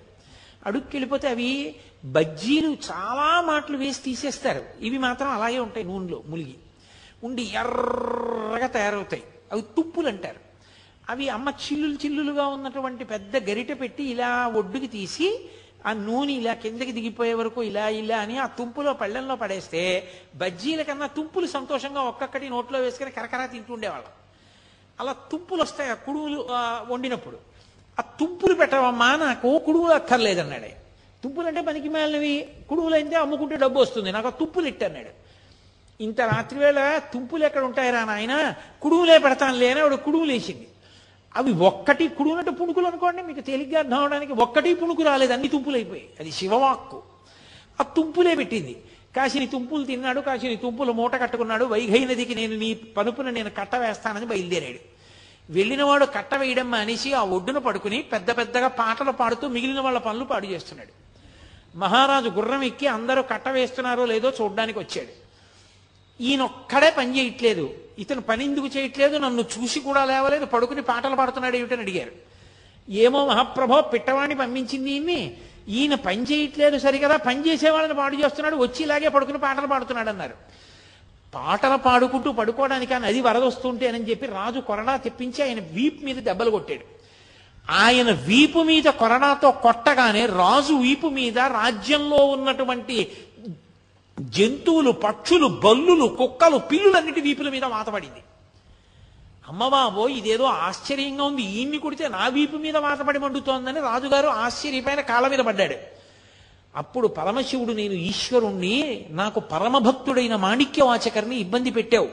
అడుక్కి 0.65 0.97
వెళ్ళిపోతే 0.97 1.29
అవి 1.29 1.75
బజ్జీలు 2.05 2.77
చాలా 2.91 3.41
మాటలు 3.41 3.77
వేసి 3.77 4.01
తీసేస్తారు. 4.01 4.63
ఇవి 4.81 4.97
మాత్రం 4.97 5.29
అలాగే 5.29 5.59
ఉంటాయి 5.59 5.85
నూనెలో 5.85 6.23
ములిగి. 6.25 6.55
ఉండి 7.23 7.43
ఎర్రగా 7.43 8.67
తయారవుతాయి. 8.67 9.23
అవి 9.51 9.61
తుప్పులు 9.61 10.07
అంటారు. 10.07 10.39
అవి 11.09 11.29
అమ్మ 11.29 11.49
చిల్లులు 11.49 11.93
చిల్లులుగా 11.93 12.47
ఉన్నటువంటి 12.47 13.03
పెద్ద 13.03 13.49
గరిట 13.49 13.81
పెట్టి 13.81 14.03
ఇలా 14.03 14.47
ఒడ్డుకి 14.47 14.87
తీసి 14.87 15.49
ఆ 15.85 15.93
నూనె 15.93 16.33
ఇలా 16.33 16.53
కిందకి 16.53 16.91
దిగిపోయే 16.91 17.33
వరకు 17.33 17.63
ఇలా 17.63 17.89
ఇలా 17.89 18.17
అని 18.17 18.37
ఆ 18.37 18.45
తుంపులో 18.45 18.93
పళ్ళెంలో 18.93 19.35
పడేస్తే 19.35 20.07
బజ్జీల 20.35 20.81
కన్నా 20.81 21.07
తుంపులు 21.07 21.47
సంతోషంగా 21.47 22.01
ఒక్కొక్కటి 22.01 22.49
నోట్లో 22.49 22.79
వేసుకుని 22.79 23.11
కరకరా 23.11 23.45
తింటుండేవాళ్ళం 23.45 24.11
అలా 25.01 25.15
తుప్పులు 25.31 25.61
వస్తాయి 25.61 25.89
ఆ 25.89 25.93
కుడుములు 25.93 26.45
వండినప్పుడు. 26.87 27.37
ఆ 27.99 28.01
తుప్పులు 28.19 28.53
పెట్టవమ్మా 28.53 29.15
నాకు 29.15 29.59
కుడుములు 29.65 29.93
అక్కర్లేదన్నాడు 29.93 30.61
తుప్పులు 30.63 30.79
తుంపులు 31.23 31.47
అంటే 31.47 31.61
పనికి 31.61 31.89
మేలినవి 31.89 32.47
కుడుములు 32.69 32.95
అయితే 32.95 33.15
అమ్ముకుంటే 33.15 33.55
డబ్బు 33.55 33.79
వస్తుంది 33.81 34.11
నాకు 34.11 34.27
ఆ 34.27 34.29
తుప్పులు 34.29 34.67
ఇట్టన్నాడు 34.67 35.11
ఇంత 35.99 36.21
రాత్రి 36.21 36.59
వేళ 36.59 36.97
తుంపులు 37.13 37.45
ఎక్కడ 37.45 37.63
ఉంటాయిరా 37.63 38.05
నాయన? 38.05 38.55
కుడుములే 38.81 39.17
పెడతాను 39.17 39.57
లేని 39.57 39.79
ఆవిడ 39.79 39.93
కుడుములు 39.93 40.31
వేసింది. 40.31 40.67
అవి 41.35 41.51
ఒక్కటి 41.51 42.07
కుడునట్టు 42.07 42.51
పుణుకులు 42.51 42.87
అనుకోండి 42.87 43.21
మీకు 43.21 43.41
తేలిగ్గా 43.41 43.79
అర్థం 43.79 43.97
అవడానికి 43.97 44.33
ఒక్కటి 44.33 44.73
పుణుకు 44.73 45.03
రాలేదు 45.03 45.33
అన్ని 45.33 45.47
తుంపులు 45.47 45.75
అయిపోయాయి. 45.75 46.09
అది 46.19 46.31
శివవాక్కు. 46.31 47.01
ఆ 47.79 47.83
తుంపులే 47.83 48.35
పెట్టింది. 48.35 48.83
కాసిని 49.15 49.47
తుంపులు 49.47 49.85
తిన్నాడు 49.85 50.19
కాసిని 50.21 50.55
తుంపులు 50.55 50.91
మూట 50.91 51.15
కట్టుకున్నాడు 51.15 51.65
వైఘై 51.65 52.05
నదికి 52.05 52.35
నేను 52.35 52.55
నీ 52.55 52.73
పనుపున 52.73 53.29
నేను 53.29 53.49
కట్ట 53.49 53.75
వేస్తానని 53.75 54.25
బయలుదేరాడు. 54.25 54.90
వెళ్ళినవాడు 55.51 56.05
కట్ట 56.05 56.35
వేయడం 56.35 56.71
మానేసి 56.71 57.13
ఆ 57.13 57.23
ఒడ్డున 57.23 57.57
పడుకుని 57.57 58.01
పెద్ద 58.01 58.37
పెద్దగా 58.37 58.67
పాటలు 58.67 59.11
పాడుతూ 59.11 59.47
మిగిలిన 59.47 59.79
వాళ్ళ 59.79 59.97
పనులు 59.97 60.23
పాడు 60.23 60.47
చేస్తున్నాడు. 60.47 60.93
మహారాజు 61.77 62.29
గుర్రం 62.29 62.63
ఎక్కి 62.63 62.87
అందరూ 62.87 63.21
కట్ట 63.21 63.49
వేస్తున్నారో 63.49 64.05
లేదో 64.05 64.29
చూడడానికి 64.41 64.79
వచ్చాడు. 64.79 65.13
ఈయన 66.23 66.41
ఒక్కడే 66.41 66.89
పని 66.89 67.17
చేయట్లేదు. 67.17 67.73
ఇతను 67.99 68.21
పని 68.21 68.43
ఎందుకు 68.45 68.67
చేయట్లేదు? 68.67 69.17
నన్ను 69.17 69.41
చూసి 69.41 69.79
కూడా 69.79 70.05
లేవలేదు. 70.05 70.45
పడుకుని 70.45 70.81
పాటలు 70.81 71.15
పాడుతున్నాడు 71.15 71.55
ఏమిటని 71.55 71.81
అడిగారు. 71.81 72.11
ఏమో 72.89 73.27
మహాప్రభో 73.27 73.81
పిట్టవాణ్ణి 73.81 74.35
పంపించింది 74.35 74.91
ఈయన్ని. 74.91 75.37
ఈయన 75.67 75.95
పని 75.95 76.23
చేయట్లేదు 76.23 76.77
సరికదా 76.77 77.17
పని 77.17 77.47
చేసేవాళ్ళని 77.47 77.93
పాడు 77.93 78.15
చేస్తున్నాడు. 78.15 78.55
వచ్చి 78.55 78.83
ఇలాగే 78.83 79.07
పడుకుని 79.07 79.37
పాటలు 79.37 79.67
పాడుతున్నాడు 79.67 80.09
అన్నారు 80.09 80.33
పాటలు 81.33 81.77
పాడుకుంటూ 81.87 82.29
పడుకోవడానికి 82.39 82.93
అది 82.93 83.03
నది 83.05 83.19
వరదొస్తుంటేనని 83.27 84.07
చెప్పి 84.09 84.25
రాజు 84.39 84.59
కొరడా 84.69 84.93
తెప్పించి 85.05 85.39
ఆయన 85.45 85.59
వీపు 85.75 85.99
మీద 86.07 86.17
దెబ్బలు 86.27 86.51
కొట్టాడు. 86.55 86.85
ఆయన 87.83 88.09
వీపు 88.29 88.59
మీద 88.69 88.87
కొరడాతో 89.01 89.49
కొట్టగానే 89.65 90.23
రాజు 90.41 90.73
వీపు 90.85 91.07
మీద 91.19 91.39
రాజ్యంలో 91.59 92.19
ఉన్నటువంటి 92.35 92.97
జంతువులు 94.37 94.91
పక్షులు 95.05 95.47
బల్లులు 95.65 96.07
కుక్కలు 96.19 96.57
పిల్లులన్నిటి 96.71 97.21
వీపుల 97.27 97.49
మీద 97.55 97.65
వాతపడింది 97.75 98.21
అమ్మబాబో 99.49 100.03
ఇదేదో 100.17 100.45
ఆశ్చర్యంగా 100.67 101.23
ఉంది. 101.29 101.43
ఈయన్ని 101.53 101.77
కొడితే 101.85 102.05
నా 102.17 102.25
వీపు 102.35 102.57
మీద 102.65 102.77
వాతపడి 102.87 103.19
మండుతోందని 103.19 103.79
రాజుగారు 103.89 104.29
ఆశ్చర్యపైన 104.43 105.01
కాళ్ళ 105.11 105.27
మీద 105.27 105.41
పడ్డాడు. 105.49 105.77
అప్పుడు 106.75 107.07
పరమశివుడు 107.07 107.73
నేను 107.73 107.93
ఈశ్వరుణ్ణి 107.93 109.05
నాకు 109.09 109.39
పరమభక్తుడైన 109.39 110.35
మాణిక్యవాచకర్ని 110.35 111.37
ఇబ్బంది 111.39 111.71
పెట్టావు. 111.71 112.09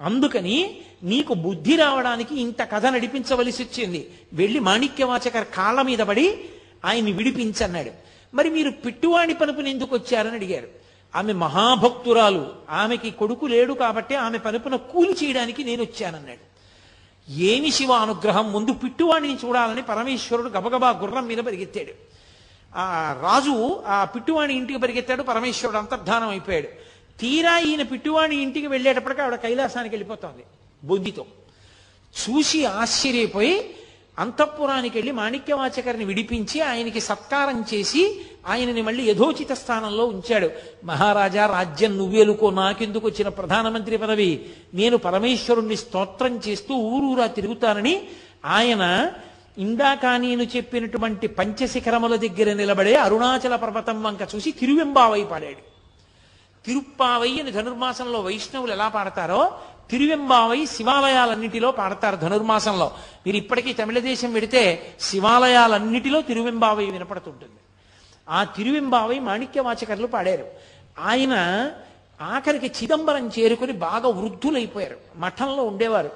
అందుకని 0.00 0.78
నీకు 1.02 1.34
బుద్ధి 1.34 1.76
రావడానికి 1.76 2.40
ఇంత 2.40 2.62
కథ 2.62 2.86
నడిపించవలసి 2.86 3.62
వచ్చింది. 3.62 4.10
వెళ్ళి 4.32 4.60
మాణిక్యవాచకర్ 4.60 5.44
కాళ్ళ 5.44 5.82
మీద 5.82 5.98
పడి 5.98 6.38
ఆయన్ని 6.84 7.12
విడిపించన్నాడు. 7.12 7.90
మరి 8.34 8.50
మీరు 8.50 8.70
పిట్టువాణి 8.70 9.34
పనుపుని 9.34 9.70
ఎందుకు 9.70 9.96
వచ్చారని 9.96 10.34
అడిగారు. 10.34 10.68
ఆమె 11.16 11.32
మహాభక్తురాలు. 11.32 12.46
ఆమెకి 12.70 13.10
కొడుకు 13.10 13.46
లేడు 13.46 13.72
కాబట్టి 13.72 14.14
ఆమె 14.14 14.38
పనుపున 14.38 14.76
కూలి 14.76 15.12
చేయడానికి 15.24 15.64
నేను 15.64 15.82
వచ్చానన్నాడు. 15.82 16.54
ఏమి 17.32 17.70
శివ 17.70 17.92
అనుగ్రహం 17.92 18.52
ముందు 18.52 18.72
పిట్టువాణిని 18.72 19.38
చూడాలని 19.44 19.82
పరమేశ్వరుడు 19.82 20.48
గబగబా 20.48 20.90
గుర్రం 20.90 21.26
మీద 21.26 21.38
పరిగెత్తాడు. 21.38 22.13
ఆ 22.76 23.16
రాజు 23.22 23.82
ఆ 23.86 24.04
పిట్టువాణి 24.04 24.54
ఇంటికి 24.54 24.78
పరిగెత్తాడు 24.78 25.22
పరమేశ్వరుడు 25.22 25.78
అంతర్ధానం 25.78 26.28
అయిపోయాడు. 26.28 26.68
తీరా 27.20 27.58
ఈయన 27.58 27.82
పిట్టువాణి 27.82 28.36
ఇంటికి 28.36 28.66
వెళ్ళేటప్పటికి 28.66 29.20
ఆవిడ 29.20 29.34
కైలాసానికి 29.34 29.94
వెళ్ళిపోతోంది 29.94 30.44
బొందితో. 30.84 31.26
చూసి 32.14 32.64
ఆశ్చర్యపోయి 32.64 33.74
అంతఃపురానికి 34.18 34.98
వెళ్ళి 34.98 35.12
మాణిక్యవాచకరిని 35.12 36.04
విడిపించి 36.04 36.60
ఆయనకి 36.60 37.00
సత్కారం 37.00 37.64
చేసి 37.74 38.20
ఆయనని 38.46 38.82
మళ్ళీ 38.82 39.10
యథోచిత 39.10 39.52
స్థానంలో 39.52 40.06
ఉంచాడు. 40.06 40.50
మహారాజా 40.84 41.46
రాజ్యం 41.46 41.98
నువ్వేలుకో 41.98 42.50
నాకెందుకు 42.50 43.06
వచ్చిన 43.06 43.28
ప్రధానమంత్రి 43.28 43.98
పదవి? 43.98 44.46
నేను 44.74 44.96
పరమేశ్వరుణ్ణి 44.96 45.76
స్తోత్రం 45.76 46.40
చేస్తూ 46.48 46.74
ఊరూరా 46.74 47.26
తిరుగుతానని 47.26 48.02
ఆయన 48.44 49.12
ఇందాక 49.58 50.06
నేను 50.06 50.42
చెప్పినటువంటి 50.42 51.26
పంచశిఖరముల 51.26 52.16
దగ్గర 52.16 52.52
నిలబడే 52.52 52.94
అరుణాచల 52.94 53.56
పర్వతం 53.56 54.02
వంక 54.02 54.18
చూసి 54.34 54.50
తిరువెంబావై 54.50 55.24
పాడాడు. 55.24 55.74
తిరుప్పావై 56.66 57.40
అని 57.40 57.50
ధనుర్మాసంలో 57.50 58.20
వైష్ణవులు 58.20 58.72
ఎలా 58.72 58.88
పాడతారో 58.88 59.52
తిరువెంబావై 59.90 60.66
శివాలయాలన్నిటిలో 60.66 61.70
పాడతారు 61.70 62.16
ధనుర్మాసంలో. 62.16 62.90
మీరు 63.26 63.36
ఇప్పటికీ 63.36 63.72
తమిళ 63.72 63.98
దేశం 63.98 64.32
వెడితే 64.32 64.94
శివాలయాలన్నిటిలో 65.00 66.22
తిరువెంబావై 66.22 66.84
వినపడుతుంటుంది. 66.84 67.60
ఆ 68.28 68.44
తిరువెంబావై 68.44 69.18
మాణిక్యవాచకర్లు 69.18 70.06
పాడారు. 70.06 70.46
ఆయన 71.00 71.34
ఆఖరికి 72.22 72.66
చిదంబరం 72.66 73.28
చేరుకుని 73.28 73.72
బాగా 73.72 74.08
వృద్ధులైపోయారు. 74.08 74.96
మఠంలో 75.16 75.62
ఉండేవారు. 75.62 76.10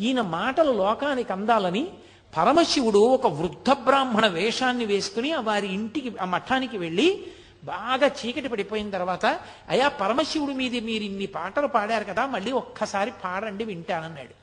ఈయన 0.00 0.20
మాటలు 0.20 0.72
లోకానికి 0.72 1.32
అందాలని 1.32 1.88
పరమశివుడు 2.36 2.98
ఒక 2.98 3.26
వృద్ధ 3.26 3.70
బ్రాహ్మణ 3.70 4.26
వేషాన్ని 4.26 4.84
వేసుకుని 4.84 5.32
ఆ 5.32 5.40
వారి 5.40 5.66
ఇంటికి 5.66 6.12
ఆ 6.20 6.24
మఠానికి 6.24 6.78
వెళ్ళి 6.78 7.26
బాగా 7.64 8.06
చీకటి 8.06 8.48
పడిపోయిన 8.48 8.90
తర్వాత 8.90 9.26
అయా 9.68 9.88
పరమశివుడి 9.88 10.54
మీద 10.54 10.72
మీరు 10.72 11.04
ఇన్ని 11.04 11.26
పాటలు 11.26 11.66
పాడారు 11.66 12.04
కదా 12.04 12.26
మళ్ళీ 12.26 12.52
ఒక్కసారి 12.52 13.12
పాడండి 13.24 13.64
వింటానన్నాడు. 13.64 14.34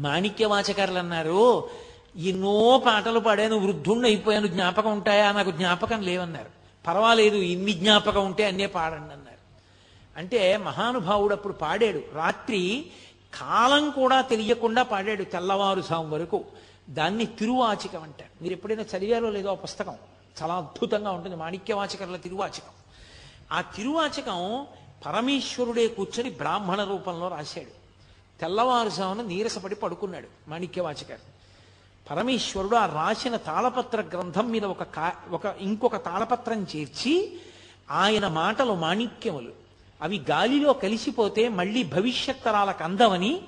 మాణిక్యవాచకారులు 0.00 0.98
అన్నారు 0.98 1.68
ఎన్నో 2.16 2.82
పాటలు 2.86 3.20
పాడాను 3.20 3.56
వృద్ధుణ్ణి 3.58 4.08
అయిపోయాను 4.08 4.46
జ్ఞాపకం 4.46 4.92
ఉంటాయా? 4.92 5.32
నాకు 5.32 5.50
జ్ఞాపకం 5.50 6.02
లేవన్నారు. 6.02 6.50
పర్వాలేదు 6.86 7.36
ఇన్ని 7.36 7.72
జ్ఞాపకం 7.72 8.26
ఉంటే 8.26 8.44
అన్నే 8.46 8.66
పాడండి 8.66 9.12
అన్నారు. 9.12 9.34
అంటే 10.18 10.56
మహానుభావుడు 10.56 11.34
అప్పుడు 11.34 11.52
పాడాడు 11.52 12.02
రాత్రి 12.14 12.86
కాలం 13.40 13.90
కూడా 13.90 14.20
తెలియకుండా 14.20 14.82
పాడాడు 14.82 15.24
తెల్లవారుజాము 15.24 16.14
వరకు. 16.14 16.44
దాన్ని 16.90 17.26
తిరువాచికం 17.26 18.02
అంటారు. 18.02 18.42
మీరు 18.42 18.52
ఎప్పుడైనా 18.54 18.84
చదివారో 18.96 19.30
లేదో 19.30 19.50
ఆ 19.50 19.54
పుస్తకం? 19.54 19.96
చాలా 20.42 20.54
అద్భుతంగా 20.54 21.10
ఉంటుంది. 21.10 21.36
మాణిక్యవాచకర్ల 21.36 22.16
తిరువాచకం. 22.16 22.72
ఆ 23.52 23.60
తిరువాచకం 23.60 24.66
పరమేశ్వరుడే 25.06 25.88
కూర్చొని 25.88 26.30
బ్రాహ్మణ 26.30 26.84
రూపంలో 26.84 27.28
రాశాడు. 27.28 27.84
తెల్లవారుజామున 28.40 29.26
నీరసపడి 29.26 29.74
పడుకున్నాడు 29.74 30.28
మాణిక్యవాచకర్. 30.48 31.20
పరమేశ్వరుడు 32.10 32.76
ఆ 32.76 32.86
రాసిన 32.86 33.36
తాళపత్ర 33.36 34.00
గ్రంథం 34.00 34.50
మీద 34.50 34.64
ఒక 34.64 34.82
కా 34.82 35.12
ఒక 35.30 35.54
ఇంకొక 35.60 35.96
తాళపత్రం 35.96 36.66
చేర్చి 36.76 37.40
ఆయన 37.90 38.28
మాటలు 38.28 38.72
మాణిక్యములు. 38.72 39.63
అవి 40.04 40.20
గాలిలో 40.30 40.72
కలిసిపోతే 40.72 41.48
మళ్ళీ 41.48 41.82
భవిష్యత్ 41.82 42.44
తరాలకు 42.44 42.84
అందవని 42.84 43.40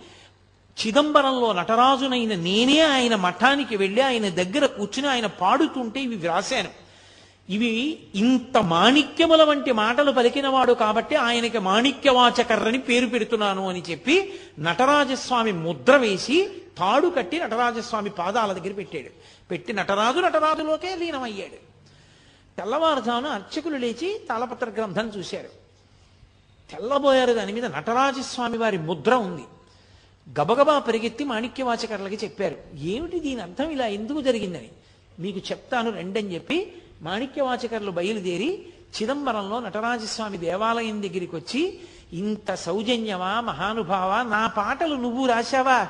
చిదంబరంలో 0.87 1.53
నటరాజునైన 1.53 2.35
నేనే 2.35 2.81
ఆయన 2.81 3.15
మఠానికి 3.15 3.77
వెళ్ళి 3.77 4.03
ఆయన 4.03 4.29
దగ్గర 4.29 4.67
కూర్చుని 4.67 5.09
ఆయన 5.09 5.27
పాడుతుంటే 5.27 6.01
ఇవి 6.01 6.17
వ్రాశాను. 6.17 6.69
ఇవి 7.51 7.99
ఇంత 8.15 8.59
మాణిక్యముల 8.59 9.43
వంటి 9.43 9.73
మాటలు 9.73 10.13
పలికినవాడు 10.13 10.73
కాబట్టి 10.73 11.17
ఆయనకి 11.17 11.59
మాణిక్యవాచకర్రని 11.59 12.79
పేరు 12.79 13.07
పెడుతున్నాను 13.07 13.69
అని 13.69 13.83
చెప్పి 13.91 14.35
నటరాజస్వామి 14.59 15.53
ముద్ర 15.53 15.97
వేసి 15.97 16.49
తాడు 16.79 17.09
కట్టి 17.09 17.39
నటరాజస్వామి 17.39 18.11
పాదాల 18.11 18.53
దగ్గర 18.53 18.73
పెట్టాడు. 18.73 19.11
పెట్టి 19.51 19.73
నటరాజు 19.73 20.21
నటరాజులోకే 20.21 20.97
లీనమయ్యాడు. 20.97 21.77
తెల్లవారుజామున 22.57 23.31
అర్చకులు 23.31 23.77
లేచి 23.77 24.21
తాళపత్ర 24.29 24.71
గ్రంథం 24.71 25.09
చూశారు. 25.09 25.66
తెల్లబోయారు. 26.71 27.33
దాని 27.33 27.53
మీద 27.53 27.65
నటరాజస్వామి 27.65 28.59
వారి 28.59 28.79
ముద్ర 28.79 29.15
ఉంది. 29.15 29.43
గబగబా 30.41 30.79
పరిగెత్తి 30.79 31.25
మాణిక్యవాచకర్లకి 31.25 32.19
చెప్పారు. 32.25 32.57
ఏమిటి 32.79 33.21
దీని 33.21 33.41
అర్థం? 33.41 33.71
ఇలా 33.71 33.87
ఎందుకు 33.87 34.21
జరిగిందని. 34.21 34.69
మీకు 35.19 35.39
చెప్తాను 35.39 35.91
రెండని 35.91 36.35
చెప్పి 36.35 36.73
మాణిక్యవాచకర్లు 37.03 37.91
బయలుదేరి 37.91 38.67
చిదంబరంలో 39.03 39.61
నటరాజస్వామి 39.61 40.39
దేవాలయం 40.39 41.03
దగ్గరికి 41.03 41.37
వచ్చి 41.37 41.81
ఇంత 42.13 42.55
సౌజన్యమా 42.55 43.41
మహానుభావా 43.41 44.23
నా 44.23 44.47
పాటలు 44.47 44.95
నువ్వు 44.95 45.27
రాశావా? 45.27 45.89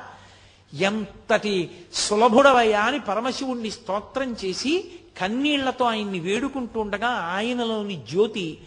ఎంతటి 0.75 1.71
సులభుడవయ్యా 1.93 2.81
అని 2.81 3.01
పరమశివుణ్ణి 3.01 3.71
స్తోత్రం 3.71 4.37
చేసి 4.45 4.93
కన్నీళ్ళతో 5.21 5.85
ఆయన్ని 5.85 6.21
వేడుకుంటూ 6.21 6.81
ఉండగా 6.81 7.09
ఆయనలోని 7.09 7.97
జ్యోతి 8.11 8.59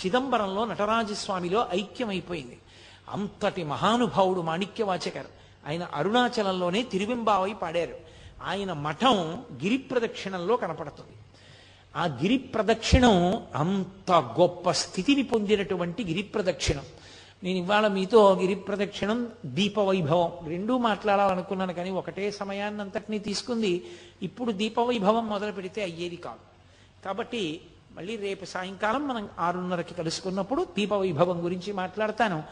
చిదంబరంలో 0.00 0.64
నటరాజస్వామిలో 0.64 1.66
ఐక్యమైపోయింది. 1.74 2.58
అంతటి 3.08 3.64
మహానుభావుడు 3.64 4.40
మాణిక్యవాచకర్. 4.40 5.26
ఆయన 5.66 5.88
అరుణాచలంలోనే 5.94 6.82
తిరువింబావై 6.82 7.52
పాడారు. 7.52 7.96
ఆయన 8.42 8.72
మఠం 8.72 9.44
గిరి 9.52 9.78
ప్రదక్షిణంలో 9.78 10.56
కనపడుతుంది. 10.56 11.12
ఆ 11.96 12.04
గిరి 12.04 12.38
ప్రదక్షిణం 12.38 13.42
అంత 13.54 14.12
గొప్ప 14.12 14.70
స్థితిని 14.70 15.22
పొందినటువంటి 15.22 16.04
గిరి 16.04 16.22
ప్రదక్షిణం. 16.22 16.82
నేను 17.44 17.58
ఇవాళ 17.58 17.86
మీతో 17.86 18.34
గిరి 18.34 18.54
ప్రదక్షిణం 18.54 19.28
దీపవైభవం 19.46 20.32
రెండూ 20.48 20.78
మాట్లాడాలనుకున్నాను 20.78 21.72
కానీ 21.72 21.90
ఒకటే 21.90 22.30
సమయాన్ని 22.30 22.80
అంతటినీ 22.80 23.18
తీసుకుంది. 23.18 23.84
ఇప్పుడు 24.22 24.52
దీపవైభవం 24.52 25.28
మొదలు 25.28 25.52
పెడితే 25.52 25.82
అయ్యేది 25.82 26.16
కాదు. 26.16 26.54
కాబట్టి 27.04 27.60
మళ్ళీ 27.94 28.16
రేపు 28.16 28.44
సాయంకాలం 28.44 29.08
మనం 29.08 29.28
ఆరున్నరకి 29.38 29.94
కలుసుకున్నప్పుడు 29.94 30.64
దీపవైభవం 30.64 31.44
గురించి 31.44 31.72
మాట్లాడతాను. 31.72 32.42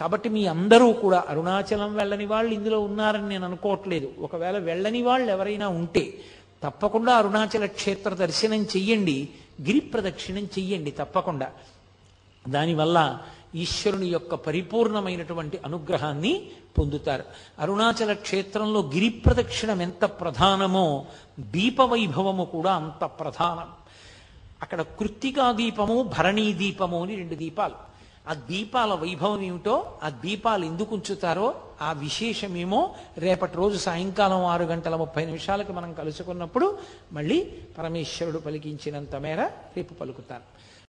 కాబట్టి 0.00 0.28
మీ 0.28 0.46
అందరూ 0.46 0.92
కూడా 0.92 1.24
అరుణాచలం 1.28 1.94
వెళ్ళని 1.94 2.26
వాళ్ళు 2.26 2.54
ఇందులో 2.54 2.80
ఉన్నారని 2.80 3.28
నేను 3.28 3.44
అనుకోవట్లేదు. 3.44 4.12
ఒకవేళ 4.18 4.58
వెళ్ళని 4.58 5.02
వాళ్ళు 5.02 5.30
ఎవరైనా 5.30 5.68
ఉంటే 5.68 6.14
తప్పకుండా 6.62 7.14
అరుణాచల 7.14 7.66
క్షేత్ర 7.66 8.14
దర్శనం 8.14 8.62
చెయ్యండి. 8.62 9.28
గిరి 9.62 9.80
ప్రదక్షిణం 9.80 10.44
చెయ్యండి 10.44 10.90
తప్పకుండా. 10.90 11.52
దానివల్ల 12.48 13.18
ఈశ్వరుని 13.54 14.06
యొక్క 14.06 14.34
పరిపూర్ణమైనటువంటి 14.34 15.58
అనుగ్రహాన్ని 15.64 16.50
పొందుతారు. 16.78 17.24
అరుణాచల 17.58 18.12
క్షేత్రంలో 18.12 18.80
గిరి 18.80 19.08
ప్రదక్షిణం 19.08 19.82
ఎంత 19.82 20.04
ప్రధానమో 20.04 21.06
దీపవైభవము 21.40 22.44
కూడా 22.44 22.72
అంత 22.72 23.04
ప్రధానం. 23.04 23.79
అక్కడ 24.62 24.80
కృత్తికా 24.82 25.52
దీపము 25.52 26.02
భరణీ 26.16 26.52
దీపము 26.52 27.02
అని 27.04 27.14
రెండు 27.16 27.34
దీపాలు. 27.34 27.76
ఆ 28.28 28.34
దీపాల 28.50 28.92
వైభవం 28.94 29.40
ఏమిటో 29.42 29.98
ఆ 30.02 30.08
దీపాలు 30.08 30.64
ఎందుకు 30.64 30.94
ఉంచుతారో 30.94 31.46
ఆ 31.82 31.92
విశేషమేమో 31.92 32.80
రేపటి 33.18 33.56
రోజు 33.56 33.78
సాయంకాలం 33.78 34.44
ఆరు 34.44 34.64
గంటల 34.64 34.94
ముప్పై 34.96 35.24
నిమిషాలకు 35.24 35.72
మనం 35.72 35.92
కలుసుకున్నప్పుడు 35.92 36.78
మళ్ళీ 37.12 37.38
పరమేశ్వరుడు 37.78 38.38
పలికించినంత 38.38 39.14
మేర 39.16 39.40
రేపు 39.76 39.94
పలుకుతారు. 39.94 40.46